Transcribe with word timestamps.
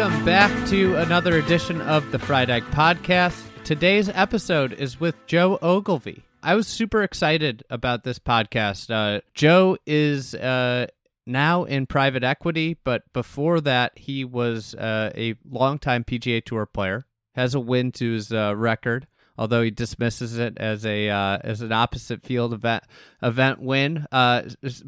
Welcome 0.00 0.24
back 0.24 0.68
to 0.68 0.96
another 0.96 1.36
edition 1.36 1.82
of 1.82 2.10
the 2.10 2.18
Fried 2.18 2.48
Egg 2.48 2.62
Podcast. 2.70 3.44
Today's 3.64 4.08
episode 4.08 4.72
is 4.72 4.98
with 4.98 5.14
Joe 5.26 5.58
Ogilvie. 5.60 6.22
I 6.42 6.54
was 6.54 6.66
super 6.66 7.02
excited 7.02 7.64
about 7.68 8.02
this 8.02 8.18
podcast. 8.18 8.90
Uh, 8.90 9.20
Joe 9.34 9.76
is 9.84 10.34
uh, 10.34 10.86
now 11.26 11.64
in 11.64 11.84
private 11.84 12.24
equity, 12.24 12.78
but 12.82 13.12
before 13.12 13.60
that, 13.60 13.92
he 13.98 14.24
was 14.24 14.74
uh, 14.74 15.12
a 15.14 15.34
longtime 15.46 16.04
PGA 16.04 16.42
Tour 16.42 16.64
player, 16.64 17.04
has 17.34 17.54
a 17.54 17.60
win 17.60 17.92
to 17.92 18.12
his 18.12 18.32
uh, 18.32 18.56
record. 18.56 19.06
Although 19.36 19.60
he 19.60 19.70
dismisses 19.70 20.38
it 20.38 20.56
as 20.56 20.86
a 20.86 21.10
uh, 21.10 21.40
as 21.44 21.60
an 21.60 21.72
opposite 21.72 22.22
field 22.22 22.54
event 22.54 22.84
event 23.22 23.60
win, 23.60 24.06
uh, 24.10 24.44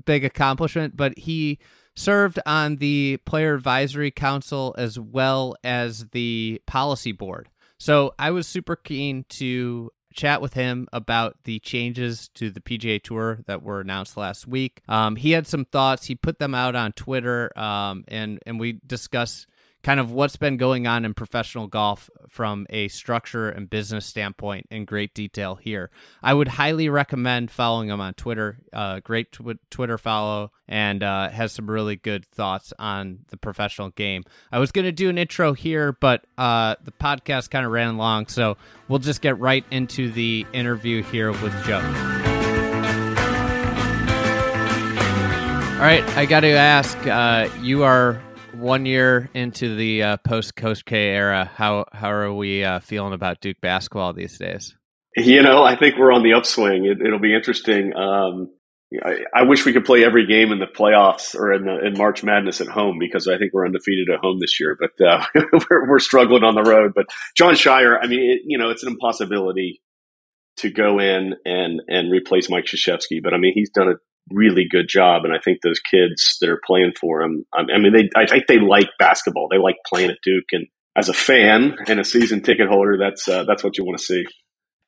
big 0.06 0.24
accomplishment. 0.24 0.96
But 0.96 1.18
he 1.18 1.58
served 1.94 2.38
on 2.46 2.76
the 2.76 3.18
Player 3.24 3.54
Advisory 3.54 4.10
Council 4.10 4.74
as 4.78 4.98
well 4.98 5.54
as 5.62 6.08
the 6.08 6.60
Policy 6.66 7.12
Board. 7.12 7.48
So 7.78 8.14
I 8.18 8.30
was 8.30 8.46
super 8.46 8.76
keen 8.76 9.24
to 9.30 9.90
chat 10.12 10.40
with 10.40 10.54
him 10.54 10.86
about 10.92 11.36
the 11.44 11.58
changes 11.58 12.28
to 12.34 12.50
the 12.50 12.60
PGA 12.60 13.02
Tour 13.02 13.40
that 13.46 13.62
were 13.62 13.80
announced 13.80 14.16
last 14.16 14.46
week. 14.46 14.82
Um, 14.88 15.16
he 15.16 15.32
had 15.32 15.46
some 15.46 15.64
thoughts. 15.64 16.06
He 16.06 16.14
put 16.14 16.38
them 16.38 16.54
out 16.54 16.76
on 16.76 16.92
Twitter, 16.92 17.50
um, 17.58 18.04
and 18.08 18.38
and 18.46 18.60
we 18.60 18.78
discussed 18.86 19.46
kind 19.82 19.98
of 19.98 20.12
what's 20.12 20.36
been 20.36 20.56
going 20.56 20.86
on 20.86 21.04
in 21.04 21.14
professional 21.14 21.66
golf 21.66 22.08
from 22.28 22.66
a 22.70 22.88
structure 22.88 23.48
and 23.48 23.68
business 23.68 24.06
standpoint 24.06 24.66
in 24.70 24.84
great 24.84 25.14
detail 25.14 25.56
here. 25.56 25.90
I 26.22 26.34
would 26.34 26.48
highly 26.48 26.88
recommend 26.88 27.50
following 27.50 27.88
him 27.88 28.00
on 28.00 28.14
Twitter. 28.14 28.58
Uh, 28.72 29.00
great 29.00 29.32
tw- 29.32 29.58
Twitter 29.70 29.98
follow 29.98 30.52
and 30.68 31.02
uh, 31.02 31.28
has 31.30 31.52
some 31.52 31.68
really 31.68 31.96
good 31.96 32.24
thoughts 32.24 32.72
on 32.78 33.20
the 33.28 33.36
professional 33.36 33.90
game. 33.90 34.24
I 34.50 34.58
was 34.58 34.72
going 34.72 34.84
to 34.84 34.92
do 34.92 35.08
an 35.08 35.18
intro 35.18 35.52
here, 35.52 35.92
but 35.92 36.24
uh, 36.38 36.76
the 36.82 36.92
podcast 36.92 37.50
kind 37.50 37.66
of 37.66 37.72
ran 37.72 37.96
long, 37.96 38.26
so 38.28 38.56
we'll 38.88 39.00
just 39.00 39.20
get 39.20 39.38
right 39.38 39.64
into 39.70 40.10
the 40.12 40.46
interview 40.52 41.02
here 41.02 41.32
with 41.32 41.52
Joe. 41.64 41.80
All 45.74 45.88
right, 45.88 46.04
I 46.16 46.26
got 46.26 46.40
to 46.40 46.50
ask. 46.50 46.96
Uh, 47.04 47.48
you 47.60 47.82
are 47.82 48.22
one 48.62 48.86
year 48.86 49.28
into 49.34 49.76
the 49.76 50.02
uh, 50.02 50.16
post 50.18 50.56
Coach 50.56 50.84
K 50.84 51.08
era, 51.08 51.50
how 51.54 51.84
how 51.92 52.10
are 52.10 52.32
we 52.32 52.64
uh, 52.64 52.80
feeling 52.80 53.12
about 53.12 53.40
Duke 53.40 53.60
basketball 53.60 54.12
these 54.12 54.38
days? 54.38 54.74
You 55.16 55.42
know, 55.42 55.62
I 55.62 55.76
think 55.76 55.96
we're 55.98 56.12
on 56.12 56.22
the 56.22 56.32
upswing. 56.32 56.86
It, 56.86 56.98
will 57.02 57.18
be 57.18 57.34
interesting. 57.34 57.94
Um, 57.94 58.50
I, 59.04 59.24
I, 59.34 59.42
wish 59.42 59.66
we 59.66 59.72
could 59.72 59.84
play 59.84 60.04
every 60.04 60.26
game 60.26 60.52
in 60.52 60.58
the 60.58 60.66
playoffs 60.66 61.34
or 61.34 61.52
in, 61.52 61.64
the, 61.64 61.86
in 61.86 61.98
March 61.98 62.22
Madness 62.24 62.60
at 62.60 62.68
home 62.68 62.98
because 62.98 63.28
I 63.28 63.36
think 63.36 63.52
we're 63.52 63.66
undefeated 63.66 64.08
at 64.12 64.20
home 64.20 64.38
this 64.40 64.58
year. 64.58 64.78
But 64.78 65.06
uh, 65.06 65.24
we're, 65.34 65.88
we're, 65.88 65.98
struggling 65.98 66.44
on 66.44 66.54
the 66.54 66.62
road. 66.62 66.92
But 66.94 67.06
Jon 67.36 67.54
Scheyer, 67.54 67.98
I 68.00 68.06
mean, 68.06 68.20
it, 68.20 68.40
you 68.46 68.56
know, 68.56 68.70
it's 68.70 68.82
an 68.82 68.92
impossibility 68.92 69.82
to 70.58 70.70
go 70.70 70.98
in 70.98 71.34
and 71.44 71.80
and 71.88 72.10
replace 72.10 72.48
Mike 72.48 72.64
Krzyzewski. 72.64 73.22
But 73.22 73.34
I 73.34 73.38
mean, 73.38 73.52
he's 73.54 73.70
done 73.70 73.88
a 73.88 73.94
really 74.30 74.66
good 74.70 74.86
job. 74.88 75.24
And 75.24 75.34
I 75.34 75.38
think 75.38 75.58
those 75.62 75.80
kids 75.80 76.36
that 76.40 76.48
are 76.48 76.60
playing 76.64 76.92
for 77.00 77.22
him, 77.22 77.44
I 77.52 77.62
mean, 77.78 77.92
they, 77.92 78.08
I 78.16 78.26
think 78.26 78.46
they 78.46 78.58
like 78.58 78.88
basketball. 78.98 79.48
They 79.50 79.58
like 79.58 79.76
playing 79.86 80.10
at 80.10 80.18
Duke. 80.22 80.44
And 80.52 80.66
as 80.96 81.08
a 81.08 81.14
fan 81.14 81.76
and 81.86 82.00
a 82.00 82.04
season 82.04 82.42
ticket 82.42 82.68
holder, 82.68 82.96
that's, 82.98 83.28
uh, 83.28 83.44
that's 83.44 83.64
what 83.64 83.78
you 83.78 83.84
want 83.84 83.98
to 83.98 84.04
see. 84.04 84.24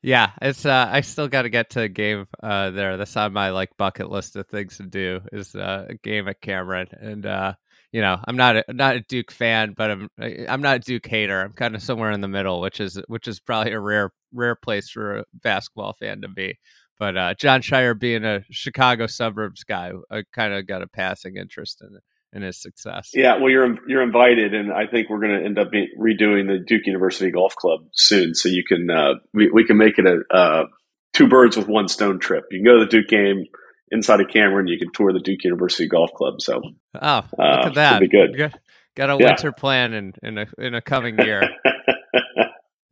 Yeah, 0.04 0.32
it's 0.42 0.66
uh, 0.66 0.86
I 0.92 1.00
still 1.00 1.28
got 1.28 1.42
to 1.42 1.48
get 1.48 1.70
to 1.70 1.80
a 1.80 1.88
game 1.88 2.26
uh, 2.42 2.68
there. 2.72 2.98
That's 2.98 3.16
on 3.16 3.32
my 3.32 3.48
like 3.52 3.70
bucket 3.78 4.10
list 4.10 4.36
of 4.36 4.46
things 4.48 4.76
to 4.76 4.82
do 4.82 5.22
is 5.32 5.54
uh, 5.54 5.86
a 5.88 5.94
game 5.94 6.28
at 6.28 6.42
Cameron, 6.42 6.88
and 6.92 7.24
uh, 7.24 7.54
you 7.90 8.02
know 8.02 8.20
I'm 8.28 8.36
not 8.36 8.56
a, 8.56 8.64
not 8.68 8.96
a 8.96 9.00
Duke 9.00 9.30
fan, 9.30 9.72
but 9.74 9.90
I'm 9.90 10.08
I'm 10.20 10.60
not 10.60 10.76
a 10.76 10.80
Duke 10.80 11.06
hater. 11.06 11.40
I'm 11.40 11.54
kind 11.54 11.74
of 11.74 11.82
somewhere 11.82 12.10
in 12.10 12.20
the 12.20 12.28
middle, 12.28 12.60
which 12.60 12.80
is 12.80 13.00
which 13.08 13.26
is 13.26 13.40
probably 13.40 13.72
a 13.72 13.80
rare 13.80 14.12
rare 14.34 14.56
place 14.56 14.90
for 14.90 15.20
a 15.20 15.24
basketball 15.42 15.94
fan 15.94 16.20
to 16.20 16.28
be. 16.28 16.58
But 16.98 17.16
uh, 17.16 17.34
Jon 17.34 17.60
Scheyer, 17.60 17.98
being 17.98 18.24
a 18.24 18.44
Chicago 18.50 19.06
suburbs 19.06 19.64
guy, 19.64 19.92
I 20.10 20.22
kind 20.32 20.54
of 20.54 20.66
got 20.66 20.82
a 20.82 20.86
passing 20.86 21.36
interest 21.36 21.82
in 21.82 21.98
in 22.34 22.42
his 22.42 22.60
success. 22.60 23.10
Yeah, 23.14 23.36
well, 23.36 23.50
you're 23.50 23.76
you're 23.88 24.02
invited, 24.02 24.54
and 24.54 24.72
I 24.72 24.86
think 24.86 25.08
we're 25.08 25.20
going 25.20 25.38
to 25.38 25.44
end 25.44 25.58
up 25.58 25.70
be, 25.70 25.88
redoing 25.98 26.48
the 26.48 26.58
Duke 26.64 26.86
University 26.86 27.30
Golf 27.30 27.54
Club 27.54 27.80
soon, 27.92 28.34
so 28.34 28.48
you 28.48 28.64
can 28.66 28.90
uh, 28.90 29.14
we 29.32 29.50
we 29.50 29.64
can 29.64 29.76
make 29.76 29.98
it 29.98 30.06
a 30.06 30.20
uh, 30.34 30.64
two 31.12 31.28
birds 31.28 31.56
with 31.56 31.68
one 31.68 31.88
stone 31.88 32.18
trip. 32.18 32.44
You 32.50 32.58
can 32.58 32.64
go 32.64 32.78
to 32.78 32.84
the 32.84 32.90
Duke 32.90 33.08
game 33.08 33.44
inside 33.90 34.20
of 34.20 34.28
Cameron. 34.28 34.66
You 34.66 34.78
can 34.78 34.92
tour 34.92 35.12
the 35.12 35.20
Duke 35.20 35.44
University 35.44 35.88
Golf 35.88 36.12
Club. 36.12 36.40
So, 36.40 36.60
oh, 37.00 37.16
look 37.16 37.38
uh, 37.38 37.66
at 37.66 37.74
that! 37.74 38.00
Be 38.00 38.08
good. 38.08 38.52
Got 38.96 39.10
a 39.10 39.16
winter 39.16 39.48
yeah. 39.48 39.60
plan 39.60 39.92
in 39.92 40.12
in 40.22 40.38
a 40.38 40.46
in 40.58 40.74
a 40.74 40.80
coming 40.80 41.18
year. 41.18 41.42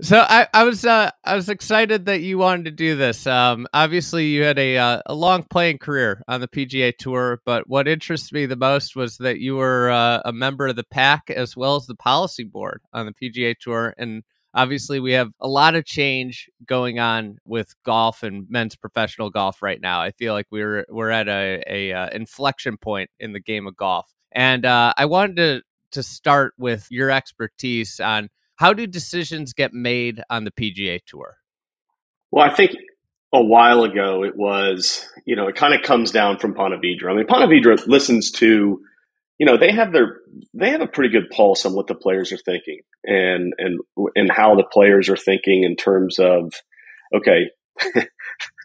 So 0.03 0.19
I, 0.19 0.49
I 0.53 0.65
was 0.65 0.85
uh, 0.85 1.13
I 1.23 1.37
was 1.37 1.49
excited 1.49 2.07
that 2.07 2.23
you 2.23 2.37
wanted 2.37 2.65
to 2.65 2.71
do 2.73 2.97
this. 2.97 3.25
Um, 3.25 3.69
obviously, 3.73 4.27
you 4.27 4.43
had 4.43 4.59
a 4.59 4.77
uh, 4.77 5.03
a 5.07 5.15
long 5.15 5.45
playing 5.45 5.79
career 5.79 6.25
on 6.27 6.41
the 6.41 6.49
PGA 6.49 6.93
Tour, 6.97 7.41
but 7.47 7.69
what 7.69 7.87
interests 7.87 8.33
me 8.33 8.47
the 8.47 8.57
most 8.57 8.97
was 8.97 9.17
that 9.19 9.39
you 9.39 9.55
were 9.55 9.93
uh, 9.93 10.21
a 10.25 10.33
member 10.33 10.67
of 10.67 10.75
the 10.75 10.83
PAC 10.83 11.31
as 11.31 11.57
well 11.57 11.77
as 11.77 11.87
the 11.87 11.95
policy 11.95 12.43
board 12.43 12.83
on 12.93 13.07
the 13.07 13.13
PGA 13.13 13.55
Tour, 13.57 13.95
and 13.97 14.25
obviously 14.55 14.99
we 14.99 15.13
have 15.13 15.31
a 15.41 15.47
lot 15.47 15.77
of 15.77 15.85
change 15.85 16.51
going 16.67 16.99
on 16.99 17.39
with 17.45 17.73
golf 17.85 18.25
and 18.25 18.51
men's 18.51 18.75
professional 18.75 19.31
golf 19.31 19.63
right 19.63 19.81
now. 19.81 20.03
I 20.03 20.11
feel 20.11 20.33
like 20.35 20.47
we're 20.51 20.85
we're 20.89 21.11
at 21.11 21.29
a, 21.29 21.63
a 21.69 21.93
uh, 21.93 22.09
inflection 22.11 22.77
point 22.77 23.09
in 23.21 23.33
the 23.35 23.41
game 23.41 23.69
of 23.69 23.77
golf, 23.77 24.13
and 24.33 24.67
uh, 24.67 24.95
I 24.97 25.05
wanted 25.05 25.37
to 25.37 25.63
to 25.93 26.03
start 26.03 26.55
with 26.59 26.89
your 26.91 27.09
expertise 27.09 28.01
on 28.01 28.31
how 28.57 28.73
do 28.73 28.87
decisions 28.87 29.53
get 29.53 29.73
made 29.73 30.23
on 30.31 30.45
the 30.45 30.51
PGA 30.51 31.01
Tour? 31.07 31.37
Well, 32.31 32.49
I 32.49 32.55
think 32.55 32.73
a 33.33 33.43
while 33.43 33.85
ago 33.85 34.25
it 34.25 34.37
was, 34.37 35.07
you 35.25 35.37
know, 35.37 35.49
it 35.49 35.57
kind 35.57 35.75
of 35.75 35.83
comes 35.83 36.11
down 36.11 36.39
from 36.39 36.55
Ponte 36.55 36.83
Vedra. 36.83 37.11
I 37.11 37.15
mean, 37.15 37.27
Ponte 37.27 37.49
Vedra 37.49 37.87
listens 37.87 38.31
to, 38.33 38.81
you 39.39 39.47
know, 39.47 39.57
they 39.57 39.73
have 39.73 39.93
their 39.93 40.21
they 40.55 40.71
have 40.71 40.83
a 40.83 40.87
pretty 40.87 41.11
good 41.11 41.31
pulse 41.31 41.65
on 41.65 41.75
what 41.75 41.87
the 41.87 41.95
players 41.95 42.33
are 42.33 42.39
thinking 42.39 42.81
and 43.05 43.55
and 43.59 43.81
and 44.15 44.31
how 44.31 44.55
the 44.55 44.65
players 44.65 45.09
are 45.09 45.17
thinking 45.17 45.65
in 45.65 45.77
terms 45.77 46.19
of, 46.19 46.53
okay, 47.15 47.51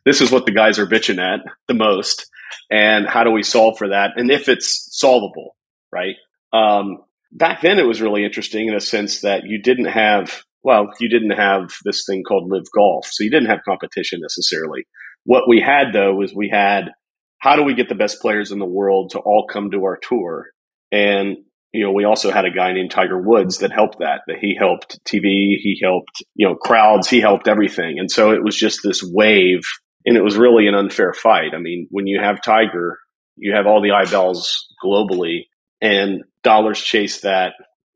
this 0.05 0.21
is 0.21 0.31
what 0.31 0.45
the 0.45 0.51
guys 0.51 0.79
are 0.79 0.87
bitching 0.87 1.19
at 1.19 1.39
the 1.67 1.73
most, 1.73 2.29
and 2.69 3.07
how 3.07 3.23
do 3.23 3.31
we 3.31 3.43
solve 3.43 3.77
for 3.77 3.89
that? 3.89 4.11
And 4.17 4.29
if 4.29 4.49
it's 4.49 4.87
solvable, 4.91 5.55
right? 5.91 6.15
Um, 6.53 6.99
back 7.31 7.61
then 7.61 7.79
it 7.79 7.87
was 7.87 8.01
really 8.01 8.23
interesting 8.23 8.67
in 8.67 8.75
a 8.75 8.81
sense 8.81 9.21
that 9.21 9.43
you 9.45 9.61
didn't 9.61 9.85
have 9.85 10.41
well 10.63 10.89
you 10.99 11.09
didn't 11.09 11.31
have 11.31 11.71
this 11.83 12.03
thing 12.05 12.23
called 12.23 12.49
LIV 12.49 12.65
Golf 12.75 13.07
so 13.11 13.23
you 13.23 13.31
didn't 13.31 13.49
have 13.49 13.59
competition 13.67 14.19
necessarily. 14.21 14.85
What 15.25 15.43
we 15.47 15.59
had 15.59 15.93
though 15.93 16.15
was 16.15 16.33
we 16.33 16.49
had 16.49 16.91
how 17.39 17.55
do 17.55 17.63
we 17.63 17.75
get 17.75 17.89
the 17.89 17.95
best 17.95 18.19
players 18.21 18.51
in 18.51 18.59
the 18.59 18.65
world 18.65 19.11
to 19.11 19.19
all 19.19 19.47
come 19.51 19.69
to 19.71 19.83
our 19.83 19.97
tour? 20.01 20.47
And 20.91 21.37
you 21.73 21.83
know 21.83 21.91
we 21.91 22.05
also 22.05 22.31
had 22.31 22.45
a 22.45 22.51
guy 22.51 22.73
named 22.73 22.91
tiger 22.91 23.21
woods 23.21 23.59
that 23.59 23.71
helped 23.71 23.99
that 23.99 24.21
that 24.27 24.37
he 24.39 24.55
helped 24.57 24.99
tv 25.05 25.21
he 25.21 25.79
helped 25.83 26.23
you 26.33 26.47
know 26.47 26.55
crowds 26.55 27.09
he 27.09 27.19
helped 27.19 27.47
everything. 27.47 27.99
And 27.99 28.09
so 28.09 28.31
it 28.31 28.43
was 28.43 28.55
just 28.55 28.79
this 28.83 29.03
wave 29.03 29.61
and 30.05 30.15
it 30.15 30.23
was 30.23 30.37
really 30.37 30.67
an 30.67 30.75
unfair 30.75 31.13
fight. 31.13 31.53
I 31.53 31.59
mean 31.59 31.87
when 31.91 32.07
you 32.07 32.19
have 32.21 32.41
tiger 32.41 32.97
you 33.35 33.53
have 33.53 33.67
all 33.67 33.81
the 33.81 33.91
eyeballs 33.91 34.67
globally 34.83 35.43
and 35.81 36.23
dollars 36.47 36.79
chase 36.81 37.21
that. 37.21 37.53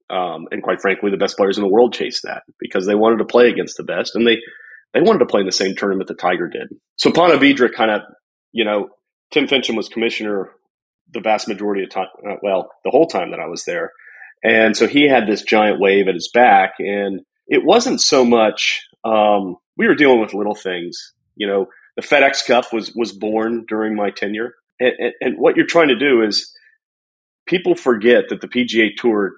Um, 0.09 0.47
and 0.51 0.61
quite 0.61 0.81
frankly, 0.81 1.09
the 1.09 1.23
best 1.23 1.37
players 1.37 1.57
in 1.57 1.63
the 1.63 1.69
world 1.75 1.93
chase 1.93 2.19
that 2.23 2.41
because 2.59 2.85
they 2.85 2.95
wanted 2.95 3.19
to 3.19 3.31
play 3.33 3.49
against 3.49 3.77
the 3.77 3.83
best 3.83 4.13
and 4.13 4.27
they, 4.27 4.37
they 4.93 4.99
wanted 4.99 5.19
to 5.19 5.25
play 5.25 5.39
in 5.39 5.45
the 5.45 5.53
same 5.53 5.73
tournament 5.73 6.09
that 6.09 6.19
Tiger 6.19 6.49
did. 6.49 6.67
So 6.97 7.11
Ponte 7.11 7.39
Vedra 7.39 7.71
kind 7.71 7.91
of, 7.91 8.01
you 8.51 8.65
know, 8.65 8.89
Tim 9.31 9.47
Finchem 9.47 9.77
was 9.77 9.87
commissioner 9.87 10.51
the 11.13 11.21
vast 11.21 11.47
majority 11.47 11.83
of 11.83 11.89
time, 11.89 12.07
uh, 12.29 12.35
well, 12.43 12.69
the 12.83 12.91
whole 12.91 13.07
time 13.07 13.31
that 13.31 13.39
I 13.39 13.47
was 13.47 13.63
there. 13.63 13.91
And 14.43 14.75
so 14.75 14.85
he 14.85 15.07
had 15.07 15.27
this 15.27 15.43
giant 15.43 15.79
wave 15.79 16.07
at 16.09 16.15
his 16.15 16.29
back. 16.33 16.73
And 16.79 17.21
it 17.47 17.63
wasn't 17.63 18.01
so 18.01 18.25
much, 18.25 18.81
um, 19.05 19.55
we 19.77 19.87
were 19.87 19.95
dealing 19.95 20.19
with 20.19 20.33
little 20.33 20.55
things. 20.55 20.97
You 21.35 21.47
know, 21.47 21.67
the 21.95 22.01
FedEx 22.01 22.45
Cup 22.45 22.73
was, 22.73 22.93
was 22.95 23.13
born 23.13 23.65
during 23.67 23.95
my 23.95 24.09
tenure 24.09 24.55
And, 24.79 24.93
and, 24.99 25.13
and 25.21 25.35
what 25.37 25.55
you're 25.55 25.65
trying 25.65 25.89
to 25.89 25.99
do 25.99 26.21
is 26.21 26.51
people 27.45 27.75
forget 27.75 28.25
that 28.29 28.41
the 28.41 28.47
PGA 28.47 28.95
Tour 28.97 29.33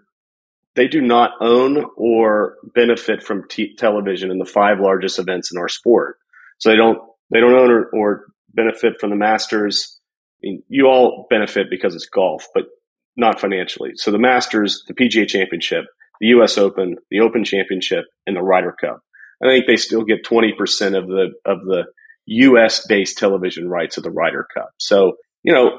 they 0.75 0.87
do 0.87 1.01
not 1.01 1.31
own 1.39 1.85
or 1.95 2.55
benefit 2.73 3.21
from 3.21 3.47
t- 3.47 3.75
television 3.75 4.31
in 4.31 4.39
the 4.39 4.45
five 4.45 4.79
largest 4.79 5.19
events 5.19 5.51
in 5.51 5.59
our 5.59 5.69
sport. 5.69 6.17
So 6.57 6.69
they 6.69 6.75
don't 6.75 6.97
they 7.31 7.39
don't 7.39 7.53
own 7.53 7.71
or, 7.71 7.85
or 7.93 8.25
benefit 8.53 8.99
from 8.99 9.09
the 9.09 9.15
Masters. 9.15 9.99
I 10.43 10.47
mean, 10.47 10.63
you 10.67 10.85
all 10.85 11.27
benefit 11.29 11.67
because 11.69 11.95
it's 11.95 12.07
golf, 12.07 12.47
but 12.53 12.65
not 13.15 13.39
financially. 13.39 13.91
So 13.95 14.11
the 14.11 14.19
Masters, 14.19 14.83
the 14.87 14.93
PGA 14.93 15.27
Championship, 15.27 15.85
the 16.19 16.27
U.S. 16.27 16.57
Open, 16.57 16.95
the 17.11 17.19
Open 17.19 17.43
Championship, 17.43 18.05
and 18.25 18.35
the 18.35 18.41
Ryder 18.41 18.75
Cup. 18.79 19.01
I 19.43 19.47
think 19.47 19.65
they 19.67 19.75
still 19.75 20.03
get 20.03 20.23
twenty 20.23 20.53
percent 20.53 20.95
of 20.95 21.07
the 21.07 21.33
of 21.45 21.59
the 21.65 21.83
U.S. 22.25 22.85
based 22.87 23.17
television 23.17 23.69
rights 23.69 23.97
of 23.97 24.03
the 24.03 24.11
Ryder 24.11 24.47
Cup. 24.55 24.69
So 24.77 25.13
you 25.43 25.53
know 25.53 25.77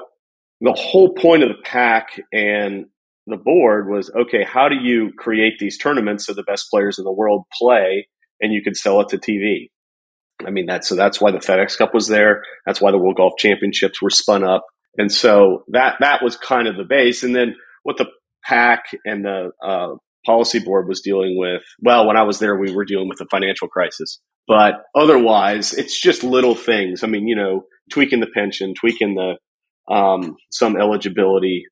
the 0.65 0.73
whole 0.73 1.13
point 1.13 1.43
of 1.43 1.51
the 1.51 1.63
PAC 1.63 2.21
and 2.33 2.87
the 3.27 3.37
board 3.37 3.89
was 3.89 4.11
okay. 4.11 4.45
How 4.45 4.69
do 4.69 4.77
you 4.77 5.11
create 5.17 5.59
these 5.59 5.79
tournaments 5.79 6.27
so 6.27 6.33
the 6.33 6.43
best 6.43 6.71
players 6.71 6.99
in 6.99 7.05
the 7.05 7.13
world 7.13 7.45
play, 7.59 8.09
and 8.41 8.53
you 8.53 8.63
can 8.63 8.75
sell 8.75 9.01
it 9.01 9.09
to 9.11 9.19
TV? 9.19 9.71
I 10.45 10.51
mean, 10.51 10.67
that's 10.67 10.89
so 10.89 10.95
that's 10.95 11.21
why 11.21 11.31
the 11.31 11.39
FedEx 11.39 11.77
Cup 11.77 11.93
was 11.95 12.09
there. 12.09 12.43
That's 12.67 12.81
why 12.81 12.91
the 12.91 12.99
World 12.99 13.17
Golf 13.17 13.35
Championships 13.39 14.01
were 14.01 14.11
spun 14.11 14.43
up, 14.43 14.65
and 14.97 15.13
so 15.13 15.65
that 15.69 15.97
that 16.01 16.23
was 16.23 16.37
kind 16.37 16.67
of 16.67 16.77
the 16.77 16.85
base. 16.85 17.23
And 17.23 17.37
then 17.37 17.57
what 17.83 17.99
the 17.99 18.07
PAC 18.45 18.85
and 19.05 19.25
the 19.25 19.51
uh, 19.63 19.95
policy 20.25 20.59
board 20.59 20.89
was 20.89 21.03
dealing 21.03 21.39
with. 21.39 21.63
Well, 21.81 22.07
when 22.07 22.17
I 22.17 22.23
was 22.23 22.39
there, 22.39 22.57
we 22.57 22.73
were 22.73 22.85
dealing 22.85 23.09
with 23.09 23.19
the 23.19 23.27
financial 23.31 23.69
crisis, 23.69 24.21
but 24.49 24.83
otherwise, 24.95 25.75
it's 25.75 25.99
just 25.99 26.25
little 26.25 26.55
things. 26.55 27.05
I 27.05 27.07
mean, 27.07 27.29
you 27.29 27.37
know, 27.37 27.65
tweaking 27.91 28.21
the 28.21 28.31
pension, 28.35 28.75
tweaking 28.75 29.15
the 29.15 29.35
um, 29.89 30.37
some 30.51 30.77
eligibility. 30.77 31.65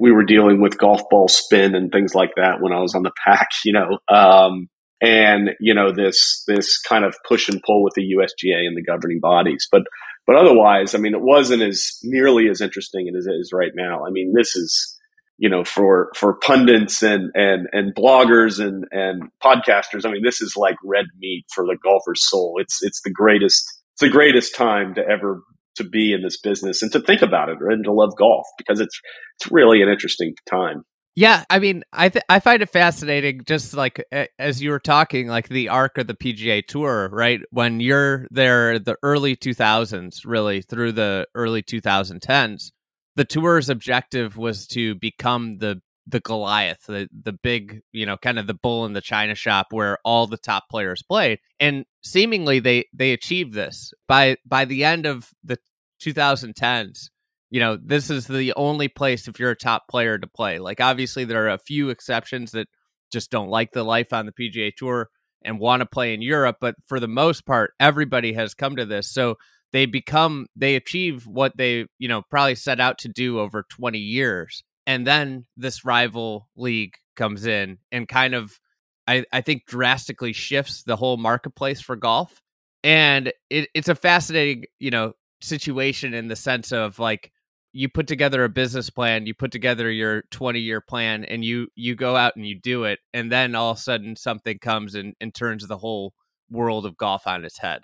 We 0.00 0.12
were 0.12 0.24
dealing 0.24 0.60
with 0.60 0.78
golf 0.78 1.02
ball 1.10 1.28
spin 1.28 1.74
and 1.74 1.90
things 1.90 2.14
like 2.14 2.30
that 2.36 2.60
when 2.60 2.72
I 2.72 2.80
was 2.80 2.94
on 2.94 3.02
the 3.02 3.12
PAC, 3.24 3.48
You 3.64 3.72
know, 3.72 3.98
um, 4.08 4.68
and 5.00 5.50
you 5.60 5.74
know 5.74 5.92
this 5.92 6.42
this 6.46 6.80
kind 6.80 7.04
of 7.04 7.14
push 7.26 7.48
and 7.48 7.62
pull 7.64 7.82
with 7.82 7.94
the 7.94 8.14
USGA 8.16 8.66
and 8.66 8.76
the 8.76 8.82
governing 8.82 9.20
bodies. 9.20 9.66
But 9.70 9.82
but 10.26 10.36
otherwise, 10.36 10.94
I 10.94 10.98
mean, 10.98 11.14
it 11.14 11.22
wasn't 11.22 11.62
as 11.62 11.98
nearly 12.02 12.48
as 12.48 12.60
interesting 12.60 13.08
as 13.16 13.26
it 13.26 13.32
is 13.32 13.50
right 13.52 13.72
now. 13.74 14.04
I 14.04 14.10
mean, 14.10 14.34
this 14.36 14.54
is 14.56 14.96
you 15.38 15.48
know 15.48 15.64
for 15.64 16.10
for 16.16 16.34
pundits 16.34 17.02
and 17.02 17.30
and 17.34 17.68
and 17.72 17.94
bloggers 17.94 18.60
and 18.60 18.84
and 18.90 19.22
podcasters. 19.42 20.04
I 20.04 20.10
mean, 20.10 20.22
this 20.22 20.40
is 20.40 20.54
like 20.56 20.76
red 20.84 21.06
meat 21.18 21.44
for 21.54 21.64
the 21.64 21.78
golfer's 21.82 22.28
soul. 22.28 22.58
It's 22.60 22.82
it's 22.82 23.00
the 23.02 23.12
greatest 23.12 23.64
it's 23.94 24.00
the 24.00 24.08
greatest 24.08 24.54
time 24.54 24.94
to 24.94 25.08
ever 25.08 25.42
to 25.78 25.84
be 25.84 26.12
in 26.12 26.22
this 26.22 26.38
business 26.38 26.82
and 26.82 26.92
to 26.92 27.00
think 27.00 27.22
about 27.22 27.48
it 27.48 27.58
and 27.60 27.84
to 27.84 27.92
love 27.92 28.16
golf 28.16 28.46
because 28.56 28.80
it's 28.80 29.00
it's 29.40 29.50
really 29.50 29.82
an 29.82 29.88
interesting 29.88 30.34
time. 30.48 30.84
Yeah, 31.18 31.42
I 31.50 31.58
mean, 31.58 31.82
I 31.92 32.10
th- 32.10 32.24
I 32.28 32.38
find 32.38 32.62
it 32.62 32.70
fascinating, 32.70 33.40
just 33.44 33.74
like 33.74 34.04
as 34.38 34.62
you 34.62 34.70
were 34.70 34.78
talking, 34.78 35.26
like 35.26 35.48
the 35.48 35.68
arc 35.68 35.98
of 35.98 36.06
the 36.06 36.14
PGA 36.14 36.64
Tour, 36.64 37.08
right? 37.12 37.40
When 37.50 37.80
you're 37.80 38.28
there, 38.30 38.78
the 38.78 38.96
early 39.02 39.34
2000s, 39.34 40.20
really 40.24 40.62
through 40.62 40.92
the 40.92 41.26
early 41.34 41.64
2010s, 41.64 42.70
the 43.16 43.24
tour's 43.24 43.68
objective 43.68 44.36
was 44.36 44.68
to 44.68 44.94
become 44.94 45.58
the 45.58 45.82
the 46.08 46.20
Goliath, 46.20 46.86
the 46.86 47.08
the 47.12 47.32
big, 47.32 47.82
you 47.92 48.06
know, 48.06 48.16
kind 48.16 48.38
of 48.38 48.46
the 48.46 48.54
bull 48.54 48.86
in 48.86 48.94
the 48.94 49.00
china 49.00 49.34
shop 49.34 49.68
where 49.70 49.98
all 50.04 50.26
the 50.26 50.38
top 50.38 50.64
players 50.70 51.02
played, 51.02 51.38
and 51.60 51.84
seemingly 52.02 52.60
they 52.60 52.86
they 52.92 53.12
achieved 53.12 53.54
this 53.54 53.92
by 54.06 54.36
by 54.46 54.64
the 54.64 54.84
end 54.84 55.06
of 55.06 55.30
the 55.44 55.58
2010s 56.02 57.08
you 57.50 57.60
know, 57.60 57.78
this 57.82 58.10
is 58.10 58.26
the 58.26 58.52
only 58.56 58.88
place 58.88 59.26
if 59.26 59.38
you're 59.38 59.52
a 59.52 59.56
top 59.56 59.88
player 59.88 60.18
to 60.18 60.26
play. 60.26 60.58
Like, 60.58 60.80
obviously, 60.80 61.24
there 61.24 61.46
are 61.46 61.50
a 61.50 61.58
few 61.58 61.88
exceptions 61.88 62.50
that 62.52 62.68
just 63.10 63.30
don't 63.30 63.48
like 63.48 63.72
the 63.72 63.84
life 63.84 64.12
on 64.12 64.26
the 64.26 64.32
PGA 64.32 64.74
Tour 64.76 65.08
and 65.42 65.58
want 65.58 65.80
to 65.80 65.86
play 65.86 66.12
in 66.12 66.20
Europe, 66.20 66.56
but 66.60 66.74
for 66.86 67.00
the 67.00 67.08
most 67.08 67.46
part, 67.46 67.72
everybody 67.80 68.34
has 68.34 68.54
come 68.54 68.76
to 68.76 68.84
this. 68.84 69.10
So 69.10 69.36
they 69.72 69.86
become, 69.86 70.46
they 70.56 70.74
achieve 70.74 71.26
what 71.26 71.56
they, 71.56 71.86
you 71.98 72.08
know, 72.08 72.22
probably 72.28 72.54
set 72.54 72.80
out 72.80 72.98
to 72.98 73.08
do 73.08 73.38
over 73.38 73.64
20 73.70 73.98
years. 73.98 74.62
And 74.88 75.06
then 75.06 75.44
this 75.56 75.84
rival 75.84 76.48
league 76.56 76.94
comes 77.14 77.46
in 77.46 77.78
and 77.92 78.08
kind 78.08 78.34
of, 78.34 78.58
I, 79.06 79.24
I 79.32 79.42
think, 79.42 79.66
drastically 79.66 80.32
shifts 80.32 80.82
the 80.82 80.96
whole 80.96 81.18
marketplace 81.18 81.80
for 81.80 81.94
golf. 81.94 82.40
And 82.82 83.32
it, 83.50 83.68
it's 83.74 83.88
a 83.88 83.94
fascinating, 83.94 84.64
you 84.80 84.90
know, 84.90 85.12
situation 85.42 86.14
in 86.14 86.28
the 86.28 86.36
sense 86.36 86.72
of 86.72 86.98
like 86.98 87.30
you 87.72 87.88
put 87.88 88.06
together 88.06 88.42
a 88.44 88.48
business 88.48 88.88
plan, 88.88 89.26
you 89.26 89.34
put 89.34 89.52
together 89.52 89.90
your 89.90 90.22
20 90.30 90.58
year 90.58 90.80
plan 90.80 91.22
and 91.22 91.44
you 91.44 91.68
you 91.76 91.94
go 91.94 92.16
out 92.16 92.34
and 92.34 92.46
you 92.46 92.58
do 92.58 92.84
it 92.84 92.98
and 93.12 93.30
then 93.30 93.54
all 93.54 93.72
of 93.72 93.76
a 93.76 93.80
sudden 93.80 94.16
something 94.16 94.58
comes 94.58 94.94
and, 94.94 95.14
and 95.20 95.34
turns 95.34 95.66
the 95.66 95.76
whole 95.76 96.14
world 96.50 96.86
of 96.86 96.96
golf 96.96 97.26
on 97.26 97.44
its 97.44 97.58
head. 97.58 97.82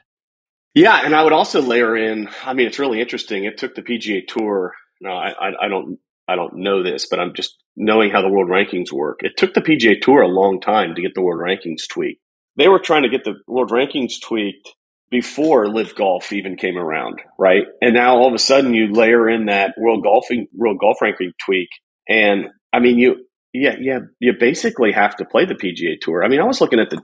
Yeah, 0.74 1.02
and 1.04 1.14
I 1.14 1.22
would 1.22 1.32
also 1.32 1.62
layer 1.62 1.96
in. 1.96 2.28
I 2.44 2.54
mean, 2.54 2.66
it's 2.66 2.80
really 2.80 3.00
interesting. 3.00 3.44
It 3.44 3.58
took 3.58 3.76
the 3.76 3.82
PGA 3.82 4.26
Tour. 4.26 4.72
No, 5.00 5.10
I, 5.10 5.30
I, 5.30 5.66
I, 5.66 5.68
don't, 5.68 5.98
I 6.28 6.36
don't 6.36 6.56
know 6.56 6.82
this, 6.82 7.06
but 7.08 7.20
I'm 7.20 7.34
just 7.34 7.56
knowing 7.76 8.10
how 8.10 8.22
the 8.22 8.28
world 8.28 8.48
rankings 8.48 8.92
work. 8.92 9.20
It 9.20 9.36
took 9.36 9.54
the 9.54 9.60
PGA 9.60 10.00
Tour 10.00 10.22
a 10.22 10.28
long 10.28 10.60
time 10.60 10.94
to 10.94 11.02
get 11.02 11.14
the 11.14 11.22
world 11.22 11.40
rankings 11.40 11.88
tweaked. 11.88 12.20
They 12.56 12.68
were 12.68 12.78
trying 12.78 13.02
to 13.02 13.08
get 13.08 13.24
the 13.24 13.34
world 13.46 13.70
rankings 13.70 14.20
tweaked 14.22 14.74
before 15.10 15.68
LIV 15.68 15.94
Golf 15.96 16.32
even 16.32 16.56
came 16.56 16.76
around, 16.76 17.20
right? 17.38 17.64
And 17.82 17.94
now 17.94 18.16
all 18.16 18.28
of 18.28 18.34
a 18.34 18.38
sudden 18.38 18.74
you 18.74 18.92
layer 18.92 19.28
in 19.28 19.46
that 19.46 19.74
world 19.78 20.02
golfing, 20.02 20.46
world 20.54 20.78
golf 20.80 21.00
ranking 21.02 21.32
tweak, 21.44 21.68
and 22.08 22.46
I 22.72 22.80
mean 22.80 22.98
you, 22.98 23.26
yeah, 23.52 23.76
yeah, 23.80 24.00
you 24.18 24.32
basically 24.38 24.92
have 24.92 25.16
to 25.16 25.24
play 25.24 25.44
the 25.44 25.54
PGA 25.54 26.00
Tour. 26.00 26.24
I 26.24 26.28
mean, 26.28 26.40
I 26.40 26.44
was 26.44 26.60
looking 26.60 26.80
at 26.80 26.90
the, 26.90 27.00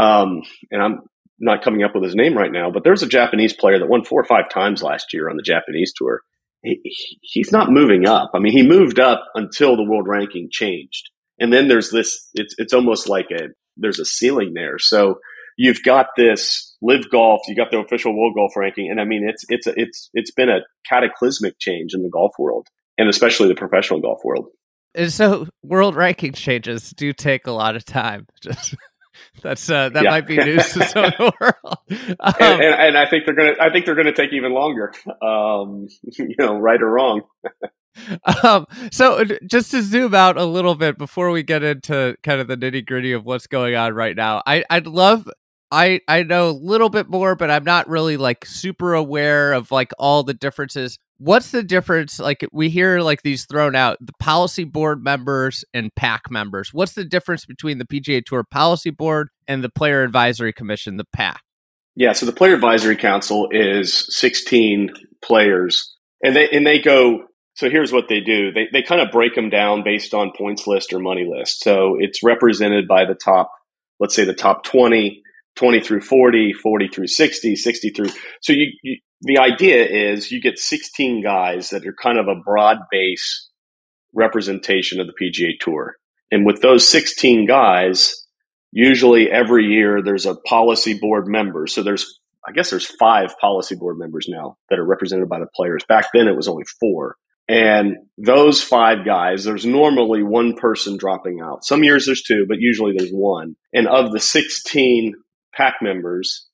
um, 0.00 0.42
and 0.70 0.82
I'm 0.82 1.00
not 1.38 1.62
coming 1.62 1.84
up 1.84 1.94
with 1.94 2.02
his 2.02 2.16
name 2.16 2.36
right 2.36 2.50
now, 2.50 2.70
but 2.70 2.82
there's 2.82 3.02
a 3.02 3.08
Japanese 3.08 3.52
player 3.52 3.78
that 3.78 3.88
won 3.88 4.04
four 4.04 4.20
or 4.20 4.24
five 4.24 4.48
times 4.48 4.82
last 4.82 5.12
year 5.12 5.28
on 5.28 5.36
the 5.36 5.42
Japanese 5.42 5.92
tour. 5.96 6.22
He, 6.66 6.80
he's 7.22 7.52
not 7.52 7.70
moving 7.70 8.06
up. 8.06 8.30
I 8.34 8.38
mean, 8.38 8.52
he 8.52 8.66
moved 8.66 8.98
up 8.98 9.24
until 9.34 9.76
the 9.76 9.84
world 9.84 10.06
ranking 10.08 10.48
changed, 10.50 11.10
and 11.38 11.52
then 11.52 11.68
there's 11.68 11.90
this. 11.90 12.28
It's 12.34 12.54
it's 12.58 12.72
almost 12.72 13.08
like 13.08 13.26
a 13.30 13.48
there's 13.76 14.00
a 14.00 14.04
ceiling 14.04 14.52
there. 14.54 14.78
So 14.78 15.16
you've 15.56 15.82
got 15.82 16.06
this 16.16 16.76
LIV 16.82 17.10
Golf, 17.10 17.40
you 17.48 17.54
got 17.54 17.70
the 17.70 17.78
official 17.78 18.16
world 18.16 18.34
golf 18.34 18.52
ranking, 18.56 18.90
and 18.90 19.00
I 19.00 19.04
mean 19.04 19.26
it's 19.28 19.44
it's 19.48 19.66
a, 19.66 19.72
it's 19.76 20.10
it's 20.14 20.30
been 20.30 20.48
a 20.48 20.60
cataclysmic 20.88 21.58
change 21.58 21.94
in 21.94 22.02
the 22.02 22.10
golf 22.10 22.32
world, 22.38 22.66
and 22.98 23.08
especially 23.08 23.48
the 23.48 23.54
professional 23.54 24.00
golf 24.00 24.18
world. 24.24 24.46
And 24.94 25.12
so 25.12 25.46
world 25.62 25.94
ranking 25.94 26.32
changes 26.32 26.90
do 26.90 27.12
take 27.12 27.46
a 27.46 27.52
lot 27.52 27.76
of 27.76 27.84
time. 27.84 28.26
Just 28.42 28.74
that's 29.42 29.68
uh, 29.68 29.88
that 29.90 30.04
yeah. 30.04 30.10
might 30.10 30.26
be 30.26 30.36
news 30.36 30.72
to 30.72 30.84
some 30.84 31.04
of 31.06 31.12
the 31.16 31.32
world. 31.40 31.78
Um, 32.20 32.34
and, 32.40 32.62
and, 32.62 32.74
and, 32.74 32.98
I 32.98 33.08
think 33.08 33.24
they're 33.26 33.34
gonna 33.34 33.54
I 33.60 33.70
think 33.70 33.86
they're 33.86 33.94
gonna 33.94 34.12
take 34.12 34.32
even 34.32 34.52
longer. 34.52 34.92
Um, 35.22 35.88
you 36.02 36.34
know, 36.38 36.56
right 36.58 36.80
or 36.80 36.90
wrong. 36.90 37.22
um, 38.42 38.66
so 38.92 39.24
just 39.46 39.70
to 39.70 39.82
zoom 39.82 40.14
out 40.14 40.36
a 40.36 40.44
little 40.44 40.74
bit 40.74 40.98
before 40.98 41.30
we 41.30 41.42
get 41.42 41.62
into 41.62 42.16
kind 42.22 42.40
of 42.40 42.48
the 42.48 42.56
nitty 42.56 42.84
gritty 42.84 43.12
of 43.12 43.24
what's 43.24 43.46
going 43.46 43.74
on 43.74 43.94
right 43.94 44.14
now, 44.14 44.42
I, 44.46 44.64
I'd 44.68 44.86
love 44.86 45.28
I 45.70 46.00
I 46.06 46.22
know 46.22 46.50
a 46.50 46.52
little 46.52 46.88
bit 46.88 47.08
more, 47.08 47.34
but 47.34 47.50
I'm 47.50 47.64
not 47.64 47.88
really 47.88 48.16
like 48.16 48.46
super 48.46 48.94
aware 48.94 49.52
of 49.52 49.70
like 49.70 49.92
all 49.98 50.22
the 50.22 50.34
differences. 50.34 50.98
What's 51.18 51.50
the 51.50 51.62
difference? 51.62 52.18
Like 52.18 52.46
we 52.52 52.68
hear 52.68 53.00
like 53.00 53.22
these 53.22 53.46
thrown 53.46 53.74
out, 53.74 53.98
the 54.00 54.12
policy 54.20 54.64
board 54.64 55.02
members 55.02 55.64
and 55.74 55.94
PAC 55.94 56.30
members. 56.30 56.72
What's 56.72 56.92
the 56.92 57.04
difference 57.04 57.46
between 57.46 57.78
the 57.78 57.84
PGA 57.84 58.24
Tour 58.24 58.44
policy 58.44 58.90
board 58.90 59.28
and 59.48 59.64
the 59.64 59.70
Player 59.70 60.02
Advisory 60.02 60.52
Commission, 60.52 60.98
the 60.98 61.06
PAC? 61.12 61.42
Yeah, 61.96 62.12
so 62.12 62.26
the 62.26 62.32
Player 62.32 62.54
Advisory 62.54 62.96
Council 62.96 63.48
is 63.50 64.06
16 64.14 64.90
players, 65.22 65.96
and 66.22 66.36
they 66.36 66.48
and 66.50 66.66
they 66.66 66.78
go. 66.78 67.24
So 67.54 67.70
here's 67.70 67.92
what 67.92 68.08
they 68.08 68.20
do: 68.20 68.52
they 68.52 68.68
they 68.72 68.82
kind 68.82 69.00
of 69.00 69.10
break 69.10 69.34
them 69.34 69.50
down 69.50 69.82
based 69.82 70.14
on 70.14 70.32
points 70.36 70.66
list 70.66 70.92
or 70.92 71.00
money 71.00 71.26
list. 71.28 71.60
So 71.60 71.96
it's 71.98 72.22
represented 72.22 72.86
by 72.86 73.06
the 73.06 73.14
top, 73.14 73.50
let's 73.98 74.14
say 74.14 74.24
the 74.24 74.34
top 74.34 74.62
20 74.62 75.22
20 75.56 75.80
through 75.80 76.00
40, 76.00 76.52
40 76.52 76.88
through 76.88 77.06
60, 77.06 77.56
60 77.56 77.90
through. 77.90 78.10
So 78.40 78.52
you, 78.52 78.72
you, 78.82 78.98
the 79.22 79.38
idea 79.38 79.84
is 79.84 80.30
you 80.30 80.40
get 80.40 80.58
16 80.58 81.22
guys 81.22 81.70
that 81.70 81.86
are 81.86 81.94
kind 82.00 82.18
of 82.18 82.28
a 82.28 82.40
broad 82.44 82.78
base 82.90 83.50
representation 84.14 85.00
of 85.00 85.06
the 85.06 85.14
PGA 85.20 85.58
Tour. 85.60 85.94
And 86.30 86.44
with 86.44 86.60
those 86.60 86.86
16 86.88 87.46
guys, 87.46 88.14
usually 88.72 89.30
every 89.30 89.64
year 89.64 90.02
there's 90.02 90.26
a 90.26 90.34
policy 90.34 90.98
board 90.98 91.26
member. 91.26 91.66
So 91.66 91.82
there's, 91.82 92.20
I 92.46 92.52
guess 92.52 92.70
there's 92.70 92.86
five 92.86 93.34
policy 93.40 93.74
board 93.74 93.98
members 93.98 94.26
now 94.28 94.56
that 94.68 94.78
are 94.78 94.86
represented 94.86 95.28
by 95.28 95.38
the 95.38 95.48
players. 95.54 95.84
Back 95.88 96.06
then 96.12 96.28
it 96.28 96.36
was 96.36 96.48
only 96.48 96.64
four. 96.80 97.16
And 97.48 97.96
those 98.18 98.60
five 98.60 99.04
guys, 99.04 99.44
there's 99.44 99.64
normally 99.64 100.22
one 100.24 100.56
person 100.56 100.96
dropping 100.96 101.40
out. 101.40 101.64
Some 101.64 101.84
years 101.84 102.06
there's 102.06 102.22
two, 102.22 102.44
but 102.48 102.58
usually 102.58 102.94
there's 102.96 103.12
one. 103.12 103.54
And 103.72 103.86
of 103.86 104.10
the 104.10 104.18
16 104.18 105.14
PAC 105.56 105.76
members, 105.82 106.46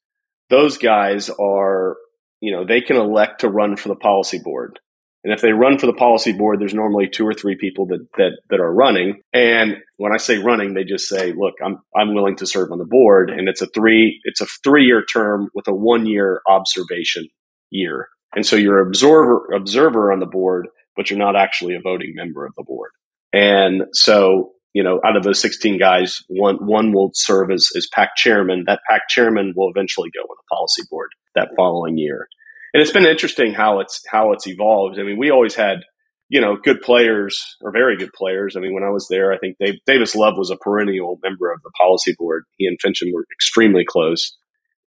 those 0.50 0.78
guys 0.78 1.30
are 1.30 1.96
you 2.42 2.50
know, 2.50 2.66
they 2.66 2.80
can 2.80 2.96
elect 2.96 3.40
to 3.40 3.48
run 3.48 3.76
for 3.76 3.88
the 3.88 3.94
policy 3.94 4.40
board. 4.42 4.80
And 5.24 5.32
if 5.32 5.40
they 5.40 5.52
run 5.52 5.78
for 5.78 5.86
the 5.86 5.92
policy 5.92 6.32
board, 6.32 6.60
there's 6.60 6.74
normally 6.74 7.08
two 7.08 7.24
or 7.24 7.32
three 7.32 7.56
people 7.56 7.86
that 7.86 8.04
that 8.18 8.32
that 8.50 8.58
are 8.58 8.74
running. 8.74 9.20
And 9.32 9.76
when 9.96 10.12
I 10.12 10.16
say 10.16 10.38
running, 10.38 10.74
they 10.74 10.82
just 10.82 11.08
say, 11.08 11.32
"Look, 11.32 11.54
I'm 11.64 11.78
I'm 11.96 12.12
willing 12.14 12.34
to 12.36 12.46
serve 12.46 12.72
on 12.72 12.78
the 12.78 12.84
board." 12.84 13.30
And 13.30 13.48
it's 13.48 13.62
a 13.62 13.68
three 13.68 14.20
it's 14.24 14.40
a 14.40 14.46
three 14.64 14.84
year 14.84 15.04
term 15.04 15.48
with 15.54 15.68
a 15.68 15.74
one 15.74 16.06
year 16.06 16.42
observation 16.48 17.28
year. 17.70 18.08
And 18.34 18.44
so 18.44 18.56
you're 18.56 18.80
observer 18.80 19.52
observer 19.54 20.12
on 20.12 20.18
the 20.18 20.26
board, 20.26 20.66
but 20.96 21.08
you're 21.08 21.20
not 21.20 21.36
actually 21.36 21.76
a 21.76 21.80
voting 21.80 22.14
member 22.16 22.44
of 22.44 22.54
the 22.56 22.64
board. 22.64 22.90
And 23.32 23.84
so 23.92 24.50
you 24.74 24.82
know, 24.82 25.00
out 25.04 25.16
of 25.16 25.22
those 25.22 25.40
16 25.40 25.78
guys, 25.78 26.22
one 26.28 26.56
one 26.56 26.92
will 26.92 27.10
serve 27.14 27.50
as 27.50 27.68
as 27.76 27.86
PAC 27.92 28.16
chairman. 28.16 28.64
That 28.66 28.80
PAC 28.88 29.02
chairman 29.08 29.52
will 29.56 29.70
eventually 29.70 30.10
go 30.14 30.20
on 30.20 30.36
the 30.36 30.54
policy 30.54 30.82
board 30.90 31.10
that 31.34 31.50
following 31.56 31.98
year 31.98 32.28
and 32.72 32.80
it's 32.80 32.92
been 32.92 33.06
interesting 33.06 33.52
how 33.52 33.80
it's 33.80 34.02
how 34.10 34.32
it's 34.32 34.46
evolved. 34.46 34.98
I 34.98 35.02
mean, 35.02 35.18
we 35.18 35.30
always 35.30 35.54
had 35.54 35.78
you 36.28 36.40
know 36.40 36.56
good 36.62 36.80
players 36.80 37.56
or 37.60 37.72
very 37.72 37.96
good 37.96 38.12
players. 38.12 38.56
I 38.56 38.60
mean, 38.60 38.74
when 38.74 38.84
I 38.84 38.90
was 38.90 39.06
there, 39.08 39.32
I 39.32 39.38
think 39.38 39.56
Dave, 39.58 39.74
Davis 39.86 40.14
Love 40.14 40.34
was 40.36 40.50
a 40.50 40.56
perennial 40.56 41.18
member 41.22 41.52
of 41.52 41.60
the 41.62 41.70
policy 41.78 42.14
board. 42.18 42.44
He 42.56 42.66
and 42.66 42.78
Finchem 42.80 43.12
were 43.12 43.26
extremely 43.32 43.84
close. 43.86 44.36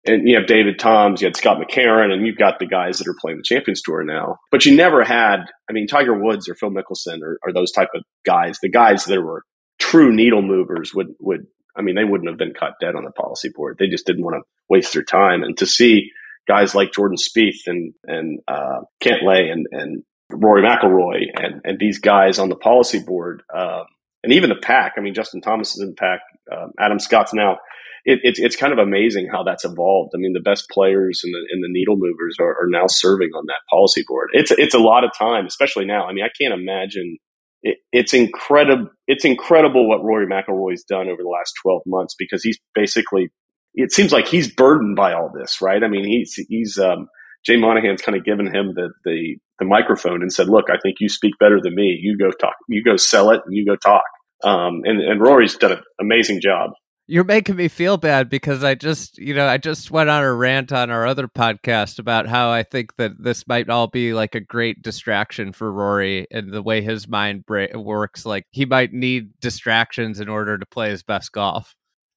And 0.07 0.29
you 0.29 0.37
have 0.37 0.47
David 0.47 0.79
Toms, 0.79 1.23
you 1.23 1.27
had 1.27 1.37
Scott 1.37 1.57
McCarron, 1.57 2.13
and 2.13 2.27
you've 2.27 2.37
got 2.37 2.59
the 2.59 2.67
guys 2.67 2.99
that 2.99 3.09
are 3.09 3.17
playing 3.19 3.39
the 3.39 3.43
Champions 3.43 3.81
Tour 3.81 4.05
now. 4.05 4.37
But 4.51 4.67
you 4.67 4.77
never 4.77 5.03
had, 5.03 5.47
I 5.67 5.73
mean, 5.73 5.87
Tiger 5.87 6.13
Woods 6.13 6.47
or 6.47 6.55
Phil 6.55 6.69
Mickelson 6.69 7.23
or, 7.23 7.39
or 7.43 7.55
those 7.55 7.73
type 7.73 7.89
of 7.95 8.03
guys. 8.27 8.59
The 8.61 8.69
guys 8.69 9.07
that 9.07 9.23
were 9.23 9.45
true 9.91 10.15
needle 10.15 10.43
movers 10.43 10.95
would 10.95 11.09
would 11.21 11.47
I 11.77 11.83
mean, 11.83 11.97
they 11.97 12.05
wouldn't 12.05 12.29
have 12.29 12.39
been 12.39 12.55
caught 12.55 12.75
dead 12.81 12.95
on 12.95 13.05
the 13.05 13.11
policy 13.11 13.51
board. 13.55 13.77
They 13.79 13.89
just 13.89 14.07
didn't 14.07 14.25
want 14.25 14.37
to 14.37 14.43
waste 14.69 14.93
their 14.93 15.03
time. 15.03 15.43
And 15.43 15.57
to 15.59 15.67
see 15.67 16.11
guys 16.47 16.75
like 16.75 16.93
Jordan 16.93 17.17
Spieth 17.17 17.67
and 17.67 17.93
and 18.05 18.41
uh, 18.49 18.81
Cantlay 19.03 19.51
and 19.51 19.67
and 19.73 20.03
Rory 20.31 20.63
McIlroy 20.63 21.25
and 21.37 21.61
and 21.65 21.79
these 21.79 21.99
guys 21.99 22.39
on 22.39 22.49
the 22.49 22.57
policy 22.57 23.01
board, 23.01 23.43
um, 23.55 23.85
and 24.23 24.33
even 24.33 24.51
the 24.51 24.57
PAC. 24.57 24.95
I 24.97 25.01
mean, 25.01 25.15
Justin 25.15 25.41
Thomas 25.41 25.75
is 25.75 25.81
in 25.81 25.89
the 25.89 25.95
PAC. 25.95 26.21
Um, 26.53 26.73
Adam 26.79 26.99
Scott's 26.99 27.35
now. 27.35 27.59
It, 28.07 28.21
it's 28.23 28.39
it's 28.39 28.57
kind 28.57 28.73
of 28.73 28.79
amazing 28.79 29.29
how 29.33 29.43
that's 29.43 29.65
evolved. 29.65 30.13
I 30.15 30.19
mean, 30.19 30.35
the 30.35 30.41
best 30.41 30.69
players 30.71 31.23
and 31.25 31.33
the 31.33 31.41
and 31.51 31.65
the 31.65 31.73
needle 31.73 31.97
movers 31.97 32.37
are, 32.39 32.53
are 32.63 32.69
now 32.69 32.87
serving 32.87 33.31
on 33.35 33.47
that 33.47 33.65
policy 33.71 34.05
board. 34.07 34.29
It's 34.33 34.51
it's 34.53 34.75
a 34.75 34.79
lot 34.79 35.05
of 35.05 35.11
time, 35.19 35.47
especially 35.47 35.87
now. 35.87 36.07
I 36.07 36.13
mean, 36.13 36.25
I 36.25 36.31
can't 36.39 36.53
imagine 36.53 37.17
it, 37.65 37.79
it's 37.93 38.15
incredible. 38.15 38.89
It's 39.09 39.25
incredible 39.25 39.89
what 39.89 40.05
Rory 40.05 40.27
McIlroy's 40.27 40.85
done 40.85 41.09
over 41.09 41.23
the 41.23 41.29
last 41.29 41.55
12 41.63 41.83
months 41.87 42.15
because 42.19 42.45
he's 42.45 42.59
basically 42.75 43.31
it 43.75 43.93
seems 43.93 44.13
like 44.13 44.29
he's 44.29 44.53
burdened 44.55 44.97
by 44.97 45.15
all 45.15 45.33
this, 45.35 45.61
right? 45.61 45.83
I 45.83 45.89
mean, 45.89 46.05
he's 46.05 46.35
he's 46.49 46.79
um, 46.79 47.09
Jay 47.45 47.57
Monahan's 47.57 48.03
kind 48.03 48.17
of 48.17 48.25
given 48.25 48.47
him 48.47 48.75
the, 48.75 48.91
the 49.05 49.37
the 49.59 49.65
microphone 49.67 50.23
and 50.23 50.33
said, 50.33 50.49
"Look, 50.49 50.67
I 50.71 50.79
think 50.83 50.99
you 51.01 51.09
speak 51.09 51.35
better 51.41 51.61
than 51.61 51.75
me. 51.75 51.99
You 52.01 52.17
go 52.17 52.31
talk. 52.31 52.55
You 52.69 52.85
go 52.85 52.97
sell 52.97 53.31
it, 53.31 53.43
and 53.45 53.55
you 53.55 53.67
go 53.67 53.77
talk." 53.77 54.05
Um, 54.45 54.83
and 54.85 55.01
and 55.01 55.21
Rory's 55.21 55.57
done 55.57 55.73
an 55.73 55.83
amazing 56.01 56.41
job. 56.41 56.71
You're 57.07 57.25
making 57.25 57.57
me 57.57 57.69
feel 57.69 57.99
bad 57.99 58.31
because 58.31 58.65
I 58.65 58.75
just, 58.75 59.19
you 59.19 59.35
know, 59.35 59.47
I 59.47 59.59
just 59.59 59.91
went 59.91 60.09
on 60.09 60.23
a 60.23 60.33
rant 60.33 60.73
on 60.73 60.91
our 60.91 61.07
other 61.07 61.29
podcast 61.29 61.99
about 61.99 62.27
how 62.27 62.51
I 62.51 62.63
think 62.63 62.97
that 62.97 63.23
this 63.23 63.47
might 63.47 63.69
all 63.69 63.89
be 63.89 64.15
like 64.15 64.35
a 64.35 64.41
great 64.41 64.81
distraction 64.81 65.53
for 65.53 65.71
Rory 65.71 66.27
and 66.31 66.51
the 66.51 66.63
way 66.63 66.81
his 66.81 67.07
mind 67.07 67.45
bra- 67.45 67.67
works. 67.75 68.25
Like 68.25 68.47
he 68.53 68.65
might 68.65 68.95
need 68.95 69.39
distractions 69.39 70.19
in 70.19 70.31
order 70.31 70.57
to 70.57 70.65
play 70.65 70.89
his 70.89 71.03
best 71.03 71.33
golf. 71.33 71.75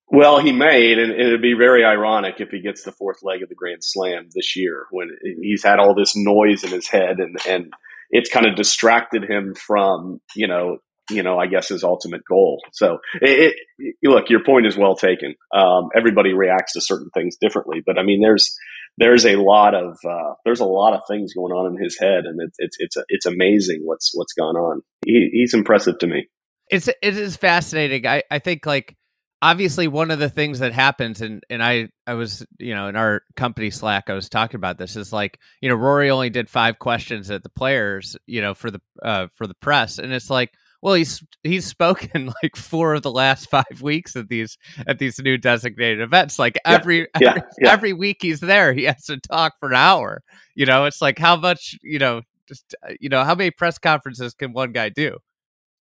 Well, 0.09 0.39
he 0.39 0.53
may, 0.53 0.93
and, 0.93 1.01
and 1.01 1.11
it'd 1.19 1.41
be 1.41 1.53
very 1.53 1.83
ironic 1.83 2.39
if 2.39 2.49
he 2.49 2.61
gets 2.61 2.83
the 2.83 2.93
fourth 2.93 3.17
leg 3.23 3.43
of 3.43 3.49
the 3.49 3.55
Grand 3.55 3.83
Slam 3.83 4.29
this 4.33 4.55
year 4.55 4.85
when 4.91 5.09
he's 5.41 5.63
had 5.63 5.79
all 5.79 5.93
this 5.95 6.15
noise 6.15 6.63
in 6.63 6.71
his 6.71 6.87
head 6.87 7.17
and, 7.19 7.37
and 7.45 7.73
it's 8.09 8.29
kind 8.29 8.45
of 8.45 8.55
distracted 8.55 9.29
him 9.29 9.53
from, 9.53 10.21
you 10.33 10.47
know, 10.47 10.77
you 11.09 11.23
know, 11.23 11.37
I 11.37 11.47
guess 11.47 11.69
his 11.69 11.83
ultimate 11.83 12.21
goal. 12.27 12.61
So 12.73 12.99
it, 13.21 13.55
it 13.77 13.95
look, 14.03 14.29
your 14.29 14.43
point 14.43 14.65
is 14.65 14.77
well 14.77 14.95
taken. 14.95 15.35
Um, 15.55 15.89
everybody 15.95 16.33
reacts 16.33 16.73
to 16.73 16.81
certain 16.81 17.09
things 17.13 17.37
differently, 17.39 17.81
but 17.85 17.97
I 17.97 18.03
mean, 18.03 18.21
there's, 18.21 18.55
there's 18.97 19.25
a 19.25 19.35
lot 19.35 19.73
of, 19.75 19.97
uh, 20.07 20.33
there's 20.43 20.59
a 20.59 20.65
lot 20.65 20.93
of 20.93 21.01
things 21.07 21.33
going 21.33 21.53
on 21.53 21.75
in 21.75 21.81
his 21.81 21.97
head 21.99 22.25
and 22.25 22.39
it's, 22.41 22.57
it's, 22.59 22.77
it's, 22.79 22.97
it's 23.09 23.25
amazing 23.25 23.81
what's, 23.83 24.11
what's 24.13 24.33
gone 24.33 24.55
on. 24.55 24.81
He, 25.05 25.29
he's 25.31 25.53
impressive 25.53 25.99
to 25.99 26.07
me. 26.07 26.27
It's, 26.69 26.87
it 26.87 26.97
is 27.01 27.37
fascinating. 27.37 28.05
I, 28.05 28.23
I 28.29 28.39
think 28.39 28.65
like, 28.65 28.95
obviously 29.41 29.87
one 29.87 30.09
of 30.09 30.17
the 30.19 30.29
things 30.29 30.59
that 30.59 30.73
happens 30.73 31.21
and 31.21 31.43
and 31.49 31.63
I 31.63 31.89
I 32.07 32.15
was 32.15 32.43
you 32.57 32.73
know 32.73 32.87
in 32.87 32.95
our 32.95 33.21
company 33.35 33.69
Slack 33.69 34.09
I 34.09 34.13
was 34.13 34.29
talking 34.29 34.55
about 34.55 34.79
this 34.79 34.95
is 34.95 35.13
like 35.13 35.39
you 35.61 35.69
know 35.69 35.75
Rory 35.75 36.09
only 36.09 36.31
did 36.31 36.49
five 36.49 36.79
questions 36.79 37.29
at 37.29 37.43
the 37.43 37.49
players 37.49 38.17
you 38.25 38.41
know 38.41 38.55
for 38.55 38.71
the 38.71 38.81
uh 39.03 39.27
for 39.35 39.45
the 39.45 39.53
press 39.53 39.99
and 39.99 40.11
it's 40.11 40.31
like 40.31 40.51
well 40.81 40.93
he's 40.93 41.23
he's 41.43 41.65
spoken 41.65 42.33
like 42.43 42.55
four 42.55 42.93
of 42.93 43.01
the 43.01 43.11
last 43.11 43.49
five 43.49 43.81
weeks 43.81 44.15
at 44.15 44.27
these 44.29 44.57
at 44.87 44.99
these 44.99 45.19
new 45.19 45.37
designated 45.37 46.01
events 46.01 46.37
like 46.39 46.57
every 46.65 46.99
yeah, 46.99 47.05
yeah, 47.19 47.29
every, 47.29 47.41
yeah. 47.61 47.71
every 47.71 47.93
week 47.93 48.17
he's 48.21 48.39
there 48.39 48.73
he 48.73 48.83
has 48.83 49.05
to 49.05 49.19
talk 49.19 49.53
for 49.59 49.69
an 49.69 49.75
hour 49.75 50.21
you 50.55 50.65
know 50.65 50.85
it's 50.85 51.01
like 51.01 51.19
how 51.19 51.35
much 51.35 51.77
you 51.81 51.99
know 51.99 52.21
just 52.47 52.75
uh, 52.87 52.93
you 52.99 53.09
know 53.09 53.23
how 53.23 53.35
many 53.35 53.51
press 53.51 53.77
conferences 53.77 54.33
can 54.33 54.53
one 54.53 54.71
guy 54.71 54.89
do 54.89 55.17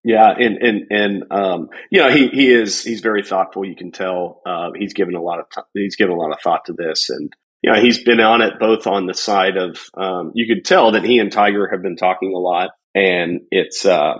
yeah, 0.06 0.32
and 0.38 0.58
and 0.58 0.82
and 0.90 1.24
um, 1.32 1.68
you 1.90 2.00
know 2.00 2.10
he 2.12 2.28
he 2.28 2.52
is 2.52 2.80
he's 2.84 3.00
very 3.00 3.24
thoughtful. 3.24 3.64
You 3.64 3.74
can 3.74 3.90
tell 3.90 4.40
uh, 4.46 4.70
he's 4.78 4.94
given 4.94 5.16
a 5.16 5.20
lot 5.20 5.40
of 5.40 5.46
t- 5.52 5.62
he's 5.74 5.96
given 5.96 6.14
a 6.14 6.16
lot 6.16 6.30
of 6.30 6.38
thought 6.40 6.66
to 6.66 6.74
this, 6.74 7.10
and 7.10 7.32
you 7.60 7.72
know 7.72 7.80
he's 7.80 8.04
been 8.04 8.20
on 8.20 8.40
it 8.40 8.60
both 8.60 8.86
on 8.86 9.06
the 9.06 9.14
side 9.14 9.56
of 9.56 9.80
um, 9.96 10.30
you 10.32 10.46
could 10.46 10.64
tell 10.64 10.92
that 10.92 11.02
he 11.02 11.18
and 11.18 11.32
Tiger 11.32 11.68
have 11.68 11.82
been 11.82 11.96
talking 11.96 12.32
a 12.32 12.38
lot, 12.38 12.70
and 12.94 13.40
it's 13.50 13.84
uh, 13.84 14.18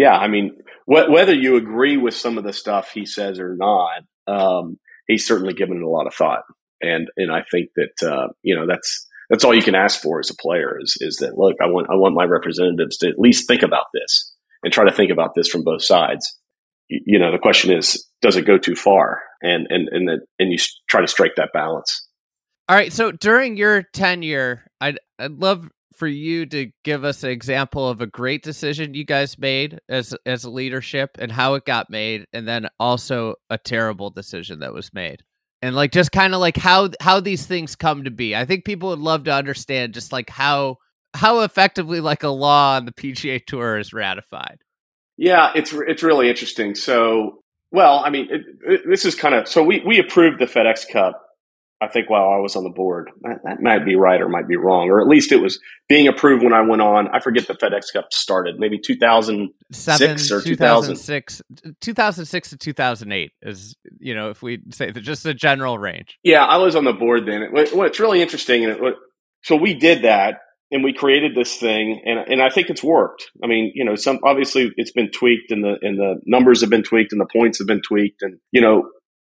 yeah. 0.00 0.16
I 0.16 0.28
mean, 0.28 0.56
wh- 0.86 1.10
whether 1.10 1.34
you 1.34 1.56
agree 1.56 1.98
with 1.98 2.14
some 2.14 2.38
of 2.38 2.44
the 2.44 2.54
stuff 2.54 2.90
he 2.94 3.04
says 3.04 3.38
or 3.38 3.54
not, 3.54 4.00
um, 4.26 4.78
he's 5.06 5.26
certainly 5.26 5.52
given 5.52 5.76
it 5.76 5.82
a 5.82 5.90
lot 5.90 6.06
of 6.06 6.14
thought, 6.14 6.44
and 6.80 7.08
and 7.18 7.30
I 7.30 7.42
think 7.50 7.68
that 7.76 8.08
uh, 8.10 8.28
you 8.42 8.56
know 8.56 8.66
that's 8.66 9.06
that's 9.28 9.44
all 9.44 9.54
you 9.54 9.62
can 9.62 9.74
ask 9.74 10.00
for 10.00 10.18
as 10.18 10.30
a 10.30 10.36
player 10.36 10.78
is 10.80 10.96
is 11.00 11.16
that 11.18 11.36
look, 11.36 11.56
I 11.62 11.66
want 11.66 11.88
I 11.90 11.96
want 11.96 12.14
my 12.14 12.24
representatives 12.24 12.96
to 12.98 13.08
at 13.08 13.18
least 13.18 13.46
think 13.46 13.62
about 13.62 13.86
this 13.92 14.34
and 14.62 14.72
try 14.72 14.86
to 14.86 14.92
think 14.92 15.10
about 15.10 15.34
this 15.34 15.48
from 15.48 15.64
both 15.64 15.84
sides. 15.84 16.34
You 16.88 17.18
know, 17.18 17.30
the 17.30 17.38
question 17.38 17.70
is, 17.70 18.08
does 18.22 18.36
it 18.36 18.46
go 18.46 18.56
too 18.56 18.74
far? 18.74 19.20
And 19.42 19.66
and 19.68 19.86
and 19.92 20.08
that 20.08 20.20
and 20.38 20.50
you 20.50 20.56
try 20.88 21.02
to 21.02 21.08
strike 21.08 21.32
that 21.36 21.50
balance. 21.52 22.08
All 22.70 22.76
right. 22.76 22.90
So 22.92 23.12
during 23.12 23.58
your 23.58 23.82
tenure, 23.92 24.64
I'd 24.80 24.98
I'd 25.18 25.32
love 25.32 25.68
for 26.00 26.08
you 26.08 26.46
to 26.46 26.72
give 26.82 27.04
us 27.04 27.22
an 27.22 27.30
example 27.30 27.88
of 27.88 28.00
a 28.00 28.08
great 28.08 28.42
decision 28.42 28.94
you 28.94 29.04
guys 29.04 29.38
made 29.38 29.78
as 29.88 30.12
as 30.26 30.44
leadership 30.44 31.10
and 31.20 31.30
how 31.30 31.54
it 31.54 31.64
got 31.64 31.90
made, 31.90 32.26
and 32.32 32.48
then 32.48 32.66
also 32.80 33.36
a 33.48 33.56
terrible 33.56 34.10
decision 34.10 34.58
that 34.58 34.74
was 34.74 34.92
made 34.92 35.22
and 35.62 35.76
like 35.76 35.92
just 35.92 36.12
kind 36.12 36.34
of 36.34 36.40
like 36.40 36.56
how 36.56 36.90
how 37.00 37.20
these 37.20 37.46
things 37.46 37.76
come 37.76 38.04
to 38.04 38.10
be. 38.10 38.34
I 38.34 38.44
think 38.44 38.64
people 38.64 38.90
would 38.90 38.98
love 38.98 39.24
to 39.24 39.32
understand 39.32 39.94
just 39.94 40.12
like 40.12 40.30
how 40.30 40.76
how 41.14 41.40
effectively 41.40 42.00
like 42.00 42.22
a 42.22 42.28
law 42.28 42.76
on 42.76 42.86
the 42.86 42.92
PGA 42.92 43.44
Tour 43.44 43.78
is 43.78 43.92
ratified. 43.92 44.58
Yeah, 45.16 45.52
it's 45.54 45.72
it's 45.72 46.02
really 46.02 46.30
interesting. 46.30 46.74
So, 46.74 47.42
well, 47.70 48.02
I 48.04 48.10
mean, 48.10 48.28
it, 48.30 48.40
it, 48.66 48.80
this 48.88 49.04
is 49.04 49.14
kind 49.14 49.34
of 49.34 49.48
so 49.48 49.62
we 49.62 49.82
we 49.86 49.98
approved 49.98 50.40
the 50.40 50.46
FedEx 50.46 50.88
Cup. 50.88 51.22
I 51.82 51.88
think 51.88 52.10
while 52.10 52.28
I 52.28 52.36
was 52.36 52.56
on 52.56 52.64
the 52.64 52.70
board, 52.70 53.10
that, 53.22 53.62
might 53.62 53.86
be 53.86 53.94
right 53.94 54.20
or 54.20 54.28
might 54.28 54.46
be 54.46 54.56
wrong, 54.56 54.90
or 54.90 55.00
at 55.00 55.08
least 55.08 55.32
it 55.32 55.40
was 55.40 55.58
being 55.88 56.08
approved 56.08 56.44
when 56.44 56.52
I 56.52 56.60
went 56.60 56.82
on. 56.82 57.08
I 57.08 57.20
forget 57.20 57.46
the 57.46 57.54
FedEx 57.54 57.92
Cup 57.94 58.12
started, 58.12 58.56
maybe 58.58 58.78
2006 58.78 60.30
or 60.30 60.42
2006, 60.42 61.42
2006 61.80 62.50
to 62.50 62.56
2008 62.58 63.32
is, 63.42 63.76
you 63.98 64.14
know, 64.14 64.28
if 64.28 64.42
we 64.42 64.60
say 64.70 64.92
just 64.92 65.24
a 65.24 65.32
general 65.32 65.78
range. 65.78 66.18
Yeah, 66.22 66.44
I 66.44 66.58
was 66.58 66.76
on 66.76 66.84
the 66.84 66.92
board 66.92 67.24
then. 67.26 67.42
It, 67.42 67.50
it's 67.72 68.00
really 68.00 68.20
interesting. 68.20 68.64
And 68.64 68.72
it, 68.74 68.94
so 69.42 69.56
we 69.56 69.72
did 69.72 70.02
that 70.02 70.40
and 70.70 70.84
we 70.84 70.92
created 70.92 71.34
this 71.34 71.56
thing 71.56 72.02
and, 72.04 72.18
and 72.18 72.42
I 72.42 72.50
think 72.50 72.68
it's 72.68 72.84
worked. 72.84 73.30
I 73.42 73.46
mean, 73.46 73.72
you 73.74 73.86
know, 73.86 73.94
some 73.94 74.20
obviously 74.22 74.70
it's 74.76 74.92
been 74.92 75.10
tweaked 75.10 75.50
and 75.50 75.64
the 75.64 75.76
and 75.80 75.98
the 75.98 76.20
numbers 76.26 76.60
have 76.60 76.70
been 76.70 76.82
tweaked 76.82 77.12
and 77.12 77.20
the 77.20 77.26
points 77.32 77.58
have 77.58 77.66
been 77.66 77.80
tweaked 77.80 78.20
and 78.20 78.38
you 78.52 78.60
know, 78.60 78.90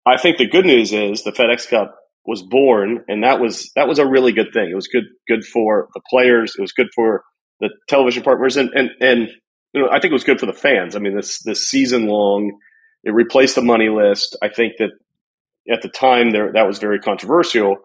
I 0.06 0.18
think 0.18 0.36
the 0.36 0.46
good 0.46 0.66
news 0.66 0.92
is 0.92 1.24
the 1.24 1.32
FedEx 1.32 1.68
Cup 1.68 1.96
was 2.26 2.43
born 2.43 3.04
and 3.09 3.23
that 3.23 3.40
was 3.40 3.71
that 3.76 3.88
was 3.88 3.99
a 3.99 4.07
really 4.07 4.33
good 4.33 4.52
thing. 4.52 4.71
It 4.71 4.75
was 4.75 4.88
good 4.88 5.04
good 5.28 5.45
for 5.45 5.88
the 5.95 6.00
players, 6.09 6.54
it 6.57 6.62
was 6.62 6.73
good 6.73 6.88
for 6.95 7.23
the 7.61 7.71
television 7.88 8.23
partners 8.23 8.57
and 8.57 8.71
and 8.75 8.90
and 9.00 9.28
you 9.73 9.83
know, 9.83 9.88
I 9.90 10.00
think 10.00 10.11
it 10.11 10.14
was 10.14 10.25
good 10.25 10.40
for 10.40 10.47
the 10.47 10.52
fans. 10.52 10.97
I 10.97 11.00
mean, 11.00 11.16
this 11.16 11.43
this 11.43 11.69
season 11.69 12.07
long 12.07 12.59
it 13.02 13.12
replaced 13.12 13.54
the 13.54 13.62
money 13.62 13.90
list. 13.90 14.37
I 14.43 14.49
think 14.49 14.75
that 14.78 14.90
at 15.71 15.83
the 15.83 15.88
time 15.88 16.31
there 16.31 16.50
that 16.52 16.66
was 16.66 16.78
very 16.78 16.99
controversial. 16.99 17.76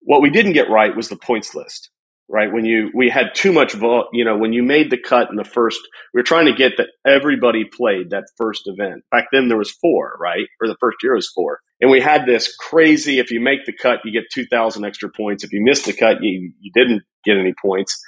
What 0.00 0.22
we 0.22 0.30
didn't 0.30 0.52
get 0.52 0.70
right 0.70 0.94
was 0.96 1.08
the 1.08 1.16
points 1.16 1.54
list 1.54 1.90
right? 2.28 2.52
When 2.52 2.64
you 2.64 2.90
we 2.94 3.08
had 3.10 3.34
too 3.34 3.52
much 3.52 3.72
vol, 3.72 4.08
you 4.12 4.24
know, 4.24 4.36
when 4.36 4.52
you 4.52 4.62
made 4.62 4.90
the 4.90 4.98
cut 4.98 5.30
in 5.30 5.36
the 5.36 5.44
first, 5.44 5.80
we 6.12 6.20
were 6.20 6.24
trying 6.24 6.46
to 6.46 6.54
get 6.54 6.72
that 6.76 6.88
everybody 7.06 7.64
played 7.64 8.10
that 8.10 8.24
first 8.36 8.62
event. 8.66 9.04
Back 9.10 9.28
then 9.32 9.48
there 9.48 9.58
was 9.58 9.70
four, 9.70 10.16
right? 10.20 10.46
Or 10.60 10.68
the 10.68 10.76
first 10.80 10.98
year 11.02 11.14
was 11.14 11.30
four, 11.34 11.60
and 11.80 11.90
we 11.90 12.00
had 12.00 12.26
this 12.26 12.54
crazy. 12.56 13.18
If 13.18 13.30
you 13.30 13.40
make 13.40 13.66
the 13.66 13.72
cut, 13.72 14.00
you 14.04 14.12
get 14.12 14.30
two 14.32 14.46
thousand 14.46 14.84
extra 14.84 15.10
points. 15.10 15.44
If 15.44 15.52
you 15.52 15.62
miss 15.62 15.82
the 15.82 15.92
cut, 15.92 16.22
you 16.22 16.52
you 16.60 16.70
didn't 16.74 17.02
get 17.24 17.38
any 17.38 17.54
points. 17.60 17.98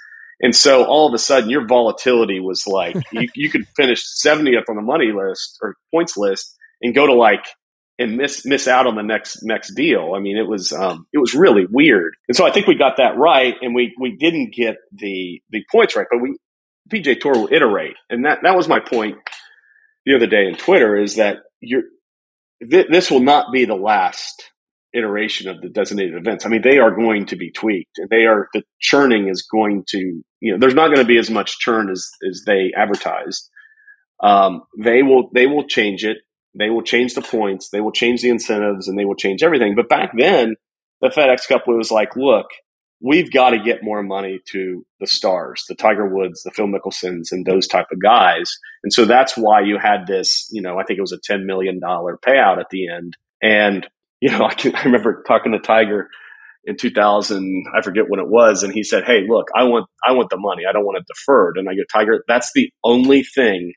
And 0.43 0.57
so 0.57 0.85
all 0.85 1.07
of 1.07 1.15
a 1.15 1.19
sudden, 1.19 1.50
your 1.50 1.67
volatility 1.67 2.41
was 2.41 2.67
like 2.67 2.97
you, 3.12 3.29
you 3.35 3.50
could 3.50 3.67
finish 3.77 4.03
70th 4.25 4.65
on 4.69 4.77
the 4.77 4.83
money 4.83 5.12
list 5.12 5.59
or 5.62 5.77
points 5.93 6.17
list 6.17 6.57
and 6.83 6.95
go 6.95 7.07
to 7.07 7.12
like 7.12 7.45
and 8.00 8.16
miss 8.16 8.47
miss 8.47 8.66
out 8.66 8.87
on 8.87 8.97
the 8.97 9.02
next 9.02 9.45
next 9.45 9.75
deal. 9.75 10.14
I 10.16 10.21
mean, 10.21 10.38
it 10.38 10.49
was 10.49 10.73
um, 10.73 11.07
it 11.12 11.19
was 11.19 11.35
really 11.35 11.66
weird. 11.71 12.14
And 12.28 12.37
so 12.37 12.47
I 12.47 12.50
think 12.50 12.66
we 12.66 12.75
got 12.75 12.97
that 12.97 13.19
right, 13.19 13.54
and 13.61 13.75
we 13.75 13.95
we 14.00 14.16
didn't 14.16 14.54
get 14.54 14.78
the 14.90 15.40
the 15.50 15.62
points 15.71 15.95
right, 15.95 16.07
but 16.11 16.21
we 16.21 16.37
PGA 16.90 17.21
Tour 17.21 17.35
will 17.35 17.52
iterate, 17.52 17.97
and 18.09 18.25
that 18.25 18.38
that 18.42 18.57
was 18.57 18.66
my 18.66 18.80
point 18.80 19.19
the 20.07 20.16
other 20.16 20.26
day 20.26 20.47
in 20.47 20.57
Twitter 20.57 20.97
is 20.97 21.16
that 21.16 21.37
you're 21.61 21.83
th- 22.69 22.88
this 22.90 23.11
will 23.11 23.21
not 23.21 23.52
be 23.52 23.66
the 23.66 23.76
last 23.76 24.50
iteration 24.95 25.49
of 25.49 25.61
the 25.61 25.69
designated 25.69 26.16
events. 26.16 26.45
I 26.45 26.49
mean, 26.49 26.62
they 26.62 26.78
are 26.78 26.90
going 26.90 27.26
to 27.26 27.37
be 27.37 27.52
tweaked, 27.52 27.99
and 27.99 28.09
they 28.09 28.25
are 28.25 28.49
the 28.54 28.64
churning 28.80 29.28
is 29.28 29.47
going 29.52 29.85
to 29.88 29.99
you 30.40 30.52
know 30.52 30.59
there's 30.59 30.75
not 30.75 30.87
going 30.87 31.00
to 31.00 31.04
be 31.04 31.19
as 31.19 31.30
much 31.30 31.59
churn 31.59 31.90
as 31.90 32.09
as 32.26 32.45
they 32.47 32.73
advertised. 32.75 33.50
Um, 34.23 34.62
they 34.78 35.02
will 35.02 35.28
they 35.35 35.47
will 35.47 35.66
change 35.66 36.02
it 36.02 36.16
they 36.54 36.71
will 36.71 36.83
change 36.83 37.14
the 37.14 37.23
points, 37.23 37.71
they 37.71 37.80
will 37.80 37.92
change 37.92 38.23
the 38.23 38.30
incentives, 38.30 38.88
and 38.88 38.99
they 38.99 39.04
will 39.04 39.14
change 39.14 39.42
everything. 39.42 39.75
But 39.75 39.88
back 39.88 40.12
then, 40.16 40.57
the 41.00 41.09
FedEx 41.09 41.49
Cup 41.49 41.64
was 41.66 41.90
like, 41.90 42.16
look, 42.16 42.47
we've 43.00 43.33
got 43.33 43.50
to 43.50 43.59
get 43.59 43.83
more 43.83 44.02
money 44.02 44.40
to 44.52 44.85
the 45.00 45.07
stars, 45.07 45.64
the 45.69 45.75
Tiger 45.75 46.07
Woods, 46.07 46.42
the 46.42 46.50
Phil 46.50 46.66
Mickelsons, 46.66 47.33
and 47.33 47.47
those 47.47 47.66
type 47.66 47.87
of 47.90 48.02
guys. 48.02 48.52
And 48.85 48.92
so 48.92 49.04
that's 49.04 49.37
why 49.37 49.61
you 49.62 49.78
had 49.78 50.07
this, 50.07 50.49
you 50.50 50.61
know, 50.61 50.78
I 50.78 50.85
think 50.85 50.99
it 50.99 51.02
was 51.02 51.12
a 51.12 51.33
$10 51.33 51.45
million 51.45 51.80
payout 51.80 52.59
at 52.61 52.69
the 52.71 52.88
end. 52.88 53.16
And, 53.42 53.88
you 54.21 54.30
know, 54.30 54.45
I, 54.50 54.54
can, 54.54 54.75
I 54.75 54.85
remember 54.85 55.23
talking 55.26 55.52
to 55.52 55.59
Tiger 55.59 56.09
in 56.64 56.76
2000, 56.76 57.64
I 57.75 57.80
forget 57.83 58.04
when 58.09 58.21
it 58.21 58.28
was. 58.28 58.62
And 58.62 58.73
he 58.73 58.83
said, 58.83 59.04
Hey, 59.04 59.23
look, 59.26 59.49
I 59.57 59.64
want, 59.64 59.87
I 60.07 60.12
want 60.12 60.28
the 60.28 60.37
money. 60.37 60.64
I 60.69 60.73
don't 60.73 60.85
want 60.85 60.99
it 60.99 61.07
deferred. 61.07 61.57
And 61.57 61.69
I 61.69 61.75
go, 61.75 61.83
Tiger, 61.90 62.23
that's 62.28 62.50
the 62.54 62.71
only 62.85 63.23
thing 63.23 63.73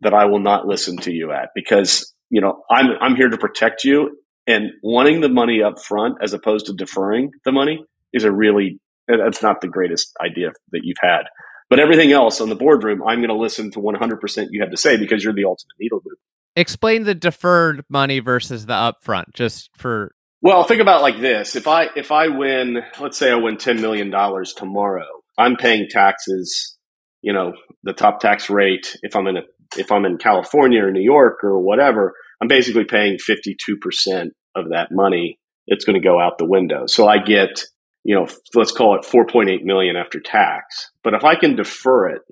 that 0.00 0.14
I 0.14 0.26
will 0.26 0.40
not 0.40 0.66
listen 0.66 0.96
to 0.98 1.12
you 1.12 1.32
at 1.32 1.50
because, 1.54 2.12
you 2.30 2.40
know, 2.40 2.62
I'm, 2.70 2.86
I'm 3.00 3.16
here 3.16 3.28
to 3.28 3.38
protect 3.38 3.84
you 3.84 4.16
and 4.46 4.70
wanting 4.82 5.20
the 5.20 5.28
money 5.28 5.62
up 5.62 5.80
front 5.80 6.16
as 6.22 6.32
opposed 6.32 6.66
to 6.66 6.74
deferring 6.74 7.30
the 7.44 7.52
money 7.52 7.84
is 8.12 8.24
a 8.24 8.32
really, 8.32 8.80
that's 9.06 9.42
not 9.42 9.60
the 9.60 9.68
greatest 9.68 10.12
idea 10.24 10.50
that 10.72 10.80
you've 10.82 10.98
had. 11.00 11.22
But 11.68 11.78
everything 11.78 12.10
else 12.10 12.40
on 12.40 12.48
the 12.48 12.56
boardroom, 12.56 13.02
I'm 13.06 13.18
going 13.18 13.28
to 13.28 13.36
listen 13.36 13.70
to 13.72 13.78
100% 13.78 14.46
you 14.50 14.60
have 14.60 14.72
to 14.72 14.76
say 14.76 14.96
because 14.96 15.22
you're 15.22 15.32
the 15.32 15.44
ultimate 15.44 15.74
needle 15.78 16.00
mover. 16.04 16.16
Explain 16.56 17.04
the 17.04 17.14
deferred 17.14 17.84
money 17.88 18.18
versus 18.18 18.66
the 18.66 18.72
upfront, 18.72 19.32
just 19.34 19.70
for. 19.76 20.12
Well, 20.42 20.64
think 20.64 20.80
about 20.80 21.00
like 21.00 21.20
this: 21.20 21.54
if 21.54 21.68
I 21.68 21.90
if 21.94 22.10
I 22.10 22.26
win, 22.26 22.82
let's 23.00 23.16
say 23.16 23.30
I 23.30 23.36
win 23.36 23.56
ten 23.56 23.80
million 23.80 24.10
dollars 24.10 24.52
tomorrow, 24.52 25.06
I'm 25.38 25.54
paying 25.54 25.86
taxes. 25.88 26.76
You 27.22 27.32
know, 27.32 27.52
the 27.84 27.92
top 27.92 28.18
tax 28.18 28.50
rate 28.50 28.96
if 29.02 29.14
I'm 29.14 29.28
in 29.28 29.36
a 29.36 29.42
if 29.76 29.92
I'm 29.92 30.04
in 30.04 30.18
California 30.18 30.84
or 30.84 30.90
New 30.90 31.02
York 31.02 31.42
or 31.42 31.58
whatever, 31.60 32.14
I'm 32.40 32.48
basically 32.48 32.84
paying 32.84 33.18
52% 33.18 34.30
of 34.56 34.70
that 34.70 34.88
money. 34.90 35.38
It's 35.66 35.84
going 35.84 36.00
to 36.00 36.06
go 36.06 36.18
out 36.18 36.38
the 36.38 36.46
window. 36.46 36.86
So 36.86 37.06
I 37.06 37.18
get, 37.18 37.62
you 38.02 38.14
know, 38.14 38.26
let's 38.54 38.72
call 38.72 38.96
it 38.96 39.04
4.8 39.04 39.62
million 39.62 39.96
after 39.96 40.20
tax. 40.20 40.90
But 41.04 41.14
if 41.14 41.24
I 41.24 41.34
can 41.36 41.56
defer 41.56 42.08
it 42.08 42.22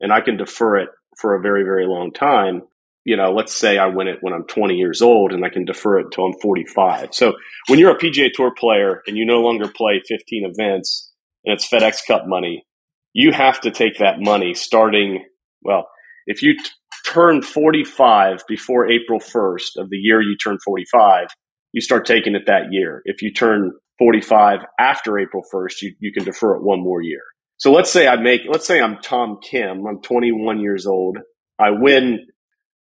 and 0.00 0.12
I 0.12 0.20
can 0.20 0.36
defer 0.36 0.78
it 0.78 0.88
for 1.18 1.34
a 1.34 1.40
very, 1.40 1.62
very 1.62 1.86
long 1.86 2.12
time, 2.12 2.62
you 3.04 3.16
know, 3.16 3.32
let's 3.32 3.52
say 3.52 3.78
I 3.78 3.86
win 3.86 4.08
it 4.08 4.18
when 4.22 4.32
I'm 4.32 4.44
20 4.44 4.74
years 4.74 5.02
old 5.02 5.32
and 5.32 5.44
I 5.44 5.50
can 5.50 5.64
defer 5.64 5.98
it 5.98 6.06
until 6.06 6.24
I'm 6.24 6.40
45. 6.40 7.14
So 7.14 7.34
when 7.68 7.78
you're 7.78 7.94
a 7.94 7.98
PGA 7.98 8.32
Tour 8.32 8.52
player 8.54 9.02
and 9.06 9.16
you 9.16 9.26
no 9.26 9.40
longer 9.40 9.68
play 9.68 10.02
15 10.08 10.50
events 10.50 11.12
and 11.44 11.54
it's 11.54 11.68
FedEx 11.68 12.06
Cup 12.06 12.26
money, 12.26 12.64
you 13.12 13.30
have 13.30 13.60
to 13.60 13.70
take 13.70 13.98
that 13.98 14.20
money 14.20 14.54
starting, 14.54 15.24
well, 15.62 15.86
if 16.26 16.42
you 16.42 16.56
t- 16.56 16.70
turn 17.06 17.42
45 17.42 18.44
before 18.48 18.90
April 18.90 19.20
1st 19.20 19.76
of 19.78 19.90
the 19.90 19.96
year 19.96 20.20
you 20.20 20.36
turn 20.36 20.58
45, 20.64 21.28
you 21.72 21.80
start 21.80 22.06
taking 22.06 22.34
it 22.34 22.46
that 22.46 22.68
year. 22.70 23.02
If 23.04 23.22
you 23.22 23.32
turn 23.32 23.72
45 23.98 24.60
after 24.78 25.18
April 25.18 25.42
1st, 25.52 25.82
you, 25.82 25.94
you 26.00 26.12
can 26.12 26.24
defer 26.24 26.56
it 26.56 26.62
one 26.62 26.80
more 26.80 27.02
year. 27.02 27.22
So 27.56 27.72
let's 27.72 27.90
say 27.90 28.08
I 28.08 28.16
make, 28.16 28.42
let's 28.48 28.66
say 28.66 28.80
I'm 28.80 28.98
Tom 28.98 29.38
Kim, 29.42 29.86
I'm 29.86 30.00
21 30.02 30.60
years 30.60 30.86
old. 30.86 31.18
I 31.58 31.70
win, 31.70 32.26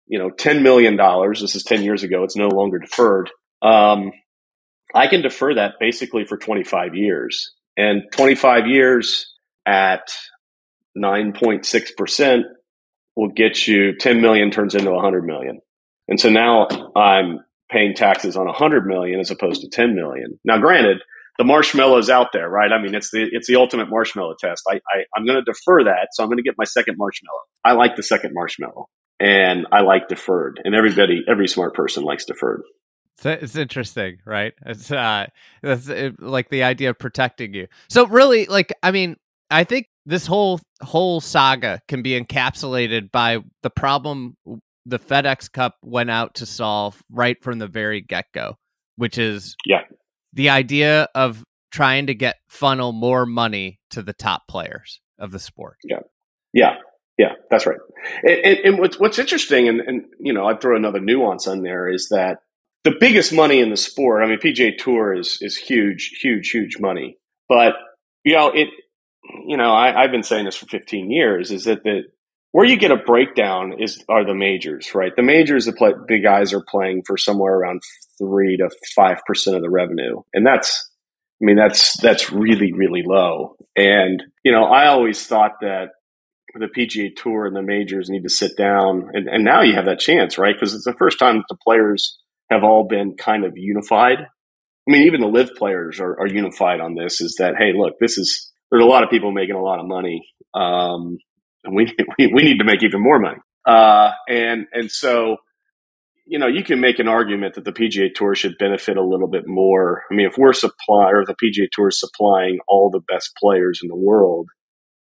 you 0.07 0.17
know, 0.17 0.29
$10 0.29 0.61
million. 0.61 0.97
This 1.31 1.55
is 1.55 1.63
10 1.63 1.83
years 1.83 2.03
ago. 2.03 2.23
It's 2.23 2.35
no 2.35 2.47
longer 2.47 2.79
deferred. 2.79 3.29
Um, 3.61 4.11
I 4.93 5.07
can 5.07 5.21
defer 5.21 5.55
that 5.55 5.73
basically 5.79 6.25
for 6.25 6.37
25 6.37 6.95
years. 6.95 7.53
And 7.77 8.03
25 8.13 8.67
years 8.67 9.33
at 9.65 10.07
9.6% 10.97 12.43
will 13.15 13.29
get 13.29 13.67
you 13.67 13.95
10 13.97 14.21
million 14.21 14.51
turns 14.51 14.75
into 14.75 14.91
100 14.91 15.23
million. 15.23 15.61
And 16.07 16.19
so 16.19 16.29
now 16.29 16.67
I'm 16.95 17.39
paying 17.69 17.93
taxes 17.95 18.35
on 18.37 18.45
100 18.45 18.85
million 18.85 19.19
as 19.19 19.31
opposed 19.31 19.61
to 19.61 19.69
10 19.69 19.95
million. 19.95 20.39
Now, 20.43 20.59
granted, 20.59 21.01
the 21.37 21.43
marshmallow's 21.43 22.09
out 22.09 22.27
there, 22.31 22.49
right? 22.49 22.71
I 22.71 22.81
mean, 22.81 22.95
it's 22.95 23.11
the 23.11 23.27
it's 23.31 23.47
the 23.47 23.55
ultimate 23.55 23.89
marshmallow 23.89 24.35
test. 24.39 24.63
I, 24.69 24.75
I 24.75 25.03
I'm 25.15 25.25
going 25.25 25.37
to 25.37 25.43
defer 25.43 25.83
that, 25.85 26.09
so 26.13 26.23
I'm 26.23 26.29
going 26.29 26.37
to 26.37 26.43
get 26.43 26.55
my 26.57 26.63
second 26.63 26.95
marshmallow. 26.97 27.39
I 27.63 27.73
like 27.73 27.95
the 27.95 28.03
second 28.03 28.33
marshmallow, 28.33 28.87
and 29.19 29.67
I 29.71 29.81
like 29.81 30.07
deferred. 30.07 30.61
And 30.63 30.73
everybody, 30.75 31.23
every 31.27 31.47
smart 31.47 31.73
person 31.73 32.03
likes 32.03 32.25
deferred. 32.25 32.61
It's 33.23 33.55
interesting, 33.55 34.17
right? 34.25 34.53
It's 34.65 34.91
uh, 34.91 35.27
that's 35.61 35.87
it, 35.87 36.21
like 36.21 36.49
the 36.49 36.63
idea 36.63 36.91
of 36.91 36.99
protecting 36.99 37.53
you. 37.53 37.67
So 37.89 38.07
really, 38.07 38.45
like, 38.45 38.73
I 38.83 38.91
mean, 38.91 39.17
I 39.49 39.63
think 39.63 39.87
this 40.05 40.27
whole 40.27 40.59
whole 40.81 41.19
saga 41.21 41.81
can 41.87 42.01
be 42.01 42.19
encapsulated 42.19 43.11
by 43.11 43.39
the 43.63 43.69
problem 43.69 44.35
the 44.85 44.99
FedEx 44.99 45.51
Cup 45.51 45.75
went 45.81 46.11
out 46.11 46.35
to 46.35 46.45
solve 46.45 47.01
right 47.09 47.41
from 47.41 47.59
the 47.59 47.67
very 47.67 48.01
get 48.01 48.25
go, 48.33 48.55
which 48.97 49.17
is 49.17 49.55
yeah 49.65 49.81
the 50.33 50.49
idea 50.49 51.07
of 51.15 51.43
trying 51.71 52.07
to 52.07 52.13
get 52.13 52.37
funnel 52.47 52.91
more 52.91 53.25
money 53.25 53.79
to 53.89 54.01
the 54.01 54.13
top 54.13 54.43
players 54.47 55.01
of 55.19 55.31
the 55.31 55.39
sport. 55.39 55.77
Yeah, 55.83 56.01
yeah, 56.53 56.75
yeah, 57.17 57.33
that's 57.49 57.65
right. 57.65 57.79
And, 58.23 58.39
and, 58.45 58.59
and 58.59 58.79
what's 58.79 58.99
what's 58.99 59.19
interesting, 59.19 59.67
and, 59.67 59.81
and 59.81 60.05
you 60.19 60.33
know, 60.33 60.45
I'd 60.45 60.61
throw 60.61 60.75
another 60.75 60.99
nuance 60.99 61.47
on 61.47 61.63
there 61.63 61.89
is 61.89 62.09
that 62.09 62.39
the 62.83 62.95
biggest 62.99 63.33
money 63.33 63.59
in 63.59 63.71
the 63.71 63.77
sport. 63.77 64.23
I 64.23 64.27
mean, 64.27 64.39
PGA 64.39 64.77
Tour 64.77 65.13
is 65.13 65.39
is 65.41 65.57
huge, 65.57 66.19
huge, 66.21 66.51
huge 66.51 66.79
money, 66.79 67.17
but 67.49 67.73
you 68.23 68.35
know 68.35 68.51
it 68.51 68.69
you 69.47 69.57
know, 69.57 69.73
I, 69.73 70.01
have 70.01 70.11
been 70.11 70.23
saying 70.23 70.45
this 70.45 70.55
for 70.55 70.65
15 70.65 71.11
years, 71.11 71.51
is 71.51 71.65
that 71.65 71.83
the 71.83 72.03
where 72.55 72.65
you 72.65 72.77
get 72.77 72.91
a 72.91 72.95
breakdown 72.95 73.81
is 73.81 74.01
are 74.07 74.25
the 74.25 74.33
majors, 74.33 74.95
right? 74.95 75.11
The 75.13 75.23
majors, 75.23 75.65
the, 75.65 75.73
play, 75.73 75.91
the 76.07 76.21
guys 76.21 76.53
are 76.53 76.63
playing 76.65 77.03
for 77.05 77.17
somewhere 77.17 77.53
around 77.53 77.81
three 78.17 78.55
to 78.55 78.69
five 78.95 79.17
percent 79.27 79.57
of 79.57 79.61
the 79.61 79.69
revenue, 79.69 80.21
and 80.33 80.47
that's, 80.47 80.89
I 81.41 81.45
mean, 81.45 81.57
that's 81.57 81.99
that's 81.99 82.31
really 82.31 82.71
really 82.71 83.03
low. 83.05 83.57
And 83.75 84.23
you 84.45 84.53
know, 84.53 84.63
I 84.63 84.87
always 84.87 85.27
thought 85.27 85.59
that 85.61 85.89
the 86.53 86.67
PGA 86.67 87.13
Tour 87.13 87.45
and 87.45 87.55
the 87.55 87.61
majors 87.61 88.09
need 88.09 88.23
to 88.23 88.29
sit 88.29 88.55
down, 88.55 89.09
and, 89.11 89.27
and 89.27 89.43
now 89.43 89.61
you 89.61 89.73
have 89.73 89.85
that 89.85 89.99
chance, 89.99 90.37
right? 90.37 90.55
Because 90.55 90.73
it's 90.73 90.85
the 90.85 90.93
first 90.93 91.19
time 91.19 91.43
the 91.49 91.57
players 91.61 92.17
have 92.49 92.63
all 92.63 92.87
been 92.87 93.17
kind 93.17 93.43
of 93.43 93.57
unified. 93.57 94.19
I 94.19 94.91
mean, 94.91 95.07
even 95.07 95.19
the 95.19 95.27
LIV 95.27 95.55
players 95.55 95.99
are, 95.99 96.17
are 96.21 96.27
unified 96.27 96.79
on 96.79 96.95
this. 96.95 97.19
Is 97.19 97.35
that 97.39 97.55
hey, 97.57 97.73
look, 97.75 97.95
this 97.99 98.17
is 98.17 98.53
there's 98.75 98.85
a 98.85 98.89
lot 98.89 99.03
of 99.03 99.09
people 99.09 99.31
making 99.31 99.55
a 99.55 99.61
lot 99.61 99.79
of 99.79 99.87
money, 99.87 100.27
um, 100.53 101.17
and 101.63 101.75
we, 101.75 101.85
we, 102.19 102.27
we 102.27 102.43
need 102.43 102.59
to 102.59 102.65
make 102.65 102.83
even 102.83 103.01
more 103.01 103.19
money. 103.19 103.37
Uh, 103.65 104.11
and 104.27 104.65
and 104.73 104.91
so, 104.91 105.37
you 106.25 106.37
know, 106.37 106.47
you 106.47 106.63
can 106.63 106.81
make 106.81 106.99
an 106.99 107.07
argument 107.07 107.55
that 107.55 107.63
the 107.63 107.71
PGA 107.71 108.13
Tour 108.13 108.35
should 108.35 108.57
benefit 108.57 108.97
a 108.97 109.03
little 109.03 109.27
bit 109.27 109.43
more. 109.47 110.03
I 110.11 110.15
mean, 110.15 110.27
if 110.27 110.37
we're 110.37 110.53
supply 110.53 111.11
or 111.11 111.23
the 111.25 111.35
PGA 111.41 111.67
Tour 111.71 111.87
is 111.87 111.99
supplying 111.99 112.59
all 112.67 112.89
the 112.91 113.01
best 113.11 113.31
players 113.41 113.79
in 113.81 113.87
the 113.87 113.95
world, 113.95 114.49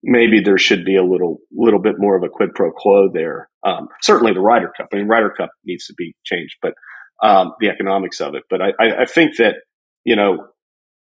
maybe 0.03 0.41
there 0.41 0.57
should 0.57 0.85
be 0.85 0.97
a 0.97 1.03
little 1.03 1.39
little 1.53 1.81
bit 1.81 1.97
more 1.99 2.17
of 2.17 2.23
a 2.23 2.29
quid 2.29 2.55
pro 2.55 2.71
quo 2.71 3.11
there. 3.13 3.49
Um, 3.67 3.89
certainly, 4.03 4.33
the 4.33 4.41
Ryder 4.41 4.73
Cup. 4.77 4.89
I 4.93 4.97
mean, 4.97 5.09
Ryder 5.09 5.31
Cup 5.31 5.51
needs 5.65 5.87
to 5.87 5.95
be 5.99 6.15
changed, 6.25 6.57
but 6.63 6.75
um, 7.23 7.53
the 7.59 7.71
economics 7.71 8.21
of 8.21 8.35
it. 8.37 8.45
But 8.49 8.63
I, 8.63 8.69
I, 8.79 9.03
I 9.03 9.05
think 9.05 9.37
that 9.39 9.57
you 10.05 10.15
know 10.15 10.47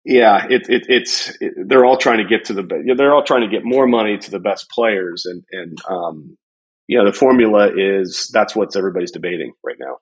yeah, 0.07 0.47
it, 0.49 0.69
it, 0.69 0.87
it's 0.88 1.37
it, 1.40 1.55
they're 1.66 1.85
all 1.85 1.97
trying 1.97 2.19
to 2.19 2.25
get 2.25 2.45
to 2.47 2.55
the 2.55 2.95
they're 2.97 3.12
all 3.12 3.25
trying 3.25 3.42
to 3.42 3.49
get 3.49 3.64
more 3.64 3.88
money 3.88 4.16
to 4.16 4.31
the 4.31 4.38
best 4.38 4.71
players, 4.71 5.27
and 5.27 5.42
and 5.51 5.79
um, 5.88 6.38
yeah, 6.87 7.03
the 7.05 7.12
formula 7.12 7.73
is 7.77 8.31
that's 8.33 8.55
what 8.55 8.77
everybody's 8.77 9.11
debating 9.11 9.53
right 9.64 9.77
now. 9.81 9.97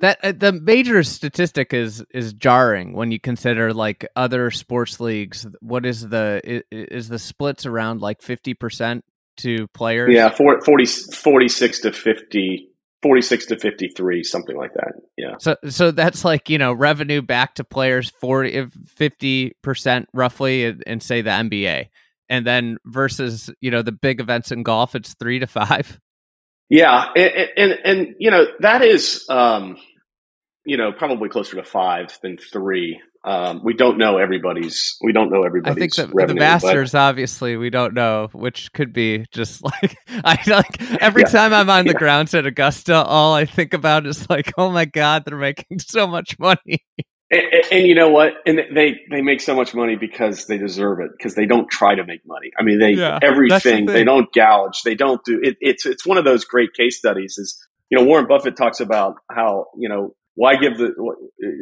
that 0.00 0.18
uh, 0.24 0.32
the 0.36 0.50
major 0.50 1.04
statistic 1.04 1.72
is 1.72 2.04
is 2.12 2.32
jarring 2.32 2.94
when 2.94 3.12
you 3.12 3.20
consider 3.20 3.72
like 3.72 4.04
other 4.16 4.50
sports 4.50 4.98
leagues. 4.98 5.46
What 5.60 5.86
is 5.86 6.08
the 6.08 6.40
is, 6.42 6.62
is 6.72 7.08
the 7.08 7.20
splits 7.20 7.64
around 7.64 8.00
like 8.00 8.22
fifty 8.22 8.54
percent 8.54 9.04
to 9.36 9.68
players? 9.68 10.12
Yeah, 10.12 10.30
40, 10.30 10.86
46 10.86 11.80
to 11.80 11.92
50, 11.92 12.68
46 13.04 13.46
to 13.46 13.58
53, 13.58 14.24
something 14.24 14.56
like 14.56 14.72
that. 14.72 14.94
Yeah. 15.18 15.34
So 15.38 15.56
so 15.68 15.90
that's 15.90 16.24
like, 16.24 16.48
you 16.48 16.56
know, 16.56 16.72
revenue 16.72 17.20
back 17.20 17.54
to 17.56 17.64
players 17.64 18.08
40 18.08 18.68
50% 18.98 20.06
roughly 20.14 20.64
and, 20.64 20.82
and 20.86 21.02
say 21.02 21.20
the 21.20 21.28
NBA. 21.28 21.88
And 22.30 22.46
then 22.46 22.78
versus, 22.86 23.50
you 23.60 23.70
know, 23.70 23.82
the 23.82 23.92
big 23.92 24.20
events 24.20 24.50
in 24.50 24.62
golf 24.62 24.94
it's 24.94 25.14
3 25.20 25.40
to 25.40 25.46
5. 25.46 26.00
Yeah, 26.70 27.10
and, 27.14 27.50
and 27.58 27.78
and, 27.84 28.14
you 28.18 28.30
know, 28.30 28.46
that 28.60 28.80
is 28.80 29.26
um 29.28 29.76
you 30.64 30.78
know, 30.78 30.90
probably 30.90 31.28
closer 31.28 31.56
to 31.56 31.62
5 31.62 32.18
than 32.22 32.38
3 32.38 33.02
um, 33.24 33.62
we 33.64 33.72
don't 33.72 33.96
know 33.96 34.18
everybody's. 34.18 34.98
We 35.02 35.12
don't 35.12 35.30
know 35.30 35.44
everybody's. 35.44 35.76
I 35.76 35.80
think 35.80 35.94
the, 35.94 36.14
revenue, 36.14 36.38
the 36.38 36.40
Masters, 36.40 36.92
but... 36.92 36.98
obviously, 36.98 37.56
we 37.56 37.70
don't 37.70 37.94
know, 37.94 38.28
which 38.32 38.70
could 38.74 38.92
be 38.92 39.24
just 39.32 39.64
like 39.82 39.96
I 40.08 40.38
like 40.46 41.00
every 41.00 41.22
yeah. 41.22 41.28
time 41.28 41.54
I'm 41.54 41.70
on 41.70 41.86
the 41.86 41.92
yeah. 41.92 41.98
grounds 41.98 42.34
at 42.34 42.44
Augusta, 42.44 42.94
all 42.94 43.32
I 43.32 43.46
think 43.46 43.72
about 43.72 44.06
is 44.06 44.28
like, 44.28 44.52
oh 44.58 44.70
my 44.70 44.84
god, 44.84 45.24
they're 45.24 45.38
making 45.38 45.78
so 45.78 46.06
much 46.06 46.38
money. 46.38 46.84
And, 47.30 47.40
and, 47.40 47.64
and, 47.72 47.86
you 47.86 47.94
know 47.94 48.10
what? 48.10 48.34
And 48.46 48.60
they 48.74 49.00
they 49.10 49.22
make 49.22 49.40
so 49.40 49.56
much 49.56 49.74
money 49.74 49.96
because 49.96 50.46
they 50.46 50.58
deserve 50.58 51.00
it. 51.00 51.10
Because 51.16 51.34
they 51.34 51.46
don't 51.46 51.70
try 51.70 51.94
to 51.94 52.04
make 52.04 52.20
money. 52.26 52.50
I 52.58 52.62
mean, 52.62 52.78
they 52.78 52.92
yeah, 52.92 53.18
everything 53.22 53.86
the 53.86 53.92
they 53.92 54.04
don't 54.04 54.30
gouge. 54.34 54.82
They 54.84 54.94
don't 54.94 55.24
do 55.24 55.40
it. 55.42 55.56
It's 55.62 55.86
it's 55.86 56.04
one 56.04 56.18
of 56.18 56.26
those 56.26 56.44
great 56.44 56.74
case 56.74 56.98
studies. 56.98 57.38
Is 57.38 57.58
you 57.88 57.96
know 57.96 58.04
Warren 58.04 58.26
Buffett 58.26 58.56
talks 58.58 58.80
about 58.80 59.14
how 59.30 59.68
you 59.78 59.88
know 59.88 60.14
why 60.34 60.56
give 60.56 60.78
the 60.78 60.92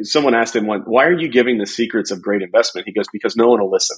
someone 0.03 0.33
asked 0.33 0.55
him 0.55 0.65
why 0.65 1.05
are 1.05 1.17
you 1.17 1.29
giving 1.29 1.57
the 1.57 1.65
secrets 1.65 2.11
of 2.11 2.21
great 2.21 2.41
investment? 2.41 2.87
He 2.87 2.93
goes 2.93 3.05
because 3.11 3.35
no 3.35 3.47
one 3.47 3.61
will 3.61 3.71
listen. 3.71 3.97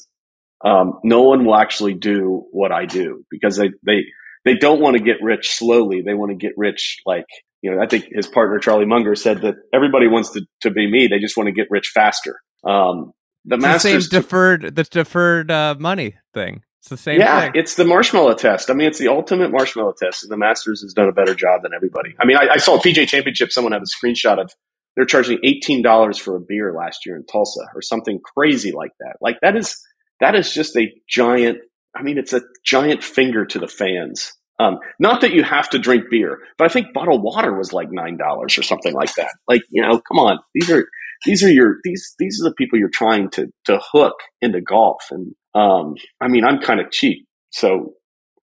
Um, 0.63 0.99
no 1.03 1.21
one 1.21 1.45
will 1.45 1.55
actually 1.55 1.93
do 1.93 2.45
what 2.51 2.71
i 2.71 2.85
do 2.85 3.23
because 3.29 3.57
they 3.57 3.71
they 3.85 4.03
they 4.45 4.55
don't 4.55 4.81
want 4.81 4.97
to 4.97 5.03
get 5.03 5.17
rich 5.21 5.49
slowly. 5.49 6.01
They 6.01 6.13
want 6.13 6.31
to 6.31 6.35
get 6.35 6.53
rich 6.57 6.97
like 7.05 7.25
you 7.61 7.71
know 7.71 7.81
i 7.81 7.87
think 7.87 8.05
his 8.11 8.27
partner 8.27 8.59
charlie 8.59 8.85
munger 8.85 9.15
said 9.15 9.41
that 9.41 9.55
everybody 9.73 10.07
wants 10.07 10.31
to, 10.31 10.41
to 10.61 10.71
be 10.71 10.89
me. 10.89 11.07
They 11.07 11.19
just 11.19 11.37
want 11.37 11.47
to 11.47 11.53
get 11.53 11.67
rich 11.69 11.91
faster. 11.93 12.39
Um, 12.63 13.13
the, 13.45 13.57
the 13.57 13.79
same 13.79 14.01
deferred 14.01 14.75
the 14.75 14.83
deferred 14.83 15.51
uh, 15.51 15.75
money 15.77 16.15
thing 16.33 16.63
it's 16.85 16.89
the 16.91 16.97
same 16.97 17.19
yeah, 17.19 17.41
thing. 17.41 17.51
it's 17.55 17.73
the 17.73 17.83
marshmallow 17.83 18.35
test. 18.35 18.69
I 18.69 18.75
mean, 18.75 18.87
it's 18.87 18.99
the 18.99 19.07
ultimate 19.07 19.49
marshmallow 19.49 19.93
test, 19.99 20.21
and 20.21 20.31
the 20.31 20.37
Masters 20.37 20.83
has 20.83 20.93
done 20.93 21.09
a 21.09 21.11
better 21.11 21.33
job 21.33 21.63
than 21.63 21.73
everybody. 21.73 22.13
I 22.19 22.27
mean, 22.27 22.37
I, 22.37 22.47
I 22.53 22.57
saw 22.57 22.75
a 22.75 22.79
PGA 22.79 23.07
Championship. 23.07 23.51
Someone 23.51 23.73
had 23.73 23.81
a 23.81 23.85
screenshot 23.85 24.39
of 24.39 24.51
they're 24.95 25.05
charging 25.05 25.39
eighteen 25.43 25.81
dollars 25.81 26.19
for 26.19 26.35
a 26.35 26.39
beer 26.39 26.75
last 26.77 27.07
year 27.07 27.15
in 27.15 27.25
Tulsa, 27.25 27.61
or 27.73 27.81
something 27.81 28.19
crazy 28.37 28.71
like 28.71 28.91
that. 28.99 29.15
Like 29.19 29.37
that 29.41 29.55
is 29.55 29.75
that 30.19 30.35
is 30.35 30.53
just 30.53 30.77
a 30.77 30.93
giant. 31.09 31.57
I 31.95 32.03
mean, 32.03 32.19
it's 32.19 32.33
a 32.33 32.41
giant 32.63 33.03
finger 33.03 33.47
to 33.47 33.57
the 33.57 33.67
fans. 33.67 34.33
Um, 34.59 34.77
not 34.99 35.21
that 35.21 35.33
you 35.33 35.41
have 35.41 35.71
to 35.71 35.79
drink 35.79 36.03
beer, 36.11 36.37
but 36.59 36.65
I 36.65 36.67
think 36.71 36.93
bottled 36.93 37.23
water 37.23 37.57
was 37.57 37.73
like 37.73 37.87
nine 37.91 38.15
dollars 38.15 38.59
or 38.59 38.61
something 38.61 38.93
like 38.93 39.15
that. 39.15 39.31
Like, 39.47 39.63
you 39.71 39.81
know, 39.81 39.99
come 40.07 40.19
on, 40.19 40.37
these 40.53 40.69
are 40.69 40.85
these 41.25 41.43
are 41.43 41.51
your 41.51 41.77
these 41.83 42.13
these 42.19 42.39
are 42.39 42.47
the 42.47 42.53
people 42.53 42.77
you're 42.77 42.89
trying 42.93 43.31
to 43.31 43.47
to 43.65 43.79
hook 43.91 44.17
into 44.39 44.61
golf, 44.61 45.01
and 45.09 45.33
um, 45.55 45.95
I 46.21 46.27
mean, 46.27 46.43
I'm 46.43 46.59
kind 46.59 46.79
of 46.79 46.91
cheap, 46.91 47.27
so 47.49 47.93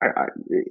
I, 0.03 0.07
I, 0.07 0.25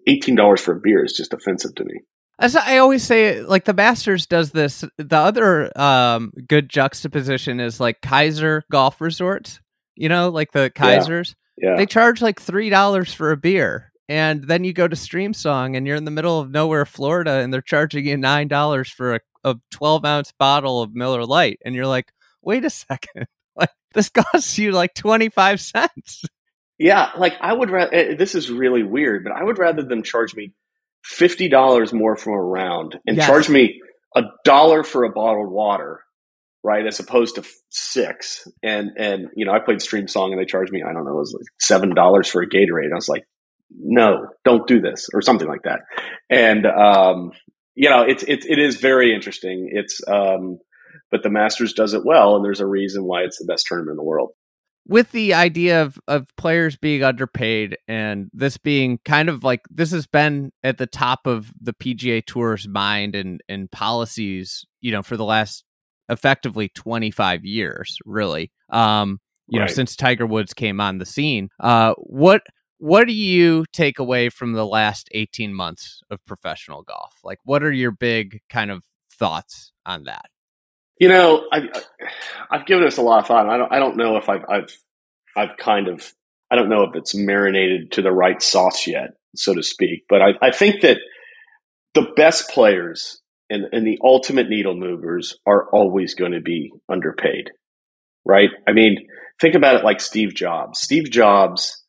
eighteen 0.08 0.36
dollars 0.36 0.60
for 0.60 0.76
a 0.76 0.80
beer 0.80 1.06
is 1.06 1.14
just 1.14 1.34
offensive 1.34 1.76
to 1.76 1.86
me. 1.86 2.02
As 2.40 2.56
I 2.56 2.80
always 2.80 3.04
say, 3.04 3.42
like 3.42 3.66
the 3.66 3.74
Masters 3.74 4.26
does 4.26 4.52
this. 4.52 4.84
The 4.98 5.18
other 5.18 5.72
um, 5.80 6.34
good 6.48 6.70
juxtaposition 6.70 7.60
is 7.60 7.80
like 7.80 8.02
Keiser 8.02 8.64
Golf 8.72 9.00
Resorts. 9.00 9.60
You 9.96 10.10
know, 10.10 10.30
like 10.30 10.52
the 10.52 10.72
Keisers. 10.72 11.36
Yeah. 11.58 11.72
yeah. 11.72 11.78
They 11.78 11.86
charge 11.86 12.22
like 12.22 12.42
three 12.42 12.72
dollars 12.72 13.14
for 13.14 13.32
a 13.32 13.38
beer, 13.38 13.92
and 14.10 14.44
then 14.44 14.64
you 14.64 14.74
go 14.74 14.88
to 14.88 14.96
Streamsong, 14.96 15.78
and 15.78 15.86
you're 15.86 15.96
in 15.96 16.06
the 16.06 16.12
middle 16.12 16.40
of 16.40 16.50
nowhere, 16.50 16.88
Florida, 16.88 17.34
and 17.34 17.54
they're 17.54 17.62
charging 17.62 18.08
you 18.08 18.18
nine 18.18 18.48
dollars 18.48 18.90
for 18.90 19.16
a, 19.16 19.20
a 19.44 19.56
twelve 19.70 20.04
ounce 20.04 20.32
bottle 20.32 20.82
of 20.82 20.96
Miller 20.96 21.24
Lite, 21.24 21.60
and 21.64 21.76
you're 21.76 21.86
like, 21.86 22.12
wait 22.42 22.66
a 22.66 22.70
second, 22.72 23.28
this 23.94 24.10
costs 24.10 24.58
you 24.58 24.72
like 24.72 24.94
25 24.94 25.60
cents. 25.60 26.24
Yeah, 26.78 27.12
like 27.18 27.36
I 27.40 27.54
would 27.54 27.70
rather, 27.70 27.94
eh, 27.94 28.16
this 28.16 28.34
is 28.34 28.50
really 28.50 28.84
weird, 28.84 29.24
but 29.24 29.34
I 29.34 29.44
would 29.44 29.60
rather 29.60 29.84
them 29.84 30.02
charge 30.02 30.34
me 30.36 30.54
$50 31.06 31.94
more 31.94 32.16
from 32.16 32.34
a 32.34 32.42
round 32.42 32.98
and 33.06 33.18
yes. 33.18 33.28
charge 33.28 33.50
me 33.50 33.82
a 34.16 34.24
dollar 34.44 34.84
for 34.84 35.04
a 35.04 35.12
bottled 35.12 35.52
water, 35.52 36.02
right? 36.64 36.86
As 36.86 37.00
opposed 37.00 37.36
to 37.36 37.44
six. 37.70 38.48
And, 38.64 38.92
and, 38.98 39.28
you 39.36 39.46
know, 39.46 39.52
I 39.52 39.60
played 39.60 39.78
Streamsong 39.78 40.32
and 40.32 40.40
they 40.40 40.46
charged 40.46 40.72
me, 40.72 40.82
I 40.82 40.92
don't 40.94 41.06
know, 41.06 41.12
it 41.12 41.16
was 41.16 41.38
like 41.38 41.82
$7 41.84 42.28
for 42.28 42.42
a 42.42 42.50
Gatorade. 42.50 42.92
I 42.92 42.96
was 42.96 43.10
like, 43.10 43.26
no, 43.70 44.28
don't 44.44 44.68
do 44.68 44.82
this 44.82 45.08
or 45.14 45.22
something 45.22 45.48
like 45.48 45.64
that. 45.64 45.82
And, 46.30 46.66
um, 46.66 47.32
you 47.76 47.90
know, 47.90 48.02
it's, 48.02 48.24
it's, 48.24 48.46
it 48.46 48.60
is 48.60 48.78
very 48.78 49.14
interesting. 49.14 49.70
It's, 49.72 50.02
um, 50.08 50.60
but 51.12 51.24
the 51.24 51.30
Masters 51.30 51.74
does 51.74 51.94
it 51.94 52.06
well, 52.06 52.36
and 52.36 52.44
there's 52.44 52.62
a 52.62 52.66
reason 52.66 53.04
why 53.04 53.22
it's 53.24 53.38
the 53.38 53.46
best 53.46 53.68
tournament 53.68 53.92
in 53.92 53.98
the 53.98 54.04
world. 54.04 54.32
With 54.88 55.12
the 55.12 55.34
idea 55.36 55.84
of 55.84 56.00
of 56.08 56.28
players 56.38 56.76
being 56.76 57.04
underpaid 57.04 57.78
and 57.88 58.30
this 58.34 58.58
being 58.58 59.00
kind 59.06 59.30
of 59.30 59.44
like 59.44 59.62
this 59.70 59.92
has 59.92 60.08
been 60.08 60.52
at 60.64 60.80
the 60.80 60.88
top 60.88 61.28
of 61.28 61.52
the 61.62 61.74
PGA 61.74 62.26
Tour's 62.26 62.68
mind 62.68 63.14
and 63.16 63.42
and 63.48 63.70
policies, 63.70 64.66
you 64.80 64.92
know, 64.92 65.04
for 65.04 65.18
the 65.18 65.26
last 65.26 65.64
effectively 66.10 66.70
25 66.70 67.46
years, 67.46 67.98
really. 68.06 68.52
Um, 68.70 69.20
you 69.48 69.60
right. 69.60 69.68
know, 69.68 69.74
since 69.74 69.96
Tiger 69.96 70.26
Woods 70.26 70.54
came 70.54 70.82
on 70.82 70.98
the 70.98 71.06
scene. 71.06 71.50
Uh, 71.60 71.94
what 71.98 72.42
what 72.80 73.06
do 73.06 73.14
you 73.14 73.66
take 73.72 74.00
away 74.00 74.30
from 74.30 74.54
the 74.54 74.66
last 74.66 75.08
18 75.12 75.54
months 75.54 76.02
of 76.10 76.26
professional 76.26 76.82
golf? 76.82 77.14
Like, 77.24 77.38
what 77.44 77.62
are 77.62 77.72
your 77.72 77.92
big 77.92 78.42
kind 78.50 78.72
of 78.72 78.84
thoughts 79.12 79.72
on 79.86 80.06
that? 80.06 80.31
You 81.02 81.10
know, 81.10 81.48
I, 81.52 81.62
I've 82.52 82.68
given 82.68 82.86
this 82.86 82.98
a 82.98 83.02
lot 83.02 83.22
of 83.22 83.28
thought. 83.28 83.50
I 83.50 83.58
don't, 83.58 83.74
I 83.74 83.80
don't 83.80 83.98
know 83.98 84.18
if 84.18 84.30
I've, 84.30 84.46
I've, 84.48 84.78
I've 85.36 85.58
kind 85.58 85.88
of, 85.88 86.14
I 86.52 86.56
don't 86.56 86.70
know 86.70 86.84
if 86.84 86.96
it's 86.96 87.16
marinated 87.16 87.94
to 87.94 88.04
the 88.04 88.12
right 88.12 88.40
sauce 88.40 88.86
yet, 88.86 89.16
so 89.36 89.56
to 89.56 89.64
speak. 89.64 90.04
But 90.08 90.22
I, 90.22 90.34
I 90.44 90.52
think 90.52 90.82
that 90.82 91.00
the 91.96 92.06
best 92.16 92.52
players 92.52 93.20
and, 93.50 93.66
and 93.72 93.88
the 93.88 93.98
ultimate 94.04 94.48
needle 94.48 94.76
movers 94.76 95.36
are 95.48 95.68
always 95.72 96.14
going 96.14 96.34
to 96.34 96.40
be 96.40 96.72
underpaid, 96.88 97.50
right? 98.24 98.50
I 98.68 98.74
mean, 98.74 99.08
think 99.42 99.56
about 99.56 99.78
it 99.78 99.84
like 99.84 100.02
Steve 100.02 100.36
Jobs. 100.36 100.82
Steve 100.82 101.10
Jobs, 101.10 101.84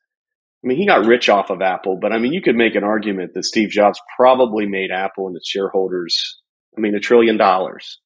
I 0.64 0.68
mean, 0.68 0.78
he 0.78 0.86
got 0.86 1.04
rich 1.04 1.28
off 1.28 1.50
of 1.50 1.60
Apple, 1.60 1.98
but 2.00 2.14
I 2.14 2.18
mean, 2.18 2.32
you 2.32 2.40
could 2.40 2.56
make 2.56 2.76
an 2.76 2.84
argument 2.84 3.34
that 3.34 3.44
Steve 3.44 3.68
Jobs 3.68 4.00
probably 4.16 4.64
made 4.64 4.90
Apple 4.90 5.26
and 5.26 5.36
its 5.36 5.50
shareholders, 5.50 6.40
I 6.74 6.80
mean, 6.80 6.94
a 6.94 7.00
trillion 7.00 7.36
dollars 7.36 7.98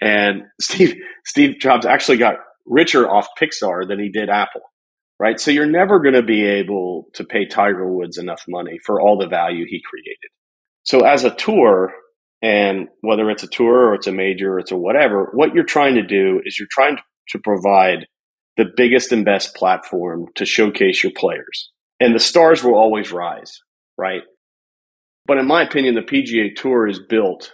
and 0.00 0.42
Steve 0.60 0.96
Steve 1.24 1.58
Jobs 1.60 1.86
actually 1.86 2.18
got 2.18 2.36
richer 2.66 3.08
off 3.08 3.28
Pixar 3.40 3.86
than 3.86 3.98
he 3.98 4.08
did 4.08 4.28
Apple. 4.28 4.62
Right? 5.18 5.40
So 5.40 5.50
you're 5.50 5.64
never 5.64 5.98
going 6.00 6.14
to 6.14 6.22
be 6.22 6.44
able 6.44 7.06
to 7.14 7.24
pay 7.24 7.46
Tiger 7.46 7.90
Woods 7.90 8.18
enough 8.18 8.42
money 8.46 8.78
for 8.84 9.00
all 9.00 9.16
the 9.16 9.26
value 9.26 9.64
he 9.66 9.80
created. 9.82 10.28
So 10.82 11.06
as 11.06 11.24
a 11.24 11.34
tour, 11.34 11.94
and 12.42 12.88
whether 13.00 13.30
it's 13.30 13.42
a 13.42 13.48
tour 13.48 13.88
or 13.88 13.94
it's 13.94 14.06
a 14.06 14.12
major 14.12 14.54
or 14.54 14.58
it's 14.58 14.72
a 14.72 14.76
whatever, 14.76 15.30
what 15.32 15.54
you're 15.54 15.64
trying 15.64 15.94
to 15.94 16.02
do 16.06 16.40
is 16.44 16.58
you're 16.58 16.68
trying 16.70 16.98
to 17.30 17.38
provide 17.38 18.06
the 18.56 18.66
biggest 18.76 19.10
and 19.12 19.24
best 19.24 19.54
platform 19.54 20.26
to 20.34 20.44
showcase 20.44 21.02
your 21.02 21.12
players. 21.16 21.70
And 21.98 22.14
the 22.14 22.20
stars 22.20 22.62
will 22.62 22.74
always 22.74 23.10
rise, 23.10 23.60
right? 23.96 24.22
But 25.26 25.38
in 25.38 25.46
my 25.46 25.62
opinion, 25.62 25.94
the 25.94 26.02
PGA 26.02 26.54
Tour 26.54 26.86
is 26.86 27.00
built 27.00 27.52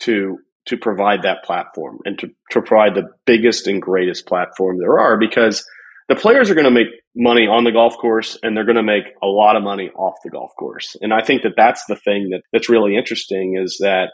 to 0.00 0.38
to 0.66 0.76
provide 0.76 1.22
that 1.22 1.44
platform 1.44 1.98
and 2.04 2.18
to, 2.18 2.28
to 2.50 2.62
provide 2.62 2.94
the 2.94 3.08
biggest 3.26 3.66
and 3.66 3.82
greatest 3.82 4.26
platform 4.26 4.78
there 4.78 4.98
are 4.98 5.18
because 5.18 5.64
the 6.08 6.14
players 6.14 6.50
are 6.50 6.54
going 6.54 6.66
to 6.66 6.70
make 6.70 6.88
money 7.16 7.46
on 7.46 7.64
the 7.64 7.72
golf 7.72 7.96
course 7.96 8.38
and 8.42 8.56
they're 8.56 8.64
going 8.64 8.76
to 8.76 8.82
make 8.82 9.04
a 9.22 9.26
lot 9.26 9.56
of 9.56 9.62
money 9.62 9.90
off 9.96 10.14
the 10.22 10.30
golf 10.30 10.50
course. 10.58 10.96
And 11.00 11.12
I 11.12 11.22
think 11.22 11.42
that 11.42 11.54
that's 11.56 11.84
the 11.86 11.96
thing 11.96 12.30
that, 12.30 12.42
that's 12.52 12.68
really 12.68 12.96
interesting 12.96 13.58
is 13.60 13.78
that, 13.80 14.10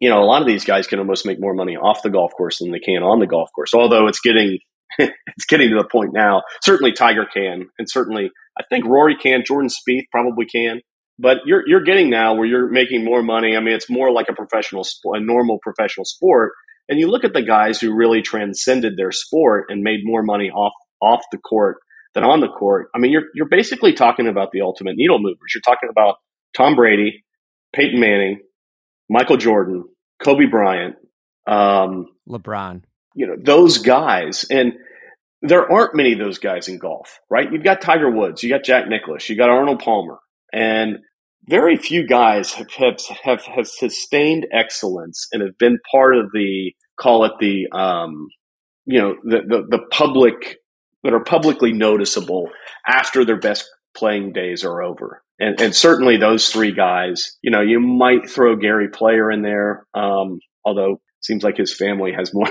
you 0.00 0.10
know, 0.10 0.22
a 0.22 0.24
lot 0.24 0.42
of 0.42 0.48
these 0.48 0.64
guys 0.64 0.86
can 0.86 0.98
almost 0.98 1.26
make 1.26 1.40
more 1.40 1.54
money 1.54 1.76
off 1.76 2.02
the 2.02 2.10
golf 2.10 2.32
course 2.36 2.58
than 2.58 2.70
they 2.70 2.78
can 2.78 3.02
on 3.02 3.20
the 3.20 3.26
golf 3.26 3.48
course. 3.54 3.74
Although 3.74 4.06
it's 4.06 4.20
getting, 4.20 4.58
it's 4.98 5.46
getting 5.48 5.70
to 5.70 5.76
the 5.76 5.88
point 5.90 6.10
now. 6.12 6.42
Certainly 6.62 6.92
Tiger 6.92 7.26
can, 7.32 7.68
and 7.78 7.88
certainly 7.90 8.30
I 8.58 8.62
think 8.68 8.84
Rory 8.84 9.16
can, 9.16 9.42
Jordan 9.46 9.70
Spieth 9.70 10.04
probably 10.10 10.46
can 10.46 10.80
but 11.18 11.38
you're 11.46 11.62
you're 11.66 11.82
getting 11.82 12.10
now 12.10 12.34
where 12.34 12.46
you're 12.46 12.68
making 12.68 13.04
more 13.04 13.22
money. 13.22 13.56
I 13.56 13.60
mean, 13.60 13.74
it's 13.74 13.90
more 13.90 14.12
like 14.12 14.28
a 14.28 14.34
professional 14.34 14.84
a 15.14 15.20
normal 15.20 15.58
professional 15.62 16.04
sport. 16.04 16.52
And 16.88 17.00
you 17.00 17.08
look 17.08 17.24
at 17.24 17.32
the 17.32 17.42
guys 17.42 17.80
who 17.80 17.94
really 17.94 18.22
transcended 18.22 18.96
their 18.96 19.10
sport 19.10 19.66
and 19.68 19.82
made 19.82 20.00
more 20.04 20.22
money 20.22 20.50
off 20.50 20.72
off 21.00 21.22
the 21.32 21.38
court 21.38 21.78
than 22.14 22.24
on 22.24 22.40
the 22.40 22.48
court. 22.48 22.88
I 22.94 22.98
mean, 22.98 23.10
you're 23.12 23.24
you're 23.34 23.48
basically 23.48 23.92
talking 23.92 24.28
about 24.28 24.50
the 24.52 24.60
ultimate 24.62 24.96
needle 24.96 25.18
movers. 25.18 25.52
You're 25.54 25.62
talking 25.62 25.88
about 25.90 26.16
Tom 26.56 26.76
Brady, 26.76 27.24
Peyton 27.74 27.98
Manning, 28.00 28.40
Michael 29.08 29.36
Jordan, 29.36 29.84
Kobe 30.22 30.46
Bryant, 30.46 30.96
um, 31.46 32.06
LeBron. 32.28 32.82
You 33.14 33.26
know, 33.26 33.36
those 33.38 33.78
guys. 33.78 34.44
And 34.50 34.74
there 35.42 35.70
aren't 35.70 35.94
many 35.94 36.12
of 36.12 36.18
those 36.18 36.38
guys 36.38 36.68
in 36.68 36.78
golf, 36.78 37.20
right? 37.30 37.50
You've 37.50 37.64
got 37.64 37.80
Tiger 37.80 38.10
Woods, 38.10 38.42
you 38.42 38.48
got 38.48 38.64
Jack 38.64 38.88
Nicklaus, 38.88 39.28
you 39.28 39.36
got 39.36 39.50
Arnold 39.50 39.80
Palmer, 39.80 40.18
and 40.56 40.98
very 41.48 41.76
few 41.76 42.06
guys 42.06 42.54
have, 42.54 42.72
have, 42.72 42.96
have, 43.22 43.42
have 43.42 43.68
sustained 43.68 44.46
excellence 44.52 45.28
and 45.32 45.42
have 45.42 45.58
been 45.58 45.78
part 45.92 46.16
of 46.16 46.30
the, 46.32 46.72
call 46.98 47.24
it 47.24 47.32
the, 47.38 47.66
um, 47.76 48.28
you 48.86 49.00
know, 49.00 49.16
the, 49.22 49.42
the, 49.46 49.76
the 49.76 49.82
public 49.90 50.56
that 51.04 51.12
are 51.12 51.22
publicly 51.22 51.72
noticeable 51.72 52.48
after 52.86 53.24
their 53.24 53.38
best 53.38 53.68
playing 53.94 54.32
days 54.32 54.64
are 54.64 54.82
over. 54.82 55.22
And, 55.38 55.60
and 55.60 55.74
certainly 55.74 56.16
those 56.16 56.48
three 56.48 56.72
guys, 56.72 57.36
you 57.42 57.50
know, 57.50 57.60
you 57.60 57.78
might 57.78 58.28
throw 58.28 58.56
Gary 58.56 58.88
Player 58.88 59.30
in 59.30 59.42
there, 59.42 59.86
um, 59.94 60.40
although 60.64 61.00
seems 61.20 61.44
like 61.44 61.58
his 61.58 61.74
family 61.74 62.12
has 62.12 62.32
more 62.32 62.48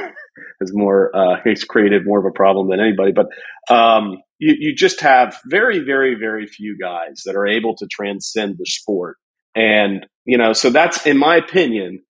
has 0.60 0.72
more 0.74 1.16
uh, 1.16 1.38
created 1.70 2.04
more 2.06 2.20
of 2.20 2.26
a 2.26 2.36
problem 2.36 2.70
than 2.70 2.80
anybody. 2.80 3.12
But 3.12 3.28
um, 3.74 4.18
you, 4.40 4.56
you 4.58 4.76
just 4.76 5.02
have 5.02 5.40
very, 5.46 5.80
very, 5.80 6.16
very 6.16 6.48
few 6.48 6.78
guys 6.78 7.24
that 7.26 7.36
are 7.36 7.48
able 7.48 7.76
to 7.78 7.88
transcend 7.88 8.56
the 8.58 8.66
sport, 8.66 9.18
and 9.56 10.06
you 10.26 10.38
know, 10.38 10.54
so 10.54 10.70
that's 10.70 11.06
in 11.06 11.18
my 11.18 11.38
opinion 11.38 12.02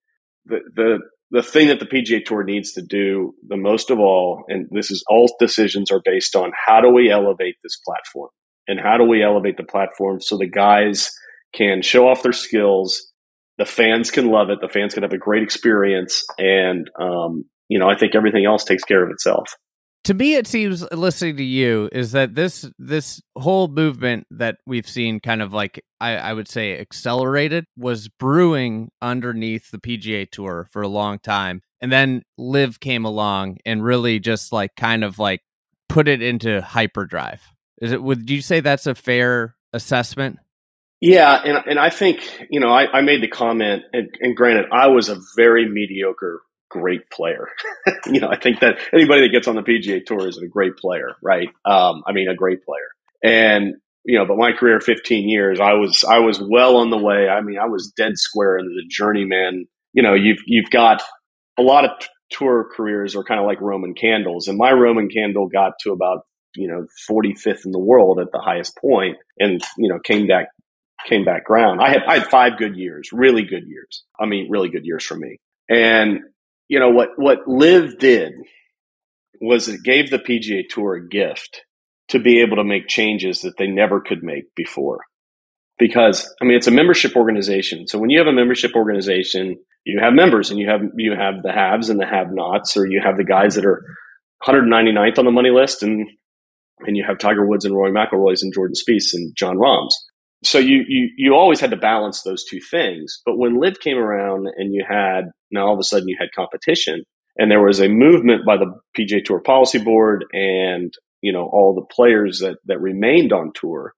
the 0.45 0.59
the 0.75 0.99
the 1.31 1.43
thing 1.43 1.67
that 1.67 1.79
the 1.79 1.85
PGA 1.85 2.23
Tour 2.23 2.43
needs 2.43 2.71
to 2.73 2.81
do 2.81 3.33
the 3.47 3.57
most 3.57 3.89
of 3.89 3.99
all, 3.99 4.43
and 4.47 4.67
this 4.71 4.91
is 4.91 5.03
all 5.09 5.33
decisions 5.39 5.91
are 5.91 6.01
based 6.03 6.35
on 6.35 6.51
how 6.67 6.81
do 6.81 6.89
we 6.89 7.11
elevate 7.11 7.55
this 7.63 7.77
platform 7.85 8.29
and 8.67 8.79
how 8.79 8.97
do 8.97 9.03
we 9.03 9.23
elevate 9.23 9.57
the 9.57 9.63
platform 9.63 10.19
so 10.21 10.37
the 10.37 10.47
guys 10.47 11.11
can 11.53 11.81
show 11.81 12.07
off 12.07 12.23
their 12.23 12.33
skills, 12.33 13.11
the 13.57 13.65
fans 13.65 14.11
can 14.11 14.27
love 14.27 14.49
it, 14.49 14.59
the 14.61 14.69
fans 14.69 14.93
can 14.93 15.03
have 15.03 15.13
a 15.13 15.17
great 15.17 15.43
experience, 15.43 16.23
and 16.37 16.89
um, 16.99 17.45
you 17.69 17.79
know 17.79 17.89
I 17.89 17.95
think 17.95 18.15
everything 18.15 18.45
else 18.45 18.63
takes 18.63 18.83
care 18.83 19.03
of 19.03 19.11
itself. 19.11 19.55
To 20.05 20.13
me 20.13 20.35
it 20.35 20.45
seems 20.45 20.85
listening 20.91 21.37
to 21.37 21.43
you 21.43 21.89
is 21.91 22.11
that 22.11 22.35
this 22.35 22.69
this 22.77 23.21
whole 23.35 23.67
movement 23.67 24.27
that 24.31 24.57
we've 24.67 24.87
seen 24.87 25.19
kind 25.19 25.41
of 25.41 25.51
like 25.51 25.83
I, 25.99 26.15
I, 26.17 26.33
would 26.33 26.47
say 26.47 26.79
accelerated 26.79 27.65
was 27.75 28.07
brewing 28.07 28.91
underneath 29.01 29.71
the 29.71 29.79
pga 29.79 30.29
tour 30.29 30.67
for 30.71 30.83
a 30.83 30.87
long 30.87 31.17
time. 31.17 31.61
And 31.81 31.91
then 31.91 32.21
LIV 32.37 32.79
came 32.79 33.03
along 33.03 33.57
and 33.65 33.83
really 33.83 34.19
just 34.19 34.53
like 34.53 34.75
kind 34.75 35.03
of 35.03 35.17
like 35.17 35.41
put 35.89 36.07
it 36.07 36.21
into 36.21 36.61
hyperdrive. 36.61 37.41
Is 37.81 37.91
it 37.91 38.03
would 38.03 38.29
you 38.29 38.43
say 38.43 38.59
that's 38.59 38.85
a 38.85 38.93
fair 38.93 39.55
assessment? 39.73 40.37
Yeah 41.01 41.41
and, 41.43 41.63
and 41.67 41.79
i 41.79 41.89
think 41.89 42.47
you 42.49 42.59
know 42.59 42.69
i, 42.69 42.85
I 42.85 43.01
made 43.01 43.21
the 43.21 43.27
comment 43.27 43.83
and, 43.91 44.09
and 44.21 44.35
granted 44.35 44.65
i 44.71 44.87
was 44.87 45.09
a 45.09 45.19
very 45.35 45.69
mediocre 45.69 46.41
great 46.79 47.09
player. 47.09 47.47
you 48.05 48.19
know, 48.19 48.29
I 48.29 48.37
think 48.37 48.59
that 48.59 48.77
anybody 48.93 49.21
that 49.21 49.31
gets 49.31 49.47
on 49.47 49.55
the 49.55 49.61
PGA 49.61 50.05
Tour 50.05 50.27
is 50.27 50.37
a 50.37 50.47
great 50.47 50.77
player, 50.77 51.15
right? 51.21 51.49
Um, 51.65 52.03
I 52.05 52.11
mean, 52.13 52.27
a 52.29 52.35
great 52.35 52.63
player. 52.63 52.89
And 53.23 53.75
you 54.03 54.19
know, 54.19 54.25
but 54.25 54.37
my 54.37 54.51
career, 54.51 54.79
15 54.79 55.27
years, 55.27 55.59
I 55.59 55.73
was 55.73 56.03
I 56.03 56.19
was 56.19 56.39
well 56.39 56.77
on 56.77 56.91
the 56.91 56.97
way. 56.97 57.27
I 57.27 57.41
mean, 57.41 57.57
I 57.57 57.65
was 57.65 57.91
dead 57.97 58.17
square 58.17 58.57
into 58.57 58.69
the 58.69 58.87
journeyman. 58.87 59.65
You 59.93 60.03
know, 60.03 60.13
you've 60.13 60.39
you've 60.45 60.69
got 60.69 61.01
a 61.57 61.63
lot 61.63 61.85
of 61.85 61.91
tour 62.29 62.69
careers 62.75 63.15
are 63.15 63.23
kind 63.23 63.39
of 63.39 63.45
like 63.45 63.61
Roman 63.61 63.93
candles, 63.95 64.47
and 64.47 64.57
my 64.57 64.71
Roman 64.71 65.09
candle 65.09 65.47
got 65.47 65.73
to 65.81 65.91
about 65.91 66.25
you 66.55 66.67
know 66.67 66.85
45th 67.09 67.65
in 67.65 67.71
the 67.71 67.79
world 67.79 68.19
at 68.19 68.31
the 68.31 68.39
highest 68.39 68.77
point, 68.77 69.17
and 69.39 69.61
you 69.77 69.89
know 69.89 69.99
came 69.99 70.27
back 70.27 70.49
came 71.07 71.25
back 71.25 71.45
ground. 71.45 71.81
I 71.81 71.89
had 71.89 72.03
I 72.07 72.19
had 72.19 72.27
five 72.27 72.57
good 72.57 72.75
years, 72.75 73.09
really 73.11 73.43
good 73.43 73.63
years. 73.67 74.03
I 74.19 74.25
mean, 74.25 74.49
really 74.49 74.69
good 74.69 74.85
years 74.85 75.03
for 75.03 75.15
me. 75.15 75.39
And 75.69 76.19
you 76.67 76.79
know 76.79 76.89
what 76.89 77.09
what 77.17 77.47
LIV 77.47 77.99
did 77.99 78.33
was 79.41 79.67
it 79.67 79.83
gave 79.83 80.09
the 80.09 80.19
PGA 80.19 80.67
Tour 80.67 80.95
a 80.95 81.07
gift 81.07 81.61
to 82.09 82.19
be 82.19 82.41
able 82.41 82.57
to 82.57 82.63
make 82.63 82.87
changes 82.87 83.41
that 83.41 83.57
they 83.57 83.67
never 83.67 83.99
could 83.99 84.23
make 84.23 84.53
before. 84.55 84.99
Because 85.77 86.33
I 86.41 86.45
mean 86.45 86.57
it's 86.57 86.67
a 86.67 86.71
membership 86.71 87.15
organization. 87.15 87.87
So 87.87 87.99
when 87.99 88.09
you 88.09 88.19
have 88.19 88.27
a 88.27 88.33
membership 88.33 88.71
organization, 88.75 89.57
you 89.85 89.99
have 90.01 90.13
members 90.13 90.49
and 90.49 90.59
you 90.59 90.69
have 90.69 90.81
you 90.95 91.13
have 91.13 91.43
the 91.43 91.51
haves 91.51 91.89
and 91.89 91.99
the 91.99 92.05
have-nots 92.05 92.77
or 92.77 92.87
you 92.87 93.01
have 93.03 93.17
the 93.17 93.23
guys 93.23 93.55
that 93.55 93.65
are 93.65 93.83
199th 94.43 95.19
on 95.19 95.25
the 95.25 95.31
money 95.31 95.51
list 95.51 95.83
and 95.83 96.07
and 96.81 96.97
you 96.97 97.05
have 97.07 97.17
Tiger 97.17 97.45
Woods 97.45 97.65
and 97.65 97.75
Rory 97.75 97.91
McIlroy's 97.91 98.43
and 98.43 98.53
Jordan 98.53 98.75
Spieth 98.75 99.13
and 99.13 99.35
Jon 99.35 99.57
Rahms 99.57 99.93
so 100.43 100.59
you, 100.59 100.83
you 100.87 101.09
you 101.17 101.33
always 101.33 101.59
had 101.59 101.71
to 101.71 101.77
balance 101.77 102.21
those 102.23 102.43
two 102.45 102.59
things. 102.59 103.21
But 103.25 103.37
when 103.37 103.59
LIV 103.59 103.79
came 103.79 103.97
around 103.97 104.47
and 104.57 104.73
you 104.73 104.85
had 104.87 105.25
now 105.51 105.67
all 105.67 105.73
of 105.73 105.79
a 105.79 105.83
sudden 105.83 106.07
you 106.07 106.17
had 106.19 106.29
competition 106.35 107.03
and 107.37 107.49
there 107.49 107.63
was 107.63 107.79
a 107.79 107.89
movement 107.89 108.45
by 108.45 108.57
the 108.57 108.73
PGA 108.97 109.23
Tour 109.23 109.39
Policy 109.39 109.79
Board 109.79 110.25
and 110.33 110.93
you 111.21 111.33
know 111.33 111.49
all 111.51 111.73
the 111.73 111.93
players 111.93 112.39
that 112.39 112.57
that 112.65 112.81
remained 112.81 113.33
on 113.33 113.51
tour, 113.55 113.93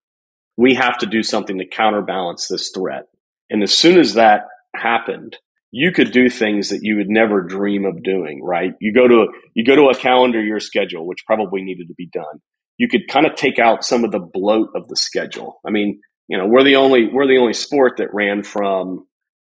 we 0.57 0.73
have 0.75 0.97
to 0.99 1.05
do 1.05 1.23
something 1.23 1.57
to 1.57 1.67
counterbalance 1.67 2.47
this 2.47 2.71
threat. 2.73 3.03
And 3.49 3.63
as 3.63 3.73
soon 3.73 3.99
as 3.99 4.13
that 4.15 4.41
happened, 4.75 5.37
you 5.71 5.91
could 5.91 6.11
do 6.11 6.29
things 6.29 6.69
that 6.69 6.79
you 6.81 6.97
would 6.97 7.09
never 7.09 7.41
dream 7.41 7.85
of 7.85 8.03
doing, 8.03 8.41
right? 8.43 8.73
You 8.79 8.93
go 8.93 9.07
to 9.07 9.27
you 9.53 9.65
go 9.65 9.75
to 9.75 9.89
a 9.89 9.95
calendar 9.95 10.41
year 10.41 10.59
schedule, 10.59 11.05
which 11.05 11.25
probably 11.25 11.61
needed 11.61 11.87
to 11.87 11.93
be 11.95 12.07
done. 12.07 12.41
You 12.77 12.87
could 12.87 13.07
kind 13.09 13.25
of 13.25 13.35
take 13.35 13.59
out 13.59 13.83
some 13.83 14.03
of 14.03 14.11
the 14.11 14.19
bloat 14.19 14.69
of 14.75 14.87
the 14.87 14.95
schedule. 14.95 15.59
I 15.65 15.71
mean, 15.71 15.99
you 16.27 16.37
know, 16.37 16.45
we're 16.47 16.63
the 16.63 16.75
only 16.75 17.07
we're 17.07 17.27
the 17.27 17.37
only 17.37 17.53
sport 17.53 17.97
that 17.97 18.13
ran 18.13 18.43
from, 18.43 19.07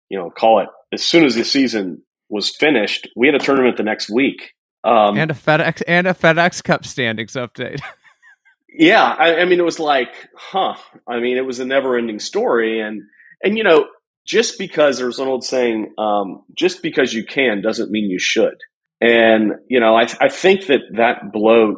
you 0.09 0.17
know, 0.17 0.29
call 0.29 0.59
it 0.59 0.69
as 0.91 1.03
soon 1.03 1.23
as 1.25 1.35
the 1.35 1.43
season 1.43 2.03
was 2.29 2.55
finished, 2.55 3.07
we 3.15 3.27
had 3.27 3.35
a 3.35 3.39
tournament 3.39 3.77
the 3.77 3.83
next 3.83 4.09
week. 4.09 4.53
Um, 4.83 5.17
and 5.17 5.31
a 5.31 5.33
FedEx 5.33 5.81
and 5.87 6.07
a 6.07 6.13
FedEx 6.13 6.63
Cup 6.63 6.85
standings 6.85 7.33
update. 7.33 7.81
yeah, 8.69 9.03
I, 9.03 9.41
I 9.41 9.45
mean, 9.45 9.59
it 9.59 9.65
was 9.65 9.79
like, 9.79 10.13
huh? 10.35 10.75
I 11.07 11.19
mean, 11.19 11.37
it 11.37 11.45
was 11.45 11.59
a 11.59 11.65
never-ending 11.65 12.19
story, 12.19 12.79
and 12.79 13.01
and 13.43 13.57
you 13.57 13.63
know, 13.63 13.87
just 14.25 14.57
because 14.57 14.97
there's 14.97 15.19
an 15.19 15.27
old 15.27 15.43
saying, 15.43 15.93
um, 15.97 16.43
just 16.57 16.81
because 16.81 17.13
you 17.13 17.25
can 17.25 17.61
doesn't 17.61 17.91
mean 17.91 18.09
you 18.09 18.19
should. 18.19 18.55
And 19.01 19.53
you 19.69 19.79
know, 19.79 19.95
I 19.95 20.07
I 20.21 20.29
think 20.29 20.67
that 20.67 20.81
that 20.95 21.33
bloat 21.33 21.77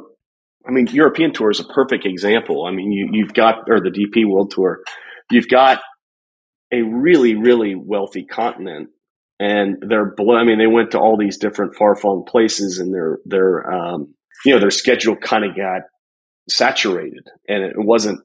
I 0.68 0.72
mean, 0.72 0.88
European 0.88 1.34
Tour 1.34 1.52
is 1.52 1.60
a 1.60 1.66
perfect 1.66 2.06
example. 2.06 2.66
I 2.66 2.72
mean, 2.72 2.92
you, 2.92 3.10
you've 3.12 3.34
got, 3.34 3.70
or 3.70 3.80
the 3.80 3.90
DP 3.90 4.30
World 4.30 4.52
Tour, 4.52 4.80
you've 5.30 5.50
got 5.50 5.82
a 6.72 6.82
really, 6.82 7.36
really 7.36 7.76
wealthy 7.76 8.26
continent, 8.26 8.90
and 9.40 9.78
they're, 9.88 10.14
I 10.20 10.44
mean, 10.44 10.60
they 10.60 10.68
went 10.68 10.92
to 10.92 11.00
all 11.00 11.18
these 11.18 11.38
different 11.38 11.76
far 11.76 11.96
flung 11.96 12.24
places, 12.28 12.80
and 12.80 12.94
their, 12.94 13.20
their, 13.26 13.72
um, 13.72 14.14
you 14.46 14.54
know, 14.54 14.60
their 14.60 14.72
schedule 14.72 15.16
kind 15.16 15.44
of 15.44 15.56
got 15.56 15.82
saturated, 16.50 17.28
and 17.48 17.64
it 17.64 17.74
wasn't, 17.76 18.20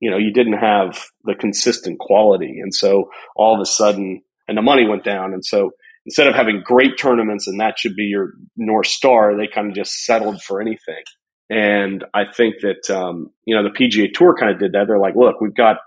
you 0.00 0.10
know, 0.10 0.18
you 0.18 0.32
didn't 0.32 0.58
have 0.58 1.06
the 1.24 1.34
consistent 1.34 1.98
quality, 1.98 2.60
and 2.62 2.74
so 2.74 3.10
all 3.34 3.54
of 3.54 3.60
a 3.60 3.66
sudden, 3.66 4.22
and 4.46 4.56
the 4.56 4.62
money 4.62 4.86
went 4.86 5.04
down, 5.04 5.32
and 5.32 5.44
so 5.44 5.70
instead 6.08 6.26
of 6.26 6.34
having 6.34 6.62
great 6.64 6.98
tournaments 6.98 7.46
and 7.46 7.60
that 7.60 7.78
should 7.78 7.94
be 7.94 8.04
your 8.04 8.32
north 8.56 8.86
star, 8.86 9.36
they 9.36 9.46
kind 9.46 9.68
of 9.68 9.76
just 9.76 10.04
settled 10.04 10.40
for 10.40 10.58
anything. 10.58 11.02
And 11.50 12.04
I 12.14 12.24
think 12.26 12.56
that 12.62 12.90
um, 12.94 13.30
you 13.44 13.54
know 13.54 13.62
the 13.62 13.70
PGA 13.70 14.12
Tour 14.12 14.34
kind 14.38 14.52
of 14.52 14.58
did 14.58 14.72
that. 14.72 14.86
They're 14.86 14.98
like, 14.98 15.16
look, 15.16 15.40
we've 15.40 15.54
got 15.54 15.78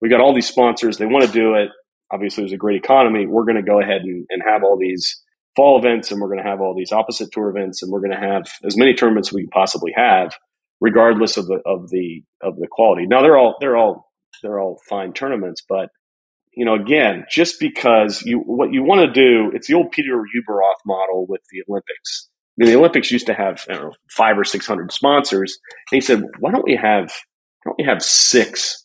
we've 0.00 0.10
got 0.10 0.20
all 0.20 0.34
these 0.34 0.48
sponsors. 0.48 0.98
They 0.98 1.06
want 1.06 1.24
to 1.24 1.32
do 1.32 1.54
it. 1.54 1.70
Obviously, 2.10 2.42
there's 2.42 2.52
a 2.52 2.58
great 2.58 2.82
economy. 2.82 3.26
We're 3.26 3.44
going 3.44 3.56
to 3.56 3.62
go 3.62 3.80
ahead 3.80 4.02
and, 4.02 4.26
and 4.30 4.42
have 4.46 4.64
all 4.64 4.76
these 4.78 5.22
fall 5.54 5.78
events, 5.78 6.10
and 6.10 6.20
we're 6.20 6.28
going 6.28 6.42
to 6.42 6.48
have 6.48 6.60
all 6.60 6.74
these 6.74 6.92
opposite 6.92 7.30
tour 7.32 7.50
events, 7.50 7.82
and 7.82 7.92
we're 7.92 8.00
going 8.00 8.12
to 8.12 8.18
have 8.18 8.48
as 8.64 8.76
many 8.76 8.94
tournaments 8.94 9.32
we 9.32 9.46
possibly 9.52 9.92
have, 9.96 10.34
regardless 10.80 11.36
of 11.36 11.46
the 11.46 11.60
of 11.64 11.90
the 11.90 12.22
of 12.42 12.56
the 12.56 12.66
quality. 12.70 13.06
Now 13.06 13.22
they're 13.22 13.38
all 13.38 13.56
they're 13.60 13.76
all 13.76 14.10
they're 14.42 14.58
all 14.58 14.80
fine 14.88 15.12
tournaments, 15.12 15.62
but 15.68 15.90
you 16.54 16.64
know, 16.64 16.74
again, 16.74 17.24
just 17.30 17.60
because 17.60 18.22
you 18.22 18.38
what 18.38 18.72
you 18.72 18.82
want 18.82 19.00
to 19.00 19.12
do, 19.12 19.52
it's 19.54 19.68
the 19.68 19.74
old 19.74 19.92
Peter 19.92 20.16
Ueberroth 20.16 20.80
model 20.84 21.24
with 21.28 21.40
the 21.52 21.62
Olympics 21.68 22.28
the 22.66 22.76
Olympics 22.76 23.10
used 23.10 23.26
to 23.26 23.34
have 23.34 23.64
know, 23.68 23.92
five 24.10 24.38
or 24.38 24.44
six 24.44 24.66
hundred 24.66 24.92
sponsors. 24.92 25.58
And 25.90 25.96
he 25.96 26.00
said, 26.00 26.22
"Why 26.40 26.50
don't 26.50 26.64
we 26.64 26.76
have 26.76 27.10
why 27.62 27.70
don't 27.70 27.78
we 27.78 27.84
have 27.84 28.02
six 28.02 28.84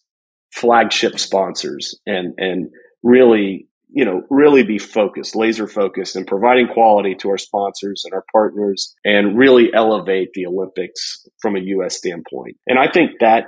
flagship 0.51 1.19
sponsors 1.19 1.99
and 2.05 2.33
and 2.38 2.69
really 3.01 3.67
you 3.89 4.05
know 4.05 4.23
really 4.29 4.63
be 4.63 4.77
focused, 4.77 5.36
laser 5.36 5.67
focused, 5.67 6.15
and 6.15 6.27
providing 6.27 6.67
quality 6.67 7.15
to 7.15 7.29
our 7.29 7.38
sponsors 7.38 8.03
and 8.05 8.13
our 8.13 8.23
partners, 8.31 8.93
and 9.03 9.38
really 9.38 9.73
elevate 9.73 10.29
the 10.33 10.45
Olympics 10.45 11.25
from 11.41 11.55
a 11.55 11.62
U.S. 11.62 11.97
standpoint." 11.97 12.57
And 12.67 12.77
I 12.77 12.88
think 12.91 13.12
that 13.19 13.45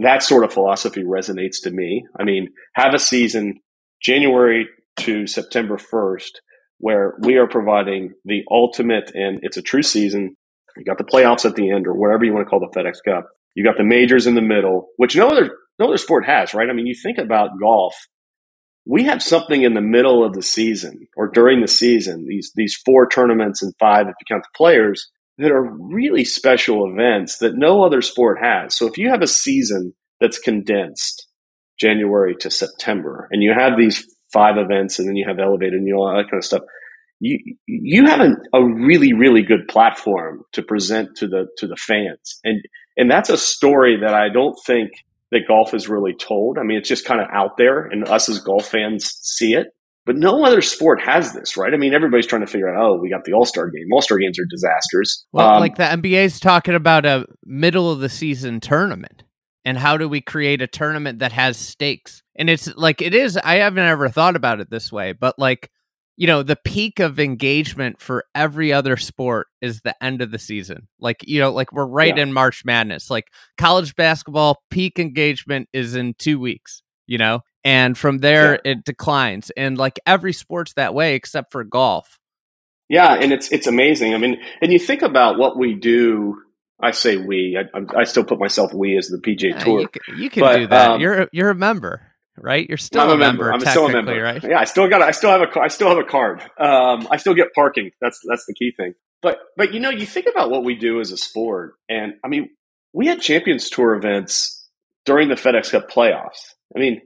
that 0.00 0.22
sort 0.22 0.44
of 0.44 0.52
philosophy 0.52 1.04
resonates 1.04 1.62
to 1.62 1.70
me. 1.70 2.04
I 2.18 2.24
mean, 2.24 2.48
have 2.74 2.94
a 2.94 2.98
season 2.98 3.60
January 4.02 4.66
to 5.00 5.26
September 5.26 5.78
first 5.78 6.40
where 6.80 7.14
we 7.20 7.36
are 7.38 7.48
providing 7.48 8.14
the 8.26 8.42
ultimate, 8.50 9.12
and 9.14 9.40
it's 9.42 9.58
a 9.58 9.62
true 9.62 9.84
season. 9.84 10.36
You 10.76 10.84
got 10.84 10.98
the 10.98 11.04
playoffs 11.04 11.46
at 11.46 11.56
the 11.56 11.70
end, 11.70 11.86
or 11.86 11.94
whatever 11.94 12.24
you 12.24 12.34
want 12.34 12.46
to 12.46 12.50
call 12.50 12.60
the 12.60 12.78
FedEx 12.78 12.98
Cup. 13.06 13.28
You 13.54 13.64
got 13.64 13.78
the 13.78 13.84
majors 13.84 14.26
in 14.26 14.34
the 14.36 14.42
middle, 14.42 14.88
which 14.98 15.16
no 15.16 15.28
other 15.28 15.52
no 15.78 15.86
other 15.88 15.98
sport 15.98 16.26
has, 16.26 16.54
right? 16.54 16.70
I 16.70 16.74
mean, 16.74 16.86
you 16.86 16.94
think 16.94 17.18
about 17.18 17.58
golf. 17.60 17.96
we 18.86 19.04
have 19.04 19.22
something 19.22 19.62
in 19.62 19.74
the 19.74 19.82
middle 19.82 20.24
of 20.24 20.34
the 20.34 20.42
season 20.42 21.08
or 21.16 21.28
during 21.28 21.62
the 21.62 21.68
season, 21.68 22.26
these 22.28 22.52
these 22.56 22.76
four 22.84 23.08
tournaments 23.08 23.62
and 23.62 23.74
five 23.78 24.08
if 24.08 24.14
you 24.20 24.26
count 24.34 24.44
the 24.44 24.58
players, 24.58 25.10
that 25.38 25.52
are 25.52 25.70
really 25.78 26.24
special 26.24 26.90
events 26.90 27.38
that 27.38 27.56
no 27.56 27.84
other 27.84 28.02
sport 28.02 28.38
has. 28.42 28.76
So 28.76 28.86
if 28.88 28.98
you 28.98 29.10
have 29.10 29.22
a 29.22 29.28
season 29.28 29.94
that's 30.20 30.38
condensed 30.38 31.28
January 31.80 32.36
to 32.40 32.50
September 32.50 33.28
and 33.32 33.42
you 33.42 33.54
have 33.58 33.78
these 33.78 34.06
five 34.32 34.56
events 34.56 34.98
and 34.98 35.08
then 35.08 35.16
you 35.16 35.26
have 35.26 35.38
elevated 35.38 35.74
and 35.74 35.86
you 35.86 35.94
know 35.94 36.00
all 36.00 36.16
that 36.16 36.30
kind 36.30 36.38
of 36.38 36.44
stuff, 36.44 36.62
you 37.20 37.38
you 37.66 38.06
have 38.06 38.20
a, 38.20 38.36
a 38.54 38.64
really 38.64 39.12
really 39.12 39.42
good 39.42 39.68
platform 39.68 40.42
to 40.52 40.62
present 40.62 41.16
to 41.16 41.26
the 41.26 41.46
to 41.58 41.66
the 41.66 41.76
fans 41.76 42.40
and 42.44 42.62
and 42.96 43.10
that's 43.10 43.30
a 43.30 43.36
story 43.36 43.98
that 44.00 44.14
I 44.14 44.28
don't 44.28 44.56
think 44.66 44.90
that 45.30 45.46
golf 45.46 45.74
is 45.74 45.88
really 45.88 46.14
told. 46.14 46.58
I 46.58 46.64
mean, 46.64 46.78
it's 46.78 46.88
just 46.88 47.04
kind 47.04 47.20
of 47.20 47.28
out 47.32 47.56
there, 47.56 47.86
and 47.86 48.06
us 48.08 48.28
as 48.28 48.40
golf 48.40 48.66
fans 48.66 49.10
see 49.22 49.54
it. 49.54 49.68
But 50.06 50.16
no 50.16 50.44
other 50.44 50.62
sport 50.62 51.00
has 51.02 51.34
this, 51.34 51.56
right? 51.56 51.72
I 51.72 51.76
mean, 51.76 51.94
everybody's 51.94 52.26
trying 52.26 52.40
to 52.40 52.46
figure 52.46 52.68
out, 52.74 52.82
oh, 52.82 52.98
we 53.00 53.10
got 53.10 53.24
the 53.24 53.32
All 53.32 53.44
Star 53.44 53.70
game. 53.70 53.86
All 53.92 54.02
Star 54.02 54.18
games 54.18 54.38
are 54.38 54.46
disasters. 54.50 55.24
Well, 55.32 55.48
um, 55.48 55.60
like 55.60 55.76
the 55.76 55.84
NBA's 55.84 56.40
talking 56.40 56.74
about 56.74 57.06
a 57.06 57.26
middle 57.44 57.90
of 57.90 58.00
the 58.00 58.08
season 58.08 58.60
tournament. 58.60 59.22
And 59.64 59.76
how 59.76 59.96
do 59.96 60.08
we 60.08 60.20
create 60.20 60.62
a 60.62 60.66
tournament 60.66 61.18
that 61.18 61.32
has 61.32 61.56
stakes? 61.56 62.22
And 62.34 62.48
it's 62.48 62.74
like, 62.76 63.02
it 63.02 63.14
is, 63.14 63.36
I 63.36 63.56
haven't 63.56 63.84
ever 63.84 64.08
thought 64.08 64.36
about 64.36 64.60
it 64.60 64.70
this 64.70 64.90
way, 64.90 65.12
but 65.12 65.38
like, 65.38 65.70
you 66.20 66.26
know 66.26 66.42
the 66.42 66.56
peak 66.56 67.00
of 67.00 67.18
engagement 67.18 67.98
for 67.98 68.26
every 68.34 68.74
other 68.74 68.98
sport 68.98 69.46
is 69.62 69.80
the 69.80 69.94
end 70.04 70.20
of 70.20 70.30
the 70.30 70.38
season 70.38 70.86
like 71.00 71.26
you 71.26 71.40
know 71.40 71.50
like 71.50 71.72
we're 71.72 71.86
right 71.86 72.18
yeah. 72.18 72.22
in 72.22 72.32
march 72.32 72.62
madness 72.62 73.08
like 73.08 73.32
college 73.56 73.96
basketball 73.96 74.62
peak 74.70 74.98
engagement 74.98 75.66
is 75.72 75.94
in 75.94 76.12
two 76.18 76.38
weeks 76.38 76.82
you 77.06 77.16
know 77.16 77.40
and 77.64 77.96
from 77.96 78.18
there 78.18 78.60
yeah. 78.64 78.72
it 78.72 78.84
declines 78.84 79.50
and 79.56 79.78
like 79.78 79.98
every 80.04 80.34
sport's 80.34 80.74
that 80.74 80.92
way 80.92 81.14
except 81.14 81.50
for 81.50 81.64
golf 81.64 82.18
yeah 82.90 83.14
and 83.14 83.32
it's 83.32 83.50
it's 83.50 83.66
amazing 83.66 84.12
i 84.12 84.18
mean 84.18 84.38
and 84.60 84.74
you 84.74 84.78
think 84.78 85.00
about 85.00 85.38
what 85.38 85.56
we 85.56 85.72
do 85.72 86.36
I 86.82 86.92
say 86.92 87.16
we. 87.16 87.58
I, 87.58 87.80
I 87.96 88.04
still 88.04 88.24
put 88.24 88.38
myself 88.38 88.72
we 88.72 88.96
as 88.96 89.08
the 89.08 89.18
PGA 89.18 89.50
yeah, 89.50 89.58
Tour. 89.58 89.80
You 89.80 89.88
can, 89.88 90.18
you 90.18 90.30
can 90.30 90.40
but, 90.40 90.56
do 90.56 90.66
that. 90.68 90.90
Um, 90.90 91.00
you're 91.00 91.28
you're 91.32 91.50
a 91.50 91.54
member 91.54 92.10
right? 92.40 92.68
You're 92.68 92.78
still 92.78 93.02
I'm 93.02 93.10
a 93.10 93.16
member. 93.16 93.50
member 93.50 93.52
I'm 93.52 93.70
still 93.70 93.86
a 93.86 93.92
member, 93.92 94.20
right? 94.20 94.42
Yeah, 94.42 94.58
I 94.58 94.64
still 94.64 94.88
got. 94.88 95.02
I 95.02 95.10
still 95.10 95.30
have 95.30 95.42
a. 95.42 95.60
I 95.60 95.68
still 95.68 95.88
have 95.88 95.98
a 95.98 96.04
card. 96.04 96.40
Um, 96.58 97.06
I 97.10 97.16
still 97.18 97.34
get 97.34 97.52
parking. 97.54 97.90
That's 98.00 98.20
that's 98.26 98.46
the 98.46 98.54
key 98.54 98.72
thing. 98.76 98.94
But 99.22 99.38
but 99.56 99.74
you 99.74 99.80
know, 99.80 99.90
you 99.90 100.06
think 100.06 100.26
about 100.30 100.50
what 100.50 100.64
we 100.64 100.74
do 100.74 101.00
as 101.00 101.12
a 101.12 101.16
sport, 101.16 101.74
and 101.88 102.14
I 102.24 102.28
mean, 102.28 102.50
we 102.92 103.06
had 103.06 103.20
Champions 103.20 103.68
Tour 103.68 103.94
events 103.94 104.68
during 105.04 105.28
the 105.28 105.34
FedEx 105.34 105.70
Cup 105.70 105.90
playoffs. 105.90 106.54
I 106.74 106.78
mean, 106.78 107.02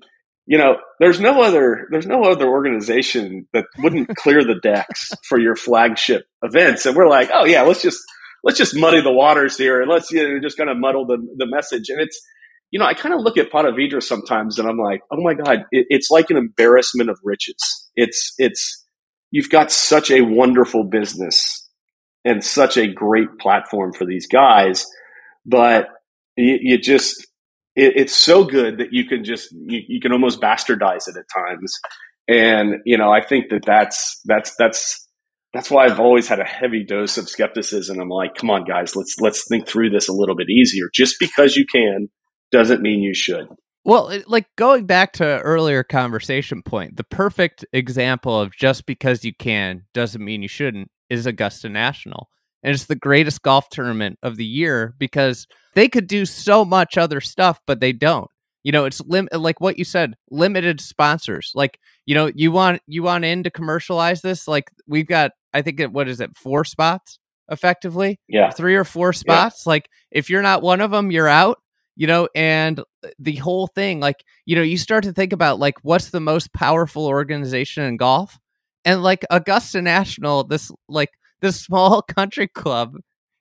you 0.47 0.59
know, 0.59 0.77
there's 1.01 1.21
no 1.21 1.43
other 1.43 1.89
there's 1.91 2.07
no 2.07 2.25
other 2.25 2.47
organization 2.47 3.49
that 3.53 3.67
wouldn't 3.79 4.09
clear 4.17 4.45
the 4.45 4.61
decks 4.63 5.13
for 5.25 5.39
your 5.39 5.57
flagship 5.57 6.27
events, 6.43 6.87
and 6.87 6.97
we're 6.97 7.09
like, 7.09 7.31
oh 7.33 7.45
yeah, 7.45 7.63
let's 7.63 7.83
just 7.83 8.01
let's 8.45 8.59
just 8.59 8.77
muddy 8.77 9.01
the 9.01 9.13
waters 9.13 9.59
here, 9.59 9.81
and 9.83 9.91
let's 9.91 10.13
you 10.13 10.23
know, 10.23 10.41
just 10.41 10.57
kind 10.57 10.71
of 10.71 10.77
muddle 10.77 11.07
the 11.07 11.19
the 11.37 11.47
message, 11.47 11.89
and 11.89 12.01
it's 12.01 12.21
you 12.75 12.81
know, 12.81 12.87
I 12.87 12.95
kind 12.95 13.15
of 13.15 13.21
look 13.21 13.39
at 13.39 13.53
Ponte 13.53 13.73
Vedra 13.77 14.03
sometimes 14.03 14.59
and 14.59 14.69
I'm 14.69 14.79
like, 14.79 15.01
oh 15.13 15.23
my 15.23 15.35
God, 15.35 15.65
it, 15.71 15.87
it's 15.91 16.11
like 16.11 16.31
an 16.31 16.37
embarrassment 16.37 17.09
of 17.09 17.21
riches. 17.23 17.55
It's, 17.95 18.35
it's, 18.37 18.85
you've 19.31 19.49
got 19.49 19.71
such 19.71 20.11
a 20.11 20.23
wonderful 20.23 20.83
business 20.83 21.71
and 22.25 22.45
such 22.45 22.77
a 22.77 22.89
great 22.89 23.39
platform 23.39 23.93
for 23.93 24.05
these 24.05 24.27
guys, 24.27 24.87
but 25.47 25.87
you, 26.37 26.59
you 26.61 26.79
just, 26.79 27.25
it, 27.77 27.93
it's 27.95 28.15
so 28.15 28.43
good 28.43 28.79
that 28.79 28.93
you 28.93 29.05
can 29.05 29.23
just, 29.23 29.53
you, 29.53 29.83
you 29.87 30.01
can 30.01 30.11
almost 30.11 30.41
bastardize 30.41 31.07
it 31.07 31.17
at 31.17 31.27
times. 31.33 31.73
And, 32.27 32.81
you 32.85 32.99
know, 32.99 33.13
I 33.13 33.25
think 33.25 33.51
that 33.51 33.65
that's, 33.65 34.21
that's, 34.25 34.57
that's, 34.59 35.04
that's 35.55 35.71
why 35.71 35.87
I've 35.87 36.01
always 36.01 36.29
had 36.29 36.41
a 36.41 36.45
heavy 36.45 36.85
dose 36.85 37.17
of 37.17 37.29
skepticism. 37.29 37.99
I'm 38.01 38.09
like, 38.09 38.35
come 38.35 38.51
on, 38.51 38.65
guys, 38.65 38.95
let's 38.97 39.15
let's 39.21 39.47
think 39.49 39.67
through 39.67 39.91
this 39.91 40.09
a 40.09 40.13
little 40.13 40.37
bit 40.37 40.51
easier. 40.51 40.91
Just 40.93 41.17
because 41.19 41.57
you 41.57 41.65
can 41.65 42.09
doesn't 42.53 42.83
mean 42.83 43.03
you 43.03 43.15
should. 43.15 43.47
Well, 43.85 44.13
like 44.27 44.47
going 44.57 44.87
back 44.87 45.13
to 45.15 45.41
earlier 45.41 45.83
conversation 45.85 46.63
point, 46.63 46.97
the 46.97 47.05
perfect 47.05 47.65
example 47.73 48.41
of 48.41 48.55
just 48.55 48.87
because 48.87 49.25
you 49.25 49.35
can 49.35 49.85
doesn't 49.93 50.25
mean 50.25 50.43
you 50.43 50.49
shouldn't 50.49 50.91
is 51.11 51.27
Augusta 51.27 51.69
National. 51.69 52.29
And 52.63 52.73
it's 52.73 52.87
the 52.87 52.97
greatest 52.97 53.43
golf 53.43 53.69
tournament 53.69 54.19
of 54.23 54.37
the 54.37 54.45
year 54.45 54.95
because 54.99 55.47
they 55.75 55.87
could 55.87 56.07
do 56.07 56.25
so 56.25 56.65
much 56.65 56.97
other 56.97 57.21
stuff, 57.21 57.61
but 57.67 57.81
they 57.81 57.93
don't. 57.93 58.31
You 58.63 58.73
know, 58.73 58.87
it's 58.87 59.03
lim- 59.03 59.29
like 59.31 59.61
what 59.61 59.77
you 59.77 59.85
said, 59.85 60.15
limited 60.31 60.81
sponsors. 60.81 61.53
Like, 61.55 61.79
you 62.07 62.15
know, 62.15 62.31
you 62.35 62.51
want 62.51 62.81
you 62.87 63.03
want 63.03 63.27
in 63.27 63.43
to 63.43 63.51
commercialize 63.51 64.23
this. 64.23 64.49
Like, 64.49 64.71
we've 64.87 65.07
got, 65.07 65.33
I 65.55 65.63
think, 65.63 65.81
it, 65.81 65.93
what 65.93 66.09
is 66.09 66.21
it, 66.21 66.37
four 66.37 66.65
spots 66.65 67.19
effectively? 67.49 68.19
Yeah, 68.29 68.51
three 68.51 68.77
or 68.77 68.85
four 68.85 69.13
spots. 69.13 69.63
Yeah. 69.65 69.71
Like, 69.71 69.89
if 70.11 70.29
you're 70.29 70.43
not 70.43 70.63
one 70.63 70.81
of 70.81 70.91
them, 70.91 71.11
you're 71.11 71.29
out 71.29 71.59
you 71.97 72.07
know 72.07 72.29
and 72.35 72.81
uh, 72.81 73.09
the 73.19 73.37
whole 73.37 73.67
thing 73.67 74.01
like 74.01 74.25
you 74.47 74.57
know 74.57 74.63
you 74.63 74.77
start 74.77 75.05
to 75.05 75.13
think 75.13 75.33
about 75.33 75.59
like 75.59 75.75
what's 75.83 76.11
the 76.11 76.21
most 76.21 76.53
powerful 76.53 77.07
organization 77.07 77.85
in 77.85 77.97
golf 77.97 78.39
and 78.85 79.03
like 79.03 79.25
augusta 79.31 79.81
national 79.81 80.45
this 80.45 80.71
like 80.89 81.11
this 81.41 81.61
small 81.65 82.03
country 82.03 82.49
club 82.49 82.97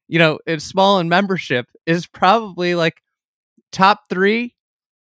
you 0.08 0.20
know 0.20 0.40
it's 0.46 0.66
small 0.66 1.00
in 1.00 1.10
membership 1.10 1.66
is 1.86 2.08
probably 2.08 2.76
like 2.76 2.96
top 3.72 4.02
three 4.10 4.56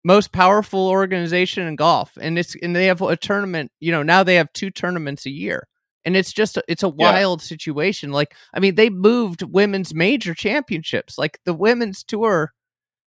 most 0.05 0.33
powerful 0.33 0.89
organization 0.89 1.67
in 1.67 1.77
golf 1.77 2.13
and 2.21 2.39
it's 2.39 2.55
and 2.63 2.75
they 2.75 2.87
have 2.87 3.03
a 3.03 3.17
tournament 3.17 3.71
you 3.81 3.93
know 3.93 4.03
now 4.03 4.23
they 4.23 4.37
have 4.37 4.53
two 4.53 4.71
tournaments 4.71 5.27
a 5.27 5.31
year 5.31 5.67
and 6.07 6.17
it's 6.17 6.33
just 6.33 6.57
it's 6.69 6.83
a 6.83 6.89
wild 6.89 7.43
yeah. 7.43 7.47
situation 7.47 8.13
like 8.13 8.35
i 8.55 8.61
mean 8.61 8.77
they 8.77 8.89
moved 8.89 9.43
women's 9.43 9.93
major 9.93 10.33
championships 10.33 11.19
like 11.19 11.39
the 11.45 11.53
women's 11.53 12.03
tour 12.03 12.53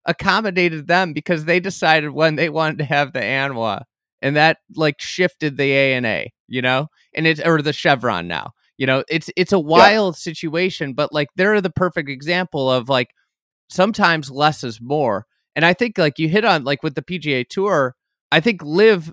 accommodated 0.05 0.87
them 0.87 1.13
because 1.13 1.45
they 1.45 1.59
decided 1.59 2.11
when 2.11 2.35
they 2.35 2.49
wanted 2.49 2.79
to 2.79 2.83
have 2.83 3.13
the 3.13 3.19
ANWA 3.19 3.83
and 4.21 4.35
that 4.35 4.57
like 4.75 4.99
shifted 4.99 5.57
the 5.57 5.71
ANA, 5.71 6.25
you 6.47 6.61
know, 6.61 6.87
and 7.15 7.27
it's 7.27 7.41
or 7.41 7.61
the 7.61 7.73
Chevron 7.73 8.27
now. 8.27 8.51
You 8.77 8.87
know, 8.87 9.03
it's 9.09 9.29
it's 9.35 9.51
a 9.51 9.59
wild 9.59 10.15
yeah. 10.15 10.19
situation, 10.19 10.93
but 10.93 11.13
like 11.13 11.29
they're 11.35 11.61
the 11.61 11.69
perfect 11.69 12.09
example 12.09 12.71
of 12.71 12.89
like 12.89 13.09
sometimes 13.69 14.31
less 14.31 14.63
is 14.63 14.79
more. 14.81 15.25
And 15.55 15.65
I 15.65 15.73
think 15.73 15.97
like 15.97 16.17
you 16.17 16.29
hit 16.29 16.45
on 16.45 16.63
like 16.63 16.81
with 16.81 16.95
the 16.95 17.01
PGA 17.01 17.47
Tour, 17.47 17.95
I 18.31 18.39
think 18.39 18.63
LIV 18.63 19.11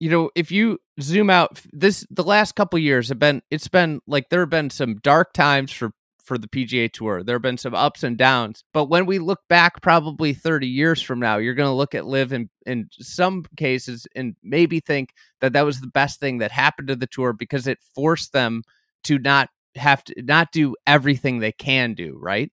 you 0.00 0.10
know, 0.10 0.30
if 0.36 0.52
you 0.52 0.78
zoom 1.00 1.30
out 1.30 1.60
this 1.72 2.06
the 2.10 2.24
last 2.24 2.54
couple 2.54 2.78
years 2.78 3.08
have 3.08 3.18
been 3.18 3.42
it's 3.50 3.68
been 3.68 4.00
like 4.06 4.28
there 4.30 4.40
have 4.40 4.50
been 4.50 4.70
some 4.70 4.96
dark 4.96 5.32
times 5.32 5.72
for 5.72 5.92
for 6.28 6.36
the 6.36 6.46
PGA 6.46 6.92
Tour. 6.92 7.22
There 7.22 7.36
have 7.36 7.42
been 7.42 7.56
some 7.56 7.74
ups 7.74 8.02
and 8.02 8.18
downs, 8.18 8.62
but 8.74 8.84
when 8.84 9.06
we 9.06 9.18
look 9.18 9.40
back, 9.48 9.80
probably 9.80 10.34
30 10.34 10.66
years 10.66 11.00
from 11.00 11.18
now, 11.18 11.38
you're 11.38 11.54
going 11.54 11.70
to 11.70 11.74
look 11.74 11.94
at 11.94 12.06
LIV 12.06 12.32
in 12.34 12.50
in 12.66 12.88
some 13.00 13.44
cases 13.56 14.06
and 14.14 14.36
maybe 14.42 14.78
think 14.78 15.14
that 15.40 15.54
that 15.54 15.64
was 15.64 15.80
the 15.80 15.86
best 15.88 16.20
thing 16.20 16.38
that 16.38 16.52
happened 16.52 16.88
to 16.88 16.96
the 16.96 17.06
tour 17.06 17.32
because 17.32 17.66
it 17.66 17.78
forced 17.94 18.34
them 18.34 18.62
to 19.04 19.18
not 19.18 19.48
have 19.74 20.04
to 20.04 20.14
not 20.22 20.52
do 20.52 20.76
everything 20.86 21.38
they 21.38 21.52
can 21.52 21.94
do. 21.94 22.18
Right? 22.20 22.52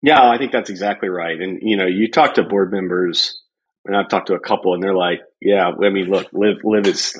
Yeah, 0.00 0.30
I 0.30 0.38
think 0.38 0.52
that's 0.52 0.70
exactly 0.70 1.08
right. 1.08 1.40
And 1.40 1.58
you 1.60 1.76
know, 1.76 1.86
you 1.86 2.08
talk 2.08 2.34
to 2.34 2.44
board 2.44 2.70
members, 2.70 3.42
and 3.84 3.96
I've 3.96 4.08
talked 4.08 4.28
to 4.28 4.34
a 4.34 4.40
couple, 4.40 4.74
and 4.74 4.82
they're 4.82 4.94
like, 4.94 5.22
"Yeah, 5.40 5.68
I 5.68 5.90
mean, 5.90 6.08
look, 6.08 6.28
LIV 6.32 6.58
LIV 6.62 6.86
is." 6.86 7.16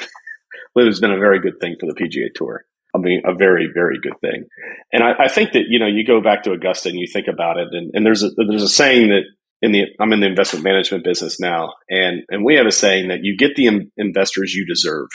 Has 0.86 1.00
been 1.00 1.12
a 1.12 1.18
very 1.18 1.40
good 1.40 1.60
thing 1.60 1.76
for 1.78 1.86
the 1.86 1.94
PGA 1.94 2.32
Tour. 2.34 2.64
I 2.94 2.98
mean, 2.98 3.22
a 3.26 3.34
very, 3.34 3.68
very 3.72 3.98
good 4.00 4.18
thing. 4.20 4.46
And 4.92 5.02
I, 5.02 5.24
I, 5.24 5.28
think 5.28 5.52
that, 5.52 5.64
you 5.68 5.78
know, 5.78 5.86
you 5.86 6.06
go 6.06 6.22
back 6.22 6.44
to 6.44 6.52
Augusta 6.52 6.88
and 6.88 6.98
you 6.98 7.06
think 7.06 7.26
about 7.28 7.58
it, 7.58 7.68
and, 7.72 7.90
and 7.92 8.04
there's 8.04 8.22
a, 8.22 8.30
there's 8.36 8.62
a 8.62 8.68
saying 8.68 9.10
that 9.10 9.24
in 9.60 9.72
the, 9.72 9.84
I'm 10.00 10.12
in 10.12 10.20
the 10.20 10.26
investment 10.26 10.64
management 10.64 11.04
business 11.04 11.38
now, 11.38 11.74
and, 11.90 12.22
and 12.30 12.44
we 12.44 12.54
have 12.54 12.66
a 12.66 12.72
saying 12.72 13.08
that 13.08 13.20
you 13.22 13.36
get 13.36 13.56
the 13.56 13.66
in, 13.66 13.92
investors 13.96 14.54
you 14.54 14.66
deserve. 14.66 15.08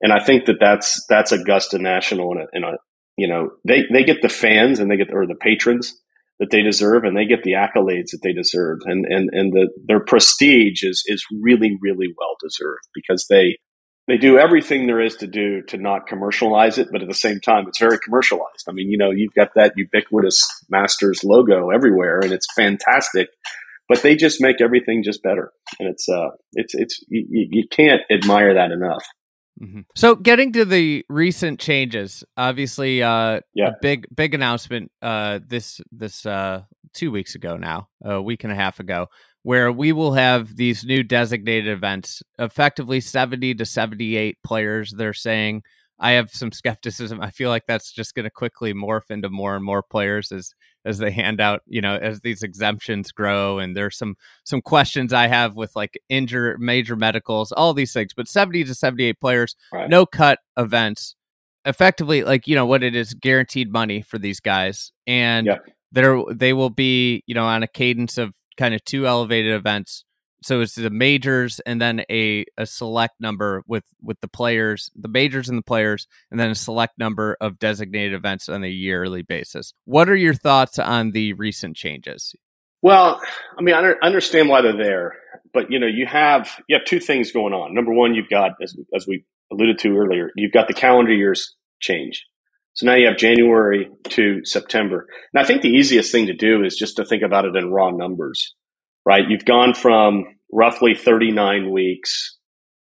And 0.00 0.12
I 0.12 0.22
think 0.22 0.46
that 0.46 0.58
that's, 0.60 1.04
that's 1.08 1.32
Augusta 1.32 1.78
National 1.78 2.32
in 2.32 2.38
a, 2.38 2.46
in 2.52 2.64
a, 2.64 2.76
you 3.16 3.26
know, 3.26 3.50
they, 3.66 3.84
they 3.92 4.04
get 4.04 4.22
the 4.22 4.28
fans 4.28 4.78
and 4.78 4.90
they 4.90 4.96
get, 4.96 5.12
or 5.12 5.26
the 5.26 5.34
patrons 5.34 5.98
that 6.38 6.50
they 6.50 6.62
deserve 6.62 7.04
and 7.04 7.16
they 7.16 7.24
get 7.24 7.42
the 7.42 7.52
accolades 7.52 8.10
that 8.10 8.20
they 8.22 8.34
deserve. 8.34 8.80
And, 8.84 9.06
and, 9.06 9.30
and 9.32 9.52
the, 9.52 9.70
their 9.86 10.04
prestige 10.04 10.82
is, 10.82 11.02
is 11.06 11.24
really, 11.42 11.76
really 11.80 12.08
well 12.16 12.36
deserved 12.42 12.86
because 12.94 13.26
they, 13.30 13.56
they 14.06 14.16
do 14.16 14.38
everything 14.38 14.86
there 14.86 15.00
is 15.00 15.16
to 15.16 15.26
do 15.26 15.62
to 15.62 15.76
not 15.76 16.06
commercialize 16.06 16.78
it, 16.78 16.88
but 16.92 17.02
at 17.02 17.08
the 17.08 17.14
same 17.14 17.40
time, 17.40 17.66
it's 17.66 17.78
very 17.78 17.98
commercialized. 17.98 18.66
I 18.68 18.72
mean, 18.72 18.88
you 18.88 18.98
know, 18.98 19.10
you've 19.10 19.34
got 19.34 19.50
that 19.56 19.72
ubiquitous 19.76 20.48
Masters 20.68 21.24
logo 21.24 21.70
everywhere, 21.70 22.20
and 22.20 22.32
it's 22.32 22.46
fantastic. 22.54 23.28
But 23.88 24.02
they 24.02 24.16
just 24.16 24.40
make 24.40 24.60
everything 24.60 25.02
just 25.04 25.22
better, 25.22 25.52
and 25.78 25.88
it's 25.88 26.08
uh, 26.08 26.30
it's 26.52 26.74
it's 26.74 27.00
you, 27.08 27.48
you 27.50 27.68
can't 27.70 28.02
admire 28.10 28.54
that 28.54 28.72
enough. 28.72 29.04
Mm-hmm. 29.62 29.80
So, 29.94 30.16
getting 30.16 30.52
to 30.52 30.64
the 30.64 31.04
recent 31.08 31.60
changes, 31.60 32.24
obviously, 32.36 33.02
uh, 33.02 33.40
yeah. 33.54 33.68
a 33.68 33.72
big 33.80 34.06
big 34.14 34.34
announcement 34.34 34.90
uh, 35.02 35.38
this 35.46 35.80
this 35.92 36.26
uh, 36.26 36.62
two 36.94 37.10
weeks 37.10 37.36
ago 37.36 37.56
now, 37.56 37.88
a 38.04 38.20
week 38.20 38.44
and 38.44 38.52
a 38.52 38.56
half 38.56 38.80
ago, 38.80 39.06
where 39.46 39.70
we 39.70 39.92
will 39.92 40.12
have 40.12 40.56
these 40.56 40.84
new 40.84 41.04
designated 41.04 41.68
events, 41.68 42.20
effectively 42.36 43.00
70 43.00 43.54
to 43.54 43.64
78 43.64 44.38
players. 44.42 44.90
They're 44.90 45.12
saying, 45.12 45.62
I 46.00 46.12
have 46.12 46.32
some 46.32 46.50
skepticism. 46.50 47.20
I 47.20 47.30
feel 47.30 47.48
like 47.48 47.62
that's 47.68 47.92
just 47.92 48.16
going 48.16 48.24
to 48.24 48.30
quickly 48.30 48.74
morph 48.74 49.08
into 49.08 49.30
more 49.30 49.54
and 49.54 49.64
more 49.64 49.84
players 49.84 50.32
as 50.32 50.52
as 50.84 50.98
they 50.98 51.12
hand 51.12 51.40
out, 51.40 51.62
you 51.64 51.80
know, 51.80 51.94
as 51.94 52.22
these 52.22 52.42
exemptions 52.42 53.12
grow. 53.12 53.60
And 53.60 53.76
there's 53.76 53.96
some 53.96 54.16
some 54.42 54.60
questions 54.60 55.12
I 55.12 55.28
have 55.28 55.54
with 55.54 55.76
like 55.76 55.96
injure 56.08 56.56
major 56.58 56.96
medicals, 56.96 57.52
all 57.52 57.72
these 57.72 57.92
things. 57.92 58.14
But 58.16 58.26
70 58.26 58.64
to 58.64 58.74
78 58.74 59.20
players, 59.20 59.54
right. 59.72 59.88
no 59.88 60.06
cut 60.06 60.40
events, 60.56 61.14
effectively 61.64 62.24
like 62.24 62.48
you 62.48 62.56
know 62.56 62.66
what 62.66 62.82
it 62.82 62.96
is 62.96 63.14
guaranteed 63.14 63.70
money 63.70 64.02
for 64.02 64.18
these 64.18 64.40
guys, 64.40 64.90
and 65.06 65.46
yeah. 65.46 65.58
they're 65.92 66.20
they 66.34 66.52
will 66.52 66.70
be 66.70 67.22
you 67.28 67.34
know 67.36 67.46
on 67.46 67.62
a 67.62 67.68
cadence 67.68 68.18
of 68.18 68.34
kind 68.56 68.74
of 68.74 68.84
two 68.84 69.06
elevated 69.06 69.52
events. 69.52 70.04
So 70.42 70.60
it's 70.60 70.74
the 70.74 70.90
majors 70.90 71.60
and 71.60 71.80
then 71.80 72.02
a, 72.10 72.44
a 72.56 72.66
select 72.66 73.14
number 73.20 73.62
with 73.66 73.84
with 74.02 74.20
the 74.20 74.28
players 74.28 74.90
the 74.94 75.08
majors 75.08 75.48
and 75.48 75.58
the 75.58 75.62
players 75.62 76.06
and 76.30 76.38
then 76.38 76.50
a 76.50 76.54
select 76.54 76.98
number 76.98 77.36
of 77.40 77.58
designated 77.58 78.12
events 78.12 78.48
on 78.48 78.62
a 78.62 78.68
yearly 78.68 79.22
basis. 79.22 79.72
What 79.84 80.08
are 80.08 80.16
your 80.16 80.34
thoughts 80.34 80.78
on 80.78 81.12
the 81.12 81.32
recent 81.32 81.76
changes? 81.76 82.34
Well 82.82 83.20
i 83.58 83.62
mean 83.62 83.74
i 83.74 83.94
understand 84.02 84.48
why 84.48 84.60
they're 84.60 84.76
there 84.76 85.14
but 85.52 85.70
you 85.70 85.78
know 85.78 85.86
you 85.86 86.06
have 86.06 86.50
you 86.68 86.76
have 86.76 86.86
two 86.86 87.00
things 87.00 87.32
going 87.32 87.54
on. 87.54 87.74
Number 87.74 87.92
one 87.92 88.14
you've 88.14 88.28
got 88.28 88.52
as, 88.62 88.76
as 88.94 89.06
we 89.06 89.24
alluded 89.50 89.78
to 89.78 89.96
earlier 89.96 90.30
you've 90.36 90.52
got 90.52 90.68
the 90.68 90.74
calendar 90.74 91.12
years 91.12 91.56
change 91.80 92.24
so 92.76 92.86
now 92.86 92.94
you 92.96 93.08
have 93.08 93.18
january 93.18 93.90
to 94.04 94.40
september 94.44 95.08
and 95.34 95.42
i 95.42 95.46
think 95.46 95.62
the 95.62 95.70
easiest 95.70 96.12
thing 96.12 96.28
to 96.28 96.34
do 96.34 96.64
is 96.64 96.76
just 96.76 96.96
to 96.96 97.06
think 97.06 97.24
about 97.24 97.46
it 97.46 97.56
in 97.56 97.70
raw 97.72 97.90
numbers 97.90 98.54
right? 99.06 99.24
You've 99.28 99.46
gone 99.46 99.74
from 99.74 100.24
roughly 100.52 100.94
39 100.94 101.72
weeks 101.72 102.36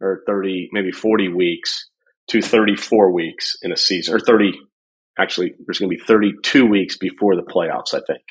or 0.01 0.23
30, 0.27 0.71
maybe 0.73 0.93
40 0.93 1.29
weeks 1.31 1.89
to 2.31 2.43
34 2.43 3.13
weeks 3.13 3.57
in 3.63 3.73
a 3.73 3.77
season, 3.77 4.15
or 4.15 4.21
30, 4.21 4.53
actually, 5.19 5.55
there's 5.67 5.79
going 5.79 5.91
to 5.91 5.97
be 5.97 6.03
32 6.05 6.67
weeks 6.67 6.99
before 6.99 7.37
the 7.37 7.43
playoffs, 7.43 7.95
I 7.95 8.01
think. 8.07 8.23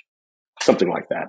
Something 0.61 0.89
like 0.89 1.07
that. 1.09 1.27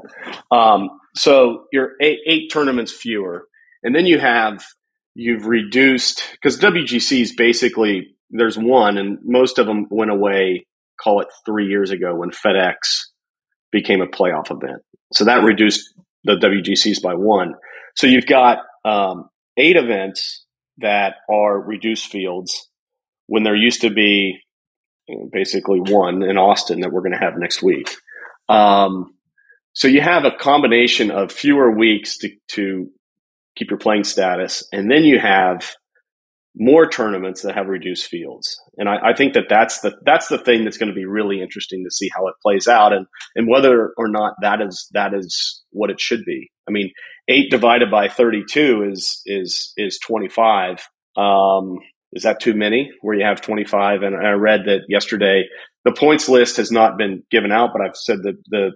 Um, 0.56 0.90
so 1.16 1.64
you're 1.72 1.92
eight, 2.02 2.20
eight 2.26 2.52
tournaments 2.52 2.92
fewer. 2.92 3.46
And 3.82 3.94
then 3.94 4.06
you 4.06 4.18
have, 4.18 4.64
you've 5.14 5.46
reduced, 5.46 6.22
because 6.32 6.58
WGC 6.60 7.22
is 7.22 7.34
basically, 7.34 8.16
there's 8.30 8.58
one, 8.58 8.98
and 8.98 9.18
most 9.22 9.58
of 9.58 9.66
them 9.66 9.86
went 9.90 10.10
away, 10.10 10.66
call 11.02 11.20
it 11.20 11.28
three 11.44 11.66
years 11.66 11.90
ago 11.90 12.14
when 12.14 12.30
FedEx 12.30 12.74
became 13.72 14.00
a 14.00 14.06
playoff 14.06 14.50
event. 14.50 14.82
So 15.12 15.24
that 15.24 15.42
reduced 15.42 15.92
the 16.24 16.36
WGCs 16.36 17.02
by 17.02 17.14
one. 17.14 17.54
So 17.96 18.06
you've 18.06 18.26
got 18.26 18.58
um, 18.84 19.28
eight 19.56 19.76
events 19.76 20.44
that 20.78 21.16
are 21.30 21.60
reduced 21.60 22.10
fields 22.10 22.68
when 23.26 23.42
there 23.42 23.54
used 23.54 23.82
to 23.82 23.90
be 23.90 24.40
basically 25.32 25.80
one 25.80 26.22
in 26.22 26.38
Austin 26.38 26.80
that 26.80 26.92
we're 26.92 27.02
going 27.02 27.12
to 27.12 27.18
have 27.18 27.34
next 27.36 27.62
week. 27.62 27.90
Um, 28.48 29.14
so 29.72 29.88
you 29.88 30.00
have 30.00 30.24
a 30.24 30.30
combination 30.30 31.10
of 31.10 31.32
fewer 31.32 31.70
weeks 31.70 32.18
to, 32.18 32.30
to 32.52 32.90
keep 33.56 33.70
your 33.70 33.78
playing 33.78 34.04
status, 34.04 34.66
and 34.72 34.90
then 34.90 35.04
you 35.04 35.18
have 35.18 35.72
more 36.56 36.88
tournaments 36.88 37.42
that 37.42 37.54
have 37.54 37.68
reduced 37.68 38.06
fields. 38.06 38.60
And 38.76 38.88
I, 38.88 39.10
I, 39.10 39.14
think 39.14 39.34
that 39.34 39.44
that's 39.48 39.80
the 39.80 39.94
that's 40.04 40.28
the 40.28 40.38
thing 40.38 40.64
that's 40.64 40.78
going 40.78 40.88
to 40.88 40.94
be 40.94 41.04
really 41.04 41.40
interesting 41.40 41.84
to 41.84 41.94
see 41.94 42.10
how 42.14 42.26
it 42.26 42.34
plays 42.42 42.66
out 42.66 42.92
and 42.92 43.06
and 43.36 43.48
whether 43.48 43.92
or 43.96 44.08
not 44.08 44.34
that 44.42 44.60
is 44.60 44.88
that 44.92 45.14
is 45.14 45.62
what 45.70 45.90
it 45.90 46.00
should 46.00 46.24
be. 46.24 46.50
I 46.68 46.72
mean, 46.72 46.90
eight 47.28 47.50
divided 47.50 47.90
by 47.90 48.08
thirty 48.08 48.42
two 48.50 48.88
is 48.90 49.22
is 49.26 49.72
is 49.76 49.98
twenty 49.98 50.28
five. 50.28 50.80
Um, 51.16 51.78
is 52.12 52.24
that 52.24 52.40
too 52.40 52.54
many? 52.54 52.90
Where 53.02 53.16
you 53.16 53.24
have 53.24 53.40
twenty 53.40 53.64
five? 53.64 54.02
And 54.02 54.16
I 54.16 54.32
read 54.32 54.62
that 54.66 54.80
yesterday 54.88 55.44
the 55.84 55.92
points 55.92 56.28
list 56.28 56.56
has 56.56 56.72
not 56.72 56.98
been 56.98 57.22
given 57.30 57.52
out, 57.52 57.70
but 57.72 57.82
I've 57.82 57.96
said 57.96 58.18
that 58.24 58.36
the 58.48 58.72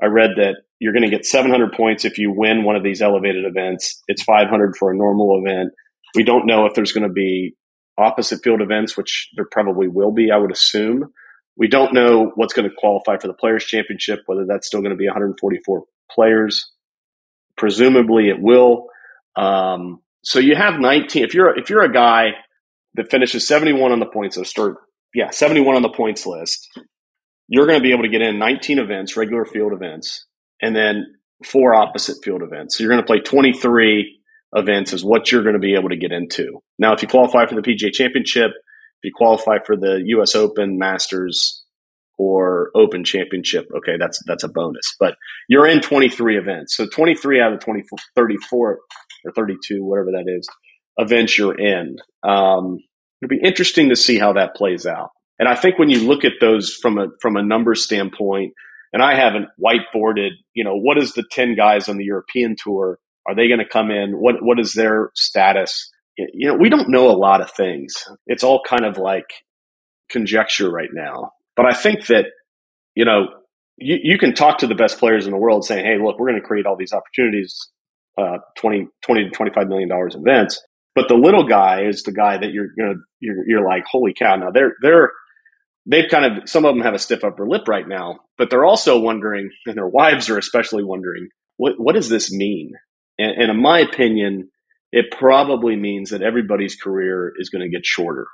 I 0.00 0.06
read 0.06 0.30
that 0.36 0.56
you're 0.78 0.92
going 0.92 1.02
to 1.02 1.10
get 1.10 1.24
700 1.24 1.72
points 1.72 2.04
if 2.04 2.18
you 2.18 2.30
win 2.30 2.64
one 2.64 2.76
of 2.76 2.82
these 2.82 3.00
elevated 3.00 3.46
events. 3.46 4.02
It's 4.08 4.22
500 4.22 4.76
for 4.76 4.92
a 4.92 4.96
normal 4.96 5.42
event 5.42 5.72
we 6.16 6.24
don't 6.24 6.46
know 6.46 6.66
if 6.66 6.74
there's 6.74 6.92
going 6.92 7.06
to 7.06 7.12
be 7.12 7.54
opposite 7.98 8.42
field 8.42 8.60
events, 8.60 8.96
which 8.96 9.30
there 9.36 9.46
probably 9.50 9.88
will 9.88 10.12
be, 10.12 10.30
I 10.30 10.36
would 10.36 10.50
assume. 10.50 11.12
We 11.56 11.68
don't 11.68 11.94
know 11.94 12.32
what's 12.34 12.52
going 12.52 12.68
to 12.68 12.74
qualify 12.76 13.16
for 13.18 13.28
the 13.28 13.34
Players' 13.34 13.64
Championship, 13.64 14.20
whether 14.26 14.44
that's 14.46 14.66
still 14.66 14.80
going 14.80 14.90
to 14.90 14.96
be 14.96 15.06
144 15.06 15.84
players. 16.10 16.70
Presumably, 17.56 18.28
it 18.28 18.40
will. 18.40 18.86
Um, 19.36 20.02
so 20.22 20.38
you 20.38 20.54
have 20.56 20.80
19. 20.80 21.24
If 21.24 21.34
you're 21.34 21.56
if 21.58 21.70
you're 21.70 21.84
a 21.84 21.92
guy 21.92 22.32
that 22.94 23.10
finishes 23.10 23.46
71 23.46 23.92
on 23.92 24.00
the 24.00 24.06
points, 24.06 24.36
so 24.36 24.42
start 24.42 24.76
yeah 25.14 25.30
71 25.30 25.76
on 25.76 25.82
the 25.82 25.88
points 25.88 26.26
list, 26.26 26.68
you're 27.48 27.66
going 27.66 27.78
to 27.78 27.82
be 27.82 27.92
able 27.92 28.02
to 28.02 28.08
get 28.08 28.22
in 28.22 28.38
19 28.38 28.78
events, 28.78 29.16
regular 29.16 29.44
field 29.44 29.72
events, 29.72 30.26
and 30.60 30.76
then 30.76 31.06
four 31.44 31.74
opposite 31.74 32.16
field 32.22 32.42
events. 32.42 32.76
So 32.76 32.82
you're 32.82 32.92
going 32.92 33.02
to 33.02 33.06
play 33.06 33.20
23 33.20 34.15
events 34.54 34.92
is 34.92 35.04
what 35.04 35.30
you're 35.30 35.42
going 35.42 35.54
to 35.54 35.60
be 35.60 35.74
able 35.74 35.88
to 35.88 35.96
get 35.96 36.12
into. 36.12 36.60
Now, 36.78 36.92
if 36.92 37.02
you 37.02 37.08
qualify 37.08 37.46
for 37.46 37.54
the 37.54 37.62
PGA 37.62 37.92
Championship, 37.92 38.50
if 38.50 39.04
you 39.04 39.12
qualify 39.14 39.58
for 39.64 39.76
the 39.76 40.02
U.S. 40.06 40.34
Open, 40.34 40.78
Masters, 40.78 41.64
or 42.18 42.70
Open 42.74 43.04
Championship, 43.04 43.66
okay, 43.76 43.96
that's 43.98 44.20
that's 44.26 44.44
a 44.44 44.48
bonus. 44.48 44.94
But 44.98 45.16
you're 45.48 45.66
in 45.66 45.80
23 45.80 46.38
events, 46.38 46.76
so 46.76 46.86
23 46.86 47.40
out 47.40 47.52
of 47.52 47.60
24, 47.60 47.98
34 48.14 48.78
or 49.24 49.32
32, 49.32 49.84
whatever 49.84 50.12
that 50.12 50.24
is, 50.26 50.48
events 50.96 51.36
you're 51.36 51.58
in. 51.58 51.96
Um, 52.22 52.78
it'll 53.20 53.28
be 53.28 53.40
interesting 53.42 53.90
to 53.90 53.96
see 53.96 54.18
how 54.18 54.32
that 54.34 54.54
plays 54.54 54.86
out. 54.86 55.10
And 55.38 55.48
I 55.48 55.54
think 55.54 55.78
when 55.78 55.90
you 55.90 56.00
look 56.00 56.24
at 56.24 56.34
those 56.40 56.74
from 56.74 56.98
a 56.98 57.08
from 57.20 57.36
a 57.36 57.42
numbers 57.42 57.84
standpoint, 57.84 58.54
and 58.92 59.02
I 59.02 59.14
haven't 59.14 59.48
whiteboarded, 59.62 60.30
you 60.54 60.64
know, 60.64 60.74
what 60.76 60.96
is 60.96 61.12
the 61.12 61.24
10 61.30 61.54
guys 61.54 61.88
on 61.88 61.98
the 61.98 62.04
European 62.04 62.56
tour 62.58 62.98
are 63.28 63.34
they 63.34 63.48
going 63.48 63.60
to 63.60 63.68
come 63.68 63.90
in? 63.90 64.12
What 64.12 64.36
what 64.40 64.58
is 64.60 64.72
their 64.74 65.10
status? 65.14 65.90
You 66.16 66.48
know, 66.48 66.54
we 66.54 66.70
don't 66.70 66.90
know 66.90 67.10
a 67.10 67.16
lot 67.16 67.40
of 67.40 67.50
things. 67.50 67.94
It's 68.26 68.44
all 68.44 68.62
kind 68.66 68.84
of 68.84 68.98
like 68.98 69.26
conjecture 70.10 70.70
right 70.70 70.90
now. 70.92 71.32
But 71.56 71.66
I 71.66 71.74
think 71.74 72.06
that 72.06 72.26
you 72.94 73.04
know 73.04 73.28
you, 73.76 73.98
you 74.02 74.18
can 74.18 74.34
talk 74.34 74.58
to 74.58 74.66
the 74.66 74.74
best 74.74 74.98
players 74.98 75.26
in 75.26 75.32
the 75.32 75.38
world 75.38 75.64
saying, 75.64 75.84
"Hey, 75.84 75.98
look, 76.02 76.18
we're 76.18 76.30
going 76.30 76.40
to 76.40 76.46
create 76.46 76.66
all 76.66 76.76
these 76.76 76.92
opportunities, 76.92 77.58
uh, 78.18 78.38
20, 78.58 78.88
20 79.02 79.24
to 79.24 79.30
twenty 79.30 79.52
five 79.54 79.68
million 79.68 79.88
dollars 79.88 80.14
events." 80.14 80.60
But 80.94 81.08
the 81.08 81.14
little 81.14 81.44
guy 81.46 81.84
is 81.84 82.02
the 82.02 82.12
guy 82.12 82.38
that 82.38 82.52
you're 82.52 82.68
gonna 82.78 83.00
you're, 83.20 83.48
you're 83.48 83.68
like, 83.68 83.84
"Holy 83.90 84.14
cow!" 84.14 84.36
Now 84.36 84.50
they're 84.50 84.74
they're 84.82 85.10
they've 85.86 86.10
kind 86.10 86.24
of 86.24 86.48
some 86.48 86.64
of 86.64 86.74
them 86.74 86.84
have 86.84 86.94
a 86.94 86.98
stiff 86.98 87.24
upper 87.24 87.48
lip 87.48 87.68
right 87.68 87.86
now, 87.86 88.20
but 88.38 88.50
they're 88.50 88.64
also 88.64 88.98
wondering, 88.98 89.50
and 89.66 89.76
their 89.76 89.88
wives 89.88 90.28
are 90.28 90.38
especially 90.38 90.84
wondering, 90.84 91.28
what 91.56 91.74
what 91.78 91.94
does 91.94 92.08
this 92.08 92.32
mean? 92.32 92.72
And, 93.18 93.42
and 93.42 93.50
in 93.50 93.60
my 93.60 93.80
opinion, 93.80 94.50
it 94.92 95.06
probably 95.10 95.76
means 95.76 96.10
that 96.10 96.22
everybody's 96.22 96.76
career 96.76 97.32
is 97.38 97.50
going 97.50 97.62
to 97.62 97.74
get 97.74 97.84
shorter. 97.84 98.26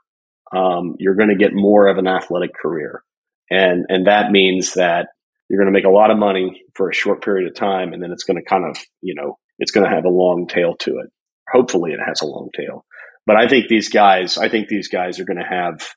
Um, 0.55 0.97
you're 0.99 1.15
going 1.15 1.31
to 1.31 1.37
get 1.37 1.55
more 1.55 1.87
of 1.87 1.99
an 1.99 2.07
athletic 2.07 2.51
career. 2.55 3.03
And, 3.51 3.87
and 3.89 4.07
that 4.07 4.31
means 4.31 4.75
that 4.75 5.09
you're 5.49 5.61
going 5.61 5.73
to 5.73 5.77
make 5.77 5.87
a 5.87 5.91
lot 5.91 6.11
of 6.11 6.19
money 6.19 6.63
for 6.75 6.89
a 6.89 6.95
short 6.95 7.23
period 7.23 7.49
of 7.49 7.55
time. 7.55 7.93
And 7.93 8.03
then 8.03 8.13
it's 8.13 8.25
going 8.25 8.37
to 8.37 8.49
kind 8.49 8.65
of, 8.65 8.77
you 9.01 9.15
know, 9.15 9.39
it's 9.59 9.71
going 9.71 9.89
to 9.89 9.95
have 9.95 10.05
a 10.05 10.11
long 10.11 10.47
tail 10.47 10.75
to 10.81 10.99
it. 10.99 11.11
Hopefully 11.51 11.93
it 11.93 12.01
has 12.05 12.21
a 12.23 12.27
long 12.27 12.49
tail. 12.57 12.85
But 13.27 13.37
I 13.37 13.49
think 13.49 13.69
these 13.69 13.89
guys, 13.89 14.39
I 14.39 14.49
think 14.49 14.69
these 14.69 14.89
guys 14.89 15.21
are 15.21 15.25
going 15.25 15.39
to 15.39 15.49
have 15.49 15.89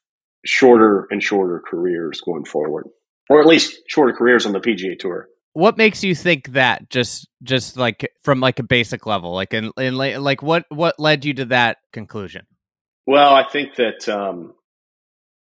shorter 0.46 1.08
and 1.10 1.22
shorter 1.22 1.62
careers 1.68 2.22
going 2.22 2.46
forward, 2.46 2.88
or 3.30 3.42
at 3.42 3.48
least 3.48 3.80
shorter 3.88 4.14
careers 4.14 4.46
on 4.46 4.52
the 4.52 4.60
PGA 4.60 4.98
Tour 4.98 5.28
what 5.56 5.78
makes 5.78 6.04
you 6.04 6.14
think 6.14 6.50
that? 6.50 6.90
Just 6.90 7.30
just 7.42 7.78
like 7.78 8.12
from 8.24 8.42
like 8.42 8.60
a 8.60 8.64
basic 8.64 9.06
level 9.06 9.34
like 9.34 9.54
in, 9.54 9.72
in 9.78 9.96
like 9.96 10.44
what 10.44 10.66
what 10.70 11.00
led 11.00 11.24
you 11.24 11.34
to 11.36 11.46
that 11.46 11.78
conclusion? 11.94 12.46
Well 13.08 13.34
i 13.34 13.44
think 13.44 13.76
that 13.76 14.10
um 14.10 14.54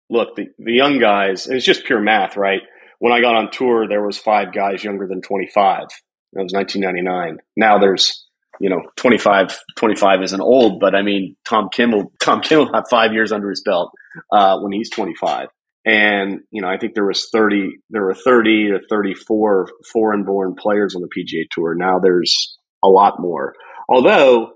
look 0.09 0.35
the, 0.37 0.47
the 0.59 0.73
young 0.73 0.99
guys 0.99 1.47
it's 1.47 1.65
just 1.65 1.85
pure 1.85 2.01
math 2.01 2.37
right? 2.37 2.63
When 3.01 3.13
i 3.13 3.21
got 3.21 3.35
on 3.37 3.51
tour 3.51 3.87
there 3.87 4.05
was 4.05 4.17
five 4.17 4.53
guys 4.53 4.83
younger 4.83 5.07
than 5.07 5.21
25 5.21 5.89
that 6.33 6.43
was 6.43 6.53
1999 6.53 7.39
now 7.57 7.79
there's 7.79 8.27
you 8.61 8.71
know 8.71 8.81
25 8.97 9.59
25 9.77 10.23
isn't 10.23 10.41
old 10.41 10.81
but 10.81 10.95
i 10.95 11.03
mean 11.03 11.37
tom 11.45 11.69
kim 11.73 11.93
will 11.93 12.13
tom 12.21 12.41
kim 12.41 12.59
will 12.59 12.73
have 12.73 12.85
five 12.91 13.13
years 13.13 13.31
under 13.31 13.51
his 13.51 13.63
belt 13.63 13.93
uh, 14.33 14.59
when 14.59 14.73
he's 14.73 14.91
25 14.91 15.49
and, 15.89 16.41
you 16.51 16.61
know, 16.61 16.69
I 16.69 16.77
think 16.77 16.95
there 16.95 17.07
was 17.07 17.31
30, 17.33 17.79
there 17.89 18.05
were 18.05 18.15
30 18.15 18.73
or 18.73 18.81
34 18.91 19.71
foreign 19.91 20.25
born 20.25 20.55
players 20.55 20.95
on 20.95 21.01
the 21.01 21.09
PGA 21.09 21.47
tour. 21.51 21.75
Now 21.75 21.99
there's 21.99 22.59
a 22.85 22.89
lot 22.89 23.15
more. 23.19 23.55
Although, 23.89 24.51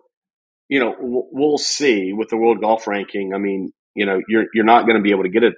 you 0.68 0.78
know, 0.78 0.94
we'll 1.00 1.56
see 1.56 2.12
with 2.12 2.28
the 2.28 2.36
world 2.36 2.60
golf 2.60 2.86
ranking. 2.86 3.32
I 3.34 3.38
mean, 3.38 3.72
you 3.94 4.04
know, 4.04 4.20
you're, 4.28 4.44
you're 4.52 4.66
not 4.66 4.84
going 4.84 4.96
to 4.96 5.02
be 5.02 5.10
able 5.10 5.22
to 5.22 5.30
get 5.30 5.42
it 5.42 5.54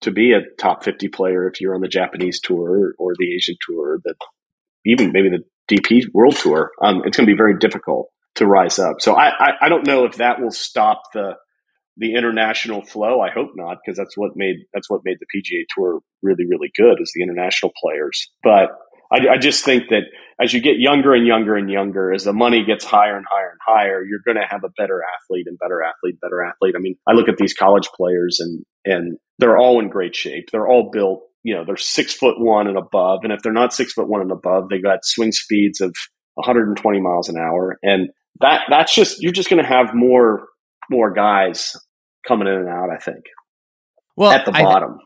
to 0.00 0.10
be 0.10 0.32
a 0.32 0.40
top 0.60 0.82
50 0.82 1.06
player 1.08 1.48
if 1.48 1.60
you're 1.60 1.76
on 1.76 1.82
the 1.82 1.88
Japanese 1.88 2.40
tour 2.40 2.92
or 2.98 3.12
the 3.16 3.32
Asian 3.32 3.54
tour, 3.64 4.00
the 4.02 4.14
even 4.84 5.12
maybe 5.12 5.28
the 5.28 5.44
DP 5.72 6.06
World 6.12 6.34
Tour. 6.34 6.72
Um, 6.82 7.02
it's 7.04 7.16
going 7.16 7.28
to 7.28 7.32
be 7.32 7.36
very 7.36 7.58
difficult 7.58 8.08
to 8.34 8.46
rise 8.46 8.80
up. 8.80 8.96
So 9.00 9.14
I, 9.14 9.28
I, 9.28 9.50
I 9.62 9.68
don't 9.68 9.86
know 9.86 10.04
if 10.04 10.16
that 10.16 10.40
will 10.40 10.50
stop 10.50 11.02
the 11.14 11.36
the 11.96 12.14
international 12.14 12.82
flow. 12.82 13.20
I 13.20 13.30
hope 13.30 13.50
not, 13.54 13.78
because 13.84 13.96
that's 13.96 14.16
what 14.16 14.32
made 14.36 14.56
that's 14.72 14.88
what 14.88 15.02
made 15.04 15.18
the 15.20 15.26
PGA 15.26 15.64
Tour 15.74 16.00
really 16.22 16.46
really 16.46 16.70
good 16.76 16.98
is 17.00 17.12
the 17.14 17.22
international 17.22 17.72
players. 17.82 18.30
But 18.42 18.70
I, 19.12 19.34
I, 19.34 19.38
just 19.38 19.64
think 19.64 19.90
that 19.90 20.04
as 20.40 20.54
you 20.54 20.60
get 20.60 20.78
younger 20.78 21.12
and 21.12 21.26
younger 21.26 21.54
and 21.54 21.70
younger, 21.70 22.12
as 22.12 22.24
the 22.24 22.32
money 22.32 22.64
gets 22.64 22.84
higher 22.84 23.14
and 23.14 23.26
higher 23.28 23.50
and 23.50 23.60
higher, 23.64 24.02
you're 24.02 24.22
going 24.24 24.38
to 24.38 24.48
have 24.48 24.64
a 24.64 24.70
better 24.78 25.02
athlete 25.02 25.46
and 25.46 25.58
better 25.58 25.82
athlete, 25.82 26.18
better 26.20 26.42
athlete. 26.42 26.74
I 26.74 26.80
mean, 26.80 26.96
I 27.06 27.12
look 27.12 27.28
at 27.28 27.36
these 27.36 27.52
college 27.52 27.88
players 27.94 28.40
and 28.40 28.64
and 28.84 29.18
they're 29.38 29.58
all 29.58 29.80
in 29.80 29.90
great 29.90 30.16
shape. 30.16 30.50
They're 30.50 30.68
all 30.68 30.90
built. 30.90 31.22
You 31.42 31.54
know, 31.54 31.64
they're 31.64 31.76
six 31.76 32.14
foot 32.14 32.36
one 32.38 32.68
and 32.68 32.78
above. 32.78 33.20
And 33.22 33.32
if 33.32 33.42
they're 33.42 33.52
not 33.52 33.74
six 33.74 33.92
foot 33.92 34.08
one 34.08 34.22
and 34.22 34.32
above, 34.32 34.68
they 34.70 34.80
got 34.80 35.04
swing 35.04 35.32
speeds 35.32 35.80
of 35.80 35.94
120 36.34 37.00
miles 37.00 37.28
an 37.28 37.36
hour. 37.36 37.78
And 37.82 38.08
that 38.40 38.62
that's 38.70 38.94
just 38.94 39.22
you're 39.22 39.32
just 39.32 39.50
going 39.50 39.62
to 39.62 39.68
have 39.68 39.94
more 39.94 40.46
more 40.90 41.12
guys 41.12 41.76
coming 42.26 42.48
in 42.48 42.54
and 42.54 42.68
out. 42.68 42.90
I 42.90 42.98
think. 42.98 43.24
Well, 44.16 44.32
at 44.32 44.44
the 44.44 44.52
bottom. 44.52 44.98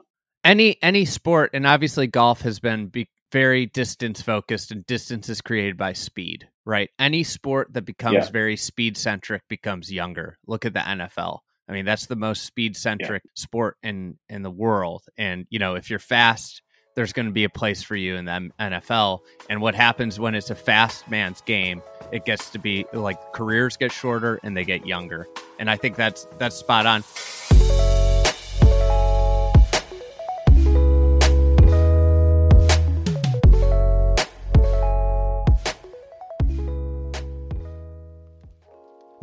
any 0.45 0.83
any 0.83 1.05
sport, 1.05 1.51
and 1.55 1.67
obviously 1.67 2.07
golf 2.07 2.43
has 2.43 2.61
been 2.61 2.89
be, 2.89 3.09
very 3.33 3.67
distance 3.67 4.23
focused, 4.23 4.71
and 4.71 4.87
distance 4.87 5.29
is 5.29 5.41
created 5.41 5.77
by 5.77 5.93
speed. 5.93 6.49
Right. 6.65 6.91
Any 6.99 7.23
sport 7.23 7.73
that 7.75 7.85
becomes 7.85 8.15
yeah. 8.15 8.31
very 8.31 8.57
speed 8.57 8.97
centric 8.97 9.43
becomes 9.49 9.93
younger. 9.93 10.39
Look 10.47 10.65
at 10.65 10.75
the 10.75 10.81
NFL. 10.81 11.41
I 11.69 11.73
mean, 11.73 11.85
that's 11.85 12.07
the 12.07 12.17
most 12.17 12.45
speed 12.45 12.77
centric 12.77 13.23
yeah. 13.25 13.31
sport 13.35 13.77
in 13.83 14.19
in 14.29 14.43
the 14.43 14.51
world. 14.51 15.05
And 15.17 15.47
you 15.51 15.59
know, 15.59 15.75
if 15.75 15.91
you're 15.91 15.99
fast, 15.99 16.63
there's 16.95 17.13
going 17.13 17.27
to 17.27 17.33
be 17.33 17.45
a 17.45 17.51
place 17.51 17.83
for 17.83 17.95
you 17.97 18.17
in 18.17 18.25
the 18.25 18.51
NFL. 18.59 19.21
And 19.51 19.61
what 19.61 19.75
happens 19.75 20.19
when 20.19 20.35
it's 20.35 20.51
a 20.51 20.55
fast 20.55 21.09
man's 21.11 21.41
game? 21.43 21.83
It 22.13 22.25
gets 22.25 22.51
to 22.51 22.59
be 22.59 22.87
like 22.93 23.33
careers 23.33 23.77
get 23.77 23.93
shorter 23.93 24.39
and 24.43 24.57
they 24.57 24.65
get 24.65 24.87
younger. 24.87 25.27
And 25.59 25.71
I 25.71 25.77
think 25.77 25.97
that's 25.97 26.27
that's 26.39 26.57
spot 26.57 26.87
on. 26.87 27.96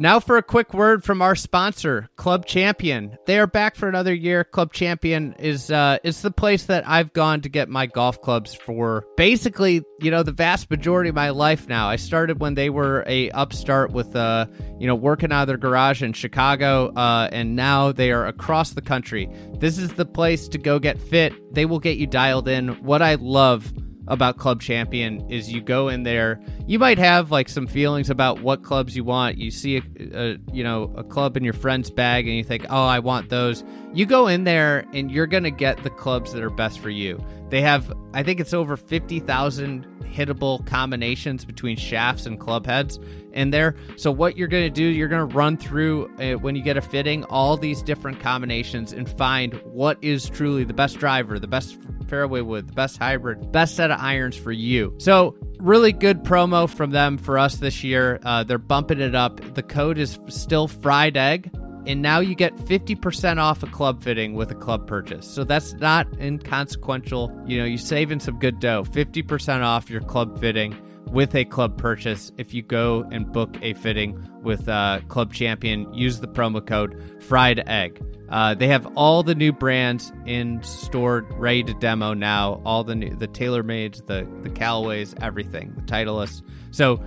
Now 0.04 0.20
for 0.20 0.36
a 0.36 0.44
quick 0.44 0.74
word 0.74 1.02
from 1.06 1.22
our 1.22 1.34
sponsor, 1.34 2.10
Club 2.18 2.46
Champion. 2.46 3.18
They 3.26 3.40
are 3.40 3.48
back 3.48 3.78
for 3.78 3.88
another 3.88 4.14
year. 4.14 4.44
Club 4.44 4.74
Champion 4.74 5.32
is 5.40 5.72
uh 5.72 5.98
is 6.04 6.22
the 6.22 6.30
place 6.30 6.66
that 6.66 6.86
I've 6.86 7.14
gone 7.14 7.40
to 7.40 7.48
get 7.48 7.70
my 7.70 7.86
golf 7.86 8.22
clubs 8.22 8.54
for 8.54 9.06
basically, 9.16 9.82
you 10.02 10.12
know, 10.12 10.22
the 10.22 10.34
vast 10.34 10.70
majority 10.70 11.08
of 11.08 11.16
my 11.16 11.30
life 11.30 11.70
now. 11.70 11.88
I 11.88 11.96
started 11.96 12.42
when 12.42 12.56
they 12.56 12.70
were 12.70 13.06
a 13.08 13.32
upstart 13.32 13.92
with 13.92 14.14
uh, 14.14 14.48
you 14.78 14.88
know, 14.88 14.96
working 14.96 15.32
out 15.32 15.44
of 15.44 15.48
their 15.48 15.56
garage 15.56 16.04
in 16.04 16.12
Chicago, 16.12 16.92
uh, 16.98 17.30
and 17.32 17.56
now 17.56 17.94
they 17.94 18.12
are 18.12 18.26
across 18.26 18.72
the 18.72 18.82
country. 18.82 19.30
This 19.60 19.78
is 19.78 19.94
the 19.94 20.06
place 20.06 20.50
to 20.50 20.58
go 20.58 20.80
get 20.80 21.00
fit. 21.00 21.34
They 21.56 21.66
will 21.66 21.80
get 21.80 21.98
you 21.98 22.08
dialed 22.08 22.50
in. 22.50 22.84
What 22.84 23.02
I 23.02 23.16
love 23.16 23.72
about 24.08 24.38
Club 24.38 24.62
Champion 24.62 25.30
is 25.30 25.52
you 25.52 25.62
go 25.62 25.88
in 25.88 26.04
there. 26.04 26.42
You 26.68 26.80
might 26.80 26.98
have 26.98 27.32
like 27.32 27.50
some 27.50 27.68
feelings 27.68 28.10
about 28.10 28.42
what 28.42 28.64
clubs 28.64 28.96
you 28.96 29.04
want. 29.04 29.38
You 29.38 29.52
see 29.52 29.78
a, 29.78 29.82
a, 30.14 30.38
you 30.52 30.64
know 30.64 30.94
a 30.96 31.04
club 31.04 31.38
in 31.38 31.44
your 31.44 31.54
friend's 31.54 31.90
bag 31.90 32.28
and 32.28 32.36
you 32.36 32.44
think, 32.44 32.66
"Oh, 32.70 32.86
I 32.86 33.00
want 33.00 33.30
those." 33.30 33.64
You 33.94 34.06
go 34.06 34.28
in 34.28 34.44
there 34.44 34.86
and 34.94 35.12
you're 35.12 35.28
going 35.28 35.44
to 35.44 35.52
get 35.52 35.84
the 35.84 35.90
clubs 35.90 36.34
that 36.34 36.44
are 36.44 36.50
best 36.50 36.80
for 36.80 36.90
you. 36.90 37.24
They 37.50 37.62
have 37.62 37.92
I 38.14 38.24
think 38.24 38.40
it's 38.40 38.54
over 38.54 38.76
50,000 38.76 39.88
hittable 40.14 40.66
combinations 40.66 41.44
between 41.44 41.76
shafts 41.76 42.26
and 42.26 42.40
club 42.40 42.66
heads 42.66 43.00
in 43.34 43.50
there. 43.50 43.76
So 43.98 44.12
what 44.12 44.38
you're 44.38 44.48
going 44.48 44.64
to 44.64 44.70
do, 44.70 44.84
you're 44.84 45.08
going 45.08 45.28
to 45.28 45.36
run 45.36 45.58
through 45.58 46.12
uh, 46.20 46.34
when 46.40 46.56
you 46.56 46.62
get 46.62 46.78
a 46.78 46.82
fitting 46.82 47.24
all 47.26 47.58
these 47.58 47.82
different 47.82 48.20
combinations 48.20 48.94
and 48.94 49.10
find 49.10 49.54
what 49.64 49.98
is 50.02 50.30
truly 50.30 50.64
the 50.64 50.74
best 50.74 51.00
driver, 51.00 51.40
the 51.40 51.48
best 51.48 51.78
fairway 52.14 52.42
wood, 52.42 52.68
the 52.68 52.74
best 52.74 53.00
hybrid, 53.00 53.52
best 53.52 53.76
set 53.76 53.90
of 53.90 54.00
irons 54.00 54.38
for 54.38 54.52
you. 54.52 54.94
So 55.00 55.36
really 55.58 55.92
good 55.92 56.22
promo 56.24 56.70
from 56.70 56.92
them 56.92 57.18
for 57.18 57.40
us 57.40 57.56
this 57.56 57.84
year. 57.84 58.20
Uh, 58.24 58.44
they're 58.44 58.60
bumping 58.60 59.00
it 59.00 59.16
up. 59.16 59.42
The 59.56 59.64
code 59.64 59.98
is 59.98 60.20
still 60.28 60.68
fried 60.68 61.18
egg. 61.18 61.50
And 61.88 62.04
now 62.04 62.20
you 62.20 62.36
get 62.36 62.56
50% 62.56 63.40
off 63.40 63.64
a 63.64 63.66
club 63.66 64.04
fitting 64.04 64.36
with 64.36 64.52
a 64.52 64.56
club 64.56 64.86
purchase. 64.86 65.28
So 65.28 65.44
that's 65.44 65.74
not 65.74 66.08
inconsequential. 66.20 67.32
You 67.48 67.58
know, 67.58 67.66
you're 67.66 67.80
saving 67.80 68.20
some 68.20 68.38
good 68.38 68.60
dough. 68.60 68.84
50% 68.84 69.64
off 69.64 69.90
your 69.90 70.02
club 70.02 70.40
fitting 70.40 70.80
with 71.14 71.36
a 71.36 71.46
club 71.46 71.78
purchase 71.78 72.32
if 72.38 72.54
you 72.54 72.64
go 72.64 73.08
and 73.12 73.32
book 73.32 73.56
a 73.62 73.74
fitting 73.76 74.28
with 74.42 74.68
uh, 74.68 75.00
Club 75.08 75.32
Champion. 75.32 75.94
Use 75.94 76.20
the 76.20 76.28
promo 76.28 76.66
code 76.66 77.00
Fried 77.22 77.64
Egg. 77.68 78.04
Uh, 78.30 78.56
they 78.56 78.68
have 78.68 78.86
all 78.98 79.22
the 79.22 79.36
new 79.36 79.54
brands 79.54 80.12
in 80.26 80.62
store, 80.64 81.22
ready 81.34 81.64
to 81.64 81.74
demo 81.76 82.16
now. 82.16 82.60
All 82.66 82.84
the 82.84 82.96
new, 82.96 83.16
the 83.16 83.28
TaylorMades, 83.28 84.06
the 84.08 84.28
the 84.42 84.50
Callaways, 84.50 85.14
everything, 85.22 85.72
the 85.76 85.84
Titleist. 85.84 86.42
So, 86.72 87.00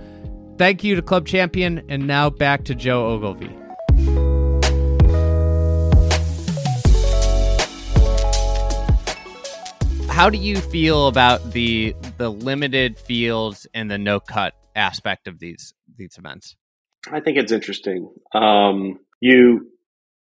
thank 0.57 0.85
you 0.85 0.95
to 0.95 1.01
Club 1.01 1.27
Champion, 1.27 1.83
and 1.89 2.07
now 2.07 2.29
back 2.29 2.63
to 2.65 2.75
Joe 2.75 3.07
Ogilvie. 3.07 3.66
How 10.17 10.31
do 10.31 10.39
you 10.39 10.55
feel 10.57 11.05
about 11.05 11.51
the 11.51 11.95
the 12.17 12.31
limited 12.31 12.97
fields 12.97 13.67
and 13.75 13.89
the 13.89 13.99
no 13.99 14.19
cut 14.19 14.55
aspect 14.75 15.27
of 15.27 15.37
these 15.37 15.75
these 15.95 16.17
events? 16.17 16.55
I 17.11 17.19
think 17.19 17.37
it's 17.37 17.51
interesting. 17.51 18.11
Um, 18.33 18.99
you 19.19 19.69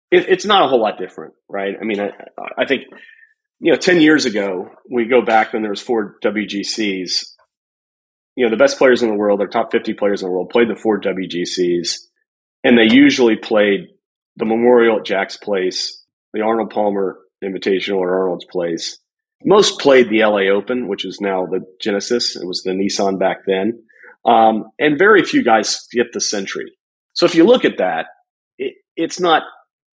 it, 0.09 0.27
it's 0.27 0.43
not 0.43 0.63
a 0.63 0.67
whole 0.67 0.81
lot 0.81 0.97
different, 0.97 1.35
right? 1.47 1.75
I 1.79 1.83
mean, 1.83 2.01
I, 2.01 2.09
I 2.57 2.65
think 2.65 2.85
you 3.59 3.73
know, 3.73 3.77
ten 3.77 4.01
years 4.01 4.25
ago, 4.25 4.71
we 4.89 5.05
go 5.05 5.21
back 5.21 5.53
when 5.53 5.61
there 5.61 5.69
was 5.69 5.81
four 5.81 6.17
WGCs. 6.23 7.23
You 8.35 8.45
know, 8.45 8.49
the 8.49 8.57
best 8.57 8.79
players 8.79 9.03
in 9.03 9.09
the 9.09 9.15
world, 9.15 9.39
their 9.39 9.45
top 9.45 9.71
fifty 9.71 9.93
players 9.93 10.23
in 10.23 10.27
the 10.27 10.33
world, 10.33 10.49
played 10.49 10.67
the 10.67 10.75
four 10.75 10.99
WGCs, 10.99 11.99
and 12.63 12.75
they 12.75 12.91
usually 12.91 13.35
played 13.35 13.81
the 14.35 14.45
Memorial 14.45 14.97
at 14.97 15.05
Jack's 15.05 15.37
Place, 15.37 16.03
the 16.33 16.41
Arnold 16.41 16.71
Palmer 16.71 17.19
Invitational 17.43 18.01
at 18.01 18.09
Arnold's 18.09 18.45
Place. 18.45 18.97
Most 19.45 19.79
played 19.79 20.09
the 20.09 20.23
LA 20.23 20.51
Open, 20.51 20.87
which 20.87 21.05
is 21.05 21.21
now 21.21 21.45
the 21.45 21.65
Genesis. 21.79 22.35
It 22.35 22.45
was 22.45 22.63
the 22.63 22.71
Nissan 22.71 23.19
back 23.19 23.45
then. 23.45 23.83
Um, 24.25 24.71
and 24.79 24.97
very 24.97 25.23
few 25.23 25.43
guys 25.43 25.87
get 25.91 26.11
the 26.13 26.19
Sentry. 26.19 26.71
So 27.13 27.25
if 27.25 27.35
you 27.35 27.45
look 27.45 27.63
at 27.63 27.77
that, 27.77 28.07
it, 28.57 28.73
it's 28.95 29.19
not 29.19 29.43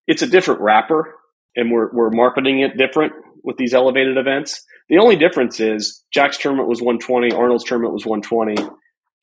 it's 0.08 0.22
a 0.22 0.28
different 0.28 0.62
wrapper 0.62 1.16
and 1.56 1.72
we're, 1.72 1.91
we're 1.93 2.10
marketing 2.10 2.60
it 2.60 2.78
different 2.78 3.14
with 3.43 3.58
these 3.58 3.74
elevated 3.74 4.18
events. 4.18 4.64
The 4.89 4.97
only 4.97 5.16
difference 5.16 5.60
is 5.60 6.04
Jack's 6.14 6.38
tournament 6.38 6.70
was 6.70 6.82
120, 6.82 7.34
Arnold's 7.34 7.64
tournament 7.64 7.93
was 7.93 8.06
120, 8.06 8.70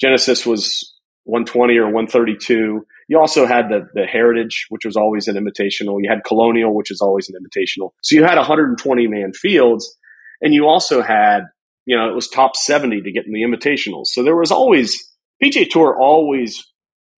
Genesis 0.00 0.46
was 0.46 0.94
120 1.24 1.76
or 1.76 1.84
132. 1.84 2.86
You 3.08 3.18
also 3.18 3.46
had 3.46 3.68
the, 3.68 3.86
the 3.94 4.04
Heritage, 4.04 4.66
which 4.70 4.84
was 4.84 4.96
always 4.96 5.28
an 5.28 5.36
invitational. 5.36 5.98
You 6.00 6.10
had 6.10 6.24
Colonial, 6.24 6.74
which 6.74 6.90
is 6.90 7.00
always 7.00 7.28
an 7.28 7.34
invitational. 7.34 7.90
So 8.02 8.14
you 8.14 8.24
had 8.24 8.36
120 8.36 9.06
man 9.08 9.32
fields, 9.32 9.96
and 10.40 10.54
you 10.54 10.66
also 10.66 11.02
had, 11.02 11.42
you 11.86 11.96
know, 11.96 12.08
it 12.08 12.14
was 12.14 12.28
top 12.28 12.56
70 12.56 13.02
to 13.02 13.12
get 13.12 13.26
in 13.26 13.32
the 13.32 13.42
invitationals. 13.42 14.06
So 14.06 14.22
there 14.22 14.36
was 14.36 14.50
always, 14.50 14.96
PGA 15.42 15.68
Tour 15.68 15.96
always 15.98 16.64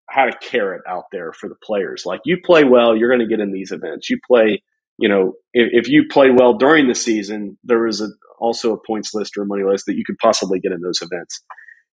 had 0.09 0.29
a 0.29 0.39
carrot 0.39 0.83
out 0.89 1.05
there 1.13 1.33
for 1.33 1.49
the 1.49 1.57
players. 1.63 2.05
Like 2.05 2.21
you 2.25 2.39
play 2.45 2.65
well, 2.65 2.97
you're 2.97 3.09
going 3.11 3.27
to 3.27 3.33
get 3.33 3.43
in 3.43 3.53
these 3.53 3.73
events. 3.73 4.11
You 4.11 4.19
play, 4.27 4.63
you 4.99 5.09
know, 5.09 5.35
if, 5.53 5.85
if 5.85 5.89
you 5.89 6.05
play 6.11 6.31
well 6.31 6.55
during 6.55 6.89
the 6.89 6.95
season, 6.95 7.59
there 7.65 7.87
is 7.87 8.01
a, 8.01 8.09
also 8.39 8.73
a 8.73 8.81
points 8.87 9.15
list 9.15 9.37
or 9.37 9.43
a 9.43 9.47
money 9.47 9.65
list 9.65 9.87
that 9.87 9.97
you 9.97 10.05
could 10.05 10.19
possibly 10.19 10.59
get 10.59 10.73
in 10.73 10.81
those 10.81 11.01
events. 11.03 11.41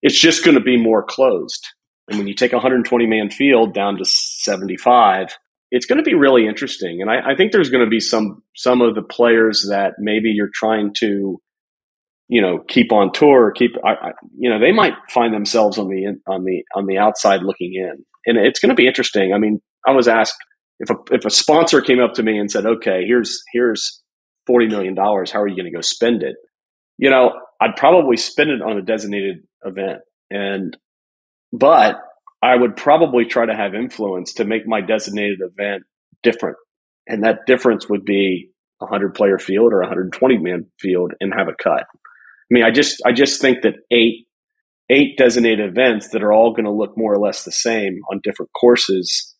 It's 0.01 0.19
just 0.19 0.43
going 0.43 0.55
to 0.55 0.63
be 0.63 0.77
more 0.77 1.03
closed. 1.03 1.67
And 2.09 2.17
when 2.17 2.27
you 2.27 2.35
take 2.35 2.53
a 2.53 2.57
120 2.57 3.05
man 3.05 3.29
field 3.29 3.73
down 3.73 3.97
to 3.97 4.05
75, 4.05 5.35
it's 5.71 5.85
going 5.85 5.97
to 5.97 6.03
be 6.03 6.13
really 6.15 6.47
interesting. 6.47 7.01
And 7.01 7.09
I, 7.09 7.31
I 7.31 7.35
think 7.35 7.51
there's 7.51 7.69
going 7.69 7.83
to 7.83 7.89
be 7.89 7.99
some 7.99 8.43
some 8.55 8.81
of 8.81 8.95
the 8.95 9.01
players 9.01 9.67
that 9.69 9.93
maybe 9.99 10.29
you're 10.29 10.51
trying 10.53 10.93
to 10.99 11.41
you 12.29 12.41
know 12.41 12.59
keep 12.67 12.91
on 12.91 13.11
tour 13.13 13.51
keep 13.55 13.71
I, 13.85 13.89
I, 13.89 14.11
you 14.37 14.49
know 14.49 14.59
they 14.59 14.71
might 14.71 14.93
find 15.09 15.33
themselves 15.33 15.77
on 15.77 15.87
the 15.87 16.17
on 16.27 16.43
the 16.43 16.63
on 16.75 16.85
the 16.85 16.97
outside 16.97 17.41
looking 17.43 17.73
in. 17.73 18.05
And 18.25 18.37
it's 18.37 18.59
going 18.59 18.69
to 18.69 18.75
be 18.75 18.87
interesting. 18.87 19.33
I 19.33 19.37
mean 19.37 19.61
i 19.85 19.91
was 19.91 20.07
asked 20.07 20.35
if 20.79 20.89
a 20.89 20.95
if 21.11 21.25
a 21.25 21.29
sponsor 21.29 21.81
came 21.81 21.99
up 21.99 22.13
to 22.13 22.23
me 22.23 22.37
and 22.37 22.51
said 22.51 22.65
okay 22.65 23.03
here's 23.05 23.41
here's 23.53 24.01
40 24.47 24.67
million 24.67 24.95
dollars. 24.95 25.31
How 25.31 25.41
are 25.41 25.47
you 25.47 25.55
going 25.55 25.71
to 25.71 25.75
go 25.75 25.81
spend 25.81 26.23
it? 26.23 26.35
You 26.97 27.09
know 27.09 27.33
i'd 27.59 27.75
probably 27.75 28.17
spend 28.17 28.49
it 28.49 28.61
on 28.61 28.77
a 28.77 28.81
designated 28.81 29.43
event. 29.65 29.99
And 30.29 30.77
but 31.51 31.97
i 32.41 32.55
would 32.55 32.75
probably 32.75 33.25
try 33.25 33.45
to 33.45 33.55
have 33.55 33.73
influence 33.75 34.33
to 34.33 34.45
make 34.45 34.67
my 34.67 34.81
designated 34.81 35.39
event 35.41 35.83
different 36.23 36.57
and 37.07 37.23
that 37.23 37.39
difference 37.45 37.89
would 37.89 38.05
be 38.05 38.49
a 38.81 38.85
100 38.85 39.15
player 39.15 39.39
field 39.39 39.73
or 39.73 39.81
a 39.81 39.85
120 39.85 40.37
man 40.37 40.65
field 40.79 41.13
and 41.19 41.33
have 41.35 41.47
a 41.47 41.55
cut 41.61 41.85
I 42.49 42.53
mean, 42.53 42.63
I 42.63 42.71
just 42.71 43.01
I 43.05 43.11
just 43.11 43.41
think 43.41 43.63
that 43.63 43.73
eight 43.91 44.25
eight 44.89 45.17
designated 45.17 45.67
events 45.67 46.09
that 46.09 46.23
are 46.23 46.31
all 46.31 46.51
going 46.51 46.63
to 46.63 46.71
look 46.71 46.97
more 46.97 47.13
or 47.13 47.19
less 47.19 47.43
the 47.43 47.51
same 47.51 47.99
on 48.09 48.21
different 48.23 48.51
courses 48.53 49.35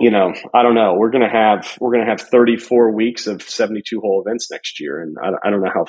you 0.00 0.12
know, 0.12 0.32
I 0.54 0.62
don't 0.62 0.76
know. 0.76 0.94
We're 0.94 1.10
gonna 1.10 1.28
have 1.28 1.76
we're 1.80 1.90
gonna 1.90 2.08
have 2.08 2.20
34 2.20 2.94
weeks 2.94 3.26
of 3.26 3.42
72 3.42 4.00
hole 4.00 4.22
events 4.24 4.48
next 4.48 4.78
year, 4.78 5.00
and 5.00 5.16
I, 5.20 5.30
I 5.44 5.50
don't 5.50 5.60
know 5.60 5.72
how 5.74 5.86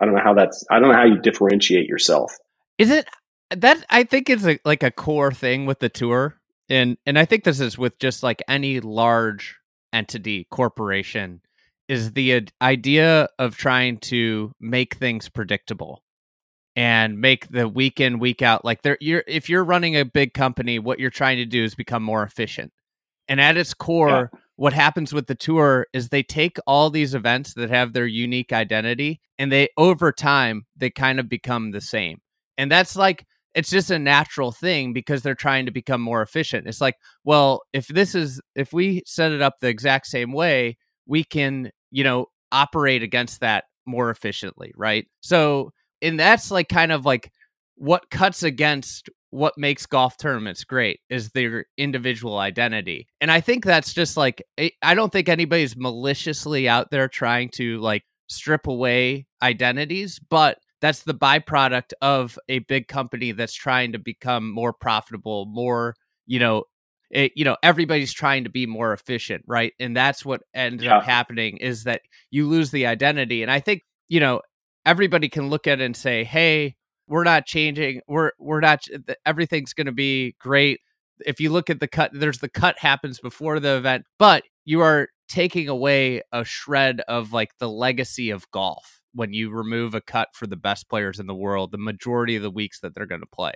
I 0.00 0.04
don't 0.04 0.14
know 0.14 0.22
how 0.22 0.34
that's 0.34 0.64
I 0.70 0.78
don't 0.78 0.90
know 0.90 0.94
how 0.94 1.04
you 1.04 1.18
differentiate 1.20 1.88
yourself. 1.88 2.32
Is 2.78 2.90
it 2.90 3.08
that 3.50 3.84
I 3.90 4.04
think 4.04 4.30
is 4.30 4.46
a, 4.46 4.58
like 4.64 4.82
a 4.82 4.90
core 4.90 5.32
thing 5.32 5.66
with 5.66 5.80
the 5.80 5.88
tour, 5.88 6.40
and 6.68 6.96
and 7.06 7.18
I 7.18 7.24
think 7.24 7.44
this 7.44 7.60
is 7.60 7.78
with 7.78 7.98
just 7.98 8.22
like 8.22 8.42
any 8.48 8.80
large 8.80 9.58
entity 9.92 10.46
corporation 10.50 11.40
is 11.88 12.12
the 12.12 12.48
idea 12.62 13.28
of 13.38 13.56
trying 13.56 13.98
to 13.98 14.52
make 14.60 14.94
things 14.94 15.28
predictable 15.28 16.02
and 16.76 17.20
make 17.20 17.48
the 17.48 17.68
week 17.68 17.98
in 17.98 18.20
week 18.20 18.42
out 18.42 18.64
like 18.64 18.82
there 18.82 18.96
you're 19.00 19.24
if 19.26 19.48
you're 19.48 19.64
running 19.64 19.96
a 19.96 20.04
big 20.04 20.32
company 20.32 20.78
what 20.78 21.00
you're 21.00 21.10
trying 21.10 21.36
to 21.38 21.44
do 21.44 21.64
is 21.64 21.74
become 21.74 22.04
more 22.04 22.22
efficient 22.22 22.72
and 23.30 23.40
at 23.40 23.56
its 23.56 23.72
core, 23.72 24.28
yeah. 24.32 24.40
what 24.56 24.72
happens 24.72 25.14
with 25.14 25.28
the 25.28 25.36
tour 25.36 25.86
is 25.92 26.08
they 26.08 26.24
take 26.24 26.58
all 26.66 26.90
these 26.90 27.14
events 27.14 27.54
that 27.54 27.70
have 27.70 27.92
their 27.92 28.06
unique 28.06 28.52
identity 28.52 29.20
and 29.38 29.52
they 29.52 29.68
over 29.78 30.10
time 30.10 30.66
they 30.76 30.90
kind 30.90 31.20
of 31.20 31.28
become 31.28 31.70
the 31.70 31.80
same. 31.80 32.20
And 32.58 32.70
that's 32.70 32.96
like 32.96 33.24
it's 33.54 33.70
just 33.70 33.90
a 33.90 33.98
natural 33.98 34.52
thing 34.52 34.92
because 34.92 35.22
they're 35.22 35.34
trying 35.34 35.66
to 35.66 35.72
become 35.72 36.00
more 36.00 36.22
efficient. 36.22 36.66
It's 36.66 36.80
like, 36.80 36.96
well, 37.24 37.62
if 37.72 37.88
this 37.88 38.14
is 38.14 38.40
if 38.54 38.72
we 38.72 39.02
set 39.06 39.32
it 39.32 39.42
up 39.42 39.54
the 39.60 39.68
exact 39.68 40.06
same 40.06 40.32
way, 40.32 40.76
we 41.06 41.24
can, 41.24 41.70
you 41.90 42.04
know, 42.04 42.26
operate 42.52 43.02
against 43.02 43.40
that 43.40 43.64
more 43.86 44.10
efficiently, 44.10 44.72
right? 44.76 45.06
So, 45.20 45.72
and 46.02 46.18
that's 46.18 46.50
like 46.50 46.68
kind 46.68 46.92
of 46.92 47.04
like 47.04 47.30
what 47.76 48.10
cuts 48.10 48.42
against 48.42 49.08
what 49.30 49.56
makes 49.56 49.86
golf 49.86 50.16
tournaments 50.16 50.64
great 50.64 51.00
is 51.08 51.30
their 51.30 51.64
individual 51.76 52.38
identity. 52.38 53.08
And 53.20 53.30
I 53.30 53.40
think 53.40 53.64
that's 53.64 53.92
just 53.92 54.16
like 54.16 54.42
eh, 54.58 54.70
I 54.82 54.94
don't 54.94 55.12
think 55.12 55.28
anybody's 55.28 55.76
maliciously 55.76 56.68
out 56.68 56.90
there 56.90 57.08
trying 57.08 57.50
to 57.54 57.78
like 57.78 58.02
strip 58.28 58.66
away 58.66 59.26
identities, 59.42 60.20
but 60.30 60.58
that's 60.80 61.02
the 61.02 61.14
byproduct 61.14 61.92
of 62.00 62.38
a 62.48 62.60
big 62.60 62.88
company 62.88 63.32
that's 63.32 63.54
trying 63.54 63.92
to 63.92 63.98
become 63.98 64.50
more 64.50 64.72
profitable, 64.72 65.46
more, 65.46 65.94
you 66.26 66.38
know, 66.38 66.64
it, 67.10 67.32
you 67.34 67.44
know, 67.44 67.56
everybody's 67.62 68.12
trying 68.12 68.44
to 68.44 68.50
be 68.50 68.66
more 68.66 68.92
efficient, 68.92 69.44
right? 69.46 69.72
And 69.80 69.96
that's 69.96 70.24
what 70.24 70.42
ends 70.54 70.84
yeah. 70.84 70.98
up 70.98 71.04
happening 71.04 71.56
is 71.56 71.84
that 71.84 72.02
you 72.30 72.46
lose 72.46 72.70
the 72.70 72.86
identity. 72.86 73.42
And 73.42 73.50
I 73.50 73.60
think, 73.60 73.82
you 74.08 74.20
know, 74.20 74.42
everybody 74.86 75.28
can 75.28 75.50
look 75.50 75.66
at 75.66 75.80
it 75.80 75.84
and 75.84 75.96
say, 75.96 76.24
"Hey, 76.24 76.76
we're 77.10 77.24
not 77.24 77.44
changing. 77.44 78.00
We're 78.08 78.30
we're 78.38 78.60
not. 78.60 78.84
Everything's 79.26 79.74
going 79.74 79.86
to 79.86 79.92
be 79.92 80.36
great. 80.38 80.80
If 81.26 81.40
you 81.40 81.50
look 81.50 81.68
at 81.68 81.80
the 81.80 81.88
cut, 81.88 82.12
there's 82.14 82.38
the 82.38 82.48
cut 82.48 82.78
happens 82.78 83.18
before 83.20 83.60
the 83.60 83.76
event, 83.76 84.04
but 84.18 84.44
you 84.64 84.80
are 84.80 85.08
taking 85.28 85.68
away 85.68 86.22
a 86.32 86.44
shred 86.44 87.02
of 87.08 87.32
like 87.32 87.50
the 87.58 87.68
legacy 87.68 88.30
of 88.30 88.50
golf 88.52 88.99
when 89.14 89.32
you 89.32 89.50
remove 89.50 89.94
a 89.94 90.00
cut 90.00 90.28
for 90.34 90.46
the 90.46 90.56
best 90.56 90.88
players 90.88 91.18
in 91.18 91.26
the 91.26 91.34
world. 91.34 91.72
The 91.72 91.78
majority 91.78 92.36
of 92.36 92.42
the 92.42 92.50
weeks 92.50 92.80
that 92.80 92.94
they're 92.94 93.06
going 93.06 93.22
to 93.22 93.26
play. 93.26 93.52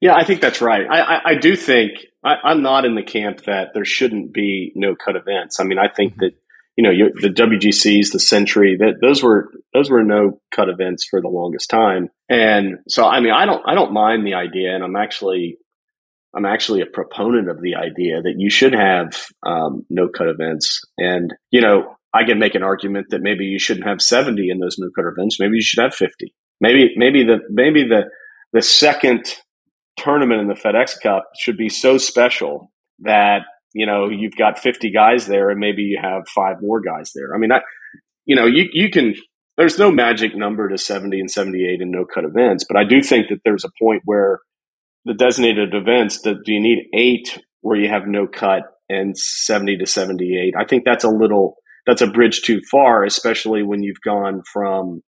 Yeah, 0.00 0.14
I 0.14 0.24
think 0.24 0.40
that's 0.42 0.60
right. 0.60 0.86
I, 0.90 1.00
I, 1.00 1.20
I 1.30 1.34
do 1.36 1.56
think 1.56 1.92
I, 2.22 2.52
am 2.52 2.62
not 2.62 2.84
in 2.84 2.94
the 2.94 3.02
camp 3.02 3.44
that 3.44 3.68
there 3.72 3.84
shouldn't 3.84 4.32
be 4.32 4.72
no 4.74 4.94
cut 4.94 5.16
events. 5.16 5.58
I 5.58 5.64
mean, 5.64 5.78
I 5.78 5.88
think 5.88 6.12
mm-hmm. 6.12 6.20
that 6.20 6.32
you 6.76 6.82
know, 6.82 6.90
you, 6.90 7.10
the 7.14 7.28
WGCs, 7.28 8.12
the 8.12 8.20
Sentry, 8.20 8.76
that 8.78 9.00
those 9.00 9.22
were 9.22 9.50
those 9.72 9.90
were 9.90 10.04
no 10.04 10.40
cut 10.54 10.68
events 10.68 11.06
for 11.08 11.22
the 11.22 11.28
longest 11.28 11.70
time. 11.70 12.10
And 12.28 12.80
so, 12.86 13.06
I 13.06 13.20
mean, 13.20 13.32
I 13.32 13.46
don't 13.46 13.62
I 13.66 13.74
don't 13.74 13.94
mind 13.94 14.26
the 14.26 14.34
idea, 14.34 14.74
and 14.74 14.84
I'm 14.84 14.94
actually 14.94 15.56
I'm 16.34 16.44
actually 16.44 16.82
a 16.82 16.86
proponent 16.86 17.48
of 17.48 17.62
the 17.62 17.76
idea 17.76 18.20
that 18.20 18.34
you 18.36 18.50
should 18.50 18.74
have 18.74 19.26
um, 19.44 19.86
no 19.88 20.08
cut 20.08 20.28
events. 20.28 20.82
And 20.98 21.32
you 21.50 21.62
know, 21.62 21.96
I 22.16 22.24
can 22.24 22.38
make 22.38 22.54
an 22.54 22.62
argument 22.62 23.08
that 23.10 23.22
maybe 23.22 23.44
you 23.44 23.58
shouldn't 23.58 23.86
have 23.86 24.00
70 24.00 24.48
in 24.50 24.58
those 24.58 24.76
no 24.78 24.88
cut 24.96 25.04
events. 25.06 25.38
Maybe 25.38 25.56
you 25.56 25.62
should 25.62 25.82
have 25.82 25.94
50. 25.94 26.34
Maybe 26.60 26.94
maybe 26.96 27.22
the 27.22 27.38
maybe 27.50 27.84
the 27.84 28.04
the 28.52 28.62
second 28.62 29.34
tournament 29.98 30.40
in 30.40 30.48
the 30.48 30.54
FedEx 30.54 31.00
Cup 31.02 31.24
should 31.38 31.56
be 31.56 31.68
so 31.68 31.98
special 31.98 32.70
that 33.00 33.42
you 33.76 33.84
know, 33.84 34.08
you've 34.08 34.36
got 34.36 34.58
50 34.58 34.90
guys 34.90 35.26
there 35.26 35.50
and 35.50 35.60
maybe 35.60 35.82
you 35.82 35.98
have 36.02 36.26
five 36.34 36.62
more 36.62 36.80
guys 36.80 37.12
there. 37.14 37.34
I 37.34 37.38
mean, 37.38 37.52
I, 37.52 37.60
you 38.24 38.34
know, 38.34 38.46
you, 38.46 38.70
you 38.72 38.88
can, 38.88 39.14
there's 39.58 39.78
no 39.78 39.92
magic 39.92 40.34
number 40.34 40.70
to 40.70 40.78
70 40.78 41.20
and 41.20 41.30
78 41.30 41.82
and 41.82 41.90
no 41.90 42.06
cut 42.06 42.24
events, 42.24 42.64
but 42.66 42.78
I 42.78 42.84
do 42.84 43.02
think 43.02 43.28
that 43.28 43.40
there's 43.44 43.64
a 43.64 43.70
point 43.78 44.00
where 44.06 44.40
the 45.04 45.12
designated 45.12 45.74
events 45.74 46.22
that 46.22 46.42
do 46.46 46.54
you 46.54 46.60
need 46.60 46.86
eight 46.94 47.38
where 47.60 47.76
you 47.76 47.90
have 47.90 48.06
no 48.06 48.26
cut 48.26 48.62
and 48.88 49.16
70 49.16 49.76
to 49.76 49.86
78? 49.86 50.54
I 50.58 50.64
think 50.64 50.84
that's 50.86 51.04
a 51.04 51.10
little, 51.10 51.56
that's 51.86 52.02
a 52.02 52.06
bridge 52.06 52.42
too 52.42 52.60
far, 52.70 53.04
especially 53.04 53.62
when 53.62 53.82
you've 53.82 54.00
gone 54.04 54.42
from, 54.52 55.02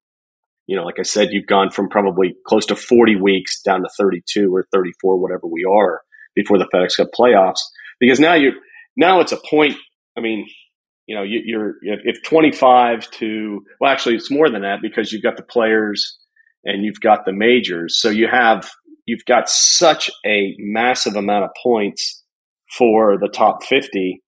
you 0.66 0.76
know, 0.76 0.84
like 0.84 0.98
I 0.98 1.02
said, 1.02 1.28
you've 1.32 1.46
gone 1.46 1.70
from 1.70 1.88
probably 1.88 2.34
close 2.46 2.66
to 2.66 2.76
40 2.76 3.16
weeks 3.16 3.60
down 3.62 3.80
to 3.80 3.88
32 3.98 4.54
or 4.54 4.66
34, 4.72 5.20
whatever 5.20 5.46
we 5.46 5.64
are 5.64 6.02
before 6.34 6.58
the 6.58 6.68
FedEx 6.72 6.96
Cup 6.96 7.08
playoffs 7.18 7.60
because 8.00 8.20
now 8.20 8.34
you're, 8.34 8.52
now 8.96 9.20
it's 9.20 9.32
a 9.32 9.38
point. 9.48 9.76
I 10.16 10.20
mean, 10.20 10.46
you 11.06 11.14
know, 11.14 11.22
you, 11.22 11.58
are 11.58 11.74
if 11.82 12.22
25 12.22 13.10
to 13.12 13.64
well, 13.80 13.90
actually, 13.90 14.16
it's 14.16 14.30
more 14.30 14.50
than 14.50 14.62
that 14.62 14.78
because 14.82 15.12
you've 15.12 15.22
got 15.22 15.36
the 15.36 15.42
players 15.42 16.18
and 16.64 16.84
you've 16.84 17.00
got 17.00 17.24
the 17.24 17.32
majors, 17.32 17.98
so 18.00 18.10
you 18.10 18.28
have 18.30 18.68
you've 19.06 19.24
got 19.24 19.48
such 19.48 20.10
a 20.26 20.54
massive 20.58 21.16
amount 21.16 21.44
of 21.44 21.50
points 21.62 22.22
for 22.76 23.16
the 23.18 23.28
top 23.28 23.64
50 23.64 24.22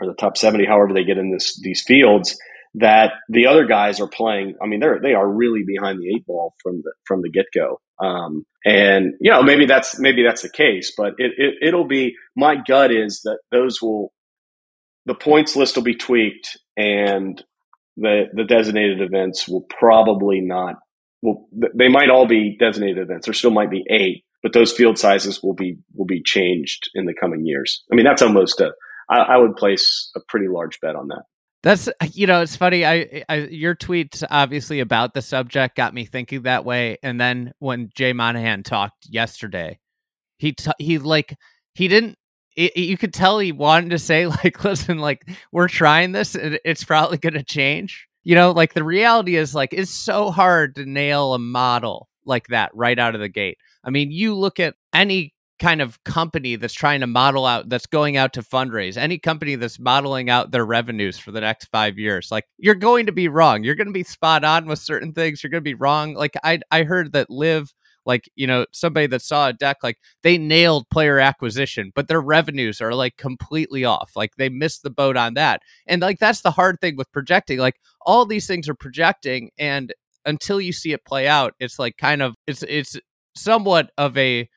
or 0.00 0.06
the 0.06 0.14
top 0.14 0.36
70, 0.36 0.66
however 0.66 0.92
they 0.92 1.04
get 1.04 1.18
in 1.18 1.30
this 1.30 1.58
these 1.62 1.82
fields 1.82 2.36
that 2.76 3.12
the 3.30 3.46
other 3.46 3.64
guys 3.64 4.00
are 4.00 4.08
playing. 4.08 4.54
I 4.62 4.66
mean, 4.66 4.80
they're 4.80 5.00
they 5.02 5.14
are 5.14 5.28
really 5.28 5.64
behind 5.66 5.98
the 5.98 6.14
eight 6.14 6.26
ball 6.26 6.54
from 6.62 6.82
the 6.82 6.92
from 7.04 7.22
the 7.22 7.30
get 7.30 7.46
go. 7.54 7.80
Um, 7.98 8.44
and 8.64 9.14
you 9.20 9.30
know, 9.30 9.42
maybe 9.42 9.66
that's 9.66 9.98
maybe 9.98 10.22
that's 10.22 10.42
the 10.42 10.50
case, 10.50 10.92
but 10.96 11.14
it, 11.18 11.32
it 11.36 11.54
it'll 11.62 11.86
be. 11.86 12.14
My 12.36 12.56
gut 12.56 12.92
is 12.92 13.22
that 13.24 13.38
those 13.50 13.80
will 13.80 14.12
the 15.06 15.14
points 15.14 15.56
list 15.56 15.76
will 15.76 15.84
be 15.84 15.96
tweaked, 15.96 16.58
and 16.76 17.42
the 17.96 18.24
the 18.34 18.44
designated 18.44 19.00
events 19.00 19.48
will 19.48 19.66
probably 19.78 20.40
not. 20.40 20.76
Well, 21.22 21.48
they 21.74 21.88
might 21.88 22.10
all 22.10 22.26
be 22.26 22.56
designated 22.60 22.98
events. 22.98 23.26
There 23.26 23.34
still 23.34 23.50
might 23.50 23.70
be 23.70 23.84
eight, 23.88 24.24
but 24.42 24.52
those 24.52 24.72
field 24.72 24.98
sizes 24.98 25.42
will 25.42 25.54
be 25.54 25.78
will 25.94 26.04
be 26.04 26.22
changed 26.22 26.90
in 26.94 27.06
the 27.06 27.14
coming 27.14 27.46
years. 27.46 27.82
I 27.90 27.94
mean, 27.94 28.04
that's 28.04 28.22
almost 28.22 28.60
a. 28.60 28.72
I, 29.08 29.18
I 29.18 29.36
would 29.36 29.56
place 29.56 30.10
a 30.16 30.20
pretty 30.28 30.48
large 30.48 30.80
bet 30.80 30.96
on 30.96 31.08
that. 31.08 31.22
That's 31.62 31.88
you 32.12 32.26
know 32.26 32.42
it's 32.42 32.54
funny. 32.54 32.86
I, 32.86 33.24
I 33.28 33.36
your 33.50 33.74
tweets 33.74 34.22
obviously 34.30 34.80
about 34.80 35.14
the 35.14 35.22
subject 35.22 35.76
got 35.76 35.94
me 35.94 36.04
thinking 36.04 36.42
that 36.42 36.64
way, 36.64 36.98
and 37.02 37.20
then 37.20 37.52
when 37.58 37.90
Jay 37.94 38.12
Monahan 38.12 38.62
talked 38.62 39.06
yesterday, 39.08 39.80
he 40.38 40.52
t- 40.52 40.70
he 40.78 40.98
like 40.98 41.36
he 41.74 41.88
didn't. 41.88 42.18
It, 42.56 42.76
you 42.76 42.96
could 42.96 43.12
tell 43.12 43.38
he 43.38 43.52
wanted 43.52 43.90
to 43.90 43.98
say 43.98 44.26
like, 44.44 44.62
listen, 44.62 44.98
like 44.98 45.28
we're 45.50 45.68
trying 45.68 46.12
this, 46.12 46.34
and 46.36 46.58
it's 46.64 46.84
probably 46.84 47.18
going 47.18 47.34
to 47.34 47.42
change. 47.42 48.06
You 48.22 48.34
know, 48.34 48.52
like 48.52 48.74
the 48.74 48.84
reality 48.84 49.36
is 49.36 49.54
like 49.54 49.72
it's 49.72 49.92
so 49.92 50.30
hard 50.30 50.76
to 50.76 50.86
nail 50.86 51.34
a 51.34 51.38
model 51.38 52.08
like 52.24 52.46
that 52.48 52.70
right 52.74 52.98
out 52.98 53.14
of 53.14 53.20
the 53.20 53.28
gate. 53.28 53.58
I 53.82 53.90
mean, 53.90 54.10
you 54.10 54.34
look 54.34 54.60
at 54.60 54.74
any 54.92 55.34
kind 55.58 55.80
of 55.80 56.02
company 56.04 56.56
that's 56.56 56.74
trying 56.74 57.00
to 57.00 57.06
model 57.06 57.46
out 57.46 57.68
that's 57.68 57.86
going 57.86 58.16
out 58.16 58.32
to 58.34 58.42
fundraise 58.42 58.96
any 58.96 59.18
company 59.18 59.54
that's 59.54 59.78
modeling 59.78 60.28
out 60.28 60.50
their 60.50 60.66
revenues 60.66 61.18
for 61.18 61.32
the 61.32 61.40
next 61.40 61.66
five 61.66 61.98
years 61.98 62.30
like 62.30 62.44
you're 62.58 62.74
going 62.74 63.06
to 63.06 63.12
be 63.12 63.28
wrong. 63.28 63.64
You're 63.64 63.74
going 63.74 63.86
to 63.86 63.92
be 63.92 64.04
spot 64.04 64.44
on 64.44 64.66
with 64.66 64.78
certain 64.78 65.12
things. 65.12 65.42
You're 65.42 65.50
going 65.50 65.62
to 65.62 65.70
be 65.70 65.74
wrong. 65.74 66.14
Like 66.14 66.34
i 66.44 66.60
i 66.70 66.82
heard 66.82 67.12
that 67.12 67.30
LIV 67.30 67.72
like 68.04 68.30
you 68.36 68.46
know 68.46 68.66
somebody 68.72 69.06
that 69.08 69.22
saw 69.22 69.48
a 69.48 69.52
deck 69.52 69.78
like 69.82 69.98
they 70.22 70.38
nailed 70.38 70.88
player 70.90 71.18
acquisition 71.18 71.90
but 71.94 72.06
their 72.06 72.20
revenues 72.20 72.80
are 72.80 72.94
like 72.94 73.16
completely 73.16 73.84
off. 73.84 74.12
Like 74.14 74.30
they 74.36 74.48
missed 74.48 74.82
the 74.82 74.90
boat 74.90 75.16
on 75.16 75.34
that. 75.34 75.62
And 75.86 76.02
like 76.02 76.18
that's 76.18 76.42
the 76.42 76.50
hard 76.52 76.80
thing 76.80 76.96
with 76.96 77.10
projecting. 77.12 77.58
Like 77.58 77.76
all 78.04 78.26
these 78.26 78.46
things 78.46 78.68
are 78.68 78.74
projecting 78.74 79.50
and 79.58 79.92
until 80.24 80.60
you 80.60 80.72
see 80.72 80.92
it 80.92 81.04
play 81.04 81.28
out 81.28 81.54
it's 81.60 81.78
like 81.78 81.96
kind 81.98 82.20
of 82.20 82.34
it's 82.48 82.64
it's 82.64 82.98
somewhat 83.36 83.90
of 83.96 84.16
a 84.18 84.48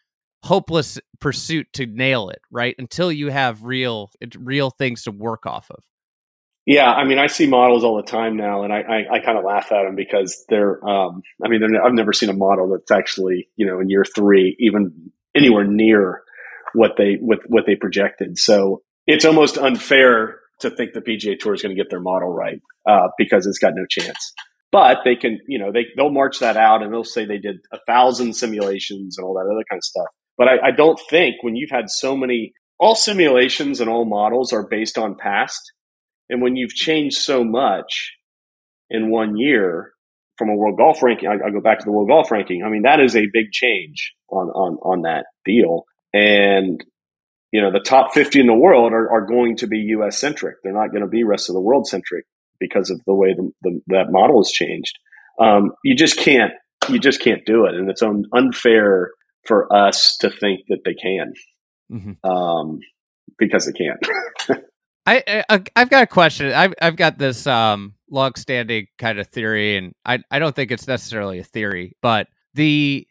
hopeless 0.43 0.99
pursuit 1.19 1.67
to 1.73 1.85
nail 1.85 2.29
it, 2.29 2.41
right? 2.51 2.75
Until 2.79 3.11
you 3.11 3.29
have 3.29 3.63
real 3.63 4.11
real 4.37 4.69
things 4.69 5.03
to 5.03 5.11
work 5.11 5.45
off 5.45 5.69
of. 5.69 5.83
Yeah, 6.65 6.91
I 6.91 7.03
mean, 7.03 7.17
I 7.17 7.27
see 7.27 7.47
models 7.47 7.83
all 7.83 7.97
the 7.97 8.03
time 8.03 8.37
now, 8.37 8.63
and 8.63 8.71
I, 8.71 8.81
I, 8.81 9.15
I 9.15 9.19
kind 9.25 9.37
of 9.39 9.43
laugh 9.43 9.71
at 9.71 9.83
them 9.83 9.95
because 9.95 10.45
they're. 10.49 10.87
Um, 10.87 11.23
I 11.43 11.49
mean, 11.49 11.61
they're, 11.61 11.83
I've 11.83 11.93
never 11.93 12.13
seen 12.13 12.29
a 12.29 12.33
model 12.33 12.69
that's 12.69 12.91
actually, 12.91 13.49
you 13.55 13.65
know, 13.65 13.79
in 13.79 13.89
year 13.89 14.05
three, 14.05 14.55
even 14.59 15.11
anywhere 15.35 15.63
near 15.63 16.21
what 16.73 16.91
they 16.97 17.17
what 17.19 17.39
what 17.47 17.65
they 17.65 17.75
projected. 17.75 18.37
So 18.37 18.83
it's 19.07 19.25
almost 19.25 19.57
unfair 19.57 20.39
to 20.59 20.69
think 20.69 20.93
the 20.93 21.01
PGA 21.01 21.39
Tour 21.39 21.53
is 21.53 21.61
going 21.61 21.75
to 21.75 21.81
get 21.81 21.89
their 21.89 22.01
model 22.01 22.29
right 22.29 22.61
uh, 22.87 23.07
because 23.17 23.47
it's 23.47 23.59
got 23.59 23.73
no 23.75 23.85
chance. 23.89 24.33
but 24.71 24.99
they 25.03 25.15
can, 25.15 25.39
you 25.47 25.57
know, 25.57 25.71
they 25.71 25.85
they'll 25.95 26.11
march 26.11 26.39
that 26.39 26.57
out 26.57 26.83
and 26.83 26.93
they'll 26.93 27.03
say 27.03 27.25
they 27.25 27.37
did 27.37 27.57
a 27.71 27.79
thousand 27.87 28.33
simulations 28.35 29.17
and 29.17 29.25
all 29.25 29.33
that 29.33 29.49
other 29.51 29.63
kind 29.69 29.79
of 29.79 29.83
stuff. 29.83 30.07
But 30.39 30.47
I, 30.47 30.69
I 30.69 30.71
don't 30.71 30.99
think 31.09 31.43
when 31.43 31.57
you've 31.57 31.69
had 31.69 31.89
so 31.89 32.15
many, 32.15 32.53
all 32.79 32.95
simulations 32.95 33.81
and 33.81 33.89
all 33.89 34.05
models 34.05 34.53
are 34.53 34.65
based 34.65 34.97
on 34.97 35.15
past, 35.15 35.61
and 36.29 36.41
when 36.41 36.55
you've 36.55 36.73
changed 36.73 37.17
so 37.17 37.43
much 37.43 38.13
in 38.89 39.11
one 39.11 39.37
year 39.37 39.91
from 40.37 40.49
a 40.49 40.55
world 40.55 40.77
golf 40.77 41.03
ranking, 41.03 41.27
I, 41.27 41.47
I 41.47 41.51
go 41.51 41.59
back 41.59 41.79
to 41.79 41.85
the 41.85 41.91
world 41.91 42.07
golf 42.07 42.31
ranking. 42.31 42.63
I 42.63 42.69
mean, 42.69 42.83
that 42.83 43.01
is 43.01 43.17
a 43.17 43.27
big 43.33 43.51
change 43.51 44.13
on 44.29 44.47
on 44.47 44.77
on 44.77 45.01
that 45.01 45.25
deal, 45.43 45.83
and 46.13 46.81
you 47.51 47.61
know 47.61 47.71
the 47.71 47.81
top 47.81 48.13
50 48.13 48.39
in 48.39 48.47
the 48.47 48.53
world 48.53 48.93
are, 48.93 49.11
are 49.11 49.25
going 49.25 49.57
to 49.57 49.67
be 49.67 49.93
us 49.95 50.19
centric 50.19 50.57
they're 50.63 50.71
not 50.71 50.91
going 50.91 51.01
to 51.01 51.07
be 51.07 51.23
rest 51.23 51.49
of 51.49 51.55
the 51.55 51.61
world 51.61 51.87
centric 51.87 52.25
because 52.59 52.91
of 52.91 53.01
the 53.07 53.13
way 53.13 53.33
the, 53.33 53.51
the, 53.63 53.81
that 53.87 54.11
model 54.11 54.41
has 54.41 54.51
changed. 54.51 54.99
Um, 55.39 55.71
you 55.83 55.95
just 55.95 56.17
can't 56.17 56.53
you 56.87 56.97
just 56.97 57.19
can't 57.21 57.45
do 57.45 57.65
it, 57.65 57.75
and 57.75 57.89
it's 57.89 58.01
un- 58.01 58.25
unfair 58.33 59.11
for 59.49 59.75
us 59.75 60.15
to 60.17 60.29
think 60.29 60.61
that 60.69 60.81
they 60.85 60.93
can 60.93 61.33
mm-hmm. 61.91 62.29
um, 62.29 62.79
because 63.39 63.65
they 63.65 63.71
can't. 63.73 64.63
I, 65.07 65.43
I 65.49 65.63
have 65.75 65.89
got 65.89 66.03
a 66.03 66.07
question. 66.07 66.53
I've 66.53 66.75
I've 66.79 66.95
got 66.95 67.17
this 67.17 67.47
um, 67.47 67.95
long-standing 68.11 68.85
kind 68.99 69.17
of 69.17 69.27
theory, 69.27 69.75
and 69.75 69.93
I 70.05 70.19
I 70.29 70.37
don't 70.37 70.55
think 70.55 70.71
it's 70.71 70.87
necessarily 70.87 71.39
a 71.39 71.43
theory, 71.43 71.97
but 72.03 72.27
the 72.53 73.07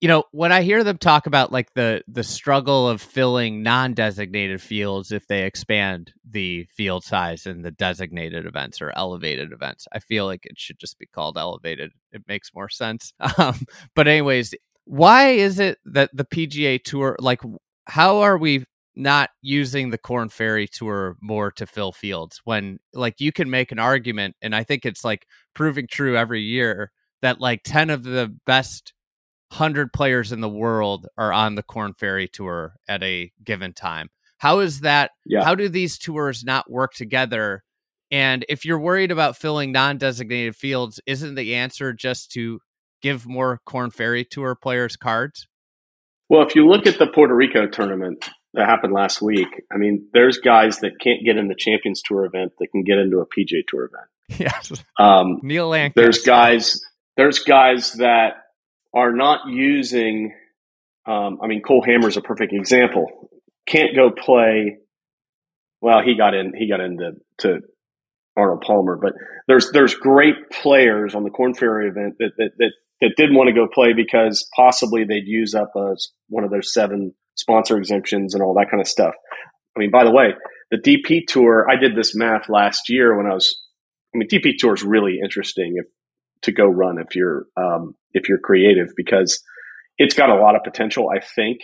you 0.00 0.08
know 0.08 0.24
when 0.32 0.52
i 0.52 0.60
hear 0.60 0.84
them 0.84 0.98
talk 0.98 1.26
about 1.26 1.52
like 1.52 1.72
the 1.74 2.02
the 2.08 2.24
struggle 2.24 2.88
of 2.88 3.00
filling 3.00 3.62
non-designated 3.62 4.60
fields 4.60 5.12
if 5.12 5.26
they 5.28 5.44
expand 5.44 6.12
the 6.28 6.66
field 6.76 7.04
size 7.04 7.46
in 7.46 7.62
the 7.62 7.70
designated 7.70 8.44
events 8.44 8.82
or 8.82 8.92
elevated 8.96 9.52
events 9.52 9.86
i 9.92 10.00
feel 10.00 10.26
like 10.26 10.44
it 10.44 10.58
should 10.58 10.78
just 10.78 10.98
be 10.98 11.06
called 11.06 11.38
elevated 11.38 11.92
it 12.10 12.22
makes 12.26 12.50
more 12.54 12.68
sense 12.68 13.14
um, 13.38 13.64
but 13.94 14.08
anyways 14.08 14.52
why 14.84 15.30
is 15.30 15.58
it 15.58 15.78
that 15.84 16.10
the 16.12 16.24
pga 16.24 16.82
tour 16.82 17.16
like 17.18 17.40
how 17.86 18.18
are 18.18 18.38
we 18.38 18.64
not 18.96 19.30
using 19.42 19.90
the 19.90 19.98
Korn 19.98 20.28
Ferry 20.28 20.68
Tour 20.68 21.16
more 21.20 21.50
to 21.52 21.66
fill 21.66 21.92
fields 21.92 22.40
when 22.44 22.78
like 22.92 23.20
you 23.20 23.32
can 23.32 23.50
make 23.50 23.72
an 23.72 23.78
argument 23.78 24.36
and 24.40 24.54
I 24.54 24.62
think 24.62 24.84
it's 24.84 25.04
like 25.04 25.26
proving 25.54 25.86
true 25.90 26.16
every 26.16 26.42
year 26.42 26.92
that 27.22 27.40
like 27.40 27.62
10 27.64 27.90
of 27.90 28.04
the 28.04 28.34
best 28.46 28.92
hundred 29.50 29.92
players 29.92 30.32
in 30.32 30.40
the 30.40 30.48
world 30.48 31.06
are 31.16 31.32
on 31.32 31.54
the 31.54 31.62
Korn 31.62 31.94
Ferry 31.94 32.28
Tour 32.28 32.74
at 32.88 33.02
a 33.02 33.32
given 33.42 33.72
time. 33.72 34.08
How 34.38 34.60
is 34.60 34.80
that? 34.80 35.12
Yeah. 35.24 35.44
How 35.44 35.54
do 35.54 35.68
these 35.68 35.98
tours 35.98 36.44
not 36.44 36.70
work 36.70 36.92
together? 36.94 37.62
And 38.10 38.44
if 38.48 38.64
you're 38.64 38.80
worried 38.80 39.10
about 39.10 39.36
filling 39.36 39.72
non-designated 39.72 40.54
fields, 40.56 41.00
isn't 41.06 41.34
the 41.34 41.54
answer 41.54 41.92
just 41.92 42.30
to 42.32 42.60
give 43.04 43.26
more 43.26 43.60
Korn 43.66 43.90
Ferry 43.90 44.24
Tour 44.24 44.54
players 44.54 44.96
cards? 44.96 45.46
Well, 46.30 46.42
if 46.46 46.56
you 46.56 46.66
look 46.66 46.86
at 46.86 46.98
the 46.98 47.06
Puerto 47.06 47.34
Rico 47.34 47.66
tournament 47.66 48.30
that 48.54 48.66
happened 48.66 48.94
last 48.94 49.20
week, 49.20 49.48
I 49.70 49.76
mean, 49.76 50.08
there's 50.14 50.38
guys 50.38 50.78
that 50.78 50.98
can't 50.98 51.22
get 51.22 51.36
in 51.36 51.48
the 51.48 51.54
Champions 51.54 52.00
Tour 52.02 52.24
event 52.24 52.52
that 52.58 52.68
can 52.72 52.82
get 52.82 52.96
into 52.98 53.18
a 53.18 53.26
PGA 53.26 53.62
Tour 53.68 53.84
event. 53.84 54.08
Yes. 54.38 54.72
Um, 54.98 55.40
Neal 55.42 55.68
Lancaster. 55.68 56.00
There's 56.00 56.22
guys. 56.24 56.80
There's 57.18 57.40
guys 57.40 57.92
that 57.94 58.36
are 58.94 59.12
not 59.12 59.48
using. 59.48 60.32
Um, 61.06 61.40
I 61.42 61.46
mean, 61.46 61.60
Cole 61.60 61.84
Hammer 61.84 62.08
is 62.08 62.16
a 62.16 62.22
perfect 62.22 62.54
example. 62.54 63.28
Can't 63.66 63.94
go 63.94 64.10
play. 64.10 64.78
Well, 65.82 66.00
he 66.02 66.16
got 66.16 66.32
in. 66.32 66.54
He 66.56 66.70
got 66.70 66.80
into 66.80 67.16
to 67.40 67.60
Arnold 68.34 68.62
Palmer, 68.62 68.96
but 68.96 69.12
there's 69.46 69.70
there's 69.72 69.94
great 69.94 70.50
players 70.50 71.14
on 71.14 71.22
the 71.22 71.30
Korn 71.30 71.52
Ferry 71.52 71.88
event 71.88 72.16
that 72.18 72.30
that 72.38 72.50
that, 72.56 72.72
that 73.00 73.14
didn't 73.16 73.36
want 73.36 73.48
to 73.48 73.54
go 73.54 73.66
play 73.72 73.92
because 73.92 74.48
possibly 74.56 75.04
they'd 75.04 75.26
use 75.26 75.54
up 75.54 75.72
a, 75.76 75.96
one 76.28 76.44
of 76.44 76.50
their 76.50 76.62
seven 76.62 77.12
sponsor 77.34 77.76
exemptions 77.76 78.34
and 78.34 78.42
all 78.42 78.54
that 78.54 78.70
kind 78.70 78.80
of 78.80 78.86
stuff. 78.86 79.14
I 79.76 79.80
mean, 79.80 79.90
by 79.90 80.04
the 80.04 80.12
way, 80.12 80.34
the 80.70 80.78
DP 80.78 81.26
tour. 81.26 81.66
I 81.70 81.76
did 81.76 81.96
this 81.96 82.14
math 82.14 82.48
last 82.48 82.88
year 82.88 83.16
when 83.16 83.26
I 83.26 83.34
was. 83.34 83.60
I 84.14 84.18
mean, 84.18 84.28
DP 84.28 84.52
tour 84.58 84.74
is 84.74 84.84
really 84.84 85.18
interesting. 85.22 85.74
If 85.76 85.86
to 86.44 86.52
go 86.52 86.66
run 86.66 86.98
if 86.98 87.16
you're 87.16 87.46
um, 87.56 87.94
if 88.12 88.28
you're 88.28 88.38
creative 88.38 88.88
because 88.96 89.42
it's 89.98 90.14
got 90.14 90.30
a 90.30 90.34
lot 90.34 90.54
of 90.56 90.62
potential. 90.62 91.08
I 91.14 91.20
think 91.20 91.58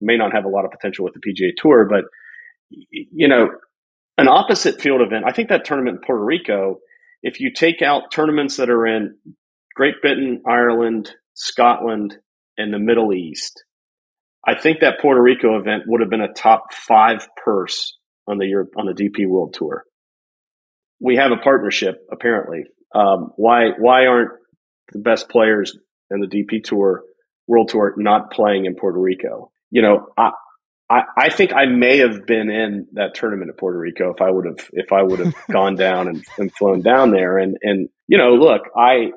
may 0.00 0.16
not 0.16 0.32
have 0.32 0.44
a 0.44 0.48
lot 0.48 0.64
of 0.64 0.70
potential 0.70 1.04
with 1.04 1.14
the 1.14 1.20
PGA 1.20 1.52
Tour, 1.56 1.88
but 1.90 2.04
you 2.70 3.28
know, 3.28 3.48
an 4.18 4.28
opposite 4.28 4.80
field 4.80 5.00
event. 5.00 5.24
I 5.26 5.32
think 5.32 5.48
that 5.48 5.64
tournament 5.64 5.98
in 5.98 6.06
Puerto 6.06 6.22
Rico, 6.22 6.78
if 7.22 7.40
you 7.40 7.52
take 7.52 7.82
out 7.82 8.10
tournaments 8.12 8.56
that 8.56 8.70
are 8.70 8.86
in 8.86 9.16
Great 9.76 10.00
Britain, 10.00 10.42
Ireland, 10.48 11.10
Scotland, 11.34 12.16
and 12.56 12.72
the 12.72 12.78
Middle 12.78 13.12
East, 13.12 13.64
I 14.46 14.58
think 14.58 14.80
that 14.80 15.00
Puerto 15.00 15.20
Rico 15.20 15.58
event 15.58 15.82
would 15.86 16.00
have 16.00 16.10
been 16.10 16.22
a 16.22 16.32
top 16.32 16.72
five 16.72 17.28
purse 17.44 17.96
on 18.26 18.38
the 18.38 18.46
Europe, 18.46 18.70
on 18.76 18.86
the 18.86 18.92
DP 18.92 19.28
World 19.28 19.54
Tour. 19.54 19.84
We 21.00 21.16
have 21.16 21.30
a 21.30 21.36
partnership 21.36 21.96
apparently 22.10 22.64
um, 22.96 23.32
why 23.36 23.70
why 23.78 24.06
aren't 24.06 24.30
the 24.92 25.00
best 25.00 25.28
players 25.28 25.76
in 26.10 26.20
the 26.20 26.26
DP 26.26 26.62
Tour 26.62 27.02
World 27.46 27.68
Tour 27.68 27.94
not 27.96 28.30
playing 28.30 28.66
in 28.66 28.74
Puerto 28.74 28.98
Rico? 28.98 29.50
You 29.70 29.82
know, 29.82 30.06
I, 30.16 30.30
I, 30.88 31.00
I 31.18 31.30
think 31.30 31.52
I 31.52 31.66
may 31.66 31.98
have 31.98 32.26
been 32.26 32.48
in 32.48 32.86
that 32.92 33.14
tournament 33.14 33.50
at 33.50 33.58
Puerto 33.58 33.78
Rico 33.78 34.12
if 34.14 34.22
I 34.22 34.30
would 34.30 34.46
have 34.46 34.70
if 34.72 34.92
I 34.92 35.02
would 35.02 35.18
have 35.18 35.34
gone 35.50 35.74
down 35.74 36.08
and, 36.08 36.24
and 36.38 36.52
flown 36.54 36.82
down 36.82 37.10
there. 37.10 37.38
And 37.38 37.56
and 37.62 37.88
you 38.06 38.18
know, 38.18 38.34
look, 38.34 38.62
I 38.76 39.10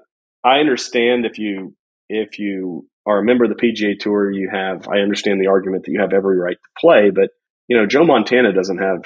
I 0.44 0.60
understand 0.60 1.26
if 1.26 1.38
you 1.38 1.76
if 2.10 2.40
you 2.40 2.88
are 3.06 3.20
a 3.20 3.26
member 3.26 3.46
of 3.46 3.50
the 3.50 3.56
PGA 3.56 3.98
Tour, 4.00 4.32
you 4.32 4.50
have 4.52 4.88
I 4.88 5.00
understand 5.00 5.42
the 5.42 5.48
argument 5.48 5.86
that 5.86 5.92
you 5.92 6.02
have 6.02 6.14
every 6.14 6.38
right 6.38 6.58
to 6.58 6.80
play, 6.80 7.10
but 7.10 7.30
you 7.68 7.78
know, 7.78 7.86
Joe 7.86 8.04
Montana 8.04 8.52
doesn't 8.52 8.80
have. 8.80 9.02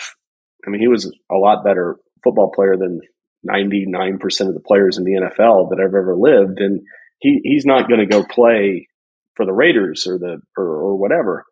I 0.66 0.70
mean, 0.70 0.80
he 0.80 0.88
was 0.88 1.06
a 1.30 1.36
lot 1.36 1.66
better 1.66 1.98
football 2.24 2.52
player 2.52 2.78
than 2.78 3.02
99% 3.48 4.48
of 4.48 4.54
the 4.54 4.62
players 4.66 4.98
in 4.98 5.04
the 5.04 5.20
NFL 5.20 5.70
that 5.70 5.80
I've 5.80 5.94
ever 5.94 6.16
lived. 6.16 6.60
And 6.60 6.82
he, 7.20 7.42
he's 7.44 7.66
not 7.66 7.88
going 7.88 8.00
to 8.00 8.06
go 8.06 8.24
play 8.24 8.88
for 9.36 9.46
the 9.46 9.54
Raiders 9.54 10.08
or 10.08 10.18
the, 10.18 10.40
or, 10.58 10.66
or 10.66 10.96
whatever. 10.98 11.46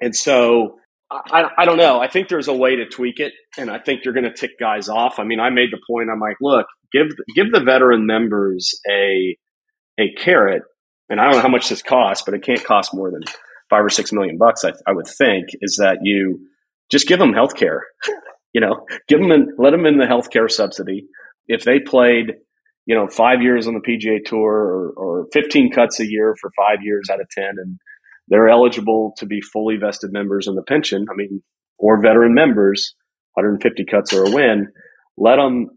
And 0.00 0.14
so 0.14 0.78
I, 1.10 1.48
I 1.56 1.64
don't 1.64 1.78
know. 1.78 2.00
I 2.00 2.08
think 2.08 2.28
there's 2.28 2.48
a 2.48 2.54
way 2.54 2.76
to 2.76 2.86
tweak 2.86 3.18
it, 3.18 3.32
and 3.56 3.70
I 3.70 3.78
think 3.78 4.04
you're 4.04 4.14
going 4.14 4.24
to 4.24 4.32
tick 4.32 4.58
guys 4.60 4.88
off. 4.88 5.18
I 5.18 5.24
mean, 5.24 5.40
I 5.40 5.50
made 5.50 5.70
the 5.72 5.80
point. 5.88 6.10
I'm 6.12 6.20
like, 6.20 6.36
look, 6.40 6.66
give 6.92 7.08
give 7.34 7.50
the 7.50 7.60
veteran 7.60 8.06
members 8.06 8.78
a 8.90 9.36
a 9.98 10.12
carrot, 10.18 10.62
and 11.08 11.20
I 11.20 11.24
don't 11.24 11.36
know 11.36 11.42
how 11.42 11.48
much 11.48 11.68
this 11.68 11.82
costs, 11.82 12.22
but 12.24 12.34
it 12.34 12.42
can't 12.42 12.62
cost 12.62 12.94
more 12.94 13.10
than 13.10 13.22
five 13.70 13.84
or 13.84 13.90
six 13.90 14.12
million 14.12 14.36
bucks. 14.36 14.64
I, 14.64 14.72
I 14.86 14.92
would 14.92 15.06
think 15.06 15.48
is 15.62 15.76
that 15.76 15.98
you 16.02 16.46
just 16.90 17.08
give 17.08 17.18
them 17.18 17.32
health 17.32 17.56
care. 17.56 17.86
you 18.52 18.60
know, 18.60 18.86
give 19.08 19.20
them 19.20 19.48
let 19.58 19.70
them 19.70 19.86
in 19.86 19.98
the 19.98 20.06
health 20.06 20.30
care 20.30 20.48
subsidy 20.48 21.06
if 21.46 21.64
they 21.64 21.78
played, 21.80 22.34
you 22.86 22.94
know, 22.94 23.08
five 23.08 23.42
years 23.42 23.66
on 23.66 23.74
the 23.74 23.80
PGA 23.80 24.24
Tour 24.24 24.52
or, 24.52 24.90
or 24.90 25.26
15 25.32 25.72
cuts 25.72 26.00
a 26.00 26.06
year 26.06 26.34
for 26.40 26.50
five 26.56 26.78
years 26.82 27.08
out 27.10 27.20
of 27.20 27.28
10, 27.30 27.44
and 27.56 27.78
they're 28.28 28.48
eligible 28.48 29.14
to 29.18 29.26
be 29.26 29.40
fully 29.40 29.76
vested 29.76 30.12
members 30.12 30.46
in 30.46 30.54
the 30.54 30.62
pension, 30.62 31.06
I 31.10 31.14
mean, 31.14 31.42
or 31.78 32.00
veteran 32.00 32.34
members, 32.34 32.94
150 33.34 33.84
cuts 33.84 34.12
or 34.12 34.24
a 34.24 34.30
win, 34.30 34.68
let 35.16 35.36
them 35.36 35.68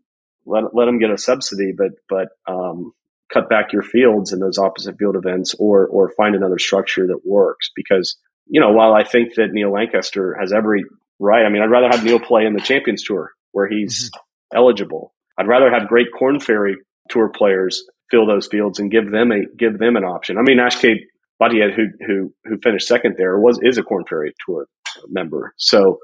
let, 0.45 0.63
let 0.73 0.85
them 0.85 0.99
get 0.99 1.11
a 1.11 1.17
subsidy, 1.17 1.73
but 1.77 1.91
but 2.09 2.29
um, 2.51 2.93
cut 3.31 3.49
back 3.49 3.73
your 3.73 3.83
fields 3.83 4.33
in 4.33 4.39
those 4.39 4.57
opposite 4.57 4.97
field 4.97 5.15
events, 5.15 5.55
or 5.59 5.87
or 5.87 6.13
find 6.17 6.35
another 6.35 6.59
structure 6.59 7.07
that 7.07 7.21
works. 7.25 7.69
Because 7.75 8.17
you 8.47 8.59
know, 8.59 8.71
while 8.71 8.93
I 8.93 9.03
think 9.03 9.35
that 9.35 9.51
Neal 9.51 9.71
Lancaster 9.71 10.35
has 10.39 10.51
every 10.51 10.83
right, 11.19 11.45
I 11.45 11.49
mean, 11.49 11.61
I'd 11.61 11.69
rather 11.69 11.89
have 11.89 12.03
Neil 12.03 12.19
play 12.19 12.45
in 12.45 12.53
the 12.53 12.61
Champions 12.61 13.03
Tour 13.03 13.31
where 13.51 13.67
he's 13.67 14.09
mm-hmm. 14.09 14.57
eligible 14.57 15.13
I'd 15.41 15.47
rather 15.47 15.71
have 15.71 15.87
great 15.87 16.07
Korn 16.17 16.39
Ferry 16.39 16.77
Tour 17.09 17.29
players 17.29 17.83
fill 18.11 18.27
those 18.27 18.47
fields 18.47 18.79
and 18.79 18.91
give 18.91 19.09
them 19.11 19.31
a 19.31 19.45
give 19.57 19.79
them 19.79 19.95
an 19.95 20.03
option. 20.03 20.37
I 20.37 20.41
mean, 20.43 20.59
Akshay 20.59 21.05
Bhatia, 21.41 21.73
who 21.73 21.87
who 22.05 22.33
who 22.45 22.57
finished 22.61 22.87
second 22.87 23.15
there, 23.17 23.39
was 23.39 23.59
is 23.61 23.77
a 23.77 23.83
Korn 23.83 24.03
Ferry 24.07 24.33
Tour 24.45 24.67
member. 25.09 25.53
So, 25.57 25.99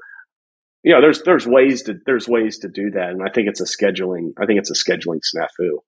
you 0.82 0.92
know, 0.92 1.00
there's 1.00 1.22
there's 1.22 1.46
ways 1.46 1.82
to 1.82 1.98
there's 2.06 2.28
ways 2.28 2.58
to 2.60 2.68
do 2.68 2.90
that, 2.92 3.10
and 3.10 3.22
I 3.22 3.30
think 3.30 3.48
it's 3.48 3.60
a 3.60 3.64
scheduling. 3.64 4.32
I 4.40 4.46
think 4.46 4.58
it's 4.58 4.70
a 4.70 4.74
scheduling 4.74 5.20
snafu. 5.20 5.78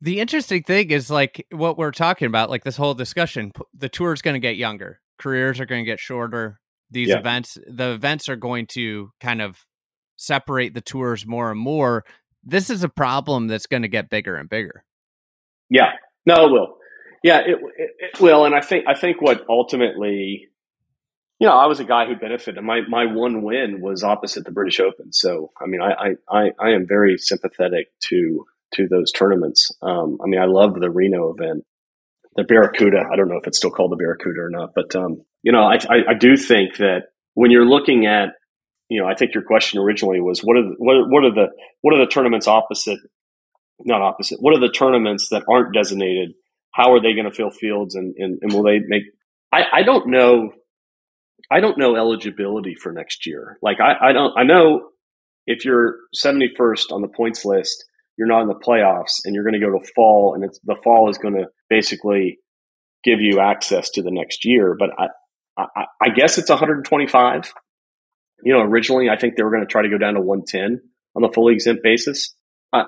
The 0.00 0.20
interesting 0.20 0.62
thing 0.62 0.90
is 0.90 1.10
like 1.10 1.46
what 1.50 1.78
we're 1.78 1.92
talking 1.92 2.26
about, 2.26 2.50
like 2.50 2.64
this 2.64 2.76
whole 2.76 2.94
discussion. 2.94 3.52
The 3.72 3.88
tour 3.88 4.12
is 4.12 4.22
going 4.22 4.34
to 4.34 4.40
get 4.40 4.56
younger, 4.56 5.00
careers 5.18 5.60
are 5.60 5.66
going 5.66 5.84
to 5.84 5.90
get 5.90 6.00
shorter. 6.00 6.60
These 6.90 7.08
yeah. 7.08 7.18
events, 7.18 7.58
the 7.66 7.92
events 7.92 8.28
are 8.28 8.36
going 8.36 8.66
to 8.72 9.10
kind 9.20 9.40
of 9.40 9.64
separate 10.16 10.74
the 10.74 10.80
tours 10.80 11.26
more 11.26 11.50
and 11.50 11.58
more 11.58 12.04
this 12.44 12.70
is 12.70 12.84
a 12.84 12.88
problem 12.88 13.48
that's 13.48 13.66
going 13.66 13.82
to 13.82 13.88
get 13.88 14.10
bigger 14.10 14.36
and 14.36 14.48
bigger. 14.48 14.84
Yeah, 15.70 15.92
no, 16.26 16.46
it 16.46 16.50
will. 16.50 16.76
Yeah, 17.24 17.38
it, 17.38 17.56
it, 17.78 17.90
it, 17.98 18.20
will. 18.20 18.44
And 18.44 18.54
I 18.54 18.60
think 18.60 18.84
I 18.86 18.92
think 18.92 19.22
what 19.22 19.46
ultimately, 19.48 20.48
you 21.38 21.48
know, 21.48 21.54
I 21.54 21.64
was 21.64 21.80
a 21.80 21.84
guy 21.84 22.04
who 22.04 22.16
benefited. 22.16 22.62
My 22.62 22.82
my 22.86 23.06
one 23.06 23.42
win 23.42 23.80
was 23.80 24.04
opposite 24.04 24.44
the 24.44 24.52
British 24.52 24.78
Open. 24.78 25.10
So 25.10 25.50
I 25.58 25.64
mean, 25.64 25.80
I 25.80 26.16
I 26.28 26.50
I, 26.60 26.70
am 26.72 26.86
very 26.86 27.16
sympathetic 27.16 27.86
to 28.08 28.44
to 28.74 28.86
those 28.88 29.10
tournaments. 29.10 29.72
Um, 29.80 30.18
I 30.22 30.26
mean, 30.26 30.38
I 30.38 30.44
love 30.44 30.78
the 30.78 30.90
Reno 30.90 31.32
event, 31.32 31.64
the 32.36 32.44
Barracuda. 32.44 33.04
I 33.10 33.16
don't 33.16 33.30
know 33.30 33.38
if 33.38 33.46
it's 33.46 33.56
still 33.56 33.70
called 33.70 33.92
the 33.92 33.96
Barracuda 33.96 34.42
or 34.42 34.50
not, 34.50 34.72
but 34.74 34.94
um, 34.94 35.24
you 35.42 35.50
know, 35.50 35.62
I, 35.62 35.76
I, 35.76 36.10
I 36.10 36.14
do 36.14 36.36
think 36.36 36.76
that 36.76 37.04
when 37.32 37.50
you're 37.50 37.64
looking 37.64 38.04
at, 38.04 38.34
you 38.90 39.00
know, 39.00 39.08
I 39.08 39.14
think 39.14 39.32
your 39.32 39.44
question 39.44 39.80
originally 39.80 40.20
was 40.20 40.40
what 40.40 40.58
are 40.58 40.62
the, 40.62 40.74
what 40.76 40.96
are, 40.96 41.08
what 41.08 41.24
are 41.24 41.34
the 41.34 41.46
what 41.80 41.94
are 41.94 42.04
the 42.04 42.10
tournaments 42.10 42.46
opposite, 42.46 42.98
not 43.80 44.02
opposite. 44.02 44.42
What 44.42 44.54
are 44.54 44.60
the 44.60 44.70
tournaments 44.70 45.30
that 45.30 45.44
aren't 45.48 45.72
designated? 45.72 46.34
How 46.74 46.92
are 46.92 47.00
they 47.00 47.14
going 47.14 47.30
to 47.30 47.34
fill 47.34 47.50
fields, 47.50 47.94
and, 47.94 48.14
and, 48.18 48.38
and 48.42 48.52
will 48.52 48.64
they 48.64 48.80
make? 48.86 49.04
I, 49.52 49.62
I 49.72 49.82
don't 49.82 50.08
know. 50.08 50.50
I 51.50 51.60
don't 51.60 51.78
know 51.78 51.94
eligibility 51.94 52.74
for 52.74 52.90
next 52.92 53.26
year. 53.26 53.58
Like 53.62 53.78
I, 53.80 54.08
I 54.08 54.12
don't. 54.12 54.36
I 54.36 54.42
know 54.42 54.88
if 55.46 55.64
you're 55.64 55.96
71st 56.16 56.90
on 56.90 57.02
the 57.02 57.08
points 57.08 57.44
list, 57.44 57.84
you're 58.18 58.26
not 58.26 58.42
in 58.42 58.48
the 58.48 58.54
playoffs, 58.54 59.20
and 59.24 59.34
you're 59.34 59.44
going 59.44 59.60
to 59.60 59.64
go 59.64 59.78
to 59.78 59.86
fall, 59.94 60.34
and 60.34 60.44
it's 60.44 60.58
the 60.64 60.76
fall 60.82 61.08
is 61.08 61.18
going 61.18 61.34
to 61.34 61.46
basically 61.70 62.38
give 63.04 63.20
you 63.20 63.40
access 63.40 63.90
to 63.90 64.02
the 64.02 64.10
next 64.10 64.44
year. 64.44 64.76
But 64.76 64.90
I, 64.98 65.06
I, 65.56 65.84
I 66.02 66.08
guess 66.08 66.38
it's 66.38 66.50
125. 66.50 67.52
You 68.42 68.54
know, 68.54 68.62
originally 68.62 69.08
I 69.08 69.16
think 69.16 69.36
they 69.36 69.42
were 69.44 69.50
going 69.50 69.62
to 69.62 69.70
try 69.70 69.82
to 69.82 69.88
go 69.88 69.98
down 69.98 70.14
to 70.14 70.20
110 70.20 70.80
on 71.14 71.22
the 71.22 71.32
fully 71.32 71.54
exempt 71.54 71.82
basis, 71.84 72.34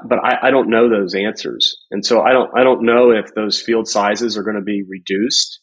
but 0.09 0.19
I, 0.19 0.49
I 0.49 0.51
don't 0.51 0.71
know 0.71 0.89
those 0.89 1.15
answers, 1.15 1.77
and 1.91 2.05
so 2.05 2.21
I 2.23 2.33
don't 2.33 2.51
I 2.57 2.65
don't 2.65 2.85
know 2.85 3.11
if 3.11 3.35
those 3.35 3.61
field 3.61 3.89
sizes 3.89 4.37
are 4.37 4.43
going 4.43 4.57
to 4.57 4.63
be 4.63 4.83
reduced. 4.89 5.61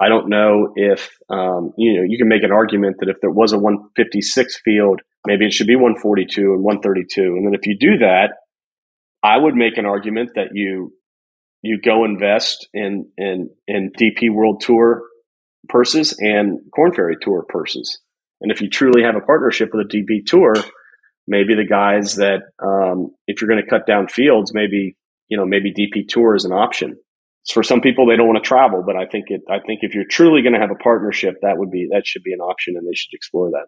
I 0.00 0.08
don't 0.08 0.28
know 0.28 0.72
if 0.76 1.10
um, 1.28 1.72
you 1.76 1.96
know 1.96 2.06
you 2.06 2.18
can 2.18 2.28
make 2.28 2.42
an 2.42 2.52
argument 2.52 2.96
that 3.00 3.08
if 3.08 3.16
there 3.20 3.30
was 3.30 3.52
a 3.52 3.58
156 3.58 4.60
field, 4.64 5.00
maybe 5.26 5.46
it 5.46 5.52
should 5.52 5.66
be 5.66 5.76
142 5.76 6.40
and 6.40 6.62
132, 6.62 7.22
and 7.22 7.46
then 7.46 7.54
if 7.54 7.66
you 7.66 7.76
do 7.78 7.98
that, 7.98 8.34
I 9.22 9.36
would 9.36 9.54
make 9.54 9.78
an 9.78 9.86
argument 9.86 10.30
that 10.34 10.48
you 10.52 10.92
you 11.62 11.80
go 11.80 12.04
invest 12.04 12.68
in 12.74 13.10
in 13.16 13.50
in 13.66 13.90
DP 13.98 14.32
World 14.32 14.60
Tour 14.60 15.02
purses 15.68 16.14
and 16.18 16.58
Korn 16.74 16.92
Ferry 16.92 17.16
Tour 17.20 17.44
purses. 17.48 18.00
And 18.40 18.50
if 18.50 18.60
you 18.60 18.70
truly 18.70 19.02
have 19.02 19.16
a 19.16 19.20
partnership 19.20 19.70
with 19.72 19.86
a 19.86 19.88
DP 19.88 20.24
Tour, 20.26 20.54
maybe 21.30 21.54
the 21.54 21.64
guys 21.64 22.16
that 22.16 22.42
um, 22.58 23.12
if 23.26 23.40
you're 23.40 23.48
going 23.48 23.62
to 23.62 23.70
cut 23.70 23.86
down 23.86 24.08
fields, 24.08 24.52
maybe 24.52 24.96
you 25.28 25.38
know 25.38 25.46
maybe 25.46 25.72
DP 25.72 26.08
Tour 26.08 26.34
is 26.34 26.44
an 26.44 26.52
option. 26.52 26.96
For 27.54 27.62
some 27.62 27.80
people, 27.80 28.06
they 28.06 28.16
don't 28.16 28.26
want 28.26 28.42
to 28.42 28.46
travel, 28.46 28.82
but 28.84 28.96
I 28.96 29.06
think 29.06 29.26
it. 29.28 29.40
I 29.48 29.60
think 29.64 29.80
if 29.82 29.94
you're 29.94 30.04
truly 30.04 30.42
going 30.42 30.52
to 30.52 30.60
have 30.60 30.70
a 30.70 30.82
partnership, 30.82 31.36
that 31.40 31.56
would 31.56 31.70
be 31.70 31.88
that 31.92 32.06
should 32.06 32.22
be 32.22 32.34
an 32.34 32.40
option, 32.40 32.74
and 32.76 32.86
they 32.86 32.94
should 32.94 33.14
explore 33.14 33.50
that. 33.52 33.66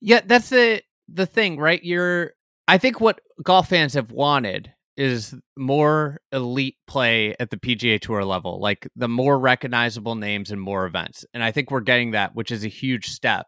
Yeah, 0.00 0.20
that's 0.24 0.50
the 0.50 0.82
the 1.08 1.26
thing, 1.26 1.58
right? 1.58 1.82
You're. 1.82 2.34
I 2.68 2.78
think 2.78 3.00
what 3.00 3.20
golf 3.42 3.68
fans 3.68 3.94
have 3.94 4.12
wanted 4.12 4.72
is 4.96 5.34
more 5.56 6.20
elite 6.30 6.76
play 6.86 7.34
at 7.40 7.50
the 7.50 7.56
PGA 7.56 7.98
Tour 7.98 8.24
level, 8.24 8.60
like 8.60 8.86
the 8.94 9.08
more 9.08 9.38
recognizable 9.38 10.14
names 10.14 10.50
and 10.50 10.60
more 10.60 10.84
events. 10.84 11.24
And 11.32 11.42
I 11.42 11.50
think 11.52 11.70
we're 11.70 11.80
getting 11.80 12.10
that, 12.12 12.34
which 12.34 12.52
is 12.52 12.64
a 12.64 12.68
huge 12.68 13.08
step. 13.08 13.46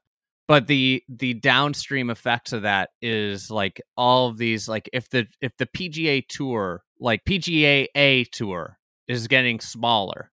But 0.48 0.66
the 0.66 1.02
the 1.08 1.34
downstream 1.34 2.10
effects 2.10 2.52
of 2.52 2.62
that 2.62 2.90
is 3.00 3.50
like 3.50 3.80
all 3.96 4.28
of 4.28 4.38
these 4.38 4.68
like 4.68 4.88
if 4.92 5.08
the 5.10 5.26
if 5.40 5.56
the 5.56 5.66
PGA 5.66 6.26
Tour, 6.28 6.82
like 7.00 7.24
PGA 7.24 7.86
A 7.94 8.24
Tour 8.24 8.78
is 9.08 9.28
getting 9.28 9.60
smaller, 9.60 10.32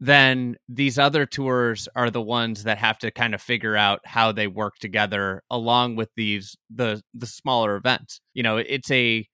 then 0.00 0.56
these 0.68 0.98
other 0.98 1.26
tours 1.26 1.88
are 1.96 2.10
the 2.10 2.22
ones 2.22 2.64
that 2.64 2.78
have 2.78 2.98
to 2.98 3.10
kind 3.10 3.34
of 3.34 3.42
figure 3.42 3.76
out 3.76 4.00
how 4.04 4.30
they 4.30 4.46
work 4.46 4.76
together 4.78 5.42
along 5.50 5.96
with 5.96 6.10
these 6.16 6.56
the 6.70 7.02
the 7.14 7.26
smaller 7.26 7.76
events. 7.76 8.20
You 8.34 8.42
know, 8.42 8.58
it's 8.58 8.90
a 8.90 9.26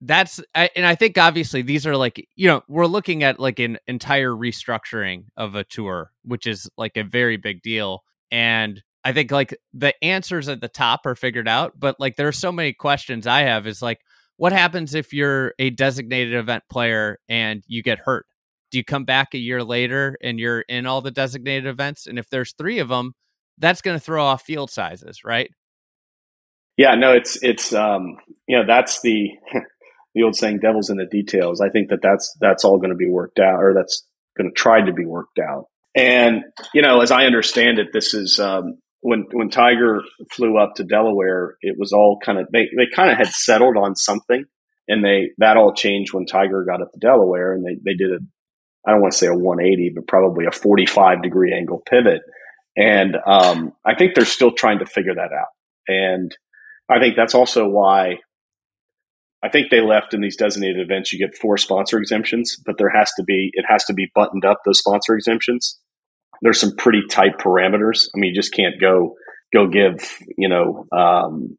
that's 0.00 0.40
and 0.54 0.86
I 0.86 0.94
think 0.94 1.18
obviously 1.18 1.62
these 1.62 1.86
are 1.86 1.96
like 1.96 2.26
you 2.36 2.48
know 2.48 2.62
we're 2.68 2.86
looking 2.86 3.22
at 3.22 3.38
like 3.38 3.58
an 3.58 3.78
entire 3.86 4.30
restructuring 4.30 5.24
of 5.36 5.54
a 5.54 5.64
tour, 5.64 6.12
which 6.24 6.46
is 6.46 6.70
like 6.78 6.96
a 6.96 7.04
very 7.04 7.36
big 7.36 7.60
deal, 7.60 8.02
and 8.30 8.82
I 9.04 9.12
think 9.12 9.30
like 9.30 9.56
the 9.72 9.94
answers 10.04 10.48
at 10.48 10.60
the 10.60 10.68
top 10.68 11.06
are 11.06 11.14
figured 11.14 11.48
out, 11.48 11.78
but 11.78 11.98
like 11.98 12.16
there 12.16 12.28
are 12.28 12.32
so 12.32 12.52
many 12.52 12.72
questions 12.72 13.26
I 13.26 13.42
have 13.42 13.66
is 13.66 13.80
like 13.80 14.00
what 14.36 14.52
happens 14.52 14.94
if 14.94 15.12
you're 15.12 15.54
a 15.58 15.68
designated 15.68 16.34
event 16.34 16.64
player 16.70 17.18
and 17.28 17.62
you 17.66 17.82
get 17.82 17.98
hurt? 17.98 18.24
Do 18.70 18.78
you 18.78 18.84
come 18.84 19.04
back 19.04 19.34
a 19.34 19.38
year 19.38 19.62
later 19.62 20.16
and 20.22 20.38
you're 20.38 20.60
in 20.62 20.86
all 20.86 21.02
the 21.02 21.10
designated 21.10 21.66
events? 21.66 22.06
And 22.06 22.18
if 22.18 22.30
there's 22.30 22.54
three 22.54 22.78
of 22.78 22.88
them, 22.88 23.12
that's 23.58 23.82
going 23.82 23.98
to 23.98 24.02
throw 24.02 24.24
off 24.24 24.42
field 24.42 24.70
sizes, 24.70 25.24
right? 25.24 25.50
Yeah, 26.78 26.94
no, 26.94 27.12
it's 27.12 27.42
it's 27.42 27.74
um, 27.74 28.16
you 28.48 28.56
know 28.56 28.64
that's 28.66 29.02
the 29.02 29.28
the 30.14 30.22
old 30.22 30.34
saying 30.34 30.60
"devil's 30.62 30.88
in 30.88 30.96
the 30.96 31.04
details." 31.04 31.60
I 31.60 31.68
think 31.68 31.90
that 31.90 32.00
that's 32.02 32.34
that's 32.40 32.64
all 32.64 32.78
going 32.78 32.90
to 32.90 32.96
be 32.96 33.10
worked 33.10 33.38
out, 33.38 33.62
or 33.62 33.74
that's 33.74 34.06
going 34.38 34.48
to 34.48 34.54
try 34.54 34.80
to 34.80 34.92
be 34.94 35.04
worked 35.04 35.38
out. 35.38 35.66
And 35.94 36.44
you 36.72 36.80
know, 36.80 37.02
as 37.02 37.10
I 37.10 37.26
understand 37.26 37.78
it, 37.78 37.88
this 37.92 38.14
is 38.14 38.40
um, 38.40 38.78
when 39.00 39.26
when 39.32 39.50
Tiger 39.50 40.02
flew 40.30 40.58
up 40.58 40.74
to 40.76 40.84
Delaware. 40.84 41.56
It 41.62 41.76
was 41.78 41.92
all 41.92 42.18
kind 42.22 42.38
of 42.38 42.48
they 42.52 42.68
they 42.76 42.86
kind 42.94 43.10
of 43.10 43.16
had 43.16 43.28
settled 43.28 43.76
on 43.76 43.96
something, 43.96 44.44
and 44.88 45.04
they 45.04 45.30
that 45.38 45.56
all 45.56 45.72
changed 45.74 46.12
when 46.12 46.26
Tiger 46.26 46.64
got 46.64 46.82
up 46.82 46.92
to 46.92 46.98
Delaware, 46.98 47.52
and 47.52 47.64
they 47.64 47.76
they 47.84 47.96
did 47.96 48.12
a 48.12 48.18
I 48.86 48.92
don't 48.92 49.02
want 49.02 49.12
to 49.12 49.18
say 49.18 49.26
a 49.26 49.34
180, 49.34 49.92
but 49.94 50.06
probably 50.06 50.46
a 50.46 50.52
45 50.52 51.22
degree 51.22 51.52
angle 51.52 51.82
pivot. 51.86 52.22
And 52.76 53.16
um, 53.26 53.72
I 53.84 53.94
think 53.94 54.14
they're 54.14 54.24
still 54.24 54.52
trying 54.52 54.78
to 54.78 54.86
figure 54.86 55.14
that 55.14 55.32
out. 55.32 55.48
And 55.86 56.34
I 56.88 56.98
think 56.98 57.14
that's 57.14 57.34
also 57.34 57.68
why 57.68 58.18
I 59.42 59.48
think 59.48 59.70
they 59.70 59.80
left 59.80 60.14
in 60.14 60.20
these 60.20 60.36
designated 60.36 60.80
events. 60.80 61.12
You 61.12 61.18
get 61.18 61.36
four 61.36 61.56
sponsor 61.56 61.98
exemptions, 61.98 62.56
but 62.64 62.78
there 62.78 62.90
has 62.90 63.10
to 63.16 63.22
be 63.22 63.50
it 63.52 63.64
has 63.68 63.84
to 63.84 63.94
be 63.94 64.10
buttoned 64.14 64.44
up 64.44 64.60
those 64.64 64.78
sponsor 64.78 65.14
exemptions. 65.14 65.78
There's 66.42 66.60
some 66.60 66.74
pretty 66.76 67.02
tight 67.10 67.38
parameters. 67.38 68.08
I 68.14 68.18
mean, 68.18 68.30
you 68.30 68.34
just 68.34 68.54
can't 68.54 68.80
go 68.80 69.16
go 69.52 69.66
give 69.66 70.18
you 70.38 70.48
know 70.48 70.86
um, 70.96 71.56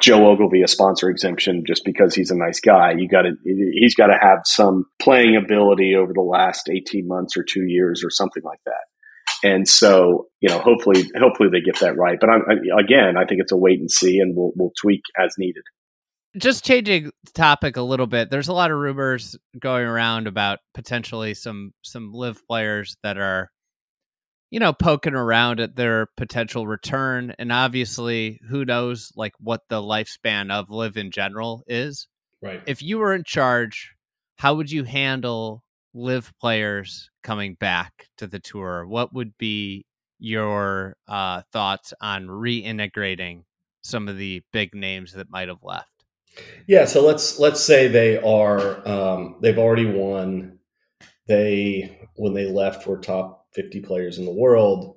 Joe 0.00 0.30
Ogilvie 0.30 0.62
a 0.62 0.68
sponsor 0.68 1.08
exemption 1.08 1.64
just 1.66 1.84
because 1.84 2.14
he's 2.14 2.30
a 2.30 2.36
nice 2.36 2.60
guy. 2.60 2.92
You 2.96 3.08
got 3.08 3.22
to 3.22 3.32
he's 3.44 3.94
got 3.94 4.08
to 4.08 4.18
have 4.20 4.40
some 4.44 4.84
playing 5.00 5.36
ability 5.36 5.94
over 5.94 6.12
the 6.12 6.20
last 6.20 6.68
18 6.68 7.06
months 7.06 7.36
or 7.36 7.44
2 7.44 7.62
years 7.62 8.02
or 8.04 8.10
something 8.10 8.42
like 8.44 8.60
that. 8.66 9.48
And 9.48 9.68
so, 9.68 10.26
you 10.40 10.48
know, 10.48 10.58
hopefully 10.58 11.08
hopefully 11.18 11.48
they 11.50 11.60
get 11.60 11.80
that 11.80 11.96
right. 11.96 12.18
But 12.20 12.30
I'm, 12.30 12.42
again, 12.78 13.16
I 13.16 13.24
think 13.24 13.40
it's 13.40 13.52
a 13.52 13.56
wait 13.56 13.80
and 13.80 13.90
see 13.90 14.18
and 14.18 14.36
we'll 14.36 14.52
we'll 14.56 14.72
tweak 14.80 15.02
as 15.18 15.34
needed 15.38 15.62
just 16.36 16.64
changing 16.64 17.10
topic 17.34 17.76
a 17.78 17.82
little 17.82 18.06
bit 18.06 18.30
there's 18.30 18.48
a 18.48 18.52
lot 18.52 18.70
of 18.70 18.76
rumors 18.76 19.34
going 19.58 19.84
around 19.84 20.26
about 20.26 20.58
potentially 20.74 21.32
some 21.32 21.72
some 21.82 22.12
LIV 22.12 22.46
players 22.46 22.96
that 23.02 23.16
are 23.16 23.50
you 24.50 24.60
know 24.60 24.72
poking 24.72 25.14
around 25.14 25.60
at 25.60 25.76
their 25.76 26.06
potential 26.16 26.66
return 26.66 27.34
and 27.38 27.52
obviously 27.52 28.40
who 28.48 28.64
knows 28.64 29.12
like 29.16 29.34
what 29.38 29.62
the 29.68 29.80
lifespan 29.80 30.50
of 30.50 30.70
LIV 30.70 30.96
in 30.96 31.10
general 31.10 31.62
is. 31.66 32.08
Right. 32.40 32.62
If 32.66 32.82
you 32.82 32.98
were 32.98 33.14
in 33.14 33.24
charge 33.24 33.94
how 34.36 34.54
would 34.54 34.70
you 34.70 34.84
handle 34.84 35.64
LIV 35.94 36.32
players 36.40 37.10
coming 37.22 37.54
back 37.54 38.06
to 38.18 38.26
the 38.26 38.38
tour? 38.38 38.86
What 38.86 39.12
would 39.12 39.36
be 39.36 39.84
your 40.18 40.96
uh, 41.08 41.42
thoughts 41.52 41.92
on 42.00 42.26
reintegrating 42.26 43.42
some 43.82 44.08
of 44.08 44.16
the 44.16 44.42
big 44.52 44.74
names 44.74 45.12
that 45.12 45.30
might 45.30 45.48
have 45.48 45.62
left? 45.62 45.90
Yeah, 46.66 46.84
so 46.84 47.04
let's 47.04 47.38
let's 47.40 47.60
say 47.60 47.88
they 47.88 48.16
are 48.18 48.86
um, 48.86 49.36
they've 49.40 49.58
already 49.58 49.86
won. 49.86 50.58
They 51.26 52.08
when 52.14 52.32
they 52.32 52.46
left 52.46 52.86
were 52.86 52.98
top 52.98 53.37
fifty 53.54 53.80
players 53.80 54.18
in 54.18 54.24
the 54.24 54.32
world. 54.32 54.96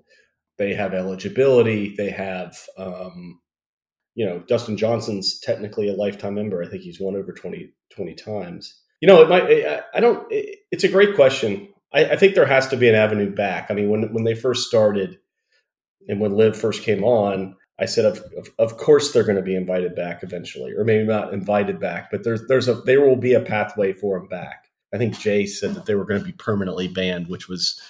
They 0.57 0.73
have 0.73 0.93
eligibility. 0.93 1.95
They 1.97 2.09
have 2.09 2.57
um, 2.77 3.39
you 4.15 4.25
know 4.25 4.39
Dustin 4.47 4.77
Johnson's 4.77 5.39
technically 5.39 5.89
a 5.89 5.95
lifetime 5.95 6.35
member. 6.35 6.63
I 6.63 6.67
think 6.67 6.83
he's 6.83 6.99
won 6.99 7.15
over 7.15 7.31
20, 7.31 7.73
20 7.95 8.15
times. 8.15 8.81
You 8.99 9.07
know, 9.07 9.21
it 9.21 9.29
might. 9.29 9.43
I, 9.43 9.81
I 9.95 9.99
don't. 9.99 10.25
It, 10.31 10.59
it's 10.71 10.83
a 10.83 10.89
great 10.89 11.15
question. 11.15 11.69
I, 11.93 12.05
I 12.05 12.15
think 12.15 12.35
there 12.35 12.45
has 12.45 12.67
to 12.69 12.77
be 12.77 12.89
an 12.89 12.95
avenue 12.95 13.33
back. 13.33 13.69
I 13.69 13.73
mean, 13.73 13.89
when 13.89 14.13
when 14.13 14.23
they 14.23 14.35
first 14.35 14.67
started, 14.67 15.17
and 16.07 16.19
when 16.19 16.35
LIV 16.35 16.55
first 16.55 16.83
came 16.83 17.03
on, 17.03 17.55
I 17.79 17.85
said, 17.85 18.05
of, 18.05 18.23
of, 18.37 18.49
of 18.59 18.77
course 18.77 19.11
they're 19.11 19.23
going 19.23 19.37
to 19.37 19.41
be 19.41 19.55
invited 19.55 19.95
back 19.95 20.21
eventually, 20.21 20.71
or 20.73 20.83
maybe 20.83 21.03
not 21.03 21.33
invited 21.33 21.79
back, 21.79 22.11
but 22.11 22.23
there's 22.23 22.45
there's 22.47 22.67
a 22.67 22.75
there 22.75 23.01
will 23.01 23.15
be 23.15 23.33
a 23.33 23.41
pathway 23.41 23.91
for 23.93 24.19
them 24.19 24.27
back. 24.27 24.65
I 24.93 24.97
think 24.97 25.17
Jay 25.17 25.45
said 25.47 25.73
that 25.73 25.85
they 25.85 25.95
were 25.95 26.05
going 26.05 26.19
to 26.19 26.25
be 26.25 26.33
permanently 26.33 26.87
banned, 26.87 27.27
which 27.27 27.47
was 27.47 27.81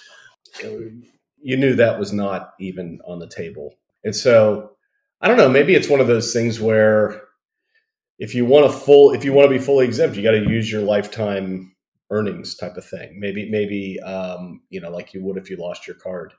you 0.62 1.56
knew 1.56 1.74
that 1.76 1.98
was 1.98 2.12
not 2.12 2.52
even 2.60 3.00
on 3.06 3.18
the 3.18 3.28
table. 3.28 3.74
And 4.04 4.14
so 4.14 4.72
I 5.20 5.28
don't 5.28 5.36
know, 5.36 5.48
maybe 5.48 5.74
it's 5.74 5.88
one 5.88 6.00
of 6.00 6.06
those 6.06 6.32
things 6.32 6.60
where 6.60 7.22
if 8.18 8.34
you 8.34 8.44
want 8.44 8.66
a 8.66 8.70
full 8.70 9.12
if 9.12 9.24
you 9.24 9.32
want 9.32 9.50
to 9.50 9.58
be 9.58 9.64
fully 9.64 9.86
exempt, 9.86 10.16
you 10.16 10.22
got 10.22 10.32
to 10.32 10.48
use 10.48 10.70
your 10.70 10.82
lifetime 10.82 11.74
earnings 12.10 12.54
type 12.54 12.76
of 12.76 12.84
thing. 12.84 13.18
Maybe 13.18 13.50
maybe 13.50 14.00
um, 14.00 14.62
you 14.70 14.80
know 14.80 14.90
like 14.90 15.14
you 15.14 15.22
would 15.24 15.36
if 15.36 15.50
you 15.50 15.56
lost 15.56 15.86
your 15.86 15.96
card 15.96 16.34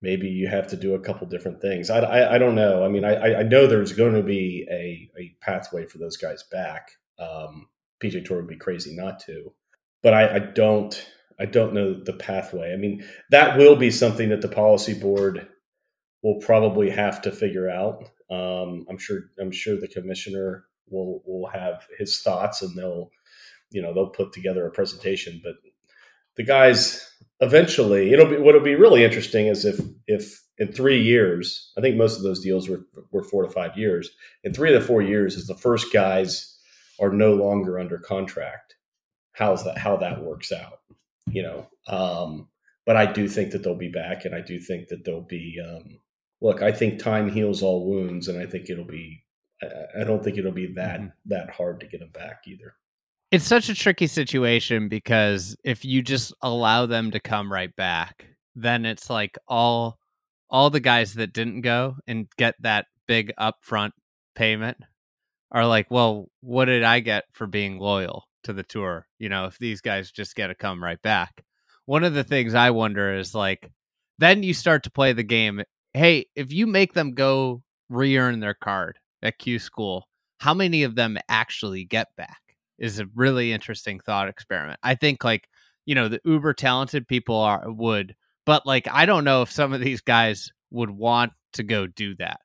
maybe 0.00 0.28
you 0.28 0.48
have 0.48 0.68
to 0.68 0.76
do 0.76 0.94
a 0.94 1.00
couple 1.00 1.26
different 1.26 1.60
things. 1.60 1.90
I, 1.90 2.00
I, 2.00 2.34
I 2.34 2.38
don't 2.38 2.54
know. 2.54 2.84
I 2.84 2.88
mean, 2.88 3.04
I, 3.04 3.40
I 3.40 3.42
know 3.42 3.66
there's 3.66 3.92
going 3.92 4.14
to 4.14 4.22
be 4.22 4.66
a, 4.70 5.10
a 5.20 5.34
pathway 5.40 5.86
for 5.86 5.98
those 5.98 6.16
guys 6.16 6.44
back. 6.50 6.92
Um, 7.18 7.68
PGA 8.02 8.24
Tour 8.24 8.38
would 8.38 8.48
be 8.48 8.56
crazy 8.56 8.94
not 8.94 9.18
to. 9.20 9.52
But 10.02 10.14
I, 10.14 10.36
I 10.36 10.38
don't 10.38 11.04
I 11.40 11.46
don't 11.46 11.72
know 11.72 11.94
the 11.94 12.14
pathway. 12.14 12.72
I 12.72 12.76
mean, 12.76 13.04
that 13.30 13.56
will 13.56 13.76
be 13.76 13.90
something 13.90 14.28
that 14.30 14.40
the 14.40 14.48
policy 14.48 14.94
board 14.94 15.48
will 16.22 16.40
probably 16.40 16.90
have 16.90 17.22
to 17.22 17.32
figure 17.32 17.70
out. 17.70 18.04
Um, 18.30 18.86
I'm 18.90 18.98
sure 18.98 19.20
I'm 19.40 19.52
sure 19.52 19.76
the 19.76 19.88
commissioner 19.88 20.64
will 20.90 21.22
will 21.26 21.48
have 21.48 21.86
his 21.98 22.20
thoughts 22.20 22.62
and 22.62 22.76
they'll 22.76 23.10
you 23.70 23.82
know 23.82 23.94
they'll 23.94 24.10
put 24.10 24.32
together 24.32 24.66
a 24.66 24.70
presentation. 24.70 25.40
But 25.42 25.54
the 26.36 26.42
guys 26.44 27.08
eventually 27.40 28.12
it'll 28.12 28.26
be 28.26 28.36
what'll 28.36 28.60
be 28.60 28.74
really 28.74 29.04
interesting 29.04 29.46
is 29.46 29.64
if 29.64 29.80
if 30.06 30.42
in 30.58 30.72
three 30.72 31.00
years 31.00 31.72
I 31.78 31.80
think 31.80 31.96
most 31.96 32.16
of 32.16 32.22
those 32.22 32.40
deals 32.40 32.68
were 32.68 32.84
were 33.12 33.22
four 33.22 33.44
to 33.44 33.50
five 33.50 33.78
years. 33.78 34.10
In 34.42 34.52
three 34.52 34.72
the 34.72 34.80
four 34.80 35.02
years, 35.02 35.36
is 35.36 35.46
the 35.46 35.54
first 35.54 35.92
guys 35.92 36.58
are 37.00 37.12
no 37.12 37.34
longer 37.34 37.78
under 37.78 37.98
contract. 37.98 38.74
How's 39.32 39.64
that? 39.64 39.78
How 39.78 39.96
that 39.98 40.22
works 40.22 40.50
out? 40.50 40.77
You 41.32 41.42
know. 41.42 41.66
Um, 41.86 42.48
but 42.86 42.96
I 42.96 43.04
do 43.04 43.28
think 43.28 43.50
that 43.52 43.62
they'll 43.62 43.74
be 43.74 43.90
back, 43.90 44.24
and 44.24 44.34
I 44.34 44.40
do 44.40 44.58
think 44.58 44.88
that 44.88 45.04
they'll 45.04 45.20
be. 45.20 45.60
Um, 45.62 45.98
look, 46.40 46.62
I 46.62 46.72
think 46.72 46.98
time 46.98 47.30
heals 47.30 47.62
all 47.62 47.86
wounds, 47.86 48.28
and 48.28 48.40
I 48.40 48.46
think 48.46 48.70
it'll 48.70 48.86
be. 48.86 49.24
I, 49.62 50.00
I 50.00 50.04
don't 50.04 50.22
think 50.24 50.38
it'll 50.38 50.52
be 50.52 50.72
that 50.74 51.00
mm-hmm. 51.00 51.08
that 51.26 51.50
hard 51.50 51.80
to 51.80 51.86
get 51.86 52.00
them 52.00 52.10
back 52.12 52.42
either. 52.46 52.74
It's 53.30 53.44
such 53.44 53.68
a 53.68 53.74
tricky 53.74 54.06
situation 54.06 54.88
because 54.88 55.54
if 55.62 55.84
you 55.84 56.00
just 56.00 56.32
allow 56.40 56.86
them 56.86 57.10
to 57.10 57.20
come 57.20 57.52
right 57.52 57.74
back, 57.76 58.26
then 58.54 58.86
it's 58.86 59.10
like 59.10 59.36
all 59.46 59.98
all 60.50 60.70
the 60.70 60.80
guys 60.80 61.14
that 61.14 61.34
didn't 61.34 61.60
go 61.60 61.96
and 62.06 62.26
get 62.38 62.54
that 62.60 62.86
big 63.06 63.32
upfront 63.38 63.90
payment 64.34 64.78
are 65.50 65.66
like, 65.66 65.90
well, 65.90 66.28
what 66.40 66.66
did 66.66 66.84
I 66.84 67.00
get 67.00 67.24
for 67.32 67.46
being 67.46 67.78
loyal 67.78 68.27
to 68.44 68.52
the 68.52 68.62
tour? 68.62 69.06
You 69.18 69.28
know, 69.28 69.46
if 69.46 69.58
these 69.58 69.80
guys 69.80 70.10
just 70.10 70.34
get 70.34 70.48
to 70.48 70.54
come 70.54 70.82
right 70.82 71.00
back. 71.02 71.44
One 71.86 72.04
of 72.04 72.14
the 72.14 72.24
things 72.24 72.54
I 72.54 72.70
wonder 72.70 73.14
is 73.14 73.34
like, 73.34 73.70
then 74.18 74.42
you 74.42 74.52
start 74.52 74.82
to 74.84 74.90
play 74.90 75.12
the 75.12 75.22
game. 75.22 75.62
Hey, 75.94 76.26
if 76.36 76.52
you 76.52 76.66
make 76.66 76.92
them 76.92 77.12
go 77.12 77.62
re 77.88 78.16
earn 78.18 78.40
their 78.40 78.54
card 78.54 78.98
at 79.22 79.38
Q 79.38 79.58
school, 79.58 80.08
how 80.38 80.54
many 80.54 80.82
of 80.82 80.94
them 80.94 81.18
actually 81.28 81.84
get 81.84 82.08
back? 82.16 82.40
Is 82.78 83.00
a 83.00 83.08
really 83.14 83.52
interesting 83.52 83.98
thought 84.00 84.28
experiment. 84.28 84.78
I 84.82 84.94
think 84.94 85.24
like, 85.24 85.48
you 85.84 85.94
know, 85.94 86.08
the 86.08 86.20
uber 86.24 86.52
talented 86.54 87.08
people 87.08 87.36
are 87.36 87.64
would, 87.66 88.14
but 88.46 88.66
like 88.66 88.86
I 88.88 89.04
don't 89.06 89.24
know 89.24 89.42
if 89.42 89.50
some 89.50 89.72
of 89.72 89.80
these 89.80 90.00
guys 90.00 90.52
would 90.70 90.90
want 90.90 91.32
to 91.54 91.62
go 91.62 91.86
do 91.86 92.14
that 92.16 92.40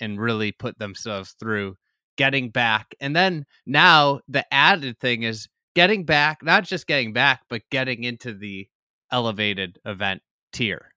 and 0.00 0.20
really 0.20 0.52
put 0.52 0.78
themselves 0.78 1.34
through 1.40 1.76
getting 2.18 2.50
back. 2.50 2.94
And 3.00 3.16
then 3.16 3.46
now 3.64 4.20
the 4.28 4.44
added 4.52 4.98
thing 4.98 5.22
is 5.22 5.48
getting 5.74 6.04
back, 6.04 6.42
not 6.42 6.64
just 6.64 6.86
getting 6.86 7.14
back, 7.14 7.42
but 7.48 7.62
getting 7.70 8.04
into 8.04 8.34
the 8.34 8.68
elevated 9.10 9.78
event 9.86 10.20
tier. 10.52 10.92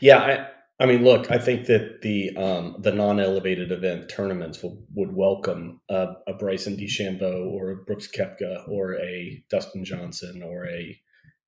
Yeah, 0.00 0.18
I, 0.18 0.84
I 0.84 0.86
mean, 0.86 1.02
look, 1.02 1.30
I 1.30 1.38
think 1.38 1.66
that 1.66 2.02
the 2.02 2.36
um, 2.36 2.76
the 2.78 2.92
non-elevated 2.92 3.70
event 3.72 4.08
tournaments 4.08 4.62
will, 4.62 4.82
would 4.94 5.14
welcome 5.14 5.80
a, 5.90 6.14
a 6.26 6.34
Bryson 6.34 6.76
DeChambeau 6.76 7.50
or 7.50 7.70
a 7.70 7.76
Brooks 7.76 8.08
Koepka 8.08 8.66
or 8.68 8.94
a 8.94 9.42
Dustin 9.50 9.84
Johnson 9.84 10.42
or 10.42 10.66
a 10.66 10.98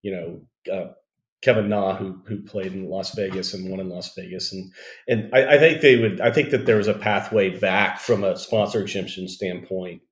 you 0.03 0.13
know 0.13 0.73
uh, 0.73 0.93
Kevin 1.43 1.69
Na, 1.69 1.97
who 1.97 2.21
who 2.25 2.41
played 2.41 2.73
in 2.73 2.89
Las 2.89 3.15
Vegas 3.15 3.53
and 3.53 3.69
won 3.69 3.81
in 3.81 3.89
Las 3.89 4.15
Vegas, 4.15 4.53
and 4.53 4.73
and 5.09 5.29
I, 5.35 5.57
I, 5.57 5.59
think 5.59 5.81
they 5.81 5.97
would. 5.97 6.21
I 6.21 6.31
think 6.31 6.51
that 6.51 6.67
there 6.67 6.77
was 6.77 6.87
a 6.87 6.95
pathway 6.95 7.59
back 7.59 7.99
from 7.99 8.23
a 8.23 8.39
sponsor 8.39 8.81
exemption 8.81 9.27
standpoint, 9.27 10.03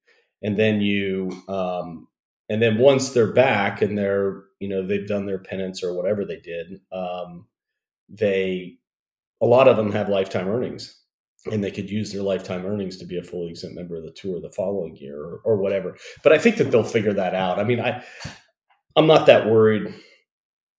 and 0.42 0.58
then 0.58 0.80
you, 0.80 1.30
um, 1.48 2.08
and 2.48 2.60
then 2.60 2.78
once 2.78 3.10
they're 3.10 3.32
back 3.32 3.80
and 3.80 3.96
they're 3.96 4.42
you 4.58 4.68
know 4.68 4.84
they've 4.84 5.06
done 5.06 5.24
their 5.24 5.38
penance 5.38 5.84
or 5.84 5.94
whatever 5.94 6.24
they 6.24 6.40
did, 6.40 6.80
um, 6.90 7.46
they 8.08 8.76
a 9.40 9.46
lot 9.46 9.68
of 9.68 9.76
them 9.76 9.92
have 9.92 10.08
lifetime 10.08 10.48
earnings, 10.48 11.00
and 11.50 11.62
they 11.62 11.70
could 11.70 11.88
use 11.88 12.12
their 12.12 12.22
lifetime 12.22 12.66
earnings 12.66 12.96
to 12.96 13.06
be 13.06 13.18
a 13.18 13.22
fully 13.22 13.50
exempt 13.50 13.76
member 13.76 13.96
of 13.96 14.02
the 14.02 14.10
tour 14.10 14.40
the 14.40 14.50
following 14.50 14.96
year 14.96 15.22
or, 15.22 15.40
or 15.44 15.56
whatever. 15.58 15.96
But 16.24 16.32
I 16.32 16.38
think 16.38 16.56
that 16.56 16.72
they'll 16.72 16.82
figure 16.82 17.14
that 17.14 17.36
out. 17.36 17.60
I 17.60 17.64
mean, 17.64 17.78
I 17.78 18.02
I'm 18.96 19.06
not 19.06 19.26
that 19.26 19.46
worried 19.46 19.94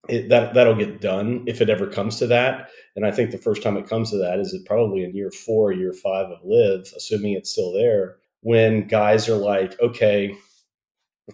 it, 0.09 0.29
that 0.29 0.53
that'll 0.53 0.75
get 0.75 1.01
done 1.01 1.43
if 1.47 1.61
it 1.61 1.69
ever 1.69 1.87
comes 1.87 2.17
to 2.17 2.27
that. 2.27 2.69
And 2.95 3.05
I 3.05 3.11
think 3.11 3.31
the 3.31 3.37
first 3.37 3.63
time 3.63 3.77
it 3.77 3.87
comes 3.87 4.11
to 4.11 4.17
that 4.17 4.39
is 4.39 4.53
it 4.53 4.65
probably 4.65 5.03
in 5.03 5.15
year 5.15 5.31
four, 5.31 5.71
year 5.71 5.93
five 5.93 6.27
of 6.27 6.39
LIV, 6.43 6.91
assuming 6.95 7.33
it's 7.33 7.51
still 7.51 7.71
there, 7.71 8.17
when 8.41 8.87
guys 8.87 9.29
are 9.29 9.37
like, 9.37 9.79
okay, 9.79 10.35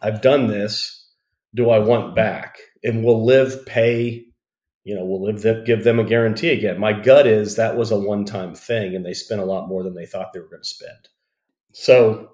I've 0.01 0.21
done 0.21 0.47
this. 0.47 0.93
Do 1.55 1.69
I 1.69 1.79
want 1.79 2.15
back? 2.15 2.57
And 2.83 3.03
will 3.03 3.25
LIV 3.25 3.65
pay? 3.65 4.25
You 4.83 4.95
know, 4.95 5.05
will 5.05 5.23
LIV 5.23 5.65
give 5.65 5.83
them 5.83 5.99
a 5.99 6.03
guarantee 6.03 6.49
again? 6.49 6.79
My 6.79 6.93
gut 6.93 7.25
is 7.25 7.55
that 7.55 7.77
was 7.77 7.91
a 7.91 7.99
one 7.99 8.25
time 8.25 8.53
thing, 8.53 8.95
and 8.95 9.05
they 9.05 9.13
spent 9.13 9.41
a 9.41 9.45
lot 9.45 9.67
more 9.67 9.83
than 9.83 9.95
they 9.95 10.05
thought 10.05 10.33
they 10.33 10.39
were 10.39 10.49
going 10.49 10.61
to 10.61 10.67
spend. 10.67 11.09
So, 11.71 12.29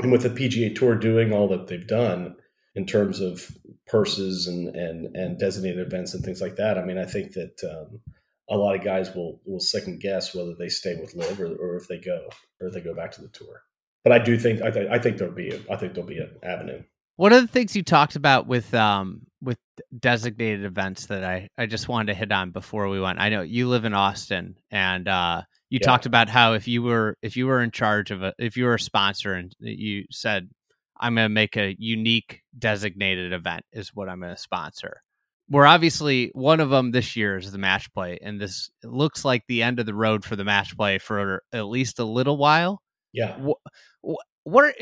and 0.00 0.10
with 0.10 0.22
the 0.22 0.30
PGA 0.30 0.74
Tour 0.74 0.94
doing 0.94 1.32
all 1.32 1.48
that 1.48 1.66
they've 1.66 1.86
done, 1.86 2.36
in 2.74 2.86
terms 2.86 3.20
of 3.20 3.50
purses 3.86 4.46
and 4.46 4.74
and 4.74 5.14
and 5.16 5.38
designated 5.38 5.86
events 5.86 6.14
and 6.14 6.24
things 6.24 6.40
like 6.40 6.56
that. 6.56 6.78
I 6.78 6.84
mean, 6.84 6.98
I 6.98 7.04
think 7.04 7.32
that 7.32 7.62
um, 7.64 8.00
a 8.48 8.56
lot 8.56 8.74
of 8.74 8.84
guys 8.84 9.14
will 9.14 9.40
will 9.44 9.60
second 9.60 10.00
guess 10.00 10.34
whether 10.34 10.54
they 10.54 10.68
stay 10.68 10.96
with 10.96 11.14
LIV 11.14 11.40
or, 11.40 11.54
or 11.56 11.76
if 11.76 11.88
they 11.88 11.98
go 11.98 12.28
or 12.60 12.68
if 12.68 12.74
they 12.74 12.80
go 12.80 12.94
back 12.94 13.12
to 13.12 13.22
the 13.22 13.28
tour. 13.28 13.62
But 14.04 14.12
I 14.12 14.18
do 14.18 14.38
think 14.38 14.62
I, 14.62 14.70
th- 14.70 14.90
I 14.90 14.98
think 14.98 15.18
there'll 15.18 15.34
be 15.34 15.50
a, 15.50 15.60
I 15.70 15.76
think 15.76 15.94
there'll 15.94 16.08
be 16.08 16.18
an 16.18 16.36
avenue. 16.42 16.82
One 17.16 17.32
of 17.32 17.42
the 17.42 17.46
things 17.48 17.76
you 17.76 17.82
talked 17.82 18.16
about 18.16 18.46
with 18.46 18.72
um 18.74 19.22
with 19.40 19.58
designated 19.98 20.64
events 20.64 21.06
that 21.06 21.24
I 21.24 21.48
I 21.58 21.66
just 21.66 21.88
wanted 21.88 22.12
to 22.12 22.18
hit 22.18 22.32
on 22.32 22.50
before 22.50 22.88
we 22.88 23.00
went. 23.00 23.20
I 23.20 23.28
know 23.28 23.42
you 23.42 23.68
live 23.68 23.84
in 23.84 23.94
Austin 23.94 24.56
and 24.70 25.06
uh 25.06 25.42
you 25.68 25.78
yeah. 25.80 25.86
talked 25.86 26.06
about 26.06 26.28
how 26.28 26.54
if 26.54 26.66
you 26.66 26.82
were 26.82 27.16
if 27.22 27.36
you 27.36 27.46
were 27.46 27.60
in 27.60 27.70
charge 27.70 28.10
of 28.10 28.22
a 28.22 28.34
if 28.38 28.56
you 28.56 28.64
were 28.64 28.74
a 28.74 28.80
sponsor 28.80 29.34
and 29.34 29.54
you 29.60 30.04
said 30.10 30.48
I'm 31.02 31.16
going 31.16 31.24
to 31.24 31.28
make 31.28 31.56
a 31.56 31.74
unique 31.78 32.41
designated 32.58 33.32
event 33.32 33.64
is 33.72 33.94
what 33.94 34.08
I'm 34.08 34.20
going 34.20 34.34
to 34.34 34.40
sponsor. 34.40 35.02
We're 35.48 35.66
obviously 35.66 36.30
one 36.34 36.60
of 36.60 36.70
them 36.70 36.92
this 36.92 37.16
year 37.16 37.36
is 37.36 37.52
the 37.52 37.58
match 37.58 37.92
play, 37.92 38.18
and 38.22 38.40
this 38.40 38.70
looks 38.82 39.24
like 39.24 39.42
the 39.48 39.62
end 39.62 39.80
of 39.80 39.86
the 39.86 39.94
road 39.94 40.24
for 40.24 40.36
the 40.36 40.44
match 40.44 40.76
play 40.76 40.98
for 40.98 41.42
at 41.52 41.66
least 41.66 41.98
a 41.98 42.04
little 42.04 42.36
while. 42.36 42.80
Yeah. 43.12 43.36
What, 43.38 43.58
what 44.44 44.64
are, 44.64 44.74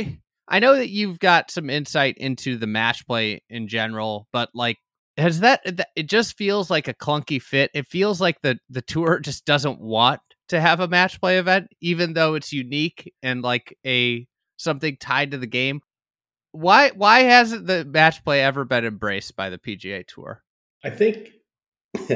I 0.46 0.58
know 0.58 0.76
that 0.76 0.90
you've 0.90 1.18
got 1.18 1.50
some 1.50 1.70
insight 1.70 2.18
into 2.18 2.56
the 2.56 2.66
match 2.66 3.06
play 3.06 3.42
in 3.48 3.68
general, 3.68 4.28
but 4.32 4.50
like 4.54 4.78
has 5.16 5.40
that 5.40 5.60
it 5.96 6.08
just 6.08 6.36
feels 6.36 6.70
like 6.70 6.88
a 6.88 6.94
clunky 6.94 7.40
fit. 7.40 7.70
It 7.74 7.86
feels 7.86 8.20
like 8.20 8.40
the 8.42 8.58
the 8.68 8.82
tour 8.82 9.18
just 9.24 9.44
doesn't 9.44 9.80
want 9.80 10.20
to 10.48 10.60
have 10.60 10.80
a 10.80 10.88
match 10.88 11.20
play 11.20 11.38
event 11.38 11.68
even 11.80 12.12
though 12.12 12.34
it's 12.34 12.52
unique 12.52 13.12
and 13.22 13.40
like 13.42 13.76
a 13.86 14.26
something 14.56 14.96
tied 14.98 15.30
to 15.30 15.38
the 15.38 15.46
game 15.46 15.80
why 16.52 16.90
why 16.90 17.20
hasn't 17.20 17.66
the 17.66 17.84
match 17.84 18.24
play 18.24 18.42
ever 18.42 18.64
been 18.64 18.84
embraced 18.84 19.36
by 19.36 19.50
the 19.50 19.58
PGA 19.58 20.06
Tour? 20.06 20.42
I 20.84 20.90
think 20.90 21.30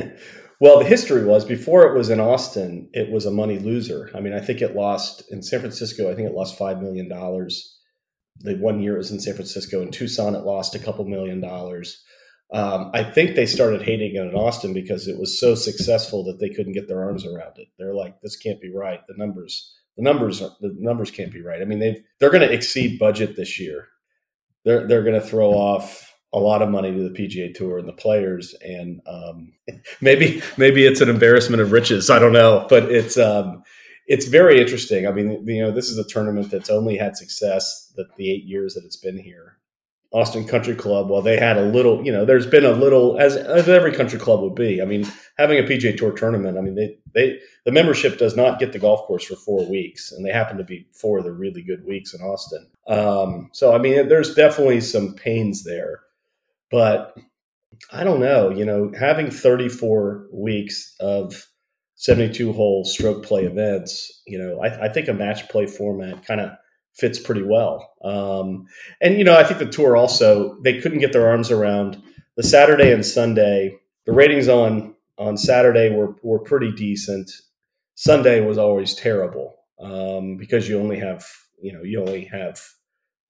well, 0.61 0.79
the 0.79 0.85
history 0.85 1.25
was 1.25 1.45
before 1.45 1.85
it 1.85 1.97
was 1.97 2.11
in 2.11 2.21
Austin, 2.21 2.89
it 2.93 3.11
was 3.11 3.27
a 3.27 3.31
money 3.31 3.59
loser. 3.59 4.11
I 4.15 4.21
mean, 4.21 4.33
I 4.33 4.41
think 4.41 4.63
it 4.63 4.77
lost 4.77 5.25
in 5.31 5.43
San 5.43 5.61
Francisco, 5.61 6.11
I 6.11 6.15
think 6.15 6.29
it 6.29 6.35
lost 6.35 6.59
5 6.59 6.81
million 6.81 7.09
dollars. 7.09 7.71
The 8.41 8.57
one 8.57 8.83
year 8.83 8.95
it 8.95 8.99
was 8.99 9.13
in 9.13 9.21
San 9.21 9.35
Francisco. 9.35 9.81
In 9.81 9.93
Tucson, 9.93 10.35
it 10.35 10.45
lost 10.45 10.75
a 10.75 10.81
couple 10.81 11.05
million 11.05 11.41
dollars. 11.41 12.03
Um, 12.53 12.91
I 12.93 13.05
think 13.05 13.35
they 13.37 13.47
started 13.47 13.83
hating 13.83 14.17
it 14.17 14.27
in 14.27 14.35
Austin 14.35 14.75
because 14.75 15.07
it 15.07 15.19
was 15.19 15.39
so 15.39 15.55
successful 15.55 16.25
that 16.25 16.41
they 16.41 16.49
couldn't 16.49 16.73
get 16.73 16.89
their 16.89 17.03
arms 17.03 17.25
around 17.25 17.59
it. 17.59 17.69
They're 17.79 17.95
like, 17.95 18.21
this 18.21 18.37
can't 18.37 18.61
be 18.61 18.73
right. 18.75 19.01
The 19.07 19.15
numbers, 19.17 19.77
the 19.97 20.03
numbers, 20.03 20.41
the 20.41 20.75
numbers 20.79 21.13
can't 21.13 21.33
be 21.33 21.43
right. 21.43 21.63
I 21.63 21.65
mean, 21.65 21.79
they 21.79 22.03
they're 22.19 22.31
going 22.31 22.47
to 22.47 22.53
exceed 22.53 22.99
budget 22.99 23.37
this 23.37 23.61
year 23.61 23.89
they're 24.65 24.87
they're 24.87 25.03
going 25.03 25.21
to 25.21 25.27
throw 25.27 25.51
off 25.51 26.15
a 26.33 26.39
lot 26.39 26.63
of 26.63 26.69
money 26.69 26.91
to 26.93 27.09
the 27.09 27.17
PGA 27.17 27.55
Tour 27.55 27.79
and 27.79 27.89
the 27.89 27.93
players, 27.93 28.55
and 28.61 29.01
um, 29.07 29.53
maybe 30.01 30.43
maybe 30.57 30.85
it's 30.85 31.01
an 31.01 31.09
embarrassment 31.09 31.63
of 31.63 31.73
riches. 31.73 32.11
I 32.11 32.19
don't 32.19 32.33
know, 32.33 32.67
but 32.69 32.85
it's 32.85 33.17
um, 33.17 33.63
it's 34.07 34.27
very 34.27 34.61
interesting. 34.61 35.07
I 35.07 35.13
mean, 35.13 35.47
you 35.47 35.63
know, 35.63 35.71
this 35.71 35.89
is 35.89 35.99
a 35.99 36.09
tournament 36.09 36.51
that's 36.51 36.71
only 36.71 36.97
had 36.97 37.17
success 37.17 37.93
that 37.97 38.15
the 38.17 38.31
eight 38.31 38.45
years 38.45 38.75
that 38.75 38.85
it's 38.85 38.97
been 38.97 39.19
here. 39.19 39.59
Austin 40.15 40.47
Country 40.47 40.77
Club, 40.77 41.11
well, 41.11 41.21
they 41.21 41.37
had 41.37 41.57
a 41.57 41.65
little, 41.65 42.05
you 42.07 42.13
know, 42.13 42.25
there's 42.25 42.47
been 42.47 42.65
a 42.65 42.71
little, 42.71 43.19
as, 43.19 43.35
as 43.35 43.69
every 43.69 43.93
country 43.93 44.17
club 44.19 44.41
would 44.43 44.55
be. 44.55 44.81
I 44.81 44.85
mean, 44.85 45.05
having 45.39 45.59
a 45.59 45.65
PGA 45.65 45.97
Tour 45.97 46.13
tournament, 46.13 46.57
I 46.57 46.61
mean, 46.61 46.77
they, 46.77 46.97
they, 47.15 47.41
the 47.65 47.73
membership 47.73 48.17
does 48.17 48.37
not 48.37 48.61
get 48.61 48.73
the 48.73 48.79
golf 48.79 49.03
course 49.07 49.25
for 49.25 49.35
four 49.35 49.69
weeks, 49.69 50.13
and 50.13 50.25
they 50.25 50.31
happen 50.31 50.57
to 50.57 50.63
be 50.63 50.87
four 50.93 51.19
of 51.19 51.25
the 51.25 51.33
really 51.33 51.63
good 51.63 51.85
weeks 51.85 52.15
in 52.15 52.21
Austin. 52.21 52.65
Um, 52.87 53.51
so, 53.53 53.75
I 53.75 53.79
mean, 53.79 54.09
there's 54.09 54.37
definitely 54.37 54.83
some 54.83 55.15
pains 55.15 55.65
there, 55.65 56.03
but 56.71 57.19
I 57.91 58.05
don't 58.05 58.21
know, 58.21 58.51
you 58.51 58.65
know, 58.65 58.93
having 58.97 59.33
34 59.33 60.29
weeks 60.33 60.95
of 61.01 61.49
72 61.97 62.53
hole 62.53 62.85
stroke 62.85 63.25
play 63.25 63.47
events, 63.47 64.23
you 64.29 64.39
know, 64.39 64.61
I, 64.63 64.85
I 64.85 64.89
think 64.91 65.09
a 65.09 65.13
match 65.13 65.49
play 65.49 65.67
format 65.67 66.25
kind 66.25 66.41
of 66.41 66.53
fits 66.95 67.19
pretty 67.19 67.43
well. 67.43 67.93
Um, 68.03 68.67
and 69.01 69.19
you 69.19 69.25
know, 69.25 69.37
I 69.37 69.45
think 69.45 69.59
the 69.59 69.67
tour 69.67 69.97
also 69.97 70.59
they 70.63 70.81
couldn't 70.81 71.01
get 71.01 71.13
their 71.13 71.29
arms 71.29 71.51
around 71.51 72.03
the 72.37 72.43
Saturday 72.43 72.93
and 72.93 73.05
Sunday. 73.05 73.77
The 74.07 74.13
ratings 74.13 74.49
on 74.49 74.95
on 75.19 75.37
Saturday 75.37 75.91
were 75.91 76.17
were 76.23 76.41
pretty 76.41 76.73
decent. 76.73 77.31
Sunday 77.97 78.41
was 78.41 78.59
always 78.59 78.95
terrible 78.95 79.55
um, 79.81 80.37
because 80.37 80.69
you 80.69 80.79
only 80.79 80.99
have 80.99 81.25
you 81.61 81.73
know 81.73 81.83
you 81.83 82.01
only 82.01 82.25
have 82.27 82.61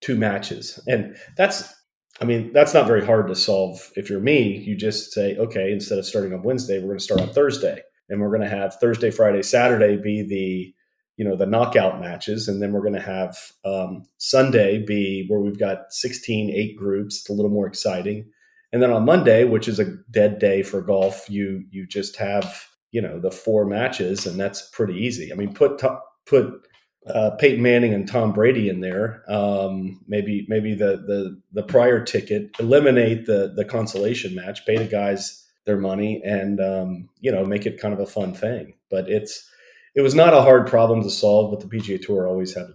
two 0.01 0.15
matches, 0.15 0.79
and 0.87 1.15
that's 1.37 1.73
I 2.21 2.25
mean 2.25 2.53
that's 2.53 2.73
not 2.73 2.87
very 2.87 3.05
hard 3.05 3.27
to 3.27 3.35
solve. 3.35 3.91
If 3.95 4.09
you're 4.09 4.19
me, 4.19 4.57
you 4.57 4.75
just 4.75 5.11
say 5.11 5.37
okay, 5.37 5.71
instead 5.71 5.97
of 5.97 6.05
starting 6.05 6.33
on 6.33 6.43
Wednesday, 6.43 6.79
we're 6.79 6.87
going 6.87 6.99
to 6.99 7.03
start 7.03 7.21
on 7.21 7.29
Thursday, 7.29 7.81
and 8.09 8.21
we're 8.21 8.35
going 8.35 8.41
to 8.41 8.55
have 8.55 8.75
Thursday, 8.75 9.11
Friday, 9.11 9.41
Saturday 9.41 9.97
be 9.97 10.23
the 10.23 10.73
you 11.17 11.25
know 11.25 11.35
the 11.35 11.45
knockout 11.45 11.99
matches 11.99 12.47
and 12.47 12.61
then 12.61 12.71
we're 12.71 12.81
going 12.81 12.93
to 12.93 12.99
have 12.99 13.37
um, 13.63 14.03
sunday 14.17 14.83
be 14.85 15.25
where 15.27 15.39
we've 15.39 15.59
got 15.59 15.91
16 15.91 16.51
eight 16.51 16.75
groups 16.77 17.19
it's 17.19 17.29
a 17.29 17.33
little 17.33 17.51
more 17.51 17.67
exciting 17.67 18.29
and 18.73 18.81
then 18.81 18.91
on 18.91 19.05
monday 19.05 19.43
which 19.43 19.67
is 19.67 19.79
a 19.79 19.95
dead 20.11 20.39
day 20.39 20.61
for 20.63 20.81
golf 20.81 21.29
you 21.29 21.63
you 21.69 21.85
just 21.87 22.15
have 22.17 22.65
you 22.91 23.01
know 23.01 23.19
the 23.19 23.31
four 23.31 23.65
matches 23.65 24.25
and 24.25 24.39
that's 24.39 24.69
pretty 24.69 24.95
easy 24.95 25.31
i 25.31 25.35
mean 25.35 25.53
put 25.53 25.81
put 26.25 26.61
uh, 27.07 27.31
Peyton 27.37 27.61
Manning 27.61 27.93
and 27.93 28.07
Tom 28.07 28.31
Brady 28.31 28.67
in 28.67 28.79
there. 28.79 29.23
Um, 29.31 30.01
maybe 30.07 30.45
maybe 30.49 30.73
the 30.73 30.97
the 31.05 31.39
the 31.53 31.63
prior 31.63 32.03
ticket 32.03 32.49
eliminate 32.59 33.25
the 33.25 33.53
the 33.55 33.65
consolation 33.65 34.33
match, 34.33 34.65
pay 34.65 34.77
the 34.77 34.85
guys 34.87 35.45
their 35.65 35.77
money, 35.77 36.21
and 36.25 36.59
um, 36.59 37.09
you 37.19 37.31
know 37.31 37.45
make 37.45 37.65
it 37.65 37.79
kind 37.79 37.93
of 37.93 37.99
a 37.99 38.05
fun 38.05 38.33
thing. 38.33 38.73
But 38.89 39.09
it's 39.09 39.47
it 39.95 40.01
was 40.01 40.13
not 40.13 40.33
a 40.33 40.41
hard 40.41 40.67
problem 40.67 41.01
to 41.03 41.09
solve, 41.09 41.51
but 41.51 41.61
the 41.61 41.77
PGA 41.77 42.01
Tour 42.01 42.27
always 42.27 42.53
had 42.53 42.67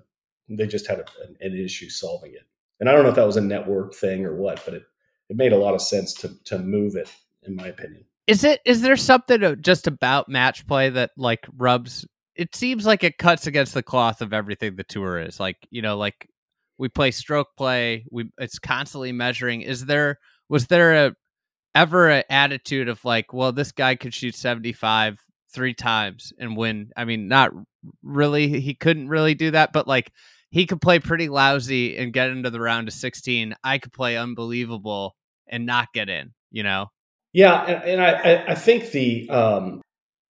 they 0.49 0.67
just 0.67 0.89
had 0.89 0.99
a, 0.99 1.05
an, 1.25 1.37
an, 1.41 1.57
issue 1.57 1.89
solving 1.89 2.33
it. 2.33 2.43
And 2.81 2.89
I 2.89 2.93
don't 2.93 3.05
know 3.05 3.11
if 3.11 3.15
that 3.15 3.27
was 3.27 3.37
a 3.37 3.41
network 3.41 3.95
thing 3.95 4.25
or 4.25 4.35
what, 4.35 4.61
but 4.65 4.75
it 4.75 4.83
it 5.29 5.37
made 5.37 5.53
a 5.53 5.59
lot 5.59 5.75
of 5.75 5.83
sense 5.83 6.15
to 6.15 6.31
to 6.47 6.59
move 6.59 6.97
it, 6.97 7.15
in 7.45 7.55
my 7.55 7.69
opinion. 7.69 8.05
Is 8.27 8.43
it 8.43 8.61
is 8.65 8.81
there 8.81 8.97
something 8.97 9.57
just 9.61 9.87
about 9.87 10.29
match 10.29 10.67
play 10.67 10.89
that 10.91 11.11
like 11.17 11.47
rubs? 11.57 12.07
It 12.35 12.55
seems 12.55 12.87
like 12.87 13.05
it 13.05 13.19
cuts 13.19 13.47
against 13.47 13.75
the 13.75 13.83
cloth 13.83 14.23
of 14.23 14.33
everything 14.33 14.77
the 14.77 14.85
tour 14.85 15.19
is. 15.19 15.39
Like 15.39 15.57
you 15.71 15.83
know, 15.83 15.97
like 15.97 16.29
we 16.79 16.89
play 16.89 17.11
stroke 17.11 17.49
play. 17.57 18.07
We 18.11 18.31
it's 18.39 18.59
constantly 18.59 19.13
measuring. 19.13 19.61
Is 19.61 19.85
there 19.85 20.19
was 20.49 20.67
there 20.67 21.07
a 21.07 21.15
ever 21.75 22.09
an 22.09 22.25
attitude 22.31 22.89
of 22.89 23.05
like, 23.05 23.33
well, 23.33 23.53
this 23.53 23.73
guy 23.73 23.95
could 23.95 24.15
shoot 24.15 24.35
seventy 24.35 24.73
five 24.73 25.19
three 25.53 25.75
times 25.75 26.33
and 26.39 26.57
win. 26.57 26.91
I 26.97 27.05
mean, 27.05 27.29
not 27.29 27.51
really. 28.03 28.61
He 28.61 28.75
couldn't 28.75 29.09
really 29.09 29.35
do 29.35 29.51
that, 29.53 29.73
but 29.73 29.87
like 29.87 30.13
he 30.51 30.67
could 30.67 30.81
play 30.81 30.99
pretty 30.99 31.29
lousy 31.29 31.97
and 31.97 32.13
get 32.13 32.31
into 32.31 32.51
the 32.51 32.61
round 32.61 32.89
of 32.89 32.95
16. 32.95 33.55
I 33.63 33.79
could 33.79 33.93
play 33.93 34.17
unbelievable 34.17 35.17
and 35.47 35.67
not 35.67 35.89
get 35.93 36.09
in, 36.09 36.33
you 36.51 36.63
know? 36.63 36.87
Yeah. 37.33 37.63
And, 37.63 37.85
and 37.85 38.03
I, 38.03 38.53
I 38.53 38.55
think 38.55 38.91
the, 38.91 39.29
um, 39.31 39.81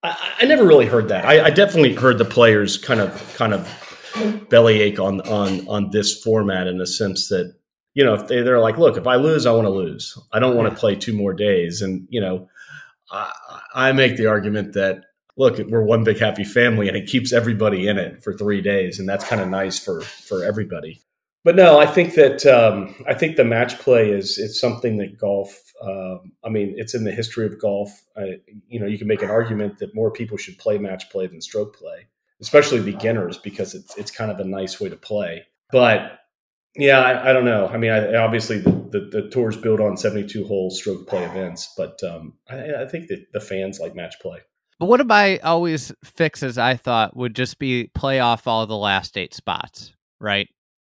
I, 0.03 0.17
I 0.41 0.45
never 0.45 0.67
really 0.67 0.87
heard 0.87 1.09
that. 1.09 1.25
I, 1.25 1.47
I 1.47 1.51
definitely 1.51 1.95
heard 1.95 2.19
the 2.19 2.25
players 2.27 2.77
kind 2.77 3.01
of, 3.01 3.35
kind 3.37 3.55
of 3.55 4.47
bellyache 4.51 4.99
on, 4.99 5.21
on, 5.23 5.67
on 5.69 5.91
this 5.91 6.23
format 6.23 6.67
in 6.67 6.79
the 6.79 6.87
sense 6.87 7.29
that, 7.29 7.55
you 7.95 8.05
know, 8.05 8.15
if 8.15 8.29
they, 8.29 8.43
they're 8.43 8.61
like, 8.61 8.79
look, 8.79 8.97
if 8.97 9.07
I 9.07 9.17
lose, 9.17 9.47
I 9.47 9.53
want 9.53 9.67
to 9.67 9.71
lose. 9.71 10.17
I 10.33 10.39
don't 10.39 10.57
want 10.57 10.73
to 10.73 10.79
play 10.79 10.95
two 10.97 11.15
more 11.15 11.33
days. 11.33 11.83
And, 11.83 12.07
you 12.11 12.21
know, 12.21 12.49
I, 13.11 13.33
I 13.75 13.93
make 13.93 14.17
the 14.17 14.27
argument 14.27 14.75
that 14.75 15.05
look, 15.41 15.59
we're 15.71 15.83
one 15.83 16.05
big 16.05 16.19
happy 16.19 16.45
family, 16.45 16.87
and 16.87 16.97
it 16.97 17.09
keeps 17.09 17.33
everybody 17.33 17.89
in 17.89 17.97
it 17.97 18.23
for 18.23 18.35
three 18.35 18.61
days, 18.61 19.01
and 19.01 19.09
that's 19.09 19.25
kind 19.25 19.41
of 19.41 19.49
nice 19.49 19.79
for 19.79 20.03
for 20.03 20.45
everybody. 20.45 21.01
But 21.43 21.57
no, 21.57 21.81
I 21.81 21.87
think 21.87 22.15
that 22.15 22.45
um, 22.45 22.95
I 23.09 23.15
think 23.15 23.37
the 23.37 23.45
match 23.45 23.79
play 23.79 24.11
is 24.11 24.39
it's 24.39 24.61
something 24.61 24.99
that 24.99 25.19
golf. 25.19 25.59
Uh, 25.83 26.17
I 26.45 26.51
mean, 26.51 26.75
it's 26.77 26.95
in 26.95 27.05
the 27.05 27.11
history 27.11 27.47
of 27.47 27.59
golf. 27.59 27.91
I, 28.15 28.37
you 28.69 28.79
know, 28.79 28.87
you 28.87 28.99
can 28.99 29.09
make 29.09 29.23
an 29.23 29.31
argument 29.31 29.79
that 29.79 29.95
more 29.95 30.11
people 30.11 30.37
should 30.37 30.59
play 30.59 30.77
match 30.77 31.09
play 31.11 31.27
than 31.27 31.41
stroke 31.41 31.75
play, 31.75 32.07
especially 32.43 32.83
beginners, 32.83 33.39
because 33.39 33.75
it's 33.75 33.97
it's 33.97 34.11
kind 34.11 34.31
of 34.31 34.39
a 34.39 34.45
nice 34.45 34.79
way 34.79 34.91
to 34.91 34.97
play. 34.97 35.47
But 35.73 36.19
yeah, 36.77 37.01
I, 37.01 37.31
I 37.31 37.33
don't 37.33 37.47
know. 37.47 37.67
I 37.67 37.79
mean, 37.79 37.91
I, 37.91 38.17
obviously 38.17 38.59
the, 38.59 38.71
the, 38.71 39.01
the 39.23 39.29
tours 39.31 39.57
build 39.57 39.81
on 39.81 39.97
seventy 39.97 40.29
two 40.29 40.45
hole 40.47 40.71
stroke 40.71 41.09
play 41.09 41.25
events, 41.25 41.73
but 41.79 41.99
um, 42.05 42.35
I, 42.51 42.83
I 42.83 42.87
think 42.87 43.09
that 43.09 43.33
the 43.33 43.41
fans 43.41 43.81
like 43.81 43.95
match 43.95 44.21
play. 44.21 44.41
But 44.81 44.87
what 44.87 45.01
am 45.01 45.13
I 45.13 45.37
always 45.41 45.93
fixes 46.03 46.57
I 46.57 46.75
thought 46.75 47.15
would 47.15 47.37
just 47.37 47.59
be 47.59 47.91
play 47.95 48.19
off 48.19 48.47
all 48.47 48.67
the 48.67 48.77
last 48.77 49.19
eight 49.19 49.35
spots, 49.35 49.93
right? 50.19 50.49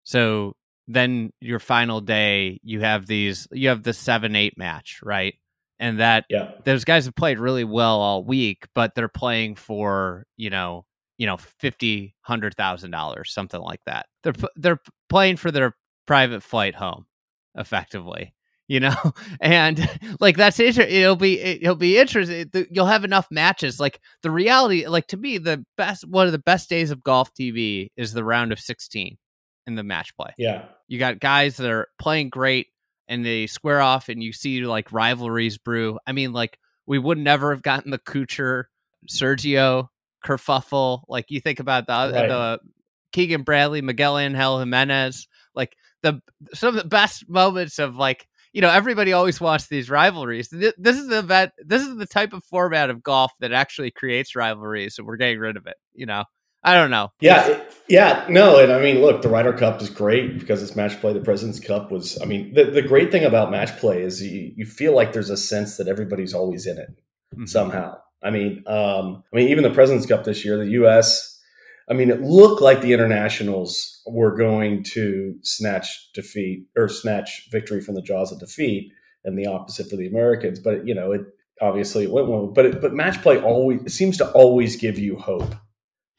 So 0.04 0.54
then 0.88 1.34
your 1.42 1.58
final 1.58 2.00
day, 2.00 2.60
you 2.64 2.82
have 2.82 3.08
these, 3.08 3.48
you 3.52 3.70
have 3.70 3.82
the 3.82 3.94
seven 3.94 4.36
eight 4.36 4.56
match, 4.56 5.00
right? 5.02 5.34
And 5.80 6.00
that 6.00 6.26
yeah. 6.30 6.52
those 6.64 6.86
guys 6.86 7.06
have 7.06 7.16
played 7.16 7.40
really 7.40 7.64
well 7.64 8.00
all 8.00 8.24
week, 8.24 8.68
but 8.76 8.94
they're 8.94 9.10
playing 9.10 9.56
for 9.56 10.28
you 10.38 10.52
know, 10.52 10.86
you 11.18 11.26
know, 11.26 11.38
fifty, 11.38 12.16
hundred 12.22 12.56
thousand 12.56 12.92
dollars, 12.92 13.34
something 13.34 13.60
like 13.60 13.82
that. 13.88 14.06
They're 14.22 14.36
they're 14.56 14.82
playing 15.10 15.38
for 15.38 15.50
their 15.50 15.76
private 16.06 16.44
flight 16.44 16.76
home, 16.76 17.08
effectively 17.56 18.36
you 18.72 18.80
know? 18.80 18.96
And 19.42 19.90
like 20.20 20.38
that's 20.38 20.60
it'll 20.60 21.16
be 21.16 21.40
it'll 21.40 21.76
be 21.76 21.98
interesting 21.98 22.50
you'll 22.70 22.86
have 22.86 23.04
enough 23.04 23.28
matches 23.32 23.80
like 23.80 24.00
the 24.22 24.30
reality 24.30 24.88
like 24.88 25.08
to 25.08 25.18
me 25.18 25.40
the 25.40 25.66
best 25.78 26.08
one 26.08 26.28
of 26.28 26.32
the 26.32 26.38
best 26.38 26.70
days 26.70 26.92
of 26.92 27.04
golf 27.04 27.34
tv 27.34 27.90
is 27.98 28.14
the 28.14 28.24
round 28.24 28.52
of 28.52 28.60
16 28.60 29.18
in 29.68 29.76
the 29.76 29.84
match 29.84 30.16
play. 30.16 30.34
Yeah. 30.38 30.66
You 30.88 31.00
got 31.00 31.20
guys 31.20 31.58
that 31.58 31.70
are 31.70 31.88
playing 32.00 32.30
great 32.30 32.68
and 33.08 33.26
they 33.26 33.48
square 33.48 33.82
off 33.82 34.10
and 34.10 34.22
you 34.24 34.32
see 34.32 34.62
like 34.62 34.92
rivalries 34.92 35.58
brew. 35.58 35.98
I 36.06 36.12
mean 36.12 36.32
like 36.34 36.58
we 36.86 37.00
would 37.00 37.18
never 37.18 37.52
have 37.52 37.64
gotten 37.64 37.92
the 37.92 38.00
Kuchar 38.00 38.66
sergio 39.10 39.88
kerfuffle 40.24 41.02
like 41.08 41.26
you 41.30 41.42
think 41.42 41.60
about 41.60 41.88
the 41.88 41.94
right. 41.94 42.28
the 42.28 42.60
keegan 43.12 43.42
bradley 43.42 43.82
miguel 43.82 44.20
angel 44.20 44.60
jimenez 44.60 45.28
like 45.56 45.76
the 46.04 46.22
some 46.54 46.70
of 46.70 46.76
the 46.76 46.88
best 46.88 47.28
moments 47.28 47.80
of 47.80 47.96
like 47.96 48.28
you 48.54 48.62
know, 48.62 48.70
everybody 48.70 49.14
always 49.14 49.40
wants 49.40 49.68
these 49.68 49.90
rivalries. 49.90 50.50
This 50.50 50.98
is 50.98 51.08
the 51.08 51.20
event. 51.20 51.54
This 51.58 51.84
is 51.84 51.96
the 51.98 52.06
type 52.06 52.34
of 52.34 52.44
format 52.44 52.90
of 52.90 53.02
golf 53.02 53.32
that 53.40 53.54
actually 53.54 53.92
creates 53.92 54.36
rivalries, 54.36 54.98
and 54.98 55.08
we're 55.08 55.18
getting 55.18 55.40
rid 55.40 55.58
of 55.58 55.68
it. 55.68 55.78
You 55.94 56.06
know, 56.06 56.26
I 56.64 56.76
don't 56.76 56.92
know. 56.92 57.12
Yeah, 57.22 57.64
yeah, 57.88 58.26
no, 58.30 58.60
and 58.62 58.72
I 58.72 58.82
mean, 58.82 59.02
look, 59.02 59.22
the 59.22 59.30
Ryder 59.30 59.54
Cup 59.54 59.82
is 59.82 59.90
great 59.90 60.38
because 60.38 60.62
it's 60.62 60.76
match 60.76 61.00
play. 61.00 61.14
The 61.14 61.22
President's 61.22 61.60
Cup 61.60 61.92
was. 61.92 62.22
I 62.22 62.26
mean, 62.26 62.54
the, 62.54 62.66
the 62.66 62.82
great 62.82 63.12
thing 63.12 63.24
about 63.24 63.52
match 63.52 63.78
play 63.78 64.02
is 64.02 64.22
you, 64.22 64.54
you 64.56 64.66
feel 64.66 64.94
like 64.94 65.14
there's 65.14 65.30
a 65.30 65.38
sense 65.38 65.78
that 65.78 65.88
everybody's 65.88 66.34
always 66.34 66.68
in 66.68 66.78
it 66.78 66.90
mm-hmm. 67.34 67.46
somehow. 67.46 67.98
I 68.22 68.30
mean, 68.30 68.64
um, 68.68 69.24
I 69.34 69.38
mean, 69.38 69.48
even 69.48 69.64
the 69.64 69.72
President's 69.72 70.06
Cup 70.06 70.24
this 70.24 70.46
year, 70.46 70.58
the 70.58 70.72
U.S. 70.72 71.40
I 71.90 71.94
mean, 71.94 72.12
it 72.12 72.22
looked 72.22 72.62
like 72.62 72.82
the 72.82 72.94
internationals 72.94 73.91
were 74.06 74.36
going 74.36 74.84
to 74.84 75.36
snatch 75.42 76.12
defeat 76.14 76.68
or 76.76 76.88
snatch 76.88 77.50
victory 77.52 77.82
from 77.82 77.96
the 77.96 78.02
jaws 78.02 78.32
of 78.32 78.40
defeat, 78.40 78.92
and 79.24 79.38
the 79.38 79.48
opposite 79.48 79.90
for 79.90 79.96
the 79.96 80.08
Americans. 80.08 80.60
But 80.60 80.88
you 80.88 80.94
know, 80.94 81.12
it 81.12 81.22
obviously 81.62 82.04
it 82.04 82.12
went 82.12 82.28
well. 82.28 82.48
But 82.48 82.66
it, 82.66 82.82
but 82.82 82.94
match 82.94 83.22
play 83.22 83.40
always 83.40 83.94
seems 83.94 84.18
to 84.18 84.32
always 84.32 84.76
give 84.76 84.98
you 84.98 85.18
hope, 85.18 85.56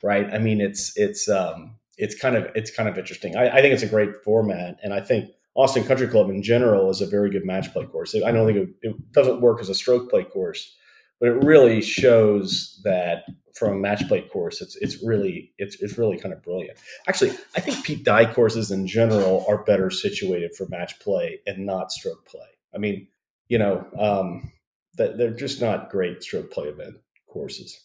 right? 0.02 0.32
I 0.32 0.38
mean, 0.38 0.60
it's 0.60 0.96
it's 0.96 1.28
um, 1.28 1.76
it's 1.98 2.14
kind 2.14 2.36
of 2.36 2.50
it's 2.54 2.70
kind 2.70 2.88
of 2.88 2.96
interesting. 2.96 3.36
I, 3.36 3.48
I 3.48 3.60
think 3.60 3.74
it's 3.74 3.82
a 3.82 3.88
great 3.88 4.22
format, 4.24 4.78
and 4.82 4.94
I 4.94 5.00
think 5.00 5.30
Austin 5.54 5.84
Country 5.84 6.08
Club 6.08 6.30
in 6.30 6.42
general 6.42 6.90
is 6.90 7.00
a 7.00 7.06
very 7.06 7.30
good 7.30 7.44
match 7.44 7.72
play 7.72 7.84
course. 7.84 8.14
I 8.14 8.30
don't 8.30 8.46
think 8.46 8.58
it, 8.58 8.88
it 8.88 9.12
doesn't 9.12 9.40
work 9.40 9.60
as 9.60 9.68
a 9.68 9.74
stroke 9.74 10.08
play 10.08 10.24
course, 10.24 10.74
but 11.20 11.28
it 11.28 11.44
really 11.44 11.82
shows 11.82 12.80
that 12.84 13.24
from 13.54 13.72
a 13.72 13.76
match 13.76 14.06
play 14.08 14.22
course, 14.22 14.60
it's 14.60 14.76
it's 14.76 15.02
really 15.02 15.52
it's 15.58 15.80
it's 15.80 15.98
really 15.98 16.18
kind 16.18 16.32
of 16.32 16.42
brilliant. 16.42 16.78
Actually, 17.06 17.32
I 17.56 17.60
think 17.60 17.84
Pete 17.84 18.04
Dye 18.04 18.32
courses 18.32 18.70
in 18.70 18.86
general 18.86 19.44
are 19.48 19.64
better 19.64 19.90
situated 19.90 20.54
for 20.54 20.66
match 20.68 20.98
play 21.00 21.40
and 21.46 21.66
not 21.66 21.92
stroke 21.92 22.26
play. 22.26 22.40
I 22.74 22.78
mean, 22.78 23.08
you 23.48 23.58
know, 23.58 23.86
um, 23.98 24.52
that 24.96 25.18
they're 25.18 25.34
just 25.34 25.60
not 25.60 25.90
great 25.90 26.22
stroke 26.22 26.50
play 26.50 26.68
event 26.68 26.96
courses. 27.26 27.78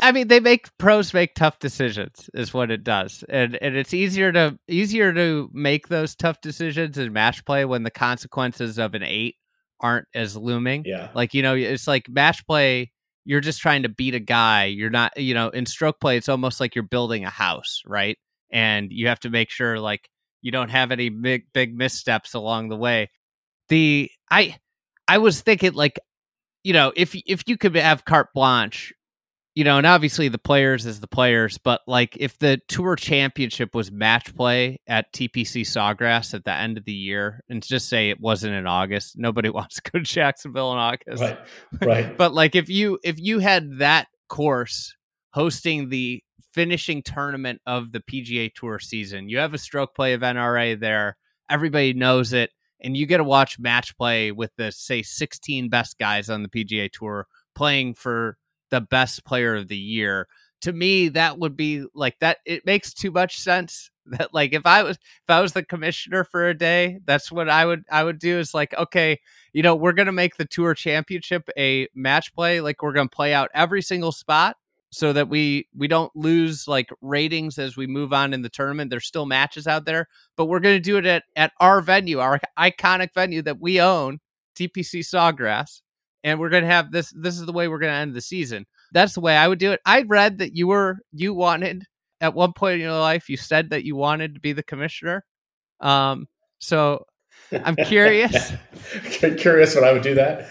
I 0.00 0.12
mean, 0.12 0.28
they 0.28 0.40
make 0.40 0.76
pros 0.78 1.14
make 1.14 1.34
tough 1.34 1.58
decisions, 1.60 2.28
is 2.34 2.52
what 2.52 2.70
it 2.70 2.84
does, 2.84 3.24
and 3.28 3.56
and 3.62 3.76
it's 3.76 3.94
easier 3.94 4.32
to 4.32 4.58
easier 4.68 5.12
to 5.12 5.48
make 5.52 5.88
those 5.88 6.14
tough 6.14 6.40
decisions 6.40 6.98
in 6.98 7.12
match 7.12 7.44
play 7.44 7.64
when 7.64 7.84
the 7.84 7.90
consequences 7.90 8.78
of 8.78 8.94
an 8.94 9.02
eight 9.02 9.36
aren't 9.80 10.08
as 10.14 10.36
looming. 10.36 10.82
Yeah, 10.84 11.10
like 11.14 11.32
you 11.32 11.42
know, 11.42 11.54
it's 11.54 11.86
like 11.86 12.08
match 12.08 12.46
play 12.46 12.92
you're 13.24 13.40
just 13.40 13.60
trying 13.60 13.82
to 13.82 13.88
beat 13.88 14.14
a 14.14 14.20
guy. 14.20 14.66
You're 14.66 14.90
not, 14.90 15.16
you 15.18 15.34
know, 15.34 15.48
in 15.48 15.66
stroke 15.66 16.00
play, 16.00 16.16
it's 16.16 16.28
almost 16.28 16.60
like 16.60 16.74
you're 16.74 16.84
building 16.84 17.24
a 17.24 17.30
house, 17.30 17.82
right? 17.86 18.18
And 18.50 18.92
you 18.92 19.08
have 19.08 19.20
to 19.20 19.30
make 19.30 19.50
sure 19.50 19.78
like 19.78 20.08
you 20.42 20.52
don't 20.52 20.70
have 20.70 20.92
any 20.92 21.08
big 21.08 21.46
big 21.52 21.76
missteps 21.76 22.34
along 22.34 22.68
the 22.68 22.76
way. 22.76 23.10
The 23.68 24.10
I 24.30 24.56
I 25.08 25.18
was 25.18 25.40
thinking 25.40 25.72
like, 25.72 25.98
you 26.62 26.72
know, 26.72 26.92
if 26.96 27.14
if 27.26 27.44
you 27.46 27.56
could 27.56 27.74
have 27.76 28.04
carte 28.04 28.32
blanche 28.34 28.92
you 29.54 29.62
know, 29.62 29.78
and 29.78 29.86
obviously 29.86 30.28
the 30.28 30.38
players 30.38 30.84
is 30.84 30.98
the 30.98 31.06
players, 31.06 31.58
but 31.58 31.80
like 31.86 32.16
if 32.18 32.38
the 32.38 32.60
tour 32.66 32.96
championship 32.96 33.72
was 33.72 33.92
match 33.92 34.34
play 34.34 34.80
at 34.88 35.12
TPC 35.12 35.62
Sawgrass 35.62 36.34
at 36.34 36.44
the 36.44 36.52
end 36.52 36.76
of 36.76 36.84
the 36.84 36.92
year, 36.92 37.40
and 37.48 37.62
just 37.62 37.88
say 37.88 38.10
it 38.10 38.20
wasn't 38.20 38.54
in 38.54 38.66
August, 38.66 39.16
nobody 39.16 39.48
wants 39.50 39.76
to 39.76 39.90
go 39.90 39.98
to 40.00 40.04
Jacksonville 40.04 40.72
in 40.72 40.78
August. 40.78 41.22
Right. 41.22 41.38
Right. 41.80 42.16
but 42.16 42.34
like 42.34 42.56
if 42.56 42.68
you 42.68 42.98
if 43.04 43.20
you 43.20 43.38
had 43.38 43.78
that 43.78 44.08
course 44.28 44.96
hosting 45.32 45.88
the 45.88 46.22
finishing 46.52 47.02
tournament 47.02 47.60
of 47.66 47.92
the 47.92 48.00
PGA 48.00 48.52
Tour 48.52 48.80
season, 48.80 49.28
you 49.28 49.38
have 49.38 49.54
a 49.54 49.58
stroke 49.58 49.94
play 49.94 50.14
of 50.14 50.22
NRA 50.22 50.78
there. 50.78 51.16
Everybody 51.48 51.92
knows 51.92 52.32
it. 52.32 52.50
And 52.80 52.96
you 52.96 53.06
get 53.06 53.18
to 53.18 53.24
watch 53.24 53.58
match 53.58 53.96
play 53.96 54.30
with 54.30 54.50
the 54.58 54.70
say 54.72 55.02
16 55.02 55.68
best 55.70 55.96
guys 55.98 56.28
on 56.28 56.42
the 56.42 56.48
PGA 56.48 56.90
Tour 56.92 57.26
playing 57.54 57.94
for 57.94 58.36
the 58.70 58.80
best 58.80 59.24
player 59.24 59.54
of 59.54 59.68
the 59.68 59.76
year 59.76 60.26
to 60.60 60.72
me 60.72 61.08
that 61.08 61.38
would 61.38 61.56
be 61.56 61.84
like 61.94 62.18
that 62.20 62.38
it 62.46 62.64
makes 62.64 62.94
too 62.94 63.10
much 63.10 63.38
sense 63.38 63.90
that 64.06 64.32
like 64.34 64.52
if 64.52 64.66
i 64.66 64.82
was 64.82 64.96
if 64.96 65.30
i 65.30 65.40
was 65.40 65.52
the 65.52 65.64
commissioner 65.64 66.24
for 66.24 66.48
a 66.48 66.56
day 66.56 66.98
that's 67.06 67.32
what 67.32 67.48
i 67.48 67.64
would 67.64 67.84
i 67.90 68.04
would 68.04 68.18
do 68.18 68.38
is 68.38 68.52
like 68.54 68.74
okay 68.76 69.18
you 69.52 69.62
know 69.62 69.74
we're 69.74 69.92
gonna 69.92 70.12
make 70.12 70.36
the 70.36 70.44
tour 70.44 70.74
championship 70.74 71.48
a 71.58 71.88
match 71.94 72.34
play 72.34 72.60
like 72.60 72.82
we're 72.82 72.92
gonna 72.92 73.08
play 73.08 73.32
out 73.32 73.50
every 73.54 73.80
single 73.82 74.12
spot 74.12 74.56
so 74.90 75.12
that 75.12 75.28
we 75.28 75.66
we 75.74 75.88
don't 75.88 76.14
lose 76.14 76.68
like 76.68 76.88
ratings 77.00 77.58
as 77.58 77.76
we 77.76 77.84
move 77.84 78.12
on 78.12 78.32
in 78.32 78.42
the 78.42 78.48
tournament. 78.48 78.90
There's 78.90 79.06
still 79.08 79.26
matches 79.26 79.66
out 79.66 79.86
there 79.86 80.06
but 80.36 80.44
we're 80.44 80.60
gonna 80.60 80.78
do 80.78 80.98
it 80.98 81.06
at 81.06 81.24
at 81.34 81.52
our 81.60 81.80
venue 81.80 82.20
our 82.20 82.40
iconic 82.58 83.12
venue 83.12 83.42
that 83.42 83.60
we 83.60 83.80
own 83.80 84.20
tpc 84.56 85.00
sawgrass 85.00 85.80
and 86.24 86.40
we're 86.40 86.48
gonna 86.48 86.66
have 86.66 86.90
this. 86.90 87.12
This 87.14 87.38
is 87.38 87.46
the 87.46 87.52
way 87.52 87.68
we're 87.68 87.78
gonna 87.78 87.92
end 87.92 88.14
the 88.14 88.20
season. 88.20 88.66
That's 88.92 89.14
the 89.14 89.20
way 89.20 89.36
I 89.36 89.46
would 89.46 89.58
do 89.58 89.72
it. 89.72 89.80
I 89.84 90.02
read 90.02 90.38
that 90.38 90.56
you 90.56 90.66
were 90.66 90.98
you 91.12 91.34
wanted 91.34 91.84
at 92.20 92.34
one 92.34 92.54
point 92.54 92.76
in 92.76 92.80
your 92.80 92.98
life. 92.98 93.28
You 93.28 93.36
said 93.36 93.70
that 93.70 93.84
you 93.84 93.94
wanted 93.94 94.34
to 94.34 94.40
be 94.40 94.52
the 94.52 94.62
commissioner. 94.62 95.24
Um, 95.80 96.26
so 96.58 97.04
I'm 97.52 97.76
curious. 97.76 98.52
curious 99.36 99.74
when 99.74 99.84
I 99.84 99.92
would 99.92 100.02
do 100.02 100.14
that. 100.14 100.48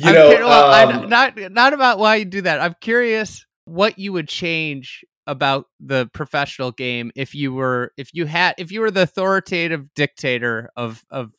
You 0.00 0.08
I'm 0.08 0.14
know, 0.14 0.28
curious, 0.28 0.48
well, 0.48 0.88
um, 0.88 1.04
I, 1.04 1.06
not 1.06 1.38
not 1.52 1.72
about 1.72 1.98
why 1.98 2.16
you 2.16 2.24
do 2.24 2.42
that. 2.42 2.60
I'm 2.60 2.74
curious 2.80 3.46
what 3.64 3.98
you 3.98 4.12
would 4.12 4.28
change 4.28 5.04
about 5.26 5.66
the 5.80 6.10
professional 6.12 6.70
game 6.70 7.10
if 7.14 7.34
you 7.34 7.54
were 7.54 7.92
if 7.96 8.12
you 8.12 8.26
had 8.26 8.54
if 8.58 8.72
you 8.72 8.80
were 8.80 8.90
the 8.90 9.02
authoritative 9.02 9.94
dictator 9.94 10.70
of 10.76 11.02
of 11.10 11.32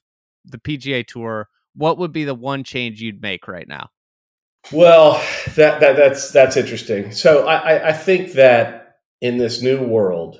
the 0.45 0.57
PGA 0.57 1.05
Tour 1.05 1.49
what 1.75 1.97
would 1.97 2.11
be 2.11 2.23
the 2.23 2.35
one 2.35 2.63
change 2.63 3.01
you'd 3.01 3.21
make 3.21 3.47
right 3.47 3.67
now? 3.67 3.89
Well, 4.71 5.21
that, 5.55 5.79
that 5.79 5.95
that's 5.95 6.31
that's 6.31 6.57
interesting. 6.57 7.11
So 7.11 7.45
I, 7.45 7.89
I 7.89 7.93
think 7.93 8.33
that 8.33 8.95
in 9.21 9.37
this 9.37 9.61
new 9.61 9.83
world, 9.83 10.39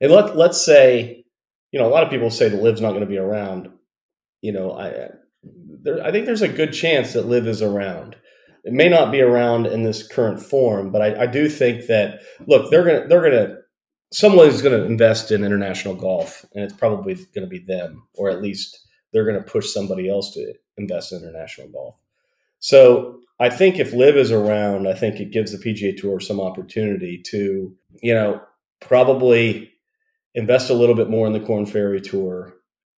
and 0.00 0.10
let 0.10 0.36
let's 0.36 0.64
say, 0.64 1.24
you 1.72 1.80
know, 1.80 1.86
a 1.86 1.90
lot 1.90 2.02
of 2.02 2.10
people 2.10 2.30
say 2.30 2.48
the 2.48 2.56
LIV's 2.56 2.80
not 2.80 2.90
going 2.90 3.00
to 3.00 3.06
be 3.06 3.18
around. 3.18 3.70
You 4.40 4.52
know, 4.52 4.72
I 4.72 5.08
there, 5.82 6.02
I 6.02 6.10
think 6.10 6.24
there's 6.24 6.42
a 6.42 6.48
good 6.48 6.72
chance 6.72 7.12
that 7.12 7.26
LIV 7.26 7.48
is 7.48 7.62
around. 7.62 8.16
It 8.64 8.72
may 8.72 8.88
not 8.88 9.12
be 9.12 9.20
around 9.20 9.66
in 9.66 9.84
this 9.84 10.06
current 10.06 10.40
form, 10.40 10.90
but 10.90 11.02
I, 11.02 11.22
I 11.24 11.26
do 11.26 11.48
think 11.48 11.86
that 11.86 12.20
look, 12.46 12.70
they're 12.70 12.84
gonna 12.84 13.06
they're 13.08 13.22
gonna 13.22 13.56
someone 14.12 14.48
is 14.48 14.62
going 14.62 14.78
to 14.78 14.86
invest 14.86 15.30
in 15.30 15.44
international 15.44 15.94
golf, 15.94 16.44
and 16.54 16.64
it's 16.64 16.74
probably 16.74 17.14
going 17.14 17.42
to 17.42 17.46
be 17.46 17.58
them, 17.58 18.06
or 18.14 18.30
at 18.30 18.42
least 18.42 18.85
they're 19.12 19.24
going 19.24 19.42
to 19.42 19.50
push 19.50 19.72
somebody 19.72 20.08
else 20.08 20.32
to 20.34 20.54
invest 20.76 21.12
in 21.12 21.22
international 21.22 21.68
golf. 21.68 21.96
So 22.58 23.20
I 23.38 23.50
think 23.50 23.78
if 23.78 23.92
LIV 23.92 24.16
is 24.16 24.32
around, 24.32 24.88
I 24.88 24.94
think 24.94 25.20
it 25.20 25.30
gives 25.30 25.52
the 25.52 25.58
PGA 25.58 25.96
Tour 25.96 26.20
some 26.20 26.40
opportunity 26.40 27.22
to, 27.26 27.74
you 28.02 28.14
know, 28.14 28.40
probably 28.80 29.72
invest 30.34 30.70
a 30.70 30.74
little 30.74 30.94
bit 30.94 31.10
more 31.10 31.26
in 31.26 31.32
the 31.32 31.40
Korn 31.40 31.66
Ferry 31.66 32.00
Tour. 32.00 32.54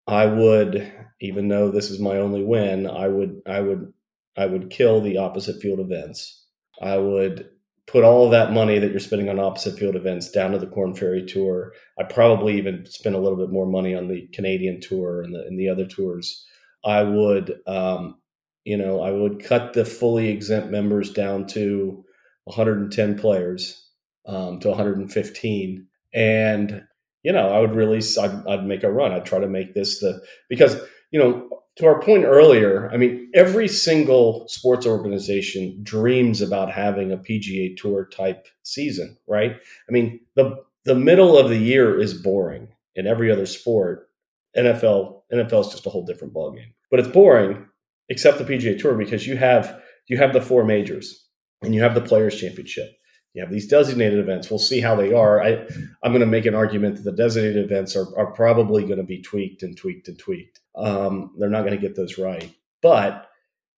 I 0.07 0.27
would, 0.27 0.93
even 1.21 1.49
though 1.49 1.71
this 1.71 1.91
is 1.91 2.01
my 2.01 2.17
only 2.17 2.43
win, 2.43 2.89
I 2.89 3.09
would, 3.09 3.43
I 3.47 3.61
would, 3.61 3.93
I 4.37 4.47
would 4.47 4.71
kill 4.71 5.01
the 5.01 5.19
opposite 5.19 5.61
field 5.61 5.81
events. 5.81 6.45
I 6.81 6.97
would 6.99 7.51
put 7.89 8.05
all 8.05 8.29
that 8.31 8.53
money 8.53 8.79
that 8.79 8.91
you're 8.91 9.01
spending 9.01 9.29
on 9.29 9.41
opposite 9.41 9.79
field 9.79 9.97
events 9.97 10.31
down 10.31 10.53
to 10.53 10.59
the 10.59 10.67
Korn 10.67 10.95
Ferry 10.95 11.25
Tour. 11.25 11.73
I'd 11.99 12.11
probably 12.11 12.57
even 12.59 12.85
spend 12.87 13.15
a 13.15 13.21
little 13.21 13.39
bit 13.39 13.51
more 13.51 13.67
money 13.67 13.95
on 13.95 14.09
the 14.09 14.29
Canadian 14.33 14.81
Tour 14.81 15.23
and 15.23 15.35
the 15.35 15.41
and 15.41 15.59
the 15.59 15.69
other 15.69 15.87
tours 15.87 16.45
I 16.85 17.03
would, 17.03 17.61
um, 17.67 18.19
you 18.65 18.77
know, 18.77 19.01
I 19.01 19.11
would 19.11 19.43
cut 19.43 19.73
the 19.73 19.85
fully 19.85 20.29
exempt 20.29 20.71
members 20.71 21.13
down 21.13 21.47
to 21.49 22.05
110 22.45 23.19
players 23.19 23.87
um, 24.27 24.61
to 24.61 24.69
115, 24.69 25.87
and 26.15 26.85
you 27.23 27.33
know, 27.33 27.49
I 27.49 27.59
would 27.59 27.75
release. 27.75 28.17
I'd, 28.17 28.47
I'd 28.47 28.65
make 28.65 28.85
a 28.85 28.91
run. 28.91 29.13
I'd 29.13 29.27
try 29.27 29.39
to 29.39 29.49
make 29.49 29.75
this 29.75 30.01
the 30.01 30.23
because 30.49 30.81
you 31.11 31.19
know 31.19 31.58
to 31.79 31.87
our 31.87 32.01
point 32.01 32.25
earlier, 32.25 32.91
I 32.93 32.97
mean, 32.97 33.31
every 33.35 33.69
single 33.69 34.47
sports 34.49 34.85
organization 34.85 35.79
dreams 35.83 36.43
about 36.43 36.73
having 36.73 37.13
a 37.13 37.17
PGA 37.17 37.77
Tour 37.77 38.07
type 38.07 38.47
season, 38.65 39.17
right? 39.27 39.53
I 39.89 39.93
mean, 39.93 40.21
the 40.35 40.57
the 40.85 40.95
middle 40.95 41.37
of 41.39 41.51
the 41.51 41.59
year 41.59 41.99
is 41.99 42.15
boring 42.15 42.69
in 42.95 43.07
every 43.07 43.31
other 43.31 43.47
sport, 43.47 44.09
NFL 44.57 45.23
NFL 45.33 45.61
is 45.61 45.69
just 45.69 45.87
a 45.87 45.91
whole 45.91 46.05
different 46.05 46.35
ballgame. 46.35 46.73
But 46.91 47.01
it's 47.01 47.09
boring, 47.09 47.67
except 48.09 48.39
the 48.39 48.45
PGA 48.45 48.79
Tour, 48.79 48.95
because 48.95 49.27
you 49.27 49.37
have 49.37 49.81
you 50.09 50.17
have 50.17 50.33
the 50.33 50.41
four 50.41 50.65
majors 50.65 51.27
and 51.63 51.75
you 51.75 51.83
have 51.83 51.95
the 51.95 52.01
Players 52.01 52.41
Championship. 52.41 52.91
You 53.35 53.43
have 53.43 53.51
these 53.51 53.69
designated 53.69 54.19
events. 54.19 54.51
We'll 54.51 54.59
see 54.59 54.81
how 54.81 54.97
they 54.97 55.13
are. 55.13 55.43
I, 55.43 55.67
I'm 56.03 56.13
going 56.13 56.21
to 56.21 56.27
make 56.27 56.47
an 56.47 56.55
argument 56.55 56.97
that 56.97 57.05
the 57.05 57.13
designated 57.13 57.65
events 57.65 57.95
are, 57.95 58.07
are 58.19 58.33
probably 58.33 58.85
going 58.85 58.99
to 58.99 59.05
be 59.05 59.23
tweaked 59.23 59.63
and 59.63 59.77
tweaked 59.77 60.09
and 60.09 60.19
tweaked. 60.19 60.61
Um, 60.75 61.33
they're 61.39 61.51
not 61.51 61.63
going 61.63 61.79
to 61.79 61.81
get 61.81 61.95
those 61.95 62.19
right, 62.19 62.53
but 62.83 63.29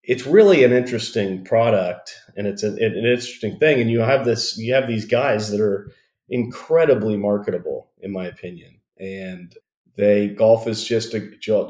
it's 0.02 0.26
really 0.26 0.64
an 0.64 0.72
interesting 0.72 1.44
product 1.44 2.14
and 2.36 2.46
it's 2.46 2.62
a, 2.62 2.68
an 2.68 2.96
interesting 2.96 3.58
thing. 3.58 3.80
And 3.80 3.90
you 3.90 4.00
have 4.00 4.24
this, 4.24 4.56
you 4.56 4.72
have 4.72 4.88
these 4.88 5.04
guys 5.04 5.50
that 5.50 5.60
are 5.60 5.90
incredibly 6.28 7.16
marketable, 7.16 7.90
in 8.00 8.12
my 8.12 8.26
opinion. 8.26 8.80
And 8.98 9.54
they 9.96 10.28
golf 10.28 10.66
is 10.66 10.84
just 10.84 11.14
a 11.14 11.20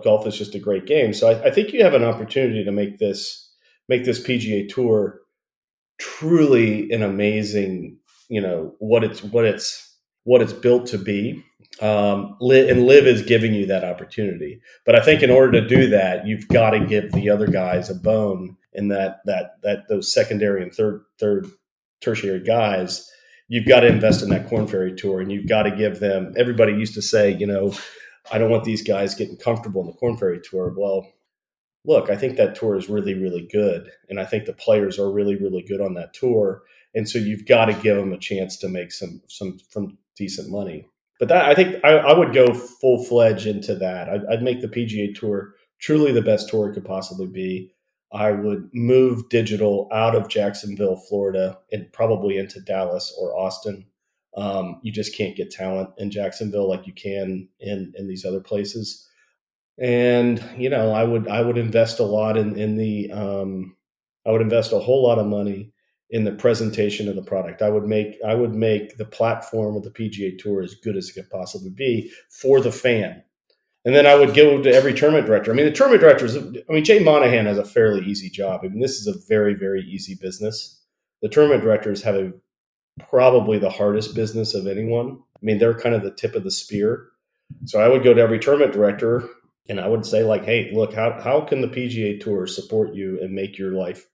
golf 0.05 0.27
is 0.27 0.37
just 0.37 0.55
a 0.55 0.61
great 0.61 0.87
game. 0.87 1.13
So 1.13 1.31
I, 1.31 1.49
I 1.49 1.51
think 1.51 1.73
you 1.73 1.83
have 1.83 1.95
an 1.95 2.05
opportunity 2.05 2.65
to 2.65 2.73
make 2.73 2.99
this 2.99 3.53
make 3.89 4.05
this 4.05 4.23
PGA 4.23 4.69
Tour 4.69 5.20
truly 6.01 6.91
an 6.91 7.03
amazing, 7.03 7.99
you 8.29 8.41
know, 8.41 8.75
what 8.79 9.05
it's 9.05 9.23
what 9.23 9.45
it's 9.45 9.97
what 10.25 10.43
it's 10.43 10.53
built 10.53 10.87
to 10.87 10.99
be. 10.99 11.45
Um, 11.81 12.37
and 12.41 12.87
LIV 12.87 13.07
is 13.07 13.23
giving 13.23 13.55
you 13.55 13.67
that 13.67 13.85
opportunity. 13.85 14.61
But 14.85 14.97
I 14.97 15.01
think 15.05 15.23
in 15.23 15.31
order 15.31 15.61
to 15.61 15.69
do 15.69 15.89
that, 15.91 16.27
you've 16.27 16.49
got 16.49 16.71
to 16.71 16.81
give 16.81 17.13
the 17.13 17.31
other 17.31 17.47
guys 17.47 17.89
a 17.89 17.95
bone 17.95 18.57
in 18.73 18.89
that 18.89 19.21
that 19.27 19.63
that 19.63 19.89
those 19.89 20.13
secondary 20.13 20.63
and 20.63 20.73
third 20.73 21.03
third 21.19 21.47
tertiary 22.01 22.43
guys. 22.43 23.09
You've 23.49 23.67
got 23.67 23.81
to 23.81 23.89
invest 23.89 24.23
in 24.23 24.31
that 24.31 24.49
Korn 24.49 24.69
Ferry 24.69 24.95
tour, 24.95 25.21
and 25.21 25.31
you've 25.31 25.49
got 25.49 25.65
to 25.65 25.71
give 25.71 26.01
them. 26.01 26.33
Everybody 26.37 26.73
used 26.73 26.95
to 26.95 27.03
say, 27.03 27.37
you 27.37 27.47
know, 27.47 27.75
I 28.31 28.39
don't 28.39 28.51
want 28.51 28.65
these 28.65 28.83
guys 28.83 29.15
getting 29.15 29.37
comfortable 29.37 29.81
in 29.81 29.89
the 29.89 29.95
Korn 29.95 30.17
Ferry 30.17 30.41
Tour. 30.41 30.73
Well, 30.77 31.09
look, 31.85 32.11
I 32.11 32.17
think 32.17 32.37
that 32.37 32.55
tour 32.55 32.77
is 32.77 32.89
really, 32.89 33.15
really 33.15 33.49
good. 33.51 33.91
And 34.09 34.21
I 34.21 34.25
think 34.25 34.45
the 34.45 34.53
players 34.53 34.99
are 34.99 35.11
really, 35.11 35.37
really 35.37 35.63
good 35.63 35.81
on 35.81 35.95
that 35.95 36.15
tour. 36.15 36.63
And 36.95 37.09
so 37.09 37.19
you've 37.19 37.47
got 37.47 37.67
to 37.67 37.73
give 37.75 37.97
them 37.97 38.13
a 38.13 38.19
chance 38.19 38.57
to 38.59 38.69
make 38.69 38.93
some 38.93 39.23
some 39.29 39.59
from 39.71 39.99
decent 40.17 40.51
money. 40.51 40.87
But 41.19 41.29
that 41.29 41.45
I 41.45 41.55
think 41.55 41.77
I, 41.85 41.91
I 41.91 42.19
would 42.19 42.33
go 42.33 42.53
full 42.53 43.05
fledged 43.05 43.47
into 43.47 43.75
that. 43.77 44.09
I'd, 44.09 44.25
I'd, 44.27 44.43
make 44.43 44.61
the 44.61 44.69
PGA 44.69 45.15
Tour 45.15 45.55
truly 45.79 46.13
the 46.13 46.23
best 46.23 46.49
tour 46.49 46.69
it 46.69 46.75
could 46.75 46.85
possibly 46.85 47.27
be. 47.27 47.73
I 48.13 48.33
would 48.33 48.71
move 48.73 49.29
digital 49.29 49.89
out 49.93 50.17
of 50.17 50.29
Jacksonville, 50.29 50.97
Florida, 50.97 51.59
and 51.71 51.93
probably 51.93 52.39
into 52.39 52.61
Dallas 52.61 53.15
or 53.21 53.39
Austin. 53.39 53.87
Um, 54.37 54.81
you 54.83 54.91
just 54.91 55.17
can't 55.17 55.37
get 55.37 55.51
talent 55.51 55.91
in 55.99 56.11
Jacksonville 56.11 56.69
like 56.69 56.87
you 56.87 56.93
can 56.93 57.49
in 57.61 57.93
in 57.97 58.09
these 58.09 58.25
other 58.25 58.41
places. 58.41 59.07
And 59.81 60.45
you 60.59 60.69
know, 60.69 60.93
I 60.93 61.05
would 61.05 61.27
I 61.27 61.41
would 61.41 61.57
invest 61.57 62.01
a 62.01 62.05
lot 62.05 62.37
in 62.37 62.57
in 62.59 62.77
the 62.77 63.11
um, 63.11 63.77
I 64.27 64.31
would 64.31 64.43
invest 64.43 64.73
a 64.73 64.79
whole 64.79 65.03
lot 65.03 65.19
of 65.19 65.27
money 65.27 65.73
in 66.11 66.25
the 66.25 66.33
presentation 66.33 67.09
of 67.09 67.17
the 67.17 67.23
product. 67.23 67.63
I 67.63 67.71
would 67.71 67.87
make 67.87 68.17
I 68.27 68.35
would 68.35 68.55
make 68.55 68.99
the 68.99 69.07
platform 69.07 69.77
of 69.77 69.83
the 69.83 69.91
PGA 69.91 70.39
Tour 70.39 70.63
as 70.63 70.75
good 70.75 70.97
as 70.97 71.09
it 71.09 71.15
could 71.15 71.31
possibly 71.31 71.71
be 71.71 72.13
for 72.29 72.61
the 72.61 72.73
fan. 72.73 73.23
And 73.87 73.95
then 73.95 74.07
I 74.07 74.15
would 74.15 74.35
go 74.35 74.61
to 74.61 74.71
every 74.71 74.93
tournament 74.93 75.27
director. 75.27 75.51
I 75.51 75.55
mean, 75.55 75.65
the 75.65 75.73
tournament 75.73 76.03
directors. 76.03 76.37
I 76.37 76.73
mean, 76.73 76.85
Jay 76.85 76.99
Monahan 76.99 77.47
has 77.47 77.57
a 77.57 77.65
fairly 77.65 78.05
easy 78.05 78.29
job. 78.29 78.61
I 78.63 78.69
mean, 78.69 78.81
this 78.81 79.01
is 79.01 79.07
a 79.07 79.27
very 79.29 79.55
very 79.55 79.83
easy 79.83 80.15
business. 80.21 80.83
The 81.23 81.29
tournament 81.31 81.63
directors 81.63 82.03
have 82.03 82.17
a 82.17 82.33
probably 83.09 83.59
the 83.59 83.71
hardest 83.71 84.15
business 84.15 84.53
of 84.53 84.67
anyone. 84.67 85.21
I 85.37 85.39
mean, 85.41 85.59
they're 85.59 85.79
kind 85.79 85.95
of 85.95 86.03
the 86.03 86.11
tip 86.11 86.35
of 86.35 86.45
the 86.45 86.51
spear. 86.51 87.07
So 87.65 87.81
I 87.81 87.89
would 87.89 88.05
go 88.05 88.13
to 88.13 88.21
every 88.21 88.39
tournament 88.39 88.73
director 88.73 89.29
and 89.71 89.81
I 89.81 89.87
would 89.87 90.05
say, 90.05 90.25
like, 90.25 90.45
hey, 90.45 90.73
look, 90.75 90.93
how, 90.93 91.19
how 91.23 91.43
can 91.43 91.61
the 91.61 91.69
PGA 91.69 92.21
Tour 92.21 92.49
support 92.49 92.93
you 92.93 93.21
and 93.23 93.33
make 93.33 93.57
your 93.57 93.73
life 93.73 94.05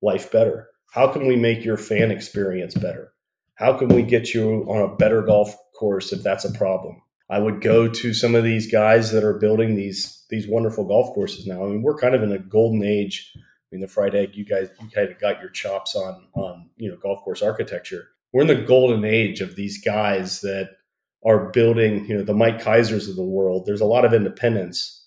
life 0.00 0.32
better? 0.32 0.68
How 0.92 1.08
can 1.08 1.26
we 1.26 1.36
make 1.36 1.62
your 1.62 1.76
fan 1.76 2.10
experience 2.10 2.74
better? 2.74 3.12
How 3.56 3.74
can 3.74 3.88
we 3.88 4.02
get 4.02 4.32
you 4.32 4.64
on 4.66 4.80
a 4.80 4.96
better 4.96 5.20
golf 5.20 5.54
course 5.78 6.10
if 6.12 6.22
that's 6.22 6.46
a 6.46 6.52
problem? 6.52 7.02
I 7.28 7.38
would 7.38 7.60
go 7.60 7.86
to 7.86 8.14
some 8.14 8.34
of 8.34 8.44
these 8.44 8.70
guys 8.70 9.12
that 9.12 9.24
are 9.24 9.38
building 9.38 9.76
these 9.76 10.24
these 10.30 10.48
wonderful 10.48 10.86
golf 10.86 11.14
courses 11.14 11.46
now. 11.46 11.64
I 11.64 11.68
mean, 11.68 11.82
we're 11.82 11.98
kind 11.98 12.14
of 12.14 12.22
in 12.22 12.32
a 12.32 12.38
golden 12.38 12.82
age. 12.82 13.30
I 13.36 13.40
mean, 13.72 13.82
the 13.82 13.88
Fried 13.88 14.14
Egg, 14.14 14.34
you 14.34 14.46
guys, 14.46 14.68
you 14.80 14.88
kind 14.88 15.10
of 15.10 15.20
got 15.20 15.40
your 15.40 15.50
chops 15.50 15.94
on 15.94 16.28
on 16.32 16.70
you 16.76 16.90
know 16.90 16.96
golf 16.96 17.22
course 17.22 17.42
architecture. 17.42 18.08
We're 18.32 18.42
in 18.42 18.48
the 18.48 18.54
golden 18.54 19.04
age 19.04 19.42
of 19.42 19.54
these 19.54 19.84
guys 19.84 20.40
that 20.40 20.70
are 21.24 21.50
building, 21.50 22.04
you 22.06 22.16
know, 22.16 22.22
the 22.22 22.34
Mike 22.34 22.60
Keisers 22.60 23.08
of 23.08 23.16
the 23.16 23.24
world. 23.24 23.64
There's 23.64 23.80
a 23.80 23.86
lot 23.86 24.04
of 24.04 24.12
independents 24.12 25.06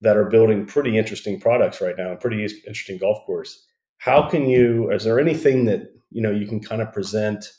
that 0.00 0.16
are 0.16 0.28
building 0.28 0.66
pretty 0.66 0.96
interesting 0.96 1.40
products 1.40 1.80
right 1.80 1.96
now, 1.96 2.14
pretty 2.14 2.42
interesting 2.42 2.98
golf 2.98 3.24
course. 3.26 3.66
How 3.98 4.28
can 4.28 4.48
you? 4.48 4.90
Is 4.90 5.04
there 5.04 5.20
anything 5.20 5.64
that 5.66 5.92
you 6.10 6.22
know 6.22 6.30
you 6.30 6.46
can 6.46 6.60
kind 6.60 6.80
of 6.80 6.92
present 6.92 7.52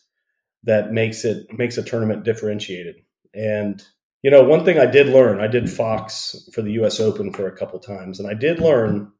that 0.63 0.91
makes 0.91 1.25
it 1.25 1.47
makes 1.57 1.77
a 1.77 1.83
tournament 1.83 2.23
differentiated? 2.23 2.95
And 3.33 3.83
you 4.23 4.31
know, 4.31 4.43
one 4.43 4.65
thing 4.65 4.79
I 4.79 4.85
did 4.85 5.07
learn, 5.07 5.39
I 5.39 5.47
did 5.47 5.69
Fox 5.69 6.49
for 6.53 6.61
the 6.61 6.71
US 6.83 6.99
Open 6.99 7.31
for 7.31 7.47
a 7.47 7.55
couple 7.55 7.79
times, 7.79 8.19
and 8.19 8.29
I 8.29 8.33
did 8.33 8.59
learn 8.59 9.11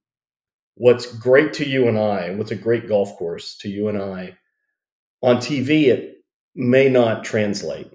what's 0.76 1.06
great 1.18 1.54
to 1.54 1.68
you 1.68 1.88
and 1.88 2.00
I, 2.00 2.32
what's 2.32 2.52
a 2.52 2.56
great 2.56 2.88
golf 2.88 3.16
course 3.18 3.58
to 3.58 3.70
you 3.70 3.90
and 3.90 4.02
I. 4.02 4.38
On 5.22 5.38
TV, 5.38 5.88
it 5.88 6.24
may 6.56 6.90
not 6.90 7.26
translate. 7.26 7.92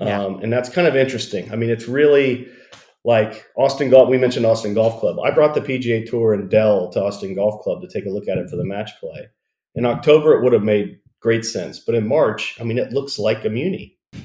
Yeah. 0.00 0.22
Um, 0.22 0.40
and 0.42 0.52
that's 0.52 0.68
kind 0.68 0.86
of 0.86 0.96
interesting. 0.96 1.50
I 1.50 1.56
mean, 1.56 1.70
it's 1.70 1.88
really 1.88 2.48
like 3.04 3.46
Austin 3.56 3.88
Golf. 3.88 4.08
We 4.08 4.18
mentioned 4.18 4.44
Austin 4.44 4.74
Golf 4.74 5.00
Club. 5.00 5.18
I 5.20 5.30
brought 5.30 5.54
the 5.54 5.60
PGA 5.60 6.08
Tour 6.08 6.34
and 6.34 6.50
Dell 6.50 6.90
to 6.90 7.02
Austin 7.02 7.34
Golf 7.34 7.62
Club 7.62 7.80
to 7.80 7.88
take 7.88 8.04
a 8.04 8.10
look 8.10 8.28
at 8.28 8.36
it 8.36 8.50
for 8.50 8.56
the 8.56 8.64
match 8.64 8.90
play. 9.00 9.28
In 9.74 9.86
October, 9.86 10.34
it 10.34 10.42
would 10.42 10.52
have 10.52 10.64
made 10.64 10.98
great 11.20 11.44
sense, 11.44 11.78
but 11.78 11.94
in 11.94 12.06
March, 12.06 12.56
I 12.60 12.64
mean, 12.64 12.78
it 12.78 12.92
looks 12.92 13.18
like 13.18 13.44
a 13.44 13.48
Muni. 13.48 13.96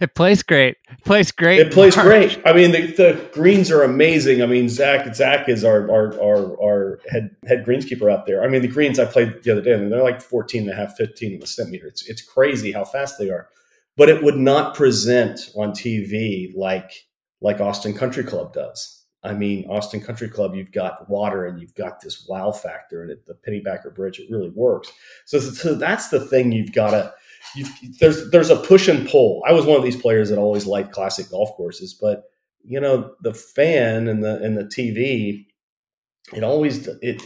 It 0.00 0.14
plays 0.14 0.44
great. 0.44 0.76
It 0.88 1.04
plays 1.04 1.32
great. 1.32 1.58
It 1.58 1.72
plays 1.72 1.96
great. 1.96 2.40
I 2.46 2.52
mean, 2.52 2.70
the, 2.70 2.86
the 2.86 3.30
greens 3.32 3.68
are 3.70 3.82
amazing. 3.82 4.42
I 4.42 4.46
mean, 4.46 4.68
Zach 4.68 5.12
Zach 5.12 5.48
is 5.48 5.64
our 5.64 5.90
our 5.90 6.14
our, 6.22 6.62
our 6.62 7.00
head 7.08 7.30
head 7.46 7.64
greenskeeper 7.64 8.12
out 8.12 8.26
there. 8.26 8.44
I 8.44 8.48
mean, 8.48 8.62
the 8.62 8.68
greens 8.68 9.00
I 9.00 9.06
played 9.06 9.42
the 9.42 9.50
other 9.50 9.60
day, 9.60 9.74
I 9.74 9.76
mean, 9.76 9.90
they're 9.90 10.02
like 10.02 10.20
14 10.20 10.62
and 10.62 10.70
a 10.70 10.74
half, 10.74 10.96
15 10.96 11.32
in 11.32 11.40
the 11.40 11.46
stimpmeter. 11.46 11.86
It's 11.86 12.08
it's 12.08 12.22
crazy 12.22 12.70
how 12.70 12.84
fast 12.84 13.18
they 13.18 13.28
are. 13.28 13.48
But 13.98 14.08
it 14.08 14.22
would 14.22 14.36
not 14.36 14.74
present 14.74 15.50
on 15.54 15.72
TV 15.72 16.56
like 16.56 16.90
like 17.42 17.60
Austin 17.60 17.92
Country 17.92 18.24
Club 18.24 18.54
does. 18.54 19.04
I 19.22 19.34
mean, 19.34 19.68
Austin 19.68 20.00
Country 20.00 20.28
Club, 20.28 20.54
you've 20.54 20.72
got 20.72 21.10
water 21.10 21.44
and 21.44 21.60
you've 21.60 21.74
got 21.74 22.00
this 22.00 22.26
wow 22.28 22.52
factor, 22.52 23.02
and 23.02 23.14
the 23.26 23.36
Pennybacker 23.46 23.94
Bridge, 23.94 24.20
it 24.20 24.30
really 24.30 24.50
works. 24.50 24.90
So, 25.26 25.38
so 25.40 25.74
that's 25.74 26.08
the 26.08 26.20
thing 26.20 26.52
you've 26.52 26.72
got 26.72 26.92
to 26.92 27.12
there's 28.00 28.30
there's 28.30 28.50
a 28.50 28.56
push 28.56 28.88
and 28.88 29.08
pull. 29.08 29.42
I 29.46 29.52
was 29.52 29.64
one 29.64 29.76
of 29.76 29.84
these 29.84 30.00
players 30.00 30.28
that 30.30 30.38
always 30.38 30.66
liked 30.66 30.92
classic 30.92 31.30
golf 31.30 31.50
courses, 31.56 31.94
but 31.94 32.24
you 32.64 32.80
know 32.80 33.14
the 33.22 33.34
fan 33.34 34.08
and 34.08 34.22
the 34.22 34.36
and 34.42 34.56
the 34.56 34.64
TV, 34.64 35.46
it 36.34 36.44
always 36.44 36.86
it 37.02 37.22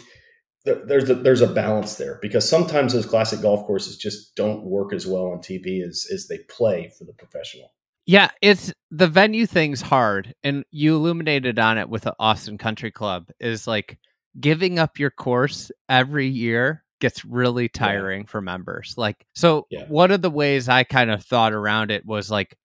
there's 0.65 1.11
a, 1.11 1.15
there's 1.15 1.41
a 1.41 1.47
balance 1.47 1.97
there 1.97 2.19
because 2.23 2.49
sometimes 2.49 2.93
those 2.93 3.07
classic 3.07 3.41
golf 3.43 3.67
courses 3.67 3.97
just 3.97 4.35
don't 4.37 4.65
work 4.65 4.93
as 4.93 5.07
well 5.07 5.27
on 5.27 5.39
TV 5.39 5.83
as 5.87 6.07
as 6.13 6.29
they 6.29 6.39
play 6.49 6.93
for 6.97 7.05
the 7.05 7.13
professional. 7.13 7.73
Yeah, 8.07 8.31
it's 8.41 8.73
the 8.91 9.09
venue 9.09 9.47
thing's 9.47 9.81
hard, 9.81 10.35
and 10.43 10.65
you 10.71 10.97
illuminated 10.97 11.59
on 11.59 11.79
it 11.79 11.89
with 11.89 12.03
the 12.03 12.15
Austin 12.19 12.59
Country 12.59 12.91
Club 12.91 13.29
is 13.39 13.67
like 13.67 13.99
giving 14.41 14.79
up 14.79 14.99
your 14.99 15.11
course 15.11 15.71
every 15.89 16.29
year 16.29 16.85
gets 17.01 17.25
really 17.25 17.69
tiring 17.69 18.23
yeah. 18.23 18.27
for 18.29 18.41
members. 18.41 18.95
Like, 18.97 19.27
so 19.35 19.67
yeah. 19.71 19.87
one 19.89 20.11
of 20.11 20.23
the 20.23 20.31
ways 20.31 20.69
I 20.69 20.85
kind 20.85 21.11
of 21.11 21.25
thought 21.25 21.53
around 21.53 21.91
it 21.91 22.07
was 22.07 22.31
like, 22.31 22.57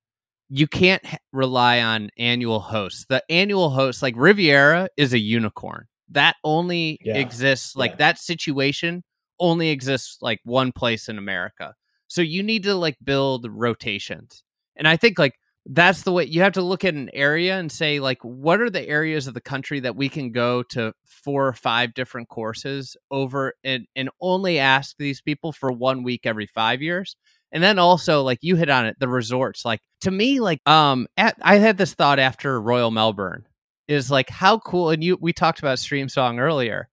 you 0.50 0.68
can't 0.68 1.04
rely 1.34 1.82
on 1.82 2.12
annual 2.18 2.60
hosts. 2.60 3.06
The 3.10 3.24
annual 3.30 3.70
hosts, 3.70 4.02
like 4.02 4.14
Riviera, 4.16 4.90
is 4.96 5.14
a 5.14 5.20
unicorn 5.20 5.88
that 6.10 6.36
only 6.44 7.00
yeah. 7.02 7.18
exists, 7.18 7.76
like 7.76 7.98
that 7.98 8.20
situation 8.20 9.04
only 9.40 9.70
exists 9.70 10.18
like 10.22 10.40
one 10.44 10.72
place 10.72 11.10
in 11.10 11.18
America. 11.18 11.74
So 12.08 12.22
you 12.22 12.44
need 12.44 12.64
to 12.64 12.76
like 12.76 12.98
build 13.04 13.48
rotations. 13.50 14.44
And 14.76 14.88
I 14.88 14.98
think 14.98 15.20
like 15.20 15.36
that's 15.70 16.04
the 16.04 16.12
way 16.12 16.24
you 16.24 16.42
have 16.42 16.54
to 16.54 16.62
look 16.62 16.86
at 16.86 16.94
an 16.94 17.10
area 17.14 17.60
and 17.60 17.72
say 17.72 18.00
like 18.00 18.20
what 18.22 18.62
are 18.62 18.70
the 18.70 18.88
areas 18.88 19.28
of 19.28 19.34
the 19.34 19.42
country 19.42 19.82
that 19.82 19.96
we 19.96 20.08
can 20.08 20.32
go 20.32 20.64
to 20.64 20.94
four 21.06 21.46
or 21.46 21.54
five 21.54 21.94
different 21.94 22.30
courses 22.30 22.96
over 23.12 23.54
and 23.64 23.86
and 23.96 24.10
only 24.22 24.60
ask 24.60 24.96
these 24.98 25.22
people 25.22 25.52
for 25.52 25.72
one 25.72 26.04
week 26.04 26.22
every 26.26 26.48
five 26.48 26.82
years 26.82 27.18
and 27.52 27.62
then 27.62 27.80
also 27.80 28.24
like 28.24 28.40
you 28.42 28.56
hit 28.56 28.70
on 28.70 28.86
it 28.86 28.96
the 29.00 29.10
resorts 29.10 29.66
like 29.66 29.82
to 30.00 30.10
me 30.10 30.40
like 30.40 30.62
um 30.66 31.06
at, 31.18 31.36
i 31.42 31.58
had 31.58 31.78
this 31.78 31.94
thought 31.94 32.20
after 32.20 32.62
royal 32.62 32.92
melbourne 32.92 33.46
is 33.88 34.12
like 34.12 34.30
how 34.30 34.58
cool 34.60 34.90
and 34.90 35.04
you 35.04 35.18
we 35.22 35.34
talked 35.34 35.60
about 35.60 35.78
Streamsong 35.78 36.40
earlier 36.40 36.90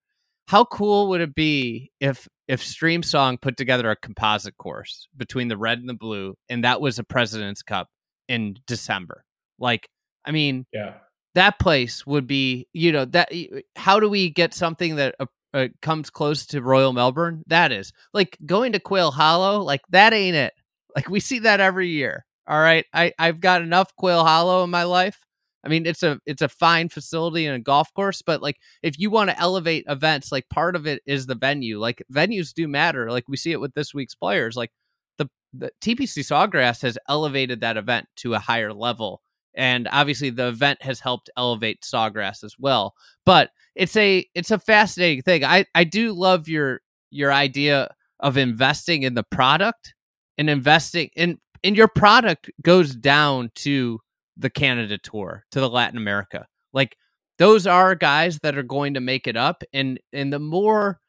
how 0.47 0.65
cool 0.65 1.09
would 1.09 1.21
it 1.21 1.35
be 1.35 1.91
if 2.01 2.29
if 2.47 2.63
Streamsong 2.63 3.41
put 3.41 3.57
together 3.57 3.91
a 3.91 3.97
composite 3.97 4.57
course 4.59 5.09
between 5.17 5.49
the 5.49 5.57
red 5.57 5.79
and 5.79 5.89
the 5.89 5.95
blue 5.95 6.35
and 6.49 6.65
that 6.65 6.81
was 6.81 6.99
a 6.99 7.05
president's 7.05 7.63
cup 7.63 7.89
in 8.29 8.57
December. 8.67 9.25
Like, 9.59 9.89
I 10.25 10.31
mean, 10.31 10.67
yeah, 10.73 10.95
that 11.35 11.59
place 11.59 12.07
would 12.07 12.27
be, 12.27 12.69
you 12.73 12.93
know, 12.93 13.05
that. 13.07 13.31
How 13.77 14.01
do 14.01 14.09
we 14.09 14.31
get 14.31 14.55
something 14.55 14.97
that 14.97 15.15
uh, 15.21 15.27
uh, 15.53 15.69
comes 15.83 16.11
close 16.11 16.47
to 16.47 16.63
Royal 16.63 16.93
Melbourne? 16.93 17.43
That 17.47 17.73
is 17.73 17.93
like 18.13 18.37
going 18.45 18.73
to 18.73 18.81
Quail 18.81 19.11
Hollow. 19.11 19.63
Like 19.63 19.83
that 19.91 20.13
ain't 20.13 20.37
it. 20.37 20.55
Like 20.95 21.09
we 21.09 21.21
see 21.21 21.41
that 21.41 21.61
every 21.61 21.89
year. 21.89 22.25
All 22.47 22.61
right, 22.61 22.85
I 22.93 23.13
I've 23.19 23.41
got 23.41 23.63
enough 23.63 23.95
Quail 23.97 24.25
Hollow 24.25 24.65
in 24.65 24.71
my 24.71 24.85
life. 24.85 25.19
I 25.65 25.69
mean, 25.69 25.87
it's 25.87 26.03
a 26.03 26.21
it's 26.27 26.43
a 26.43 26.49
fine 26.49 26.89
facility 26.89 27.47
and 27.47 27.57
a 27.57 27.61
golf 27.61 27.93
course, 27.95 28.23
but 28.23 28.43
like 28.43 28.59
if 28.83 28.99
you 28.99 29.11
want 29.11 29.31
to 29.31 29.39
elevate 29.41 29.85
events, 29.89 30.31
like 30.31 30.49
part 30.49 30.77
of 30.77 30.87
it 30.87 31.03
is 31.07 31.27
the 31.27 31.35
venue. 31.35 31.79
Like 31.79 32.03
venues 32.13 32.53
do 32.53 32.69
matter. 32.69 33.11
Like 33.11 33.25
we 33.29 33.37
see 33.37 33.53
it 33.53 33.61
with 33.61 33.75
this 33.75 33.95
week's 33.95 34.15
players. 34.15 34.57
Like 34.57 34.71
the 35.19 35.29
the 35.53 35.71
TPC 35.81 36.21
Sawgrass 36.21 36.83
has 36.83 36.99
elevated 37.09 37.61
that 37.61 37.77
event 37.77 38.07
to 38.17 38.35
a 38.35 38.39
higher 38.39 38.73
level. 38.73 39.23
And 39.57 39.89
obviously 39.91 40.31
the 40.31 40.49
event 40.49 40.83
has 40.83 41.01
helped 41.01 41.31
elevate 41.37 41.83
Sawgrass 41.83 42.45
as 42.45 42.57
well. 42.59 42.95
But 43.25 43.51
it's 43.75 43.97
a 43.97 44.27
it's 44.35 44.51
a 44.51 44.59
fascinating 44.59 45.23
thing. 45.23 45.45
I, 45.45 45.65
I 45.75 45.85
do 45.85 46.13
love 46.13 46.49
your 46.49 46.81
your 47.11 47.33
idea 47.33 47.95
of 48.21 48.37
investing 48.37 49.03
in 49.03 49.15
the 49.15 49.23
product 49.23 49.95
and 50.37 50.51
investing 50.51 51.11
in 51.17 51.39
in 51.63 51.75
your 51.75 51.89
product 51.89 52.51
goes 52.63 52.95
down 52.95 53.51
to 53.55 54.01
the 54.37 54.51
Canada 54.51 54.99
tour, 54.99 55.45
to 55.51 55.61
the 55.61 55.69
Latin 55.69 55.97
America. 55.97 56.47
Like 56.73 56.97
those 57.39 57.67
are 57.67 57.95
guys 57.95 58.39
that 58.43 58.57
are 58.57 58.63
going 58.63 58.95
to 58.95 59.01
make 59.01 59.27
it 59.27 59.37
up 59.37 59.63
and 59.73 59.99
and 60.13 60.33
the 60.33 60.39
more 60.39 61.01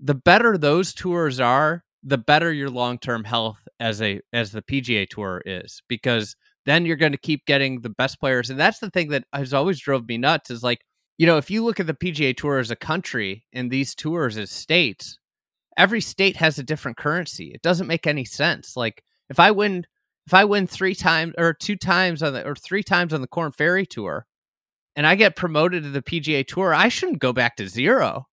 the 0.00 0.14
better 0.14 0.56
those 0.56 0.94
tours 0.94 1.40
are 1.40 1.84
the 2.04 2.18
better 2.18 2.52
your 2.52 2.70
long-term 2.70 3.24
health 3.24 3.58
as 3.80 4.00
a 4.00 4.20
as 4.32 4.52
the 4.52 4.62
PGA 4.62 5.08
Tour 5.08 5.42
is 5.44 5.82
because 5.88 6.36
then 6.66 6.86
you're 6.86 6.96
going 6.96 7.12
to 7.12 7.18
keep 7.18 7.46
getting 7.46 7.80
the 7.80 7.88
best 7.88 8.20
players. 8.20 8.50
And 8.50 8.60
that's 8.60 8.78
the 8.78 8.90
thing 8.90 9.08
that 9.08 9.24
has 9.32 9.54
always 9.54 9.80
drove 9.80 10.06
me 10.06 10.18
nuts 10.18 10.50
is 10.50 10.62
like 10.62 10.80
you 11.16 11.26
know 11.26 11.36
if 11.36 11.50
you 11.50 11.64
look 11.64 11.80
at 11.80 11.86
the 11.86 11.94
PGA 11.94 12.36
Tour 12.36 12.58
as 12.58 12.70
a 12.70 12.76
country 12.76 13.44
and 13.52 13.70
these 13.70 13.94
tours 13.94 14.36
as 14.36 14.50
states 14.50 15.18
every 15.76 16.00
state 16.00 16.36
has 16.36 16.58
a 16.58 16.64
different 16.64 16.96
currency. 16.96 17.52
It 17.54 17.62
doesn't 17.62 17.86
make 17.86 18.06
any 18.06 18.24
sense. 18.24 18.76
Like 18.76 19.02
if 19.30 19.38
I 19.40 19.52
win 19.52 19.86
if 20.28 20.34
I 20.34 20.44
win 20.44 20.66
3 20.66 20.94
times 20.94 21.34
or 21.38 21.54
2 21.54 21.76
times 21.76 22.22
on 22.22 22.34
the 22.34 22.46
or 22.46 22.54
3 22.54 22.82
times 22.82 23.14
on 23.14 23.22
the 23.22 23.26
Korn 23.26 23.50
Ferry 23.50 23.86
Tour 23.86 24.26
and 24.94 25.06
I 25.06 25.14
get 25.14 25.36
promoted 25.36 25.84
to 25.84 25.90
the 25.90 26.02
PGA 26.02 26.46
Tour 26.46 26.74
I 26.74 26.88
shouldn't 26.88 27.18
go 27.20 27.32
back 27.32 27.56
to 27.56 27.68
zero 27.68 28.26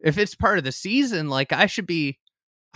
if 0.00 0.18
it's 0.18 0.36
part 0.36 0.58
of 0.58 0.64
the 0.64 0.72
season 0.72 1.28
like 1.28 1.52
I 1.52 1.66
should 1.66 1.86
be 1.86 2.18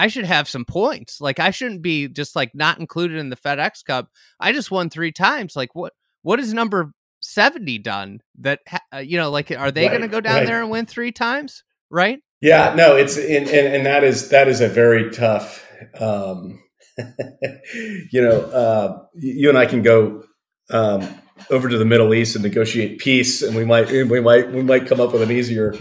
I 0.01 0.06
should 0.06 0.24
have 0.24 0.48
some 0.48 0.64
points. 0.64 1.20
Like 1.20 1.39
I 1.39 1.51
shouldn't 1.51 1.82
be 1.82 2.09
just 2.09 2.35
like 2.35 2.55
not 2.55 2.81
included 2.81 3.18
in 3.18 3.28
the 3.28 3.36
FedEx 3.36 3.85
Cup. 3.85 4.09
I 4.40 4.52
just 4.52 4.70
won 4.70 4.89
three 4.89 5.12
times. 5.12 5.55
Like 5.55 5.74
what? 5.74 5.93
What 6.22 6.40
is 6.40 6.55
number 6.55 6.93
seventy 7.20 7.77
done? 7.77 8.20
That 8.39 8.60
uh, 8.94 8.98
you 8.98 9.18
know, 9.18 9.31
like 9.31 9.51
are 9.51 9.70
they 9.70 9.82
right, 9.82 9.90
going 9.90 10.01
to 10.01 10.09
go 10.09 10.22
down 10.22 10.36
right. 10.36 10.47
there 10.47 10.62
and 10.62 10.70
win 10.70 10.86
three 10.86 11.12
times? 11.12 11.64
Right? 11.90 12.20
Yeah. 12.40 12.72
No. 12.74 12.97
It's 12.97 13.18
and, 13.18 13.47
and, 13.47 13.74
and 13.74 13.85
that 13.85 14.02
is 14.02 14.31
that 14.31 14.48
is 14.48 14.62
a 14.62 14.68
very 14.68 15.10
tough. 15.10 15.66
Um, 16.01 16.62
you 18.10 18.20
know, 18.20 18.40
uh, 18.40 19.02
you 19.14 19.48
and 19.48 19.59
I 19.59 19.66
can 19.66 19.82
go 19.82 20.24
um, 20.70 21.09
over 21.51 21.68
to 21.68 21.78
the 21.78 21.85
Middle 21.85 22.14
East 22.14 22.36
and 22.36 22.43
negotiate 22.43 22.98
peace, 22.98 23.43
and 23.43 23.56
we 23.56 23.64
might 23.64 23.90
we 23.90 24.20
might 24.20 24.51
we 24.52 24.62
might 24.62 24.86
come 24.86 25.01
up 25.01 25.12
with 25.12 25.22
an 25.22 25.31
easier 25.31 25.74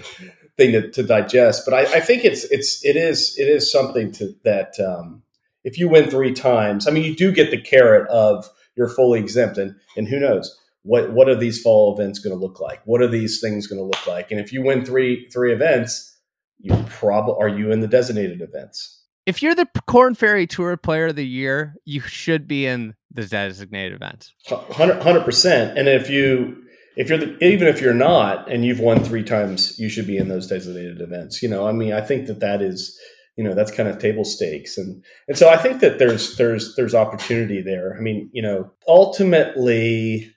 thing 0.58 0.72
to, 0.74 0.90
to 0.91 1.04
digest. 1.04 1.64
But 1.66 1.74
I, 1.74 1.98
I, 1.98 2.00
think 2.00 2.26
it's 2.26 2.44
it's 2.46 2.84
it 2.86 2.96
is 2.96 3.38
it 3.38 3.48
is 3.48 3.72
something 3.72 4.12
to 4.14 4.34
that 4.44 4.74
um, 4.80 5.24
if 5.64 5.78
you 5.78 5.90
win 5.90 6.10
three 6.10 6.34
times, 6.34 6.88
I 6.88 6.91
mean, 6.91 7.04
you 7.04 7.16
do 7.16 7.32
get 7.32 7.52
the 7.52 7.62
carrot 7.62 8.10
of 8.10 8.50
you're 8.76 8.90
fully 8.90 9.20
exempt, 9.20 9.58
and 9.58 9.76
and 9.98 10.08
who 10.08 10.20
knows 10.20 10.56
what 10.84 11.12
what 11.12 11.30
are 11.30 11.36
these 11.36 11.62
fall 11.62 11.94
events 11.94 12.20
going 12.20 12.38
to 12.38 12.46
look 12.46 12.60
like? 12.60 12.82
What 12.86 13.02
are 13.02 13.08
these 13.08 13.41
things 13.41 13.68
going 13.68 13.80
to 13.80 13.86
look 13.86 14.08
like? 14.08 14.32
And 14.32 14.40
if 14.40 14.54
you 14.54 14.64
win 14.64 14.86
three 14.86 15.28
three 15.30 15.54
events, 15.54 16.18
you 16.60 16.76
probably 16.88 17.36
are 17.40 17.50
you 17.50 17.72
in 17.72 17.80
the 17.80 17.88
designated 17.88 18.41
events. 18.41 18.99
If 19.30 19.43
you're 19.43 19.53
the 19.53 19.68
Korn 19.85 20.15
Ferry 20.15 20.47
Tour 20.47 20.76
Player 20.76 21.06
of 21.06 21.15
the 21.15 21.23
Year, 21.23 21.76
you 21.85 22.01
should 22.01 22.47
be 22.47 22.65
in 22.65 22.95
the 23.11 23.27
designated 23.27 23.93
events. 23.93 24.34
Hundred 24.47 25.23
percent. 25.23 25.77
And 25.77 25.88
if 25.88 26.10
you 26.10 26.64
if 26.97 27.10
you're 27.10 27.19
the, 27.19 27.45
even 27.45 27.68
if 27.68 27.80
you're 27.80 27.93
not 27.93 28.51
and 28.51 28.65
you've 28.65 28.80
won 28.80 29.03
three 29.03 29.23
times, 29.23 29.77
you 29.77 29.88
should 29.88 30.07
be 30.07 30.18
in 30.18 30.30
those 30.30 30.47
designated 30.47 30.99
events. 30.99 31.43
You 31.43 31.49
know, 31.49 31.68
I 31.68 31.73
mean, 31.73 31.93
I 31.93 32.01
think 32.01 32.26
that 32.26 32.39
that 32.39 32.64
is 32.64 32.99
you 33.38 33.43
know 33.43 33.53
that's 33.53 33.69
kind 33.72 33.88
of 33.88 33.99
table 33.99 34.26
stakes 34.26 34.77
and 34.77 35.01
and 35.30 35.38
so 35.38 35.47
i 35.47 35.56
think 35.56 35.80
that 35.80 35.97
there's 35.97 36.35
there's 36.35 36.76
there's 36.76 36.93
opportunity 36.93 37.61
there 37.61 37.95
i 37.97 38.01
mean 38.01 38.30
you 38.34 38.41
know 38.41 38.69
ultimately 38.85 40.30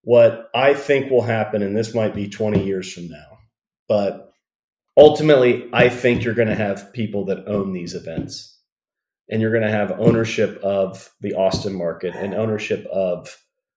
what 0.00 0.48
i 0.54 0.72
think 0.72 1.10
will 1.10 1.20
happen 1.20 1.62
and 1.62 1.76
this 1.76 1.94
might 1.94 2.14
be 2.14 2.30
20 2.30 2.64
years 2.64 2.90
from 2.90 3.06
now 3.06 3.36
but 3.86 4.31
ultimately 4.96 5.68
i 5.72 5.88
think 5.88 6.22
you're 6.22 6.34
going 6.34 6.48
to 6.48 6.54
have 6.54 6.92
people 6.92 7.24
that 7.24 7.46
own 7.46 7.72
these 7.72 7.94
events 7.94 8.60
and 9.30 9.40
you're 9.40 9.52
going 9.52 9.62
to 9.62 9.70
have 9.70 9.98
ownership 10.00 10.58
of 10.62 11.10
the 11.20 11.34
austin 11.34 11.74
market 11.74 12.14
and 12.14 12.34
ownership 12.34 12.86
of 12.92 13.36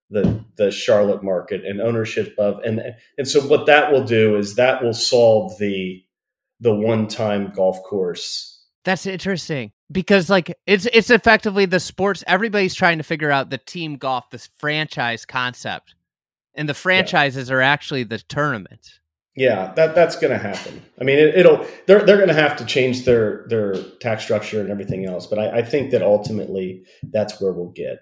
the 0.10 0.44
the 0.58 0.70
charlotte 0.70 1.24
market 1.24 1.66
and 1.66 1.82
ownership 1.82 2.36
of 2.38 2.60
and 2.60 2.82
and 3.18 3.28
so 3.28 3.42
what 3.42 3.66
that 3.66 3.92
will 3.92 4.04
do 4.04 4.36
is 4.36 4.56
that 4.56 4.84
will 4.84 4.94
solve 4.94 5.58
the 5.58 6.06
the 6.60 6.74
one 6.74 7.08
time 7.08 7.52
golf 7.54 7.82
course. 7.84 8.64
That's 8.84 9.06
interesting 9.06 9.72
because 9.92 10.30
like 10.30 10.56
it's 10.68 10.88
it's 10.94 11.10
effectively 11.10 11.66
the 11.66 11.80
sports 11.80 12.24
everybody's 12.28 12.76
trying 12.76 12.98
to 12.98 13.04
figure 13.04 13.32
out 13.32 13.50
the 13.50 13.58
team 13.58 13.98
golf 13.98 14.30
this 14.30 14.50
franchise 14.56 15.26
concept. 15.26 15.96
And 16.58 16.70
the 16.70 16.74
franchises 16.74 17.50
yeah. 17.50 17.56
are 17.56 17.62
actually 17.62 18.04
the 18.04 18.20
tournament. 18.20 19.00
Yeah, 19.36 19.74
that 19.76 19.96
that's 19.96 20.16
going 20.16 20.32
to 20.32 20.38
happen. 20.38 20.82
I 21.00 21.04
mean, 21.04 21.20
it, 21.20 21.46
will 21.46 21.66
they're 21.88 22.06
they're 22.06 22.18
going 22.18 22.30
to 22.30 22.34
have 22.34 22.56
to 22.58 22.66
change 22.66 23.04
their 23.04 23.46
their 23.50 23.76
tax 24.00 24.24
structure 24.24 24.62
and 24.62 24.70
everything 24.70 25.06
else. 25.06 25.28
But 25.28 25.40
I, 25.40 25.58
I 25.58 25.62
think 25.62 25.92
that 25.92 26.02
ultimately 26.02 26.86
that's 27.04 27.42
where 27.42 27.52
we'll 27.52 27.72
get. 27.72 28.00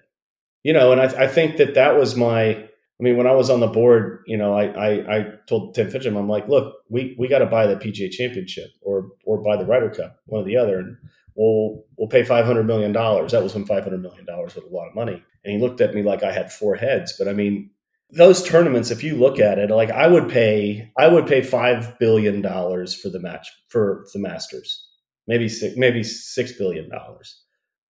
You 0.62 0.72
know, 0.72 0.92
and 0.92 1.00
I, 1.00 1.24
I 1.24 1.26
think 1.26 1.56
that 1.56 1.74
that 1.74 1.96
was 1.96 2.14
my 2.14 2.68
I 3.00 3.02
mean, 3.02 3.16
when 3.16 3.26
I 3.26 3.32
was 3.32 3.50
on 3.50 3.60
the 3.60 3.66
board, 3.66 4.22
you 4.26 4.36
know, 4.36 4.54
I 4.54 4.66
I, 4.66 5.16
I 5.16 5.26
told 5.48 5.74
Tim 5.74 5.88
Finchem, 5.88 6.16
I'm 6.16 6.28
like, 6.28 6.48
look, 6.48 6.76
we 6.88 7.16
we 7.18 7.26
got 7.26 7.40
to 7.40 7.46
buy 7.46 7.66
the 7.66 7.76
PGA 7.76 8.10
Championship 8.10 8.70
or 8.82 9.08
or 9.24 9.42
buy 9.42 9.56
the 9.56 9.66
Ryder 9.66 9.90
Cup, 9.90 10.20
one 10.26 10.42
or 10.42 10.44
the 10.44 10.56
other, 10.56 10.78
and 10.78 10.96
we'll 11.34 11.84
we'll 11.98 12.08
pay 12.08 12.22
five 12.22 12.46
hundred 12.46 12.64
million 12.64 12.92
dollars. 12.92 13.32
That 13.32 13.42
was 13.42 13.54
when 13.54 13.66
five 13.66 13.82
hundred 13.82 14.02
million 14.02 14.24
dollars 14.24 14.54
was 14.54 14.64
a 14.64 14.74
lot 14.74 14.88
of 14.88 14.94
money. 14.94 15.22
And 15.44 15.52
he 15.52 15.58
looked 15.60 15.80
at 15.80 15.94
me 15.94 16.02
like 16.02 16.22
I 16.22 16.32
had 16.32 16.52
four 16.52 16.76
heads. 16.76 17.14
But 17.18 17.26
I 17.26 17.32
mean, 17.32 17.70
those 18.14 18.42
tournaments, 18.42 18.90
if 18.90 19.02
you 19.02 19.16
look 19.16 19.38
at 19.38 19.58
it, 19.58 19.70
like 19.70 19.90
I 19.90 20.06
would 20.06 20.28
pay, 20.28 20.90
I 20.96 21.08
would 21.08 21.26
pay 21.26 21.42
five 21.42 21.98
billion 21.98 22.40
dollars 22.40 22.94
for 22.94 23.08
the 23.08 23.20
match 23.20 23.48
for 23.68 24.06
the 24.12 24.20
Masters, 24.20 24.88
maybe 25.26 25.48
six, 25.48 25.76
maybe 25.76 26.02
six 26.02 26.52
billion 26.52 26.88
dollars. 26.88 27.40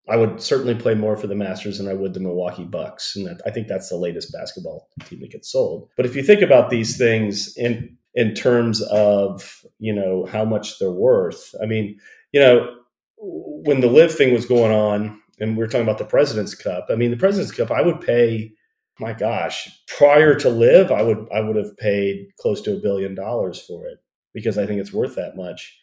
I 0.09 0.17
would 0.17 0.41
certainly 0.41 0.75
play 0.75 0.95
more 0.95 1.17
for 1.17 1.27
the 1.27 1.35
Masters 1.35 1.79
than 1.79 1.89
I 1.89 1.95
would 1.95 2.13
the 2.13 2.21
Milwaukee 2.21 2.65
Bucks, 2.65 3.17
and 3.17 3.27
that, 3.27 3.41
I 3.47 3.51
think 3.51 3.69
that's 3.69 3.89
the 3.89 3.97
latest 3.97 4.33
basketball 4.33 4.89
team 5.05 5.21
that 5.21 5.31
gets 5.31 5.51
sold. 5.51 5.89
But 5.97 6.05
if 6.05 6.15
you 6.15 6.23
think 6.23 6.43
about 6.43 6.71
these 6.71 6.97
things 6.97 7.57
in 7.57 7.97
in 8.15 8.35
terms 8.35 8.83
of 8.83 9.65
you 9.79 9.95
know 9.95 10.27
how 10.27 10.45
much 10.45 10.79
they're 10.79 10.91
worth, 10.91 11.55
I 11.63 11.67
mean, 11.67 11.99
you 12.33 12.41
know, 12.41 12.75
when 13.17 13.81
the 13.81 13.89
LIV 13.89 14.15
thing 14.15 14.33
was 14.33 14.47
going 14.47 14.73
on, 14.73 15.21
and 15.41 15.57
we 15.57 15.65
are 15.65 15.67
talking 15.67 15.87
about 15.87 15.99
the 15.99 16.05
President's 16.05 16.55
Cup. 16.55 16.87
I 16.91 16.95
mean, 16.95 17.11
the 17.11 17.17
President's 17.17 17.55
Cup, 17.55 17.71
I 17.71 17.83
would 17.83 18.01
pay. 18.01 18.53
My 19.01 19.13
gosh, 19.13 19.69
prior 19.89 20.35
to 20.37 20.49
LIV, 20.49 20.93
I 20.93 21.03
would 21.03 21.27
I 21.35 21.41
would 21.41 21.57
have 21.57 21.77
paid 21.77 22.29
close 22.39 22.61
to 22.63 22.77
a 22.77 22.81
billion 22.81 23.15
dollars 23.15 23.61
for 23.61 23.87
it 23.87 23.99
because 24.33 24.57
I 24.57 24.67
think 24.67 24.81
it's 24.81 24.93
worth 24.93 25.17
that 25.17 25.37
much. 25.37 25.77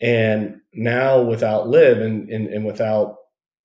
And 0.00 0.60
now 0.72 1.22
without 1.22 1.68
LIV 1.68 1.98
and, 1.98 2.30
and, 2.30 2.46
and 2.48 2.64
without 2.64 3.16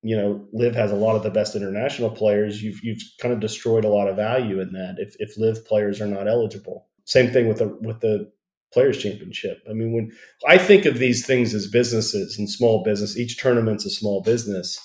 you 0.02 0.16
know, 0.16 0.46
LIV 0.52 0.74
has 0.76 0.92
a 0.92 0.96
lot 0.96 1.16
of 1.16 1.24
the 1.24 1.30
best 1.30 1.56
international 1.56 2.10
players. 2.10 2.62
You've 2.62 2.82
you've 2.82 3.02
kind 3.20 3.34
of 3.34 3.40
destroyed 3.40 3.84
a 3.84 3.88
lot 3.88 4.08
of 4.08 4.16
value 4.16 4.60
in 4.60 4.72
that 4.72 4.96
if 4.98 5.16
if 5.18 5.36
LIV 5.36 5.66
players 5.66 6.00
are 6.00 6.06
not 6.06 6.28
eligible. 6.28 6.86
Same 7.04 7.30
thing 7.30 7.48
with 7.48 7.58
the 7.58 7.76
with 7.80 8.00
the 8.00 8.30
Players 8.72 8.98
Championship. 8.98 9.62
I 9.68 9.72
mean, 9.72 9.92
when 9.92 10.12
I 10.46 10.58
think 10.58 10.84
of 10.84 10.98
these 10.98 11.26
things 11.26 11.54
as 11.54 11.66
businesses 11.66 12.38
and 12.38 12.50
small 12.50 12.82
business, 12.84 13.16
each 13.16 13.38
tournament's 13.38 13.86
a 13.86 13.90
small 13.90 14.22
business. 14.22 14.78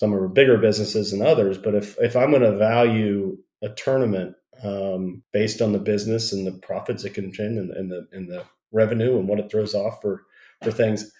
Some 0.00 0.14
are 0.14 0.28
bigger 0.28 0.56
businesses 0.56 1.10
than 1.10 1.20
others, 1.20 1.58
but 1.58 1.74
if 1.74 1.94
if 2.00 2.16
I'm 2.16 2.30
going 2.30 2.40
to 2.40 2.56
value 2.56 3.36
a 3.60 3.68
tournament 3.68 4.34
um, 4.64 5.22
based 5.30 5.60
on 5.60 5.72
the 5.72 5.78
business 5.78 6.32
and 6.32 6.46
the 6.46 6.52
profits 6.52 7.04
it 7.04 7.12
can 7.12 7.30
generate 7.30 7.58
and, 7.58 7.70
and 7.72 7.90
the 7.90 8.08
and 8.10 8.26
the 8.26 8.44
revenue 8.72 9.18
and 9.18 9.28
what 9.28 9.38
it 9.38 9.50
throws 9.50 9.74
off 9.74 10.00
for 10.00 10.22
for 10.62 10.70
things, 10.70 11.12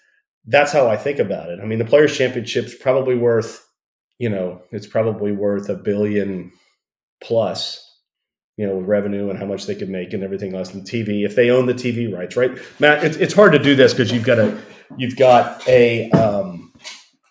that's 0.47 0.71
how 0.71 0.87
I 0.87 0.97
think 0.97 1.19
about 1.19 1.49
it. 1.49 1.59
I 1.61 1.65
mean, 1.65 1.77
the 1.77 1.85
Players 1.85 2.17
Championship's 2.17 2.73
probably 2.73 3.15
worth, 3.15 3.63
you 4.17 4.29
know, 4.29 4.63
it's 4.71 4.87
probably 4.87 5.31
worth 5.31 5.69
a 5.69 5.75
billion 5.75 6.51
plus, 7.23 7.87
you 8.57 8.65
know, 8.65 8.79
revenue 8.79 9.29
and 9.29 9.37
how 9.37 9.45
much 9.45 9.67
they 9.67 9.75
could 9.75 9.89
make 9.89 10.11
and 10.11 10.23
everything 10.23 10.55
else 10.55 10.73
in 10.73 10.81
TV 10.81 11.23
if 11.23 11.35
they 11.35 11.51
own 11.51 11.67
the 11.67 11.75
TV 11.75 12.11
rights, 12.11 12.35
right? 12.35 12.57
Matt, 12.79 13.03
it's, 13.03 13.17
it's 13.17 13.35
hard 13.35 13.51
to 13.51 13.59
do 13.59 13.75
this 13.75 13.93
because 13.93 14.11
you've 14.11 14.25
got 14.25 14.39
a, 14.39 14.59
you've 14.97 15.17
got 15.17 15.67
a, 15.67 16.09
um, 16.09 16.70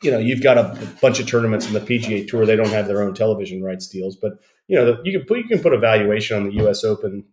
you 0.02 0.10
know, 0.10 0.18
you've 0.18 0.42
got 0.42 0.58
a 0.58 0.88
bunch 1.00 1.20
of 1.20 1.26
tournaments 1.26 1.66
in 1.66 1.74
the 1.74 1.80
PGA 1.80 2.26
Tour. 2.26 2.46
They 2.46 2.56
don't 2.56 2.70
have 2.70 2.86
their 2.86 3.02
own 3.02 3.14
television 3.14 3.62
rights 3.62 3.86
deals, 3.88 4.16
but 4.16 4.32
you 4.66 4.76
know, 4.76 4.98
you 5.04 5.18
can 5.18 5.26
put 5.26 5.38
you 5.38 5.48
can 5.48 5.60
put 5.60 5.74
a 5.74 5.78
valuation 5.78 6.36
on 6.36 6.44
the 6.44 6.54
U.S. 6.54 6.84
Open, 6.84 7.24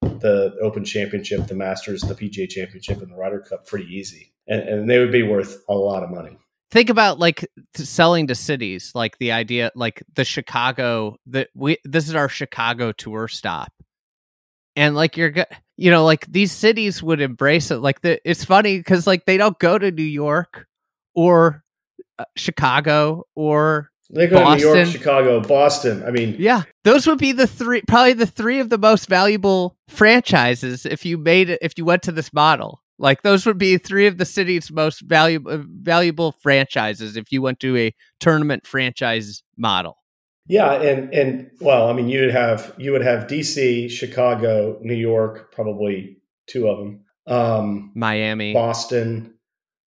the 0.00 0.56
Open 0.62 0.84
Championship, 0.84 1.46
the 1.46 1.54
Masters, 1.54 2.02
the 2.02 2.14
PGA 2.14 2.48
Championship, 2.48 3.02
and 3.02 3.10
the 3.10 3.16
Ryder 3.16 3.40
Cup 3.40 3.66
pretty 3.66 3.86
easy 3.86 4.34
and, 4.46 4.60
and 4.62 4.90
they 4.90 4.98
would 4.98 5.12
be 5.12 5.22
worth 5.22 5.62
a 5.68 5.74
lot 5.74 6.02
of 6.02 6.10
money 6.10 6.36
think 6.70 6.90
about 6.90 7.18
like 7.18 7.48
selling 7.74 8.26
to 8.26 8.34
cities 8.34 8.92
like 8.94 9.16
the 9.18 9.32
idea 9.32 9.70
like 9.74 10.02
the 10.14 10.24
chicago 10.24 11.16
that 11.26 11.48
we 11.54 11.78
this 11.84 12.08
is 12.08 12.14
our 12.14 12.28
chicago 12.28 12.92
tour 12.92 13.28
stop 13.28 13.72
and 14.76 14.94
like 14.94 15.16
you're 15.16 15.32
you 15.76 15.90
know 15.90 16.04
like 16.04 16.26
these 16.26 16.52
cities 16.52 17.02
would 17.02 17.20
embrace 17.20 17.70
it 17.70 17.78
like 17.78 18.00
the 18.00 18.20
it's 18.28 18.44
funny 18.44 18.78
because 18.78 19.06
like 19.06 19.24
they 19.24 19.36
don't 19.36 19.58
go 19.58 19.78
to 19.78 19.90
new 19.90 20.02
york 20.02 20.66
or 21.14 21.63
uh, 22.18 22.24
chicago 22.36 23.24
or 23.34 23.90
they 24.10 24.26
go 24.26 24.36
Boston. 24.36 24.58
to 24.58 24.74
New 24.74 24.80
York, 24.80 24.88
Chicago, 24.88 25.40
Boston. 25.40 26.04
I 26.04 26.10
mean, 26.10 26.36
yeah, 26.38 26.62
those 26.84 27.06
would 27.06 27.18
be 27.18 27.32
the 27.32 27.46
three, 27.46 27.82
probably 27.88 28.12
the 28.12 28.26
three 28.26 28.60
of 28.60 28.68
the 28.68 28.78
most 28.78 29.08
valuable 29.08 29.76
franchises 29.88 30.84
if 30.84 31.04
you 31.04 31.16
made 31.16 31.50
it, 31.50 31.58
if 31.62 31.78
you 31.78 31.84
went 31.84 32.02
to 32.04 32.12
this 32.12 32.32
model. 32.32 32.82
Like 32.98 33.22
those 33.22 33.44
would 33.44 33.58
be 33.58 33.76
three 33.76 34.06
of 34.06 34.18
the 34.18 34.24
city's 34.24 34.70
most 34.70 35.00
valuable 35.00 35.50
uh, 35.50 35.62
valuable 35.66 36.32
franchises 36.32 37.16
if 37.16 37.32
you 37.32 37.42
went 37.42 37.60
to 37.60 37.76
a 37.76 37.94
tournament 38.20 38.66
franchise 38.66 39.42
model. 39.56 39.98
Yeah, 40.46 40.72
and 40.74 41.12
and 41.12 41.50
well, 41.60 41.88
I 41.88 41.92
mean, 41.94 42.08
you'd 42.08 42.30
have 42.30 42.74
you 42.78 42.92
would 42.92 43.02
have 43.02 43.26
DC, 43.26 43.90
Chicago, 43.90 44.78
New 44.82 44.94
York, 44.94 45.50
probably 45.50 46.18
two 46.46 46.68
of 46.68 46.78
them. 46.78 47.00
Um, 47.26 47.90
Miami, 47.94 48.52
Boston, 48.52 49.34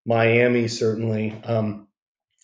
Miami, 0.06 0.68
certainly. 0.68 1.40
Um, 1.45 1.86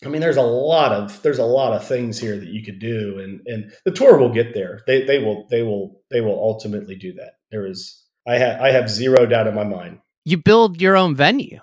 I 0.04 0.08
mean, 0.08 0.20
there's 0.20 0.36
a 0.36 0.42
lot 0.42 0.92
of 0.92 1.22
there's 1.22 1.38
a 1.38 1.44
lot 1.44 1.72
of 1.72 1.86
things 1.86 2.18
here 2.18 2.38
that 2.38 2.48
you 2.48 2.62
could 2.62 2.78
do, 2.78 3.18
and 3.18 3.40
and 3.46 3.72
the 3.84 3.90
tour 3.90 4.18
will 4.18 4.32
get 4.32 4.54
there. 4.54 4.82
They 4.86 5.04
they 5.04 5.18
will 5.18 5.46
they 5.50 5.62
will 5.62 6.00
they 6.10 6.20
will 6.20 6.38
ultimately 6.38 6.96
do 6.96 7.12
that. 7.14 7.34
There 7.50 7.66
is 7.66 8.04
I 8.26 8.38
have 8.38 8.60
I 8.60 8.70
have 8.70 8.90
zero 8.90 9.26
doubt 9.26 9.46
in 9.46 9.54
my 9.54 9.64
mind 9.64 10.00
you 10.24 10.38
build 10.38 10.80
your 10.80 10.96
own 10.96 11.14
venue 11.14 11.60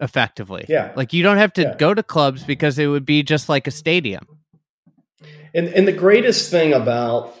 effectively. 0.00 0.64
Yeah. 0.68 0.92
Like 0.96 1.12
you 1.12 1.22
don't 1.22 1.36
have 1.36 1.52
to 1.54 1.62
yeah. 1.62 1.76
go 1.76 1.94
to 1.94 2.02
clubs 2.02 2.44
because 2.44 2.78
it 2.78 2.86
would 2.86 3.04
be 3.04 3.22
just 3.22 3.48
like 3.48 3.66
a 3.66 3.70
stadium. 3.70 4.26
And 5.54 5.68
and 5.68 5.86
the 5.86 5.92
greatest 5.92 6.50
thing 6.50 6.72
about 6.72 7.34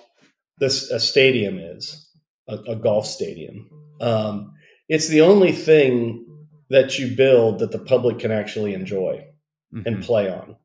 this 0.58 0.90
a 0.90 1.00
stadium 1.00 1.58
is 1.58 2.08
a, 2.48 2.56
a 2.56 2.76
golf 2.76 3.06
stadium. 3.06 3.70
Um, 4.00 4.52
it's 4.88 5.08
the 5.08 5.22
only 5.22 5.52
thing 5.52 6.26
that 6.68 6.98
you 6.98 7.16
build 7.16 7.60
that 7.60 7.70
the 7.70 7.78
public 7.78 8.18
can 8.18 8.30
actually 8.30 8.74
enjoy 8.74 9.24
mm-hmm. 9.72 9.86
and 9.86 10.02
play 10.02 10.30
on. 10.30 10.56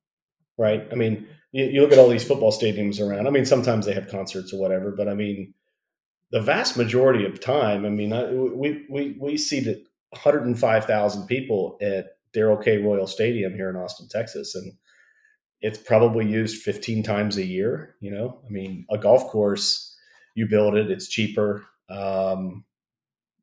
Right? 0.58 0.88
I 0.92 0.96
mean, 0.96 1.28
you, 1.52 1.66
you 1.66 1.82
look 1.82 1.92
at 1.92 2.00
all 2.00 2.10
these 2.10 2.28
football 2.28 2.52
stadiums 2.52 3.00
around. 3.00 3.28
I 3.28 3.30
mean, 3.30 3.46
sometimes 3.46 3.86
they 3.86 3.94
have 3.94 4.08
concerts 4.08 4.54
or 4.54 4.60
whatever, 4.60 4.92
but 4.92 5.08
I 5.08 5.14
mean, 5.14 5.54
the 6.32 6.42
vast 6.42 6.78
majority 6.78 7.26
of 7.26 7.40
time, 7.40 7.86
I 7.86 7.90
mean, 7.90 8.12
I, 8.12 8.32
we 8.32 8.86
we 8.90 9.16
we 9.20 9.38
seated 9.38 9.86
105,000 10.10 11.28
people 11.28 11.78
at 11.82 12.18
Darrell 12.34 12.58
K. 12.58 12.78
Royal 12.78 13.08
Stadium 13.08 13.54
here 13.54 13.70
in 13.70 13.76
Austin, 13.76 14.08
Texas, 14.10 14.56
and 14.56 14.74
it's 15.62 15.78
probably 15.78 16.28
used 16.28 16.62
15 16.62 17.04
times 17.04 17.38
a 17.38 17.46
year. 17.46 17.96
You 18.00 18.12
know, 18.12 18.42
I 18.46 18.50
mean, 18.50 18.86
a 18.92 18.98
golf 18.98 19.28
course, 19.28 19.96
you 20.36 20.48
build 20.48 20.76
it, 20.76 20.92
it's 20.92 21.08
cheaper. 21.08 21.66
Um, 21.90 22.66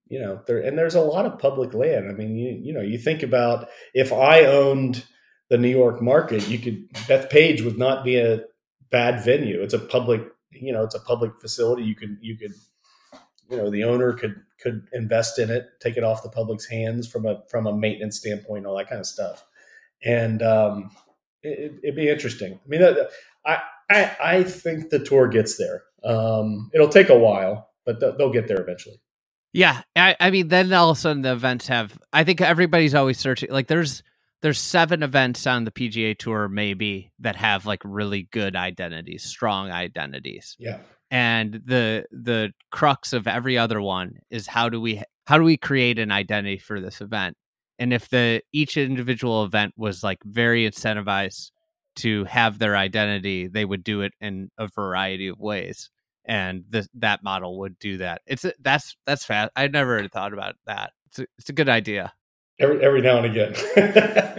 you 0.08 0.20
know, 0.20 0.42
there 0.46 0.58
and 0.58 0.76
there's 0.76 0.94
a 0.94 1.00
lot 1.00 1.26
of 1.26 1.38
public 1.38 1.72
land. 1.72 2.08
I 2.10 2.12
mean, 2.12 2.36
you 2.36 2.50
you 2.62 2.72
know, 2.74 2.82
you 2.82 2.98
think 2.98 3.22
about 3.22 3.68
if 3.94 4.12
I 4.12 4.44
owned 4.44 5.04
the 5.54 5.58
New 5.58 5.68
York 5.68 6.02
market, 6.02 6.48
you 6.48 6.58
could 6.58 6.92
Bethpage 7.06 7.64
would 7.64 7.78
not 7.78 8.04
be 8.04 8.16
a 8.16 8.40
bad 8.90 9.24
venue. 9.24 9.62
It's 9.62 9.72
a 9.72 9.78
public, 9.78 10.22
you 10.50 10.72
know, 10.72 10.82
it's 10.82 10.96
a 10.96 11.00
public 11.00 11.38
facility. 11.40 11.84
You 11.84 11.94
could 11.94 12.18
you 12.20 12.36
could 12.36 12.54
you 13.48 13.56
know 13.56 13.70
the 13.70 13.84
owner 13.84 14.14
could 14.14 14.34
could 14.60 14.88
invest 14.92 15.38
in 15.38 15.50
it, 15.50 15.68
take 15.80 15.96
it 15.96 16.02
off 16.02 16.24
the 16.24 16.28
public's 16.28 16.66
hands 16.66 17.06
from 17.06 17.24
a 17.24 17.44
from 17.48 17.68
a 17.68 17.72
maintenance 17.72 18.18
standpoint, 18.18 18.66
all 18.66 18.76
that 18.76 18.88
kind 18.88 18.98
of 18.98 19.06
stuff, 19.06 19.44
and 20.04 20.42
um, 20.42 20.90
it, 21.44 21.78
would 21.84 21.94
be 21.94 22.08
interesting. 22.08 22.54
I 22.54 22.68
mean, 22.68 22.82
I, 23.46 23.58
I 23.88 24.16
I 24.20 24.42
think 24.42 24.90
the 24.90 24.98
tour 24.98 25.28
gets 25.28 25.56
there. 25.56 25.84
Um, 26.02 26.68
it'll 26.74 26.88
take 26.88 27.10
a 27.10 27.18
while, 27.18 27.70
but 27.86 28.00
they'll 28.00 28.32
get 28.32 28.48
there 28.48 28.60
eventually. 28.60 29.00
Yeah, 29.52 29.82
I, 29.94 30.16
I 30.18 30.30
mean, 30.32 30.48
then 30.48 30.72
all 30.72 30.90
of 30.90 30.96
a 30.96 31.00
sudden 31.00 31.22
the 31.22 31.30
events 31.30 31.68
have. 31.68 31.96
I 32.12 32.24
think 32.24 32.40
everybody's 32.40 32.92
always 32.92 33.20
searching. 33.20 33.52
Like, 33.52 33.68
there's 33.68 34.02
there's 34.44 34.60
seven 34.60 35.02
events 35.02 35.46
on 35.46 35.64
the 35.64 35.70
PGA 35.70 36.14
Tour 36.18 36.50
maybe 36.50 37.10
that 37.18 37.34
have 37.34 37.64
like 37.64 37.80
really 37.82 38.28
good 38.30 38.54
identities, 38.54 39.24
strong 39.24 39.70
identities. 39.70 40.54
Yeah. 40.58 40.80
And 41.10 41.62
the 41.64 42.04
the 42.12 42.52
crux 42.70 43.14
of 43.14 43.26
every 43.26 43.56
other 43.56 43.80
one 43.80 44.18
is 44.28 44.46
how 44.46 44.68
do 44.68 44.82
we 44.82 45.02
how 45.26 45.38
do 45.38 45.44
we 45.44 45.56
create 45.56 45.98
an 45.98 46.12
identity 46.12 46.58
for 46.58 46.78
this 46.78 47.00
event? 47.00 47.38
And 47.78 47.94
if 47.94 48.10
the 48.10 48.42
each 48.52 48.76
individual 48.76 49.44
event 49.44 49.72
was 49.78 50.04
like 50.04 50.18
very 50.22 50.68
incentivized 50.70 51.50
to 51.96 52.24
have 52.24 52.58
their 52.58 52.76
identity, 52.76 53.46
they 53.46 53.64
would 53.64 53.82
do 53.82 54.02
it 54.02 54.12
in 54.20 54.50
a 54.58 54.68
variety 54.68 55.28
of 55.28 55.40
ways. 55.40 55.88
And 56.26 56.64
the, 56.68 56.86
that 56.96 57.22
model 57.22 57.60
would 57.60 57.78
do 57.78 57.96
that. 57.96 58.20
It's 58.26 58.44
that's 58.60 58.94
that's 59.06 59.24
fast. 59.24 59.52
I 59.56 59.68
never 59.68 60.06
thought 60.08 60.34
about 60.34 60.56
that. 60.66 60.92
It's 61.06 61.20
a, 61.20 61.26
it's 61.38 61.48
a 61.48 61.54
good 61.54 61.70
idea. 61.70 62.12
Every 62.60 62.84
every 62.84 63.02
now 63.02 63.16
and 63.18 63.26
again, 63.26 63.52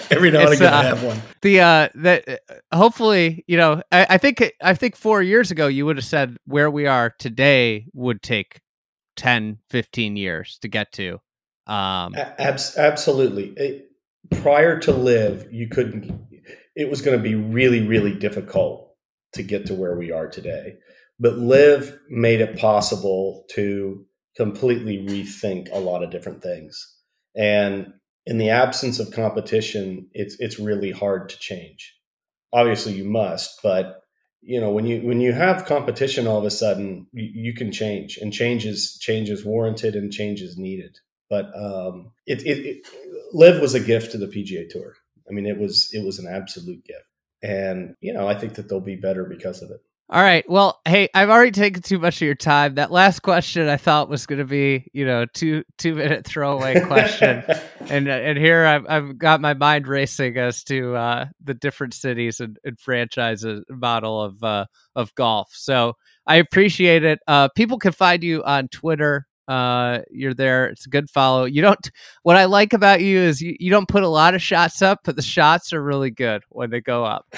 every 0.09 0.31
now 0.31 0.45
and 0.45 0.53
again, 0.53 0.73
uh, 0.73 0.77
I 0.77 0.83
have 0.83 1.03
one. 1.03 1.21
The 1.41 1.59
uh, 1.59 1.89
that 1.95 2.27
uh, 2.29 2.77
hopefully, 2.77 3.43
you 3.45 3.57
know, 3.57 3.81
I, 3.91 4.07
I 4.11 4.17
think 4.17 4.53
I 4.61 4.73
think 4.73 4.95
four 4.95 5.21
years 5.21 5.51
ago 5.51 5.67
you 5.67 5.85
would 5.85 5.97
have 5.97 6.05
said 6.05 6.37
where 6.45 6.71
we 6.71 6.87
are 6.87 7.13
today 7.19 7.87
would 7.93 8.21
take 8.21 8.61
10, 9.17 9.59
15 9.69 10.15
years 10.15 10.57
to 10.61 10.67
get 10.67 10.91
to. 10.93 11.19
Um, 11.67 12.15
Abs- 12.15 12.77
absolutely. 12.77 13.49
It, 13.57 13.89
prior 14.41 14.79
to 14.79 14.91
LIV, 14.91 15.51
you 15.51 15.67
couldn't. 15.67 16.27
It 16.75 16.89
was 16.89 17.01
going 17.01 17.17
to 17.17 17.23
be 17.23 17.35
really, 17.35 17.85
really 17.85 18.13
difficult 18.13 18.93
to 19.33 19.43
get 19.43 19.65
to 19.67 19.73
where 19.73 19.97
we 19.97 20.11
are 20.11 20.27
today. 20.27 20.75
But 21.19 21.37
LIV 21.37 21.97
made 22.09 22.41
it 22.41 22.57
possible 22.57 23.45
to 23.51 24.05
completely 24.35 25.05
rethink 25.07 25.69
a 25.71 25.79
lot 25.79 26.03
of 26.03 26.11
different 26.11 26.43
things. 26.43 26.93
And 27.35 27.93
in 28.25 28.37
the 28.37 28.49
absence 28.49 28.99
of 28.99 29.11
competition, 29.11 30.07
it's 30.13 30.35
it's 30.39 30.59
really 30.59 30.91
hard 30.91 31.29
to 31.29 31.39
change. 31.39 31.95
Obviously, 32.53 32.93
you 32.93 33.05
must, 33.05 33.59
but 33.61 34.01
you 34.41 34.59
know 34.59 34.71
when 34.71 34.85
you 34.85 35.01
when 35.01 35.21
you 35.21 35.33
have 35.33 35.65
competition, 35.65 36.27
all 36.27 36.39
of 36.39 36.45
a 36.45 36.51
sudden 36.51 37.07
you, 37.13 37.29
you 37.33 37.53
can 37.53 37.71
change, 37.71 38.17
and 38.17 38.33
change 38.33 38.65
is 38.65 38.97
change 38.99 39.29
is 39.29 39.45
warranted 39.45 39.95
and 39.95 40.11
change 40.11 40.41
is 40.41 40.57
needed. 40.57 40.97
But 41.29 41.45
um, 41.55 42.11
it, 42.27 42.45
it, 42.45 42.65
it 42.65 42.87
LIV 43.33 43.59
was 43.61 43.73
a 43.73 43.79
gift 43.79 44.11
to 44.11 44.17
the 44.17 44.27
PGA 44.27 44.69
Tour. 44.69 44.95
I 45.27 45.33
mean, 45.33 45.45
it 45.45 45.59
was 45.59 45.89
it 45.93 46.03
was 46.03 46.19
an 46.19 46.27
absolute 46.27 46.83
gift, 46.83 47.05
and 47.43 47.95
you 48.01 48.13
know 48.13 48.27
I 48.27 48.35
think 48.35 48.55
that 48.55 48.69
they'll 48.69 48.79
be 48.79 48.95
better 48.95 49.25
because 49.25 49.61
of 49.61 49.69
it. 49.69 49.81
All 50.07 50.21
right. 50.21 50.47
Well, 50.47 50.79
hey, 50.85 51.09
I've 51.15 51.31
already 51.31 51.49
taken 51.49 51.81
too 51.81 51.97
much 51.97 52.17
of 52.17 52.27
your 52.27 52.35
time. 52.35 52.75
That 52.75 52.91
last 52.91 53.21
question 53.21 53.67
I 53.67 53.77
thought 53.77 54.07
was 54.07 54.27
going 54.27 54.37
to 54.37 54.45
be, 54.45 54.87
you 54.93 55.03
know, 55.03 55.25
two 55.25 55.63
two 55.79 55.95
minute 55.95 56.27
throwaway 56.27 56.79
question, 56.81 57.43
and 57.89 58.07
and 58.07 58.37
here 58.37 58.65
I've 58.65 58.85
I've 58.87 59.17
got 59.17 59.41
my 59.41 59.55
mind 59.55 59.87
racing 59.87 60.37
as 60.37 60.63
to 60.65 60.95
uh, 60.95 61.25
the 61.43 61.55
different 61.55 61.95
cities 61.95 62.39
and, 62.39 62.59
and 62.63 62.79
franchises 62.79 63.63
model 63.67 64.21
of 64.21 64.43
uh, 64.43 64.65
of 64.95 65.13
golf. 65.15 65.49
So 65.53 65.93
I 66.27 66.35
appreciate 66.35 67.03
it. 67.03 67.17
Uh, 67.27 67.47
people 67.55 67.79
can 67.79 67.91
find 67.91 68.23
you 68.23 68.43
on 68.43 68.67
Twitter 68.67 69.25
uh, 69.47 69.99
you're 70.09 70.33
there. 70.33 70.65
It's 70.67 70.85
a 70.85 70.89
good 70.89 71.09
follow. 71.09 71.45
You 71.45 71.61
don't. 71.61 71.91
What 72.23 72.37
I 72.37 72.45
like 72.45 72.73
about 72.73 73.01
you 73.01 73.19
is 73.19 73.39
you, 73.39 73.55
you 73.59 73.69
don't 73.69 73.87
put 73.87 74.01
a 74.01 74.07
lot 74.07 74.33
of 74.33 74.41
shots 74.41 74.81
up, 74.81 75.01
but 75.03 75.15
the 75.15 75.21
shots 75.21 75.73
are 75.73 75.83
really 75.83 76.09
good 76.09 76.41
when 76.49 76.71
they 76.71 76.81
go 76.81 77.05
up. 77.05 77.27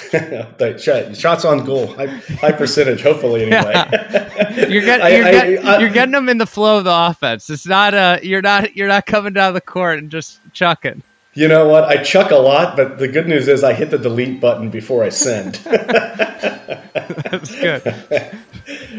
shots 1.14 1.44
on 1.44 1.66
goal, 1.66 1.88
high, 1.88 2.06
high 2.06 2.52
percentage. 2.52 3.02
Hopefully, 3.02 3.52
anyway. 3.52 3.74
you're, 4.70 4.80
get, 4.80 5.12
you're, 5.12 5.26
I, 5.26 5.30
get, 5.30 5.64
I, 5.66 5.78
you're 5.80 5.90
getting 5.90 6.12
them 6.12 6.30
in 6.30 6.38
the 6.38 6.46
flow 6.46 6.78
of 6.78 6.84
the 6.84 6.94
offense. 6.94 7.50
It's 7.50 7.66
not 7.66 7.92
a. 7.92 8.20
You're 8.22 8.40
not. 8.40 8.76
You're 8.76 8.88
not 8.88 9.04
coming 9.04 9.34
down 9.34 9.52
the 9.52 9.60
court 9.60 9.98
and 9.98 10.10
just 10.10 10.40
chucking. 10.54 11.02
You 11.38 11.46
know 11.46 11.68
what? 11.68 11.84
I 11.84 12.02
chuck 12.02 12.32
a 12.32 12.36
lot, 12.36 12.76
but 12.76 12.98
the 12.98 13.06
good 13.06 13.28
news 13.28 13.46
is 13.46 13.62
I 13.62 13.72
hit 13.72 13.92
the 13.92 13.98
delete 13.98 14.40
button 14.40 14.70
before 14.70 15.04
I 15.04 15.10
send. 15.10 15.54
That's 15.64 17.54
good. 17.54 17.82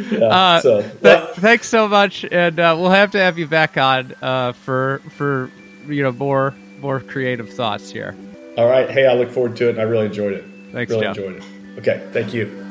yeah, 0.10 0.26
uh, 0.26 0.62
so, 0.62 0.82
th- 0.82 1.36
thanks 1.36 1.68
so 1.68 1.90
much, 1.90 2.24
and 2.32 2.58
uh, 2.58 2.78
we'll 2.80 2.92
have 2.92 3.12
to 3.12 3.20
have 3.20 3.38
you 3.38 3.46
back 3.46 3.76
on 3.76 4.16
uh, 4.22 4.54
for 4.54 5.02
for 5.18 5.52
you 5.90 6.02
know 6.02 6.14
more 6.14 6.56
more 6.80 7.02
creative 7.02 7.50
thoughts 7.54 7.92
here. 7.92 8.16
All 8.58 8.70
right. 8.70 8.90
Hey, 8.90 9.06
I 9.06 9.16
look 9.16 9.32
forward 9.32 9.58
to 9.58 9.68
it. 9.68 9.72
and 9.72 9.82
I 9.82 9.84
really 9.84 10.06
enjoyed 10.06 10.32
it. 10.32 10.46
Thanks, 10.72 10.92
really 10.92 11.04
Joe. 11.04 11.10
enjoyed 11.10 11.36
it. 11.36 11.44
Okay. 11.80 12.08
Thank 12.14 12.34
you. 12.34 12.69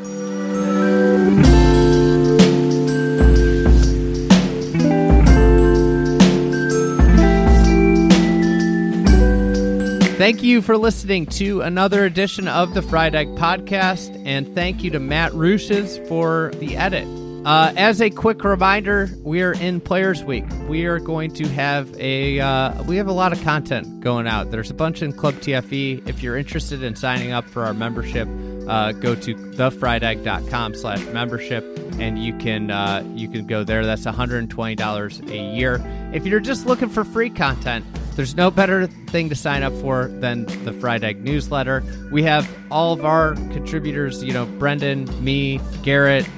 Thank 10.18 10.42
you 10.42 10.62
for 10.62 10.76
listening 10.76 11.26
to 11.26 11.60
another 11.60 12.04
edition 12.04 12.48
of 12.48 12.74
the 12.74 12.82
Fried 12.82 13.14
Egg 13.14 13.28
Podcast, 13.36 14.20
and 14.26 14.52
thank 14.52 14.82
you 14.82 14.90
to 14.90 14.98
Matt 14.98 15.30
Ruches 15.30 16.04
for 16.08 16.50
the 16.56 16.76
edit. 16.76 17.06
Uh, 17.46 17.72
as 17.76 18.02
a 18.02 18.10
quick 18.10 18.42
reminder, 18.42 19.08
we 19.22 19.42
are 19.42 19.52
in 19.52 19.80
Players 19.80 20.24
Week. 20.24 20.44
We 20.68 20.86
are 20.86 20.98
going 20.98 21.32
to 21.34 21.46
have 21.46 21.96
a 22.00 22.40
uh, 22.40 22.82
we 22.82 22.96
have 22.96 23.06
a 23.06 23.12
lot 23.12 23.32
of 23.32 23.40
content 23.44 24.00
going 24.00 24.26
out. 24.26 24.50
There's 24.50 24.72
a 24.72 24.74
bunch 24.74 25.02
in 25.02 25.12
Club 25.12 25.34
TFE. 25.34 26.08
If 26.08 26.20
you're 26.20 26.36
interested 26.36 26.82
in 26.82 26.96
signing 26.96 27.30
up 27.30 27.48
for 27.48 27.64
our 27.64 27.72
membership, 27.72 28.26
uh, 28.68 28.92
go 28.92 29.14
to 29.14 29.34
thefriedegg.com 29.34 30.74
slash 30.74 31.04
membership 31.06 31.64
and 31.98 32.22
you 32.22 32.36
can 32.38 32.70
uh, 32.70 33.02
you 33.14 33.28
can 33.28 33.46
go 33.46 33.64
there. 33.64 33.84
That's 33.84 34.04
$120 34.04 35.30
a 35.30 35.56
year. 35.56 36.10
If 36.12 36.26
you're 36.26 36.40
just 36.40 36.66
looking 36.66 36.88
for 36.88 37.04
free 37.04 37.30
content, 37.30 37.84
there's 38.14 38.34
no 38.34 38.50
better 38.50 38.86
thing 38.86 39.28
to 39.28 39.34
sign 39.34 39.62
up 39.62 39.72
for 39.74 40.08
than 40.08 40.44
the 40.64 40.72
Fried 40.72 41.04
Egg 41.04 41.22
newsletter. 41.22 41.84
We 42.10 42.22
have 42.24 42.48
all 42.70 42.92
of 42.92 43.04
our 43.04 43.34
contributors, 43.34 44.24
you 44.24 44.32
know, 44.32 44.44
Brendan, 44.44 45.06
me, 45.22 45.60
Garrett, 45.82 46.28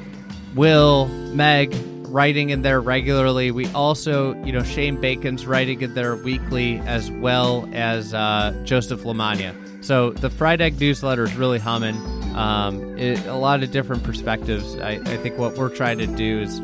Will, 0.55 1.07
Meg, 1.35 1.75
writing 2.07 2.51
in 2.51 2.63
there 2.63 2.81
regularly. 2.81 3.51
We 3.51 3.67
also, 3.69 4.35
you 4.45 4.53
know, 4.53 4.63
Shane 4.63 5.01
Bacon's 5.01 5.47
writing 5.47 5.81
in 5.81 5.95
there 5.95 6.17
weekly 6.17 6.81
as 6.81 7.11
well 7.11 7.69
as 7.73 8.13
uh, 8.13 8.61
Joseph 8.65 9.03
LaMagna. 9.03 9.83
So 9.83 10.11
the 10.11 10.29
Fried 10.29 10.61
Egg 10.61 10.79
newsletter 10.79 11.25
is 11.25 11.35
really 11.35 11.59
humming. 11.59 11.97
Um, 12.35 12.97
it, 12.99 13.25
a 13.27 13.35
lot 13.35 13.63
of 13.63 13.71
different 13.71 14.03
perspectives. 14.03 14.77
I, 14.77 14.93
I 14.93 15.17
think 15.17 15.39
what 15.39 15.57
we're 15.57 15.75
trying 15.75 15.99
to 15.99 16.07
do 16.07 16.41
is 16.41 16.61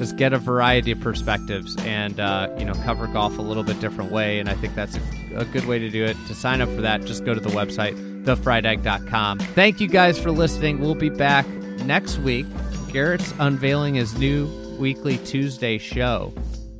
is 0.00 0.12
get 0.12 0.32
a 0.32 0.38
variety 0.38 0.92
of 0.92 1.00
perspectives 1.00 1.76
and 1.80 2.20
uh, 2.20 2.48
you 2.58 2.64
know 2.64 2.72
cover 2.84 3.06
golf 3.06 3.38
a 3.38 3.42
little 3.42 3.62
bit 3.62 3.80
different 3.80 4.10
way 4.10 4.38
and 4.38 4.48
i 4.48 4.54
think 4.54 4.74
that's 4.74 4.96
a, 4.96 5.00
a, 5.36 5.44
good 5.46 5.66
way 5.66 5.78
to 5.78 5.90
do 5.90 6.04
it. 6.04 6.16
To 6.26 6.34
sign 6.34 6.60
up 6.60 6.68
for 6.70 6.80
that 6.80 7.04
just 7.04 7.24
go 7.24 7.34
to 7.34 7.40
the 7.40 7.50
website 7.50 7.94
thefriedegg.com 8.24 9.38
thank 9.38 9.80
you 9.80 9.88
guys 9.88 10.18
for 10.18 10.30
listening. 10.30 10.80
We'll 10.80 10.94
be 10.94 11.08
back 11.08 11.46
next 11.84 12.18
week. 12.18 12.46
Garrett's 12.92 13.32
unveiling 13.38 13.94
his 13.94 14.18
new 14.18 14.46
weekly 14.78 15.18
tuesday 15.18 15.78
show. 15.78 16.32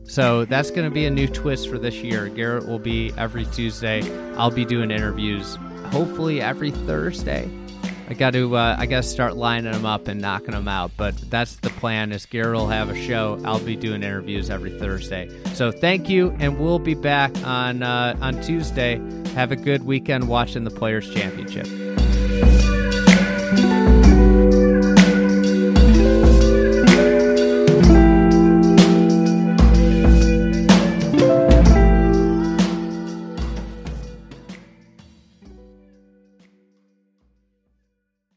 So 0.05 0.45
that's 0.45 0.71
going 0.71 0.89
to 0.89 0.91
be 0.91 1.07
a 1.07 1.11
new 1.11 1.29
twist 1.29 1.69
for 1.69 1.79
this 1.79 1.95
year. 1.97 2.29
Garrett 2.29 2.67
will 2.67 2.81
be 2.81 3.12
every 3.17 3.47
tuesday. 3.47 4.03
I'll 4.35 4.51
be 4.51 4.65
doing 4.65 4.91
interviews 4.91 5.57
hopefully 5.91 6.41
every 6.41 6.71
thursday 6.71 7.51
I 8.11 8.15
got 8.15 8.32
to 8.32 8.57
uh, 8.57 8.74
I 8.77 8.87
got 8.87 9.05
to 9.05 9.09
start 9.09 9.37
lining 9.37 9.70
them 9.70 9.87
up 9.87 10.09
and 10.09 10.20
knocking 10.20 10.51
them 10.51 10.66
out. 10.66 10.91
But 10.97 11.16
that's 11.31 11.57
the 11.57 11.70
plan. 11.70 12.11
Is 12.11 12.27
Garrett 12.27 12.57
will 12.57 12.66
have 12.66 12.91
a 12.91 13.01
show. 13.01 13.41
I'll 13.45 13.61
be 13.61 13.77
doing 13.77 14.03
interviews 14.03 14.51
every 14.51 14.77
Thursday. 14.81 15.31
So 15.55 15.70
thank 15.70 16.09
you, 16.09 16.35
and 16.41 16.59
we'll 16.59 16.81
be 16.81 16.95
back 16.95 17.31
on 17.47 17.85
uh, 17.85 18.16
on 18.20 18.43
Tuesday. 18.43 19.01
Have 19.35 19.53
a 19.53 19.57
good 19.57 19.85
weekend 19.85 20.28
watching 20.28 20.65
the 20.65 20.73
Players 20.73 21.09
Championship. 21.15 22.00